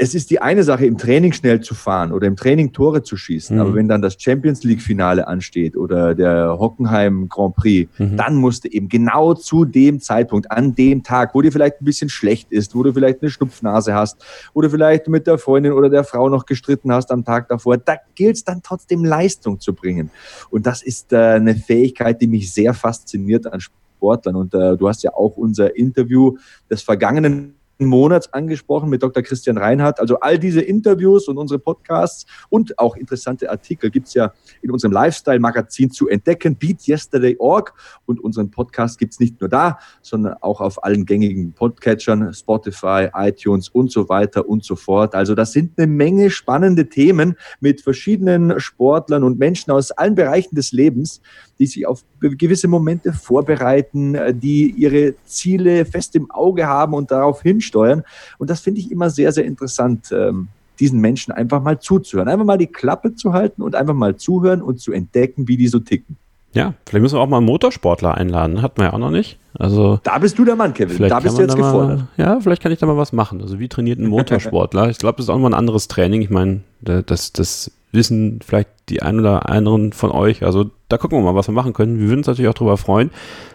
Es 0.02 0.14
ist 0.14 0.30
die 0.30 0.40
eine 0.40 0.64
Sache, 0.64 0.86
im 0.86 0.96
Training 0.96 1.34
schnell 1.34 1.60
zu 1.60 1.74
fahren 1.74 2.12
oder 2.12 2.26
im 2.26 2.34
Training 2.34 2.72
Tore 2.72 3.02
zu 3.02 3.18
schießen. 3.18 3.56
Mhm. 3.56 3.60
Aber 3.60 3.74
wenn 3.74 3.86
dann 3.86 4.00
das 4.00 4.16
Champions 4.18 4.64
League 4.64 4.80
Finale 4.80 5.28
ansteht 5.28 5.76
oder 5.76 6.14
der 6.14 6.56
Hockenheim 6.58 7.28
Grand 7.28 7.54
Prix, 7.54 7.90
mhm. 7.98 8.16
dann 8.16 8.36
musst 8.36 8.64
du 8.64 8.68
eben 8.68 8.88
genau 8.88 9.34
zu 9.34 9.66
dem 9.66 10.00
Zeitpunkt, 10.00 10.50
an 10.50 10.74
dem 10.74 11.02
Tag, 11.02 11.34
wo 11.34 11.42
dir 11.42 11.52
vielleicht 11.52 11.82
ein 11.82 11.84
bisschen 11.84 12.08
schlecht 12.08 12.50
ist, 12.50 12.74
wo 12.74 12.82
du 12.82 12.94
vielleicht 12.94 13.20
eine 13.20 13.30
Schnupfnase 13.30 13.92
hast, 13.92 14.24
wo 14.54 14.62
du 14.62 14.70
vielleicht 14.70 15.06
mit 15.06 15.26
der 15.26 15.36
Freundin 15.36 15.72
oder 15.72 15.90
der 15.90 16.04
Frau 16.04 16.30
noch 16.30 16.46
gestritten 16.46 16.90
hast 16.94 17.10
am 17.10 17.22
Tag 17.22 17.48
davor, 17.48 17.76
da 17.76 17.96
gilt 18.14 18.36
es 18.36 18.44
dann 18.44 18.62
trotzdem 18.62 19.04
Leistung 19.04 19.60
zu 19.60 19.74
bringen. 19.74 20.10
Und 20.48 20.64
das 20.64 20.82
ist 20.82 21.12
äh, 21.12 21.16
eine 21.16 21.54
Fähigkeit, 21.54 22.22
die 22.22 22.26
mich 22.26 22.50
sehr 22.54 22.72
fasziniert 22.72 23.52
an 23.52 23.60
Sportlern. 23.60 24.36
Und 24.36 24.54
äh, 24.54 24.78
du 24.78 24.88
hast 24.88 25.02
ja 25.02 25.12
auch 25.12 25.36
unser 25.36 25.76
Interview 25.76 26.38
des 26.70 26.80
vergangenen 26.80 27.59
Monats 27.86 28.32
angesprochen 28.32 28.90
mit 28.90 29.02
Dr. 29.02 29.22
Christian 29.22 29.58
Reinhardt. 29.58 30.00
Also 30.00 30.20
all 30.20 30.38
diese 30.38 30.60
Interviews 30.60 31.28
und 31.28 31.38
unsere 31.38 31.58
Podcasts 31.58 32.26
und 32.48 32.78
auch 32.78 32.96
interessante 32.96 33.50
Artikel 33.50 33.90
gibt 33.90 34.08
es 34.08 34.14
ja 34.14 34.32
in 34.62 34.70
unserem 34.70 34.92
Lifestyle-Magazin 34.92 35.90
zu 35.90 36.08
entdecken, 36.08 36.56
beatyesterday.org. 36.56 37.74
Und 38.06 38.20
unseren 38.20 38.50
Podcast 38.50 38.98
gibt 38.98 39.12
es 39.14 39.20
nicht 39.20 39.40
nur 39.40 39.48
da, 39.48 39.78
sondern 40.02 40.34
auch 40.40 40.60
auf 40.60 40.82
allen 40.84 41.06
gängigen 41.06 41.52
Podcatchern, 41.52 42.32
Spotify, 42.34 43.08
iTunes 43.14 43.68
und 43.68 43.90
so 43.90 44.08
weiter 44.08 44.48
und 44.48 44.64
so 44.64 44.76
fort. 44.76 45.14
Also 45.14 45.34
das 45.34 45.52
sind 45.52 45.78
eine 45.78 45.86
Menge 45.86 46.30
spannende 46.30 46.88
Themen 46.88 47.36
mit 47.60 47.80
verschiedenen 47.80 48.58
Sportlern 48.60 49.24
und 49.24 49.38
Menschen 49.38 49.70
aus 49.70 49.90
allen 49.90 50.14
Bereichen 50.14 50.54
des 50.54 50.72
Lebens, 50.72 51.20
die 51.60 51.66
sich 51.66 51.86
auf 51.86 52.02
gewisse 52.20 52.66
Momente 52.66 53.12
vorbereiten, 53.12 54.16
die 54.40 54.70
ihre 54.70 55.14
Ziele 55.26 55.84
fest 55.84 56.16
im 56.16 56.28
Auge 56.32 56.66
haben 56.66 56.94
und 56.94 57.12
darauf 57.12 57.42
hinstellen 57.42 57.70
steuern. 57.70 58.02
Und 58.38 58.50
das 58.50 58.60
finde 58.60 58.80
ich 58.80 58.90
immer 58.90 59.10
sehr, 59.10 59.32
sehr 59.32 59.44
interessant, 59.44 60.10
ähm, 60.12 60.48
diesen 60.78 61.00
Menschen 61.00 61.32
einfach 61.32 61.62
mal 61.62 61.78
zuzuhören. 61.78 62.28
Einfach 62.28 62.44
mal 62.44 62.58
die 62.58 62.66
Klappe 62.66 63.14
zu 63.14 63.32
halten 63.32 63.62
und 63.62 63.74
einfach 63.74 63.94
mal 63.94 64.16
zuhören 64.16 64.62
und 64.62 64.80
zu 64.80 64.92
entdecken, 64.92 65.46
wie 65.46 65.56
die 65.56 65.68
so 65.68 65.78
ticken. 65.78 66.16
Ja, 66.52 66.74
vielleicht 66.84 67.02
müssen 67.02 67.16
wir 67.16 67.20
auch 67.20 67.28
mal 67.28 67.36
einen 67.36 67.46
Motorsportler 67.46 68.14
einladen. 68.14 68.60
Hatten 68.60 68.78
wir 68.78 68.86
ja 68.86 68.92
auch 68.94 68.98
noch 68.98 69.10
nicht. 69.10 69.38
Also, 69.54 70.00
da 70.02 70.18
bist 70.18 70.36
du 70.38 70.44
der 70.44 70.56
Mann, 70.56 70.74
Kevin. 70.74 71.08
Da 71.08 71.20
bist 71.20 71.38
du 71.38 71.42
jetzt 71.42 71.54
gefordert. 71.54 71.98
Mal, 71.98 72.24
ja, 72.24 72.40
vielleicht 72.40 72.62
kann 72.62 72.72
ich 72.72 72.78
da 72.78 72.86
mal 72.86 72.96
was 72.96 73.12
machen. 73.12 73.40
Also 73.40 73.58
wie 73.60 73.68
trainiert 73.68 74.00
ein 74.00 74.06
Motorsportler? 74.08 74.88
ich 74.88 74.98
glaube, 74.98 75.18
das 75.18 75.26
ist 75.26 75.30
auch 75.30 75.38
mal 75.38 75.50
ein 75.50 75.54
anderes 75.54 75.86
Training. 75.86 76.22
Ich 76.22 76.30
meine, 76.30 76.62
das, 76.80 77.32
das 77.32 77.70
wissen 77.92 78.40
vielleicht 78.44 78.70
die 78.90 79.02
ein 79.02 79.18
oder 79.18 79.48
anderen 79.48 79.92
von 79.92 80.10
euch. 80.10 80.42
Also 80.44 80.70
da 80.88 80.98
gucken 80.98 81.18
wir 81.18 81.22
mal, 81.22 81.34
was 81.34 81.48
wir 81.48 81.54
machen 81.54 81.72
können. 81.72 81.98
Wir 81.98 82.08
würden 82.08 82.18
uns 82.18 82.26
natürlich 82.26 82.48
auch 82.48 82.54
darüber 82.54 82.76
freuen, 82.76 83.10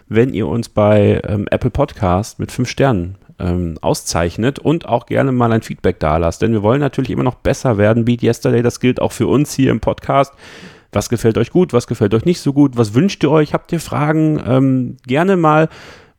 wenn 0.08 0.32
ihr 0.32 0.48
uns 0.48 0.68
bei 0.68 1.20
ähm, 1.26 1.46
Apple 1.50 1.70
Podcast 1.70 2.38
mit 2.38 2.50
fünf 2.50 2.68
Sternen 2.68 3.16
ähm, 3.38 3.78
auszeichnet 3.80 4.58
und 4.58 4.88
auch 4.88 5.06
gerne 5.06 5.32
mal 5.32 5.52
ein 5.52 5.62
Feedback 5.62 6.00
da 6.00 6.16
lasst. 6.16 6.42
Denn 6.42 6.52
wir 6.52 6.62
wollen 6.62 6.80
natürlich 6.80 7.10
immer 7.10 7.22
noch 7.22 7.36
besser 7.36 7.78
werden. 7.78 8.04
Beat 8.04 8.22
Yesterday, 8.22 8.62
das 8.62 8.80
gilt 8.80 9.00
auch 9.00 9.12
für 9.12 9.26
uns 9.26 9.52
hier 9.54 9.70
im 9.70 9.80
Podcast. 9.80 10.32
Was 10.92 11.08
gefällt 11.08 11.36
euch 11.36 11.50
gut, 11.50 11.72
was 11.72 11.86
gefällt 11.86 12.14
euch 12.14 12.24
nicht 12.24 12.40
so 12.40 12.52
gut, 12.52 12.76
was 12.76 12.94
wünscht 12.94 13.22
ihr 13.22 13.30
euch, 13.30 13.52
habt 13.52 13.70
ihr 13.72 13.80
Fragen? 13.80 14.42
Ähm, 14.46 14.96
gerne 15.06 15.36
mal 15.36 15.68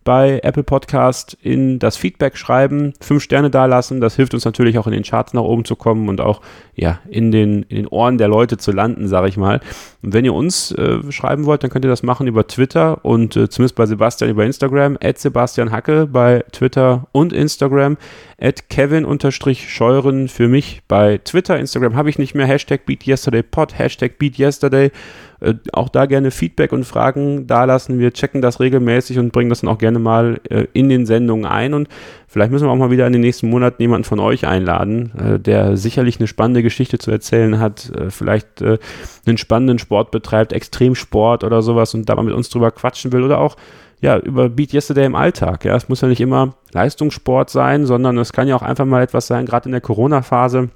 bei 0.07 0.39
Apple 0.41 0.63
Podcast 0.63 1.37
in 1.41 1.79
das 1.79 1.97
Feedback 1.97 2.37
schreiben, 2.37 2.93
fünf 3.01 3.23
Sterne 3.23 3.49
dalassen. 3.49 3.99
Das 3.99 4.15
hilft 4.15 4.33
uns 4.33 4.45
natürlich 4.45 4.77
auch 4.77 4.87
in 4.87 4.93
den 4.93 5.03
Charts 5.03 5.33
nach 5.33 5.41
oben 5.41 5.65
zu 5.65 5.75
kommen 5.75 6.07
und 6.07 6.21
auch 6.21 6.41
ja, 6.79 6.99
in, 7.09 7.31
den, 7.31 7.63
in 7.63 7.75
den 7.75 7.87
Ohren 7.87 8.19
der 8.19 8.27
Leute 8.27 8.57
zu 8.57 8.71
landen, 8.71 9.07
sage 9.07 9.27
ich 9.27 9.35
mal. 9.35 9.59
Und 10.03 10.13
wenn 10.13 10.23
ihr 10.23 10.33
uns 10.33 10.71
äh, 10.71 11.11
schreiben 11.11 11.45
wollt, 11.45 11.63
dann 11.63 11.71
könnt 11.71 11.83
ihr 11.83 11.89
das 11.89 12.03
machen 12.03 12.27
über 12.27 12.45
Twitter 12.45 13.03
und 13.03 13.35
äh, 13.35 13.49
zumindest 13.49 13.75
bei 13.75 13.87
Sebastian 13.87 14.29
über 14.29 14.45
Instagram, 14.45 14.95
at 15.01 15.17
Sebastian 15.17 15.71
Hacke 15.71 16.05
bei 16.05 16.45
Twitter 16.51 17.07
und 17.13 17.33
Instagram, 17.33 17.97
at 18.39 18.69
Kevin-Scheuren 18.69 20.27
für 20.27 20.47
mich 20.47 20.83
bei 20.87 21.17
Twitter. 21.17 21.57
Instagram 21.57 21.95
habe 21.95 22.11
ich 22.11 22.19
nicht 22.19 22.35
mehr, 22.35 22.45
Hashtag 22.45 22.85
BeatYesterdayPod, 22.85 23.79
Hashtag 23.79 24.19
BeatYesterday. 24.19 24.91
Äh, 25.39 25.55
auch 25.71 25.89
da 25.89 26.05
gerne 26.05 26.31
Feedback 26.31 26.71
und 26.73 26.83
Fragen 26.83 27.47
dalassen. 27.47 27.99
Wir 27.99 28.13
checken 28.13 28.41
das 28.41 28.59
regelmäßig 28.59 29.19
und 29.19 29.31
bringen 29.31 29.49
das 29.49 29.61
dann 29.61 29.69
auch 29.69 29.77
gerne 29.77 29.99
mal 29.99 30.39
äh, 30.49 30.67
in 30.73 30.89
den 30.89 31.05
Sendungen 31.05 31.45
ein. 31.45 31.73
Und 31.73 31.89
vielleicht 32.27 32.51
müssen 32.51 32.67
wir 32.67 32.71
auch 32.71 32.77
mal 32.77 32.91
wieder 32.91 33.07
in 33.07 33.13
den 33.13 33.21
nächsten 33.21 33.49
Monaten 33.49 33.81
jemanden 33.81 34.03
von 34.03 34.19
euch 34.19 34.45
einladen, 34.45 35.11
äh, 35.17 35.39
der 35.39 35.77
sicherlich 35.77 36.19
eine 36.19 36.27
spannende 36.27 36.63
Geschichte 36.63 36.97
zu 36.97 37.11
erzählen 37.11 37.59
hat, 37.59 37.89
äh, 37.95 38.09
vielleicht 38.09 38.61
äh, 38.61 38.77
einen 39.25 39.37
spannenden 39.37 39.79
Sport 39.79 40.11
betreibt, 40.11 40.53
Extremsport 40.53 41.43
oder 41.43 41.61
sowas 41.61 41.93
und 41.93 42.07
da 42.07 42.15
mal 42.15 42.23
mit 42.23 42.33
uns 42.33 42.49
drüber 42.49 42.71
quatschen 42.71 43.11
will 43.11 43.23
oder 43.23 43.39
auch 43.39 43.55
ja, 43.99 44.17
über 44.19 44.49
Beat 44.49 44.73
Yesterday 44.73 45.05
im 45.05 45.15
Alltag. 45.15 45.65
Ja, 45.65 45.75
es 45.75 45.89
muss 45.89 46.01
ja 46.01 46.07
nicht 46.07 46.21
immer 46.21 46.53
Leistungssport 46.71 47.49
sein, 47.49 47.85
sondern 47.85 48.17
es 48.17 48.31
kann 48.31 48.47
ja 48.47 48.55
auch 48.55 48.61
einfach 48.61 48.85
mal 48.85 49.01
etwas 49.01 49.27
sein, 49.27 49.45
gerade 49.45 49.67
in 49.67 49.71
der 49.71 49.81
Corona-Phase 49.81 50.69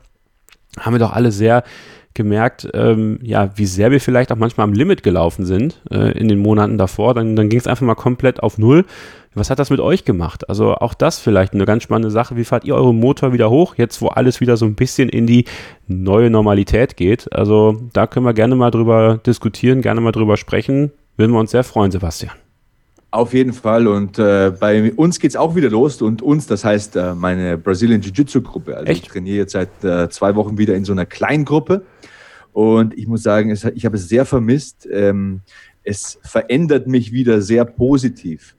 haben 0.80 0.94
wir 0.94 1.00
doch 1.00 1.14
alle 1.14 1.32
sehr 1.32 1.64
gemerkt, 2.14 2.68
ähm, 2.74 3.20
ja, 3.22 3.52
wie 3.56 3.66
sehr 3.66 3.92
wir 3.92 4.02
vielleicht 4.02 4.32
auch 4.32 4.38
manchmal 4.38 4.66
am 4.66 4.74
Limit 4.74 5.04
gelaufen 5.04 5.46
sind 5.46 5.82
äh, 5.90 6.12
in 6.18 6.28
den 6.28 6.40
Monaten 6.40 6.78
davor. 6.78 7.14
Dann, 7.14 7.36
dann 7.36 7.50
ging 7.50 7.60
es 7.60 7.68
einfach 7.68 7.86
mal 7.86 7.96
komplett 7.96 8.42
auf 8.44 8.58
Null. 8.58 8.86
Was 9.34 9.50
hat 9.50 9.60
das 9.60 9.70
mit 9.70 9.80
euch 9.80 10.04
gemacht? 10.04 10.50
Also 10.50 10.76
auch 10.76 10.94
das 10.94 11.20
vielleicht 11.20 11.54
eine 11.54 11.66
ganz 11.66 11.84
spannende 11.84 12.12
Sache. 12.12 12.36
Wie 12.36 12.44
fahrt 12.44 12.66
ihr 12.66 12.76
euren 12.76 13.00
Motor 13.00 13.32
wieder 13.32 13.50
hoch, 13.50 13.76
jetzt 13.78 14.02
wo 14.02 14.08
alles 14.08 14.42
wieder 14.42 14.58
so 14.58 14.66
ein 14.66 14.76
bisschen 14.76 15.08
in 15.08 15.26
die 15.26 15.46
neue 15.88 16.30
Normalität 16.30 16.98
geht? 16.98 17.32
Also 17.34 17.82
da 17.94 18.08
können 18.08 18.26
wir 18.26 18.34
gerne 18.34 18.56
mal 18.56 18.72
drüber 18.72 19.20
diskutieren, 19.26 19.82
gerne 19.82 20.02
mal 20.02 20.12
drüber 20.12 20.36
sprechen. 20.36 20.92
Würden 21.16 21.32
wir 21.32 21.40
uns 21.40 21.52
sehr 21.52 21.64
freuen, 21.64 21.92
Sebastian. 21.92 22.34
Auf 23.12 23.34
jeden 23.34 23.52
Fall. 23.52 23.88
Und 23.88 24.20
äh, 24.20 24.54
bei 24.58 24.94
uns 24.94 25.20
geht 25.20 25.32
es 25.32 25.36
auch 25.36 25.54
wieder 25.54 25.70
los. 25.70 26.02
Und 26.02 26.22
uns, 26.22 26.48
das 26.48 26.64
heißt 26.64 26.96
äh, 26.96 27.14
meine 27.14 27.58
Brazilian 27.58 28.02
Jiu-Jitsu-Gruppe. 28.02 28.76
Also 28.78 28.88
Echt? 28.88 29.04
ich 29.04 29.10
trainiere 29.10 29.38
jetzt 29.38 29.52
seit 29.52 29.84
äh, 29.84 30.10
zwei 30.10 30.36
Wochen 30.36 30.58
wieder 30.58 30.76
in 30.76 30.86
so 30.86 30.94
einer 30.94 31.06
kleinen 31.06 31.44
Gruppe. 31.44 31.84
Und 32.54 32.98
ich 32.98 33.08
muss 33.08 33.24
sagen, 33.24 33.50
es, 33.50 33.64
ich 33.64 33.86
habe 33.86 33.96
es 33.96 34.10
sehr 34.10 34.26
vermisst. 34.26 34.88
Ähm, 34.92 35.42
es 35.84 36.20
verändert 36.24 36.88
mich 36.88 37.12
wieder 37.12 37.42
sehr 37.42 37.66
positiv. 37.66 38.56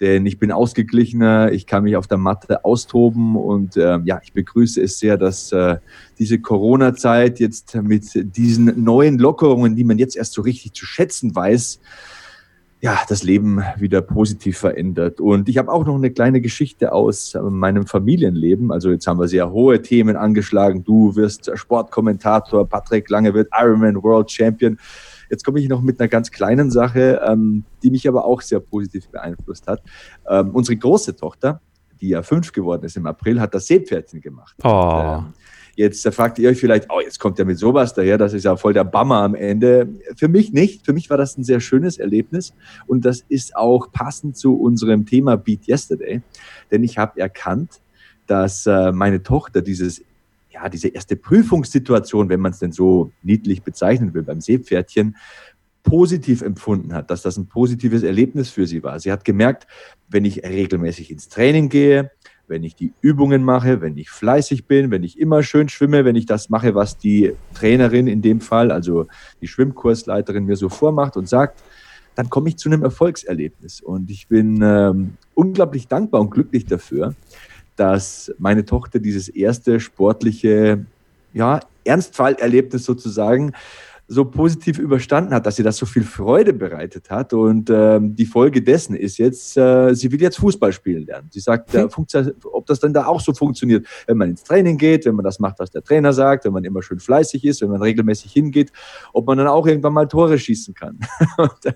Denn 0.00 0.26
ich 0.26 0.38
bin 0.38 0.52
ausgeglichener, 0.52 1.52
ich 1.52 1.66
kann 1.66 1.84
mich 1.84 1.96
auf 1.96 2.06
der 2.06 2.18
Matte 2.18 2.66
austoben 2.66 3.34
und 3.34 3.78
äh, 3.78 3.98
ja, 4.04 4.20
ich 4.22 4.34
begrüße 4.34 4.82
es 4.82 4.98
sehr, 4.98 5.16
dass 5.16 5.52
äh, 5.52 5.78
diese 6.18 6.38
Corona-Zeit 6.38 7.40
jetzt 7.40 7.74
mit 7.76 8.04
diesen 8.36 8.84
neuen 8.84 9.18
Lockerungen, 9.18 9.74
die 9.74 9.84
man 9.84 9.98
jetzt 9.98 10.14
erst 10.14 10.34
so 10.34 10.42
richtig 10.42 10.74
zu 10.74 10.84
schätzen 10.84 11.34
weiß, 11.34 11.80
ja, 12.86 13.00
das 13.08 13.24
Leben 13.24 13.64
wieder 13.78 14.00
positiv 14.00 14.58
verändert. 14.58 15.20
Und 15.20 15.48
ich 15.48 15.58
habe 15.58 15.72
auch 15.72 15.84
noch 15.84 15.96
eine 15.96 16.12
kleine 16.12 16.40
Geschichte 16.40 16.92
aus 16.92 17.36
meinem 17.42 17.84
Familienleben. 17.84 18.70
Also 18.70 18.92
jetzt 18.92 19.08
haben 19.08 19.18
wir 19.18 19.26
sehr 19.26 19.50
hohe 19.50 19.82
Themen 19.82 20.14
angeschlagen. 20.14 20.84
Du 20.84 21.16
wirst 21.16 21.50
Sportkommentator, 21.54 22.68
Patrick 22.68 23.10
Lange 23.10 23.34
wird 23.34 23.48
Ironman 23.52 24.00
World 24.04 24.30
Champion. 24.30 24.78
Jetzt 25.28 25.44
komme 25.44 25.58
ich 25.58 25.68
noch 25.68 25.82
mit 25.82 25.98
einer 25.98 26.06
ganz 26.06 26.30
kleinen 26.30 26.70
Sache, 26.70 27.20
ähm, 27.26 27.64
die 27.82 27.90
mich 27.90 28.06
aber 28.06 28.24
auch 28.24 28.40
sehr 28.40 28.60
positiv 28.60 29.08
beeinflusst 29.08 29.66
hat. 29.66 29.82
Ähm, 30.28 30.50
unsere 30.50 30.76
große 30.76 31.16
Tochter, 31.16 31.60
die 32.00 32.10
ja 32.10 32.22
fünf 32.22 32.52
geworden 32.52 32.84
ist 32.84 32.96
im 32.96 33.06
April, 33.06 33.40
hat 33.40 33.52
das 33.52 33.66
Seepferdchen 33.66 34.20
gemacht. 34.20 34.54
Oh. 34.62 34.68
Und, 34.68 35.24
äh, 35.24 35.45
Jetzt 35.76 36.08
fragt 36.14 36.38
ihr 36.38 36.48
euch 36.48 36.58
vielleicht, 36.58 36.86
oh, 36.90 37.00
jetzt 37.00 37.20
kommt 37.20 37.38
er 37.38 37.44
mit 37.44 37.58
sowas 37.58 37.94
daher, 37.94 38.18
das 38.18 38.32
ist 38.32 38.44
ja 38.44 38.56
voll 38.56 38.72
der 38.72 38.84
Bammer 38.84 39.22
am 39.22 39.34
Ende. 39.34 39.88
Für 40.16 40.28
mich 40.28 40.52
nicht. 40.52 40.84
Für 40.84 40.94
mich 40.94 41.10
war 41.10 41.18
das 41.18 41.36
ein 41.36 41.44
sehr 41.44 41.60
schönes 41.60 41.98
Erlebnis 41.98 42.54
und 42.86 43.04
das 43.04 43.24
ist 43.28 43.54
auch 43.54 43.92
passend 43.92 44.36
zu 44.36 44.58
unserem 44.58 45.04
Thema 45.06 45.36
Beat 45.36 45.68
Yesterday, 45.68 46.22
denn 46.70 46.82
ich 46.82 46.98
habe 46.98 47.20
erkannt, 47.20 47.80
dass 48.26 48.66
äh, 48.66 48.90
meine 48.90 49.22
Tochter 49.22 49.62
dieses 49.62 50.02
ja, 50.50 50.70
diese 50.70 50.88
erste 50.88 51.16
Prüfungssituation, 51.16 52.30
wenn 52.30 52.40
man 52.40 52.52
es 52.52 52.58
denn 52.58 52.72
so 52.72 53.12
niedlich 53.22 53.62
bezeichnen 53.62 54.14
will, 54.14 54.22
beim 54.22 54.40
Seepferdchen, 54.40 55.16
positiv 55.82 56.40
empfunden 56.42 56.94
hat, 56.94 57.10
dass 57.10 57.22
das 57.22 57.36
ein 57.36 57.46
positives 57.46 58.02
Erlebnis 58.02 58.48
für 58.48 58.66
sie 58.66 58.82
war. 58.82 58.98
Sie 58.98 59.12
hat 59.12 59.24
gemerkt, 59.24 59.66
wenn 60.08 60.24
ich 60.24 60.42
regelmäßig 60.42 61.10
ins 61.10 61.28
Training 61.28 61.68
gehe, 61.68 62.10
wenn 62.48 62.62
ich 62.62 62.74
die 62.74 62.92
Übungen 63.00 63.42
mache, 63.42 63.80
wenn 63.80 63.96
ich 63.96 64.10
fleißig 64.10 64.66
bin, 64.66 64.90
wenn 64.90 65.02
ich 65.02 65.18
immer 65.18 65.42
schön 65.42 65.68
schwimme, 65.68 66.04
wenn 66.04 66.16
ich 66.16 66.26
das 66.26 66.48
mache, 66.48 66.74
was 66.74 66.98
die 66.98 67.32
Trainerin 67.54 68.06
in 68.06 68.22
dem 68.22 68.40
Fall, 68.40 68.70
also 68.70 69.06
die 69.40 69.48
Schwimmkursleiterin 69.48 70.44
mir 70.44 70.56
so 70.56 70.68
vormacht 70.68 71.16
und 71.16 71.28
sagt, 71.28 71.62
dann 72.14 72.30
komme 72.30 72.48
ich 72.48 72.56
zu 72.56 72.68
einem 72.68 72.82
Erfolgserlebnis. 72.82 73.80
Und 73.80 74.10
ich 74.10 74.28
bin 74.28 74.60
ähm, 74.62 75.14
unglaublich 75.34 75.86
dankbar 75.86 76.22
und 76.22 76.30
glücklich 76.30 76.64
dafür, 76.64 77.14
dass 77.76 78.32
meine 78.38 78.64
Tochter 78.64 78.98
dieses 78.98 79.28
erste 79.28 79.80
sportliche 79.80 80.86
ja, 81.34 81.60
Ernstfallerlebnis 81.84 82.84
sozusagen 82.84 83.52
so 84.08 84.24
positiv 84.24 84.78
überstanden 84.78 85.34
hat, 85.34 85.46
dass 85.46 85.56
sie 85.56 85.64
das 85.64 85.76
so 85.76 85.86
viel 85.86 86.04
Freude 86.04 86.52
bereitet 86.52 87.10
hat. 87.10 87.32
Und 87.32 87.70
ähm, 87.70 88.14
die 88.14 88.24
Folge 88.24 88.62
dessen 88.62 88.94
ist 88.94 89.18
jetzt, 89.18 89.56
äh, 89.56 89.94
sie 89.94 90.12
will 90.12 90.20
jetzt 90.20 90.38
Fußball 90.38 90.72
spielen 90.72 91.06
lernen. 91.06 91.28
Sie 91.32 91.40
sagt, 91.40 91.74
äh, 91.74 91.88
ob 92.44 92.66
das 92.66 92.80
dann 92.80 92.92
da 92.92 93.06
auch 93.06 93.20
so 93.20 93.34
funktioniert, 93.34 93.86
wenn 94.06 94.16
man 94.16 94.30
ins 94.30 94.44
Training 94.44 94.78
geht, 94.78 95.06
wenn 95.06 95.16
man 95.16 95.24
das 95.24 95.40
macht, 95.40 95.58
was 95.58 95.70
der 95.70 95.82
Trainer 95.82 96.12
sagt, 96.12 96.44
wenn 96.44 96.52
man 96.52 96.64
immer 96.64 96.82
schön 96.82 97.00
fleißig 97.00 97.44
ist, 97.44 97.62
wenn 97.62 97.70
man 97.70 97.82
regelmäßig 97.82 98.32
hingeht, 98.32 98.70
ob 99.12 99.26
man 99.26 99.38
dann 99.38 99.48
auch 99.48 99.66
irgendwann 99.66 99.94
mal 99.94 100.06
Tore 100.06 100.38
schießen 100.38 100.74
kann. 100.74 101.00
Und, 101.38 101.66
äh, 101.66 101.72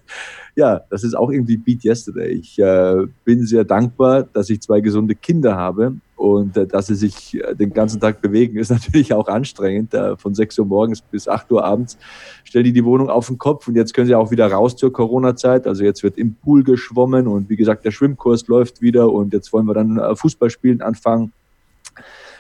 ja, 0.55 0.83
das 0.89 1.03
ist 1.03 1.15
auch 1.15 1.31
irgendwie 1.31 1.57
Beat 1.57 1.85
Yesterday. 1.85 2.29
Ich 2.29 2.59
äh, 2.61 3.07
bin 3.25 3.45
sehr 3.45 3.65
dankbar, 3.65 4.23
dass 4.23 4.51
ich 4.51 4.61
zwei 4.61 4.81
gesunde 4.81 5.17
Kinder 5.17 5.57
habe 5.57 5.97
und 6.21 6.55
äh, 6.59 6.67
dass 6.67 6.89
sie 6.89 6.97
sich 6.97 7.43
äh, 7.43 7.55
den 7.55 7.73
ganzen 7.73 7.99
Tag 7.99 8.21
bewegen, 8.21 8.59
ist 8.59 8.71
natürlich 8.71 9.15
auch 9.15 9.27
anstrengend. 9.27 9.95
Äh, 9.95 10.19
von 10.19 10.35
6 10.35 10.59
Uhr 10.59 10.67
morgens 10.67 11.01
bis 11.01 11.27
8 11.27 11.51
Uhr 11.51 11.65
abends 11.65 11.97
stellen 12.45 12.67
die 12.67 12.75
die 12.75 12.85
Wohnung 12.85 13.09
auf 13.09 13.29
den 13.29 13.39
Kopf 13.39 13.67
und 13.69 13.75
jetzt 13.75 13.95
können 13.95 14.07
sie 14.07 14.15
auch 14.15 14.31
wieder 14.31 14.47
raus 14.53 14.77
zur 14.77 14.93
Corona-Zeit. 14.93 15.67
Also 15.67 15.83
jetzt 15.83 16.03
wird 16.03 16.19
im 16.19 16.35
Pool 16.35 16.63
geschwommen 16.63 17.27
und 17.27 17.49
wie 17.49 17.57
gesagt, 17.57 17.87
der 17.87 17.91
Schwimmkurs 17.91 18.49
läuft 18.49 18.83
wieder 18.83 19.11
und 19.11 19.33
jetzt 19.33 19.51
wollen 19.55 19.65
wir 19.65 19.73
dann 19.73 19.97
äh, 19.97 20.15
Fußballspielen 20.15 20.83
anfangen. 20.83 21.33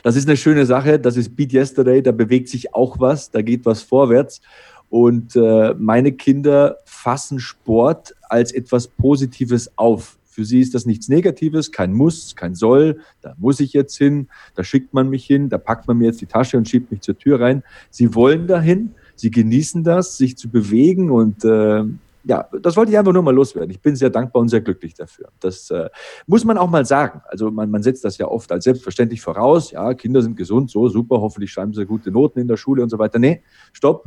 Das 0.02 0.14
ist 0.14 0.28
eine 0.28 0.36
schöne 0.36 0.66
Sache. 0.66 0.98
Das 0.98 1.16
ist 1.16 1.34
Beat 1.34 1.54
Yesterday. 1.54 2.02
Da 2.02 2.12
bewegt 2.12 2.50
sich 2.50 2.74
auch 2.74 3.00
was. 3.00 3.30
Da 3.30 3.40
geht 3.40 3.64
was 3.64 3.80
vorwärts. 3.80 4.42
Und 4.90 5.36
äh, 5.36 5.74
meine 5.78 6.12
Kinder 6.12 6.76
fassen 6.84 7.40
Sport 7.40 8.14
als 8.28 8.52
etwas 8.52 8.88
Positives 8.88 9.70
auf. 9.76 10.18
Für 10.40 10.46
sie 10.46 10.62
ist 10.62 10.74
das 10.74 10.86
nichts 10.86 11.10
Negatives, 11.10 11.70
kein 11.70 11.92
Muss, 11.92 12.34
kein 12.34 12.54
Soll. 12.54 13.00
Da 13.20 13.34
muss 13.36 13.60
ich 13.60 13.74
jetzt 13.74 13.98
hin, 13.98 14.28
da 14.54 14.64
schickt 14.64 14.94
man 14.94 15.10
mich 15.10 15.26
hin, 15.26 15.50
da 15.50 15.58
packt 15.58 15.86
man 15.86 15.98
mir 15.98 16.06
jetzt 16.06 16.22
die 16.22 16.26
Tasche 16.26 16.56
und 16.56 16.66
schiebt 16.66 16.90
mich 16.90 17.02
zur 17.02 17.18
Tür 17.18 17.42
rein. 17.42 17.62
Sie 17.90 18.14
wollen 18.14 18.46
dahin, 18.46 18.94
sie 19.16 19.30
genießen 19.30 19.84
das, 19.84 20.16
sich 20.16 20.38
zu 20.38 20.48
bewegen 20.48 21.10
und 21.10 21.44
äh, 21.44 21.84
ja, 22.24 22.48
das 22.62 22.74
wollte 22.74 22.90
ich 22.90 22.98
einfach 22.98 23.12
nur 23.12 23.22
mal 23.22 23.34
loswerden. 23.34 23.70
Ich 23.70 23.82
bin 23.82 23.96
sehr 23.96 24.08
dankbar 24.08 24.40
und 24.40 24.48
sehr 24.48 24.62
glücklich 24.62 24.94
dafür. 24.94 25.28
Das 25.40 25.70
äh, 25.70 25.90
muss 26.26 26.46
man 26.46 26.56
auch 26.56 26.70
mal 26.70 26.86
sagen. 26.86 27.20
Also 27.26 27.50
man, 27.50 27.70
man 27.70 27.82
setzt 27.82 28.02
das 28.06 28.16
ja 28.16 28.26
oft 28.26 28.50
als 28.50 28.64
selbstverständlich 28.64 29.20
voraus. 29.20 29.72
Ja, 29.72 29.92
Kinder 29.92 30.22
sind 30.22 30.38
gesund, 30.38 30.70
so 30.70 30.88
super, 30.88 31.20
hoffentlich 31.20 31.52
schreiben 31.52 31.74
sie 31.74 31.84
gute 31.84 32.10
Noten 32.10 32.38
in 32.38 32.48
der 32.48 32.56
Schule 32.56 32.82
und 32.82 32.88
so 32.88 32.98
weiter. 32.98 33.18
Nee, 33.18 33.42
stopp. 33.74 34.06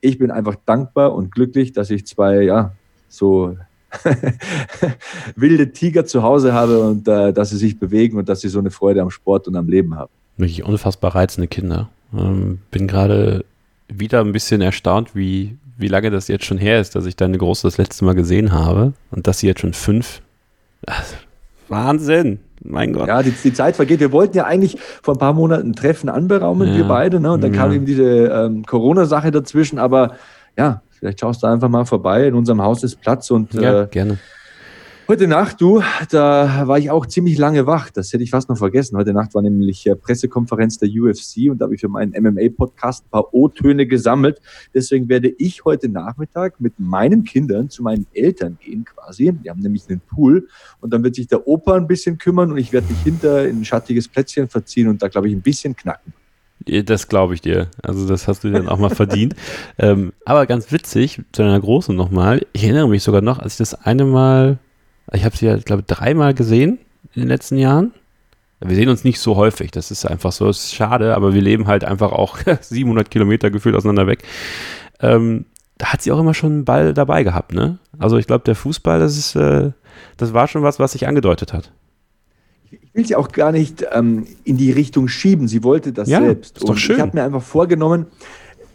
Ich 0.00 0.16
bin 0.16 0.30
einfach 0.30 0.56
dankbar 0.64 1.14
und 1.14 1.30
glücklich, 1.30 1.72
dass 1.72 1.90
ich 1.90 2.06
zwei, 2.06 2.40
ja, 2.40 2.72
so 3.10 3.58
wilde 5.36 5.72
Tiger 5.72 6.04
zu 6.06 6.22
Hause 6.22 6.52
habe 6.52 6.80
und 6.80 7.08
äh, 7.08 7.32
dass 7.32 7.50
sie 7.50 7.56
sich 7.56 7.78
bewegen 7.78 8.18
und 8.18 8.28
dass 8.28 8.40
sie 8.40 8.48
so 8.48 8.58
eine 8.58 8.70
Freude 8.70 9.02
am 9.02 9.10
Sport 9.10 9.48
und 9.48 9.56
am 9.56 9.68
Leben 9.68 9.96
haben. 9.96 10.10
Wirklich 10.36 10.64
unfassbar 10.64 11.14
reizende 11.14 11.48
Kinder. 11.48 11.88
Ähm, 12.16 12.58
bin 12.70 12.86
gerade 12.86 13.44
wieder 13.88 14.20
ein 14.20 14.32
bisschen 14.32 14.60
erstaunt, 14.60 15.14
wie, 15.14 15.56
wie 15.76 15.88
lange 15.88 16.10
das 16.10 16.28
jetzt 16.28 16.44
schon 16.44 16.58
her 16.58 16.80
ist, 16.80 16.94
dass 16.94 17.06
ich 17.06 17.16
deine 17.16 17.38
Große 17.38 17.66
das 17.66 17.78
letzte 17.78 18.04
Mal 18.04 18.14
gesehen 18.14 18.52
habe 18.52 18.92
und 19.10 19.26
dass 19.26 19.38
sie 19.38 19.46
jetzt 19.46 19.60
schon 19.60 19.72
fünf. 19.72 20.20
Wahnsinn! 21.68 22.40
Mein 22.62 22.92
Gott. 22.92 23.06
Ja, 23.06 23.22
die, 23.22 23.30
die, 23.30 23.52
Zeit 23.52 23.76
vergeht. 23.76 24.00
Wir 24.00 24.12
wollten 24.12 24.36
ja 24.36 24.44
eigentlich 24.44 24.78
vor 25.02 25.14
ein 25.14 25.18
paar 25.18 25.34
Monaten 25.34 25.70
ein 25.70 25.74
Treffen 25.74 26.08
anberaumen, 26.08 26.68
ja. 26.70 26.76
wir 26.76 26.84
beide, 26.84 27.20
ne? 27.20 27.32
Und 27.32 27.42
dann 27.42 27.52
ja. 27.52 27.60
kam 27.60 27.72
eben 27.72 27.86
diese 27.86 28.26
ähm, 28.26 28.64
Corona-Sache 28.64 29.30
dazwischen, 29.30 29.78
aber 29.78 30.16
ja, 30.56 30.80
vielleicht 31.06 31.20
schaust 31.20 31.42
du 31.44 31.46
einfach 31.46 31.68
mal 31.68 31.84
vorbei. 31.84 32.26
In 32.26 32.34
unserem 32.34 32.62
Haus 32.62 32.82
ist 32.82 33.00
Platz 33.00 33.30
und 33.30 33.54
ja, 33.54 33.82
äh, 33.82 33.86
gerne. 33.86 34.18
Heute 35.06 35.28
Nacht, 35.28 35.60
du, 35.60 35.80
da 36.10 36.66
war 36.66 36.80
ich 36.80 36.90
auch 36.90 37.06
ziemlich 37.06 37.38
lange 37.38 37.64
wach. 37.64 37.90
Das 37.90 38.12
hätte 38.12 38.24
ich 38.24 38.30
fast 38.30 38.48
noch 38.48 38.58
vergessen. 38.58 38.96
Heute 38.96 39.12
Nacht 39.12 39.36
war 39.36 39.42
nämlich 39.42 39.86
äh, 39.86 39.94
Pressekonferenz 39.94 40.78
der 40.78 40.88
UFC 40.88 41.48
und 41.48 41.58
da 41.58 41.66
habe 41.66 41.76
ich 41.76 41.80
für 41.80 41.88
meinen 41.88 42.10
MMA-Podcast 42.10 43.04
ein 43.04 43.10
paar 43.10 43.32
O-Töne 43.32 43.86
gesammelt. 43.86 44.40
Deswegen 44.74 45.08
werde 45.08 45.28
ich 45.38 45.64
heute 45.64 45.88
Nachmittag 45.88 46.60
mit 46.60 46.80
meinen 46.80 47.22
Kindern 47.22 47.70
zu 47.70 47.84
meinen 47.84 48.08
Eltern 48.12 48.58
gehen 48.60 48.84
quasi. 48.84 49.32
Die 49.32 49.48
haben 49.48 49.60
nämlich 49.60 49.84
einen 49.88 50.00
Pool 50.00 50.48
und 50.80 50.92
dann 50.92 51.04
wird 51.04 51.14
sich 51.14 51.28
der 51.28 51.46
Opa 51.46 51.76
ein 51.76 51.86
bisschen 51.86 52.18
kümmern 52.18 52.50
und 52.50 52.58
ich 52.58 52.72
werde 52.72 52.88
mich 52.88 53.00
hinter 53.04 53.46
in 53.46 53.60
ein 53.60 53.64
schattiges 53.64 54.08
Plätzchen 54.08 54.48
verziehen 54.48 54.88
und 54.88 55.00
da, 55.00 55.06
glaube 55.06 55.28
ich, 55.28 55.34
ein 55.34 55.42
bisschen 55.42 55.76
knacken. 55.76 56.12
Das 56.60 57.08
glaube 57.08 57.34
ich 57.34 57.42
dir. 57.42 57.68
Also 57.82 58.08
das 58.08 58.26
hast 58.26 58.44
du 58.44 58.50
dann 58.50 58.68
auch 58.68 58.78
mal 58.78 58.90
verdient. 58.90 59.34
Ähm, 59.78 60.14
aber 60.24 60.46
ganz 60.46 60.72
witzig, 60.72 61.20
zu 61.32 61.42
deiner 61.42 61.60
Großen 61.60 61.94
nochmal. 61.94 62.46
Ich 62.54 62.64
erinnere 62.64 62.88
mich 62.88 63.02
sogar 63.02 63.20
noch, 63.20 63.38
als 63.38 63.54
ich 63.54 63.58
das 63.58 63.74
eine 63.74 64.04
Mal 64.04 64.58
ich 65.12 65.24
habe 65.24 65.36
sie 65.36 65.46
ja, 65.46 65.56
glaube 65.56 65.82
ich, 65.82 65.86
dreimal 65.86 66.34
gesehen 66.34 66.78
in 67.14 67.22
den 67.22 67.28
letzten 67.28 67.58
Jahren. 67.58 67.92
Wir 68.60 68.74
sehen 68.74 68.88
uns 68.88 69.04
nicht 69.04 69.20
so 69.20 69.36
häufig, 69.36 69.70
das 69.70 69.90
ist 69.90 70.06
einfach 70.06 70.32
so, 70.32 70.46
das 70.46 70.64
ist 70.64 70.74
schade, 70.74 71.14
aber 71.14 71.34
wir 71.34 71.42
leben 71.42 71.66
halt 71.66 71.84
einfach 71.84 72.10
auch 72.12 72.38
700 72.60 73.10
Kilometer 73.10 73.50
gefühlt 73.50 73.76
auseinander 73.76 74.06
weg. 74.06 74.24
Ähm, 75.00 75.44
da 75.78 75.92
hat 75.92 76.00
sie 76.00 76.10
auch 76.10 76.18
immer 76.18 76.32
schon 76.32 76.52
einen 76.52 76.64
Ball 76.64 76.94
dabei 76.94 77.22
gehabt, 77.22 77.52
ne? 77.52 77.78
Also 77.98 78.16
ich 78.16 78.26
glaube, 78.26 78.44
der 78.44 78.54
Fußball, 78.54 78.98
das 78.98 79.18
ist, 79.18 79.36
äh, 79.36 79.72
das 80.16 80.32
war 80.32 80.48
schon 80.48 80.62
was, 80.62 80.78
was 80.78 80.92
sich 80.92 81.06
angedeutet 81.06 81.52
hat. 81.52 81.70
Ich 82.70 82.94
will 82.94 83.06
sie 83.06 83.16
auch 83.16 83.28
gar 83.28 83.52
nicht 83.52 83.86
ähm, 83.92 84.26
in 84.44 84.56
die 84.56 84.72
Richtung 84.72 85.08
schieben. 85.08 85.48
Sie 85.48 85.62
wollte 85.64 85.92
das 85.92 86.08
ja, 86.08 86.20
selbst. 86.20 86.56
Ist 86.56 86.64
doch 86.64 86.70
Und 86.70 86.76
schön. 86.78 86.96
ich 86.96 87.02
habe 87.02 87.16
mir 87.16 87.24
einfach 87.24 87.42
vorgenommen, 87.42 88.06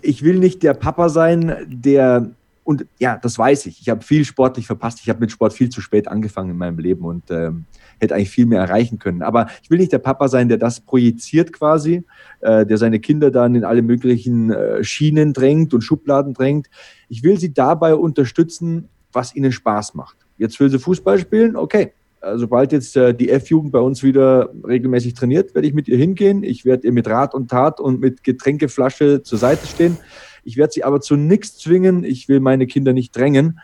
ich 0.01 0.23
will 0.23 0.39
nicht 0.39 0.63
der 0.63 0.73
Papa 0.73 1.09
sein, 1.09 1.55
der 1.67 2.31
und 2.63 2.85
ja, 2.99 3.17
das 3.17 3.37
weiß 3.37 3.65
ich. 3.65 3.81
Ich 3.81 3.89
habe 3.89 4.03
viel 4.03 4.23
sportlich 4.23 4.67
verpasst. 4.67 4.99
Ich 5.01 5.09
habe 5.09 5.19
mit 5.19 5.31
Sport 5.31 5.53
viel 5.53 5.69
zu 5.69 5.81
spät 5.81 6.07
angefangen 6.07 6.51
in 6.51 6.57
meinem 6.57 6.77
Leben 6.77 7.05
und 7.05 7.29
ähm, 7.31 7.65
hätte 7.99 8.15
eigentlich 8.15 8.29
viel 8.29 8.45
mehr 8.45 8.61
erreichen 8.61 8.99
können. 8.99 9.23
Aber 9.23 9.47
ich 9.63 9.69
will 9.69 9.79
nicht 9.79 9.91
der 9.91 9.99
Papa 9.99 10.27
sein, 10.27 10.47
der 10.47 10.57
das 10.57 10.79
projiziert 10.79 11.53
quasi, 11.53 12.03
äh, 12.41 12.65
der 12.65 12.77
seine 12.77 12.99
Kinder 12.99 13.31
dann 13.31 13.55
in 13.55 13.63
alle 13.63 13.81
möglichen 13.81 14.51
äh, 14.51 14.83
Schienen 14.83 15.33
drängt 15.33 15.73
und 15.73 15.81
Schubladen 15.81 16.33
drängt. 16.33 16.69
Ich 17.09 17.23
will 17.23 17.39
sie 17.39 17.53
dabei 17.53 17.95
unterstützen, 17.95 18.89
was 19.11 19.35
ihnen 19.35 19.51
Spaß 19.51 19.95
macht. 19.95 20.17
Jetzt 20.37 20.59
will 20.59 20.69
sie 20.69 20.79
Fußball 20.79 21.19
spielen, 21.19 21.55
okay. 21.55 21.93
Äh, 22.21 22.37
sobald 22.37 22.71
jetzt 22.71 22.95
äh, 22.95 23.13
die 23.13 23.29
F-Jugend 23.29 23.71
bei 23.71 23.79
uns 23.79 24.03
wieder 24.03 24.49
regelmäßig 24.65 25.15
trainiert, 25.15 25.53
werde 25.55 25.67
ich 25.67 25.73
mit 25.73 25.87
ihr 25.87 25.97
hingehen. 25.97 26.43
Ich 26.43 26.65
werde 26.65 26.87
ihr 26.87 26.93
mit 26.93 27.07
Rat 27.07 27.33
und 27.33 27.49
Tat 27.49 27.79
und 27.79 27.99
mit 27.99 28.23
Getränkeflasche 28.23 29.23
zur 29.23 29.37
Seite 29.37 29.65
stehen. 29.67 29.97
Ich 30.43 30.57
werde 30.57 30.73
sie 30.73 30.83
aber 30.83 31.01
zu 31.01 31.15
nichts 31.15 31.57
zwingen. 31.57 32.03
Ich 32.03 32.29
will 32.29 32.39
meine 32.39 32.67
Kinder 32.67 32.93
nicht 32.93 33.15
drängen. 33.15 33.59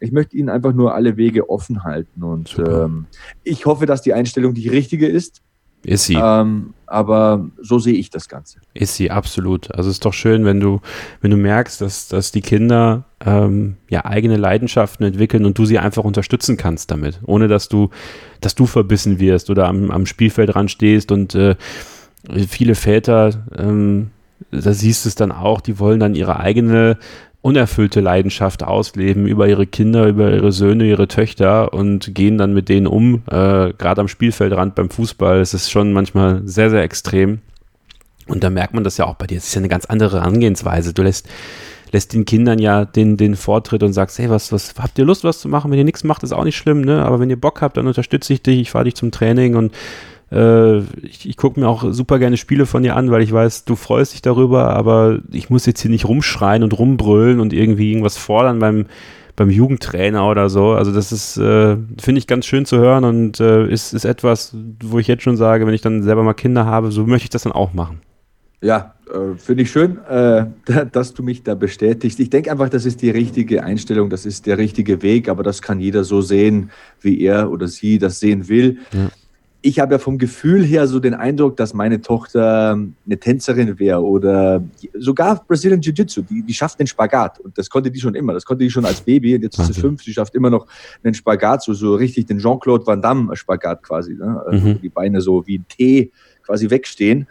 Ich 0.00 0.12
möchte 0.12 0.36
ihnen 0.36 0.48
einfach 0.48 0.72
nur 0.72 0.94
alle 0.94 1.16
Wege 1.16 1.50
offen 1.50 1.84
halten. 1.84 2.22
Und 2.22 2.56
ähm, 2.58 3.06
ich 3.44 3.66
hoffe, 3.66 3.86
dass 3.86 4.02
die 4.02 4.14
Einstellung 4.14 4.54
die 4.54 4.68
richtige 4.68 5.06
ist. 5.06 5.42
Ist 5.84 6.06
sie. 6.06 6.18
Ähm, 6.20 6.74
aber 6.86 7.46
so 7.60 7.78
sehe 7.78 7.94
ich 7.94 8.10
das 8.10 8.28
Ganze. 8.28 8.60
Ist 8.74 8.96
sie, 8.96 9.10
absolut. 9.10 9.70
Also 9.74 9.90
es 9.90 9.96
ist 9.96 10.04
doch 10.04 10.14
schön, 10.14 10.44
wenn 10.44 10.58
du, 10.58 10.80
wenn 11.20 11.30
du 11.30 11.36
merkst, 11.36 11.80
dass, 11.80 12.08
dass 12.08 12.32
die 12.32 12.40
Kinder 12.40 13.04
ähm, 13.24 13.76
ja 13.88 14.04
eigene 14.04 14.36
Leidenschaften 14.36 15.06
entwickeln 15.06 15.44
und 15.44 15.58
du 15.58 15.66
sie 15.66 15.78
einfach 15.78 16.04
unterstützen 16.04 16.56
kannst 16.56 16.90
damit, 16.90 17.20
ohne 17.24 17.48
dass 17.48 17.68
du, 17.68 17.90
dass 18.40 18.54
du 18.54 18.66
verbissen 18.66 19.20
wirst 19.20 19.50
oder 19.50 19.68
am, 19.68 19.90
am 19.90 20.06
Spielfeld 20.06 20.54
dran 20.54 20.68
stehst 20.68 21.12
und 21.12 21.34
äh, 21.34 21.56
viele 22.48 22.74
Väter 22.74 23.46
ähm, 23.56 24.10
da 24.50 24.72
siehst 24.72 25.04
du 25.04 25.08
es 25.08 25.14
dann 25.14 25.32
auch, 25.32 25.60
die 25.60 25.78
wollen 25.78 26.00
dann 26.00 26.14
ihre 26.14 26.40
eigene 26.40 26.98
unerfüllte 27.40 28.00
Leidenschaft 28.00 28.64
ausleben 28.64 29.26
über 29.26 29.48
ihre 29.48 29.66
Kinder, 29.66 30.06
über 30.06 30.32
ihre 30.32 30.52
Söhne, 30.52 30.86
ihre 30.86 31.08
Töchter 31.08 31.72
und 31.72 32.14
gehen 32.14 32.36
dann 32.36 32.52
mit 32.52 32.68
denen 32.68 32.86
um, 32.86 33.22
äh, 33.26 33.72
gerade 33.72 34.00
am 34.00 34.08
Spielfeldrand 34.08 34.74
beim 34.74 34.90
Fußball. 34.90 35.40
Es 35.40 35.54
ist 35.54 35.70
schon 35.70 35.92
manchmal 35.92 36.42
sehr, 36.44 36.70
sehr 36.70 36.82
extrem. 36.82 37.40
Und 38.26 38.44
da 38.44 38.50
merkt 38.50 38.74
man 38.74 38.84
das 38.84 38.98
ja 38.98 39.06
auch 39.06 39.14
bei 39.14 39.26
dir. 39.26 39.38
Es 39.38 39.46
ist 39.46 39.54
ja 39.54 39.60
eine 39.60 39.68
ganz 39.68 39.86
andere 39.86 40.18
Herangehensweise. 40.18 40.92
Du 40.92 41.02
lässt, 41.02 41.28
lässt 41.92 42.12
den 42.12 42.24
Kindern 42.26 42.58
ja 42.58 42.84
den, 42.84 43.16
den 43.16 43.36
Vortritt 43.36 43.82
und 43.82 43.92
sagst, 43.94 44.18
hey, 44.18 44.28
was, 44.28 44.52
was 44.52 44.74
habt 44.78 44.98
ihr 44.98 45.04
Lust, 45.04 45.24
was 45.24 45.40
zu 45.40 45.48
machen? 45.48 45.70
Wenn 45.70 45.78
ihr 45.78 45.84
nichts 45.84 46.04
macht, 46.04 46.22
ist 46.24 46.32
auch 46.32 46.44
nicht 46.44 46.56
schlimm, 46.56 46.82
ne? 46.82 47.04
Aber 47.04 47.20
wenn 47.20 47.30
ihr 47.30 47.40
Bock 47.40 47.62
habt, 47.62 47.76
dann 47.76 47.86
unterstütze 47.86 48.34
ich 48.34 48.42
dich, 48.42 48.60
ich 48.60 48.70
fahre 48.72 48.84
dich 48.84 48.96
zum 48.96 49.12
Training 49.12 49.54
und 49.54 49.72
äh, 50.30 50.78
ich, 51.02 51.28
ich 51.28 51.36
gucke 51.36 51.58
mir 51.58 51.68
auch 51.68 51.92
super 51.92 52.18
gerne 52.18 52.36
Spiele 52.36 52.66
von 52.66 52.82
dir 52.82 52.96
an, 52.96 53.10
weil 53.10 53.22
ich 53.22 53.32
weiß, 53.32 53.64
du 53.64 53.76
freust 53.76 54.12
dich 54.12 54.22
darüber, 54.22 54.70
aber 54.70 55.20
ich 55.30 55.50
muss 55.50 55.66
jetzt 55.66 55.80
hier 55.80 55.90
nicht 55.90 56.06
rumschreien 56.06 56.62
und 56.62 56.78
rumbrüllen 56.78 57.40
und 57.40 57.52
irgendwie 57.52 57.90
irgendwas 57.90 58.18
fordern 58.18 58.58
beim, 58.58 58.86
beim 59.36 59.50
Jugendtrainer 59.50 60.28
oder 60.28 60.50
so. 60.50 60.72
Also 60.72 60.92
das 60.92 61.12
ist, 61.12 61.38
äh, 61.38 61.76
finde 62.00 62.18
ich 62.18 62.26
ganz 62.26 62.44
schön 62.46 62.66
zu 62.66 62.78
hören 62.78 63.04
und 63.04 63.40
äh, 63.40 63.66
ist, 63.68 63.94
ist 63.94 64.04
etwas, 64.04 64.54
wo 64.82 64.98
ich 64.98 65.06
jetzt 65.06 65.22
schon 65.22 65.36
sage, 65.36 65.66
wenn 65.66 65.74
ich 65.74 65.82
dann 65.82 66.02
selber 66.02 66.22
mal 66.22 66.34
Kinder 66.34 66.66
habe, 66.66 66.90
so 66.90 67.06
möchte 67.06 67.24
ich 67.24 67.30
das 67.30 67.44
dann 67.44 67.52
auch 67.52 67.72
machen. 67.72 68.00
Ja, 68.60 68.94
äh, 69.06 69.38
finde 69.38 69.62
ich 69.62 69.70
schön, 69.70 69.98
äh, 70.08 70.46
dass 70.92 71.14
du 71.14 71.22
mich 71.22 71.42
da 71.42 71.54
bestätigst. 71.54 72.20
Ich 72.20 72.28
denke 72.28 72.50
einfach, 72.50 72.68
das 72.68 72.84
ist 72.84 73.00
die 73.00 73.10
richtige 73.10 73.62
Einstellung, 73.62 74.10
das 74.10 74.26
ist 74.26 74.46
der 74.46 74.58
richtige 74.58 75.00
Weg, 75.00 75.28
aber 75.28 75.42
das 75.42 75.62
kann 75.62 75.80
jeder 75.80 76.04
so 76.04 76.20
sehen, 76.20 76.70
wie 77.00 77.22
er 77.22 77.50
oder 77.50 77.68
sie 77.68 77.98
das 77.98 78.20
sehen 78.20 78.48
will. 78.48 78.78
Ja 78.92 79.08
ich 79.60 79.80
habe 79.80 79.94
ja 79.94 79.98
vom 79.98 80.18
Gefühl 80.18 80.64
her 80.64 80.86
so 80.86 81.00
den 81.00 81.14
Eindruck, 81.14 81.56
dass 81.56 81.74
meine 81.74 82.00
Tochter 82.00 82.72
eine 82.72 83.18
Tänzerin 83.18 83.78
wäre 83.78 84.02
oder 84.04 84.62
sogar 84.94 85.44
Brazilian 85.46 85.80
Jiu-Jitsu, 85.80 86.22
die, 86.22 86.42
die 86.42 86.54
schafft 86.54 86.78
den 86.78 86.86
Spagat 86.86 87.40
und 87.40 87.58
das 87.58 87.68
konnte 87.68 87.90
die 87.90 87.98
schon 87.98 88.14
immer, 88.14 88.34
das 88.34 88.44
konnte 88.44 88.62
die 88.62 88.70
schon 88.70 88.84
als 88.84 89.00
Baby 89.00 89.34
und 89.34 89.42
jetzt 89.42 89.58
ist 89.58 89.74
sie 89.74 89.80
fünf, 89.80 90.02
sie 90.02 90.12
schafft 90.12 90.36
immer 90.36 90.50
noch 90.50 90.66
einen 91.02 91.14
Spagat, 91.14 91.62
so, 91.62 91.72
so 91.72 91.96
richtig 91.96 92.26
den 92.26 92.38
Jean-Claude 92.38 92.86
Van 92.86 93.02
Damme 93.02 93.34
Spagat 93.34 93.82
quasi, 93.82 94.14
ne? 94.14 94.40
also 94.46 94.66
mhm. 94.68 94.80
die 94.80 94.88
Beine 94.90 95.20
so 95.20 95.44
wie 95.46 95.58
ein 95.58 95.66
T 95.68 96.12
quasi 96.44 96.70
wegstehen. 96.70 97.26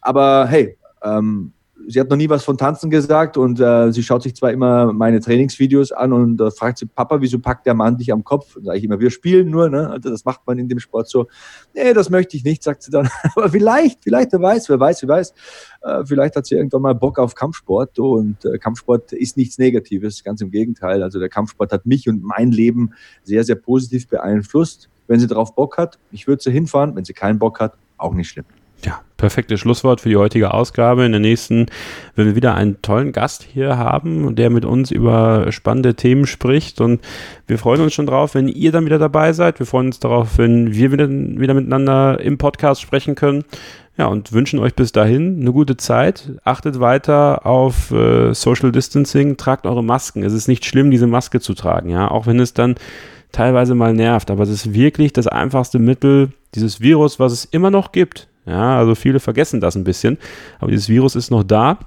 Aber 0.00 0.46
hey, 0.46 0.76
ähm, 1.02 1.52
sie 1.88 2.00
hat 2.00 2.10
noch 2.10 2.16
nie 2.16 2.28
was 2.28 2.44
von 2.44 2.58
Tanzen 2.58 2.90
gesagt 2.90 3.36
und 3.36 3.60
äh, 3.60 3.92
sie 3.92 4.02
schaut 4.02 4.22
sich 4.22 4.34
zwar 4.34 4.50
immer 4.50 4.92
meine 4.92 5.20
Trainingsvideos 5.20 5.92
an 5.92 6.12
und 6.12 6.40
äh, 6.40 6.50
fragt 6.50 6.78
sie, 6.78 6.86
Papa, 6.86 7.20
wieso 7.20 7.38
packt 7.38 7.66
der 7.66 7.74
Mann 7.74 7.96
dich 7.96 8.12
am 8.12 8.24
Kopf? 8.24 8.56
Und 8.56 8.64
sage 8.64 8.78
ich 8.78 8.84
immer, 8.84 9.00
wir 9.00 9.10
spielen 9.10 9.50
nur, 9.50 9.68
ne? 9.68 9.88
Also 9.90 10.10
das 10.10 10.24
macht 10.24 10.40
man 10.46 10.58
in 10.58 10.68
dem 10.68 10.78
Sport 10.78 11.08
so. 11.08 11.28
Nee, 11.74 11.92
das 11.92 12.10
möchte 12.10 12.36
ich 12.36 12.44
nicht, 12.44 12.62
sagt 12.62 12.82
sie 12.82 12.90
dann. 12.90 13.08
Aber 13.36 13.48
vielleicht, 13.48 14.02
vielleicht, 14.02 14.32
wer 14.32 14.40
weiß, 14.40 14.68
wer 14.68 14.80
weiß, 14.80 15.02
wer 15.02 15.08
weiß. 15.08 15.34
Äh, 15.82 16.04
vielleicht 16.04 16.36
hat 16.36 16.46
sie 16.46 16.56
irgendwann 16.56 16.82
mal 16.82 16.94
Bock 16.94 17.18
auf 17.18 17.34
Kampfsport 17.34 17.98
und 17.98 18.44
äh, 18.44 18.58
Kampfsport 18.58 19.12
ist 19.12 19.36
nichts 19.36 19.58
Negatives, 19.58 20.24
ganz 20.24 20.40
im 20.40 20.50
Gegenteil. 20.50 21.02
Also 21.02 21.18
der 21.18 21.28
Kampfsport 21.28 21.72
hat 21.72 21.86
mich 21.86 22.08
und 22.08 22.22
mein 22.22 22.50
Leben 22.50 22.90
sehr, 23.22 23.44
sehr 23.44 23.56
positiv 23.56 24.08
beeinflusst. 24.08 24.90
Wenn 25.08 25.20
sie 25.20 25.28
darauf 25.28 25.54
Bock 25.54 25.78
hat, 25.78 25.98
ich 26.10 26.26
würde 26.26 26.42
sie 26.42 26.50
hinfahren. 26.50 26.96
Wenn 26.96 27.04
sie 27.04 27.12
keinen 27.12 27.38
Bock 27.38 27.60
hat, 27.60 27.74
auch 27.96 28.12
nicht 28.12 28.28
schlimm. 28.28 28.46
Ja, 28.84 29.00
perfektes 29.16 29.60
Schlusswort 29.60 30.00
für 30.00 30.08
die 30.08 30.16
heutige 30.16 30.52
Ausgabe. 30.52 31.04
In 31.04 31.12
der 31.12 31.20
nächsten 31.20 31.66
werden 32.14 32.28
wir 32.28 32.36
wieder 32.36 32.54
einen 32.54 32.80
tollen 32.82 33.12
Gast 33.12 33.42
hier 33.42 33.78
haben, 33.78 34.36
der 34.36 34.50
mit 34.50 34.64
uns 34.64 34.90
über 34.90 35.50
spannende 35.50 35.94
Themen 35.94 36.26
spricht. 36.26 36.80
Und 36.80 37.00
wir 37.46 37.58
freuen 37.58 37.80
uns 37.80 37.94
schon 37.94 38.06
drauf, 38.06 38.34
wenn 38.34 38.48
ihr 38.48 38.72
dann 38.72 38.84
wieder 38.84 38.98
dabei 38.98 39.32
seid. 39.32 39.58
Wir 39.58 39.66
freuen 39.66 39.86
uns 39.86 39.98
darauf, 39.98 40.38
wenn 40.38 40.74
wir 40.74 40.92
wieder, 40.92 41.08
wieder 41.08 41.54
miteinander 41.54 42.20
im 42.20 42.38
Podcast 42.38 42.80
sprechen 42.80 43.14
können. 43.14 43.44
Ja, 43.98 44.06
und 44.08 44.32
wünschen 44.32 44.58
euch 44.58 44.74
bis 44.74 44.92
dahin 44.92 45.40
eine 45.40 45.52
gute 45.52 45.78
Zeit. 45.78 46.32
Achtet 46.44 46.80
weiter 46.80 47.46
auf 47.46 47.90
äh, 47.90 48.34
Social 48.34 48.70
Distancing, 48.70 49.38
tragt 49.38 49.66
eure 49.66 49.82
Masken. 49.82 50.22
Es 50.22 50.34
ist 50.34 50.48
nicht 50.48 50.66
schlimm, 50.66 50.90
diese 50.90 51.06
Maske 51.06 51.40
zu 51.40 51.54
tragen, 51.54 51.88
ja, 51.88 52.10
auch 52.10 52.26
wenn 52.26 52.38
es 52.38 52.52
dann 52.52 52.74
teilweise 53.32 53.74
mal 53.74 53.94
nervt. 53.94 54.30
Aber 54.30 54.42
es 54.42 54.50
ist 54.50 54.74
wirklich 54.74 55.14
das 55.14 55.26
einfachste 55.26 55.78
Mittel, 55.78 56.28
dieses 56.54 56.82
Virus, 56.82 57.18
was 57.18 57.32
es 57.32 57.46
immer 57.46 57.70
noch 57.70 57.92
gibt, 57.92 58.28
ja, 58.46 58.78
also 58.78 58.94
viele 58.94 59.20
vergessen 59.20 59.60
das 59.60 59.74
ein 59.74 59.84
bisschen. 59.84 60.18
Aber 60.58 60.70
dieses 60.70 60.88
Virus 60.88 61.16
ist 61.16 61.30
noch 61.30 61.42
da. 61.42 61.78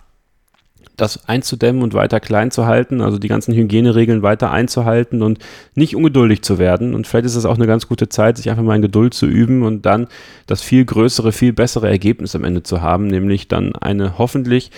Das 0.97 1.29
einzudämmen 1.29 1.81
und 1.81 1.93
weiter 1.93 2.19
klein 2.19 2.51
zu 2.51 2.65
halten, 2.65 2.99
also 2.99 3.17
die 3.17 3.29
ganzen 3.29 3.53
Hygieneregeln 3.53 4.21
weiter 4.21 4.51
einzuhalten 4.51 5.21
und 5.21 5.39
nicht 5.73 5.95
ungeduldig 5.95 6.41
zu 6.41 6.59
werden. 6.59 6.93
Und 6.93 7.07
vielleicht 7.07 7.25
ist 7.25 7.37
es 7.37 7.45
auch 7.45 7.55
eine 7.55 7.67
ganz 7.67 7.87
gute 7.87 8.09
Zeit, 8.09 8.35
sich 8.35 8.49
einfach 8.49 8.63
mal 8.63 8.75
in 8.75 8.81
Geduld 8.81 9.13
zu 9.13 9.25
üben 9.25 9.63
und 9.63 9.85
dann 9.85 10.07
das 10.45 10.61
viel 10.61 10.83
größere, 10.83 11.31
viel 11.31 11.53
bessere 11.53 11.87
Ergebnis 11.87 12.35
am 12.35 12.43
Ende 12.43 12.63
zu 12.63 12.81
haben, 12.81 13.07
nämlich 13.07 13.47
dann 13.47 13.77
eine 13.77 14.17
hoffentlich 14.17 14.71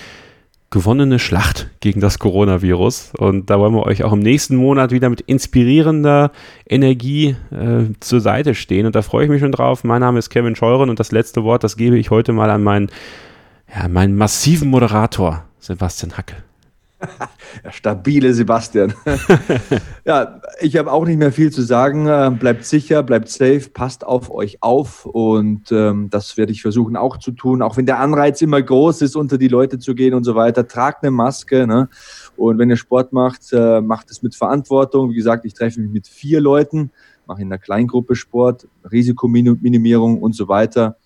gewonnene 0.71 1.19
Schlacht 1.19 1.69
gegen 1.81 1.99
das 1.99 2.17
Coronavirus. 2.17 3.11
Und 3.17 3.49
da 3.49 3.59
wollen 3.59 3.75
wir 3.75 3.85
euch 3.85 4.03
auch 4.03 4.13
im 4.13 4.19
nächsten 4.19 4.55
Monat 4.55 4.91
wieder 4.91 5.09
mit 5.09 5.21
inspirierender 5.21 6.31
Energie 6.67 7.35
äh, 7.51 7.93
zur 7.99 8.21
Seite 8.21 8.55
stehen. 8.55 8.85
Und 8.85 8.95
da 8.95 9.01
freue 9.01 9.25
ich 9.25 9.29
mich 9.29 9.41
schon 9.41 9.51
drauf. 9.51 9.83
Mein 9.83 9.99
Name 9.99 10.17
ist 10.17 10.29
Kevin 10.29 10.55
Scheuren 10.55 10.89
und 10.89 10.99
das 10.99 11.11
letzte 11.11 11.43
Wort, 11.43 11.63
das 11.63 11.77
gebe 11.77 11.99
ich 11.99 12.09
heute 12.09 12.31
mal 12.31 12.49
an 12.49 12.63
meinen, 12.63 12.89
ja, 13.73 13.87
meinen 13.89 14.15
massiven 14.15 14.69
Moderator, 14.69 15.43
Sebastian 15.59 16.17
Hacke. 16.17 16.37
Stabile 17.71 18.33
Sebastian. 18.33 18.93
ja, 20.05 20.41
ich 20.59 20.77
habe 20.77 20.91
auch 20.91 21.05
nicht 21.05 21.17
mehr 21.17 21.31
viel 21.31 21.51
zu 21.51 21.61
sagen. 21.61 22.07
Äh, 22.07 22.31
bleibt 22.37 22.65
sicher, 22.65 23.03
bleibt 23.03 23.29
safe, 23.29 23.69
passt 23.73 24.05
auf 24.05 24.31
euch 24.31 24.61
auf 24.61 25.05
und 25.05 25.71
ähm, 25.71 26.09
das 26.09 26.37
werde 26.37 26.51
ich 26.51 26.61
versuchen 26.61 26.95
auch 26.95 27.17
zu 27.17 27.31
tun. 27.31 27.61
Auch 27.61 27.77
wenn 27.77 27.85
der 27.85 27.99
Anreiz 27.99 28.41
immer 28.41 28.61
groß 28.61 29.01
ist, 29.01 29.15
unter 29.15 29.37
die 29.37 29.47
Leute 29.47 29.79
zu 29.79 29.95
gehen 29.95 30.13
und 30.13 30.23
so 30.23 30.35
weiter. 30.35 30.67
Tragt 30.67 31.03
eine 31.03 31.11
Maske. 31.11 31.67
Ne? 31.67 31.89
Und 32.37 32.57
wenn 32.57 32.69
ihr 32.69 32.77
Sport 32.77 33.13
macht, 33.13 33.51
äh, 33.53 33.81
macht 33.81 34.11
es 34.11 34.21
mit 34.21 34.35
Verantwortung. 34.35 35.11
Wie 35.11 35.15
gesagt, 35.15 35.45
ich 35.45 35.53
treffe 35.53 35.79
mich 35.79 35.91
mit 35.91 36.07
vier 36.07 36.41
Leuten, 36.41 36.91
mache 37.27 37.41
in 37.41 37.47
einer 37.47 37.57
Kleingruppe 37.57 38.15
Sport, 38.15 38.67
Risikominimierung 38.91 40.21
und 40.21 40.35
so 40.35 40.47
weiter. 40.47 40.97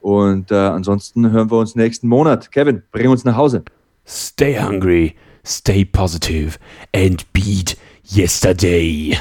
Und 0.00 0.50
äh, 0.50 0.54
ansonsten 0.54 1.30
hören 1.30 1.50
wir 1.50 1.58
uns 1.58 1.76
nächsten 1.76 2.08
Monat. 2.08 2.50
Kevin, 2.50 2.82
bring 2.90 3.08
uns 3.08 3.24
nach 3.24 3.36
Hause. 3.36 3.62
Stay 4.04 4.54
hungry, 4.54 5.16
stay 5.44 5.84
positive, 5.84 6.58
and 6.92 7.24
beat 7.32 7.76
yesterday. 8.04 9.14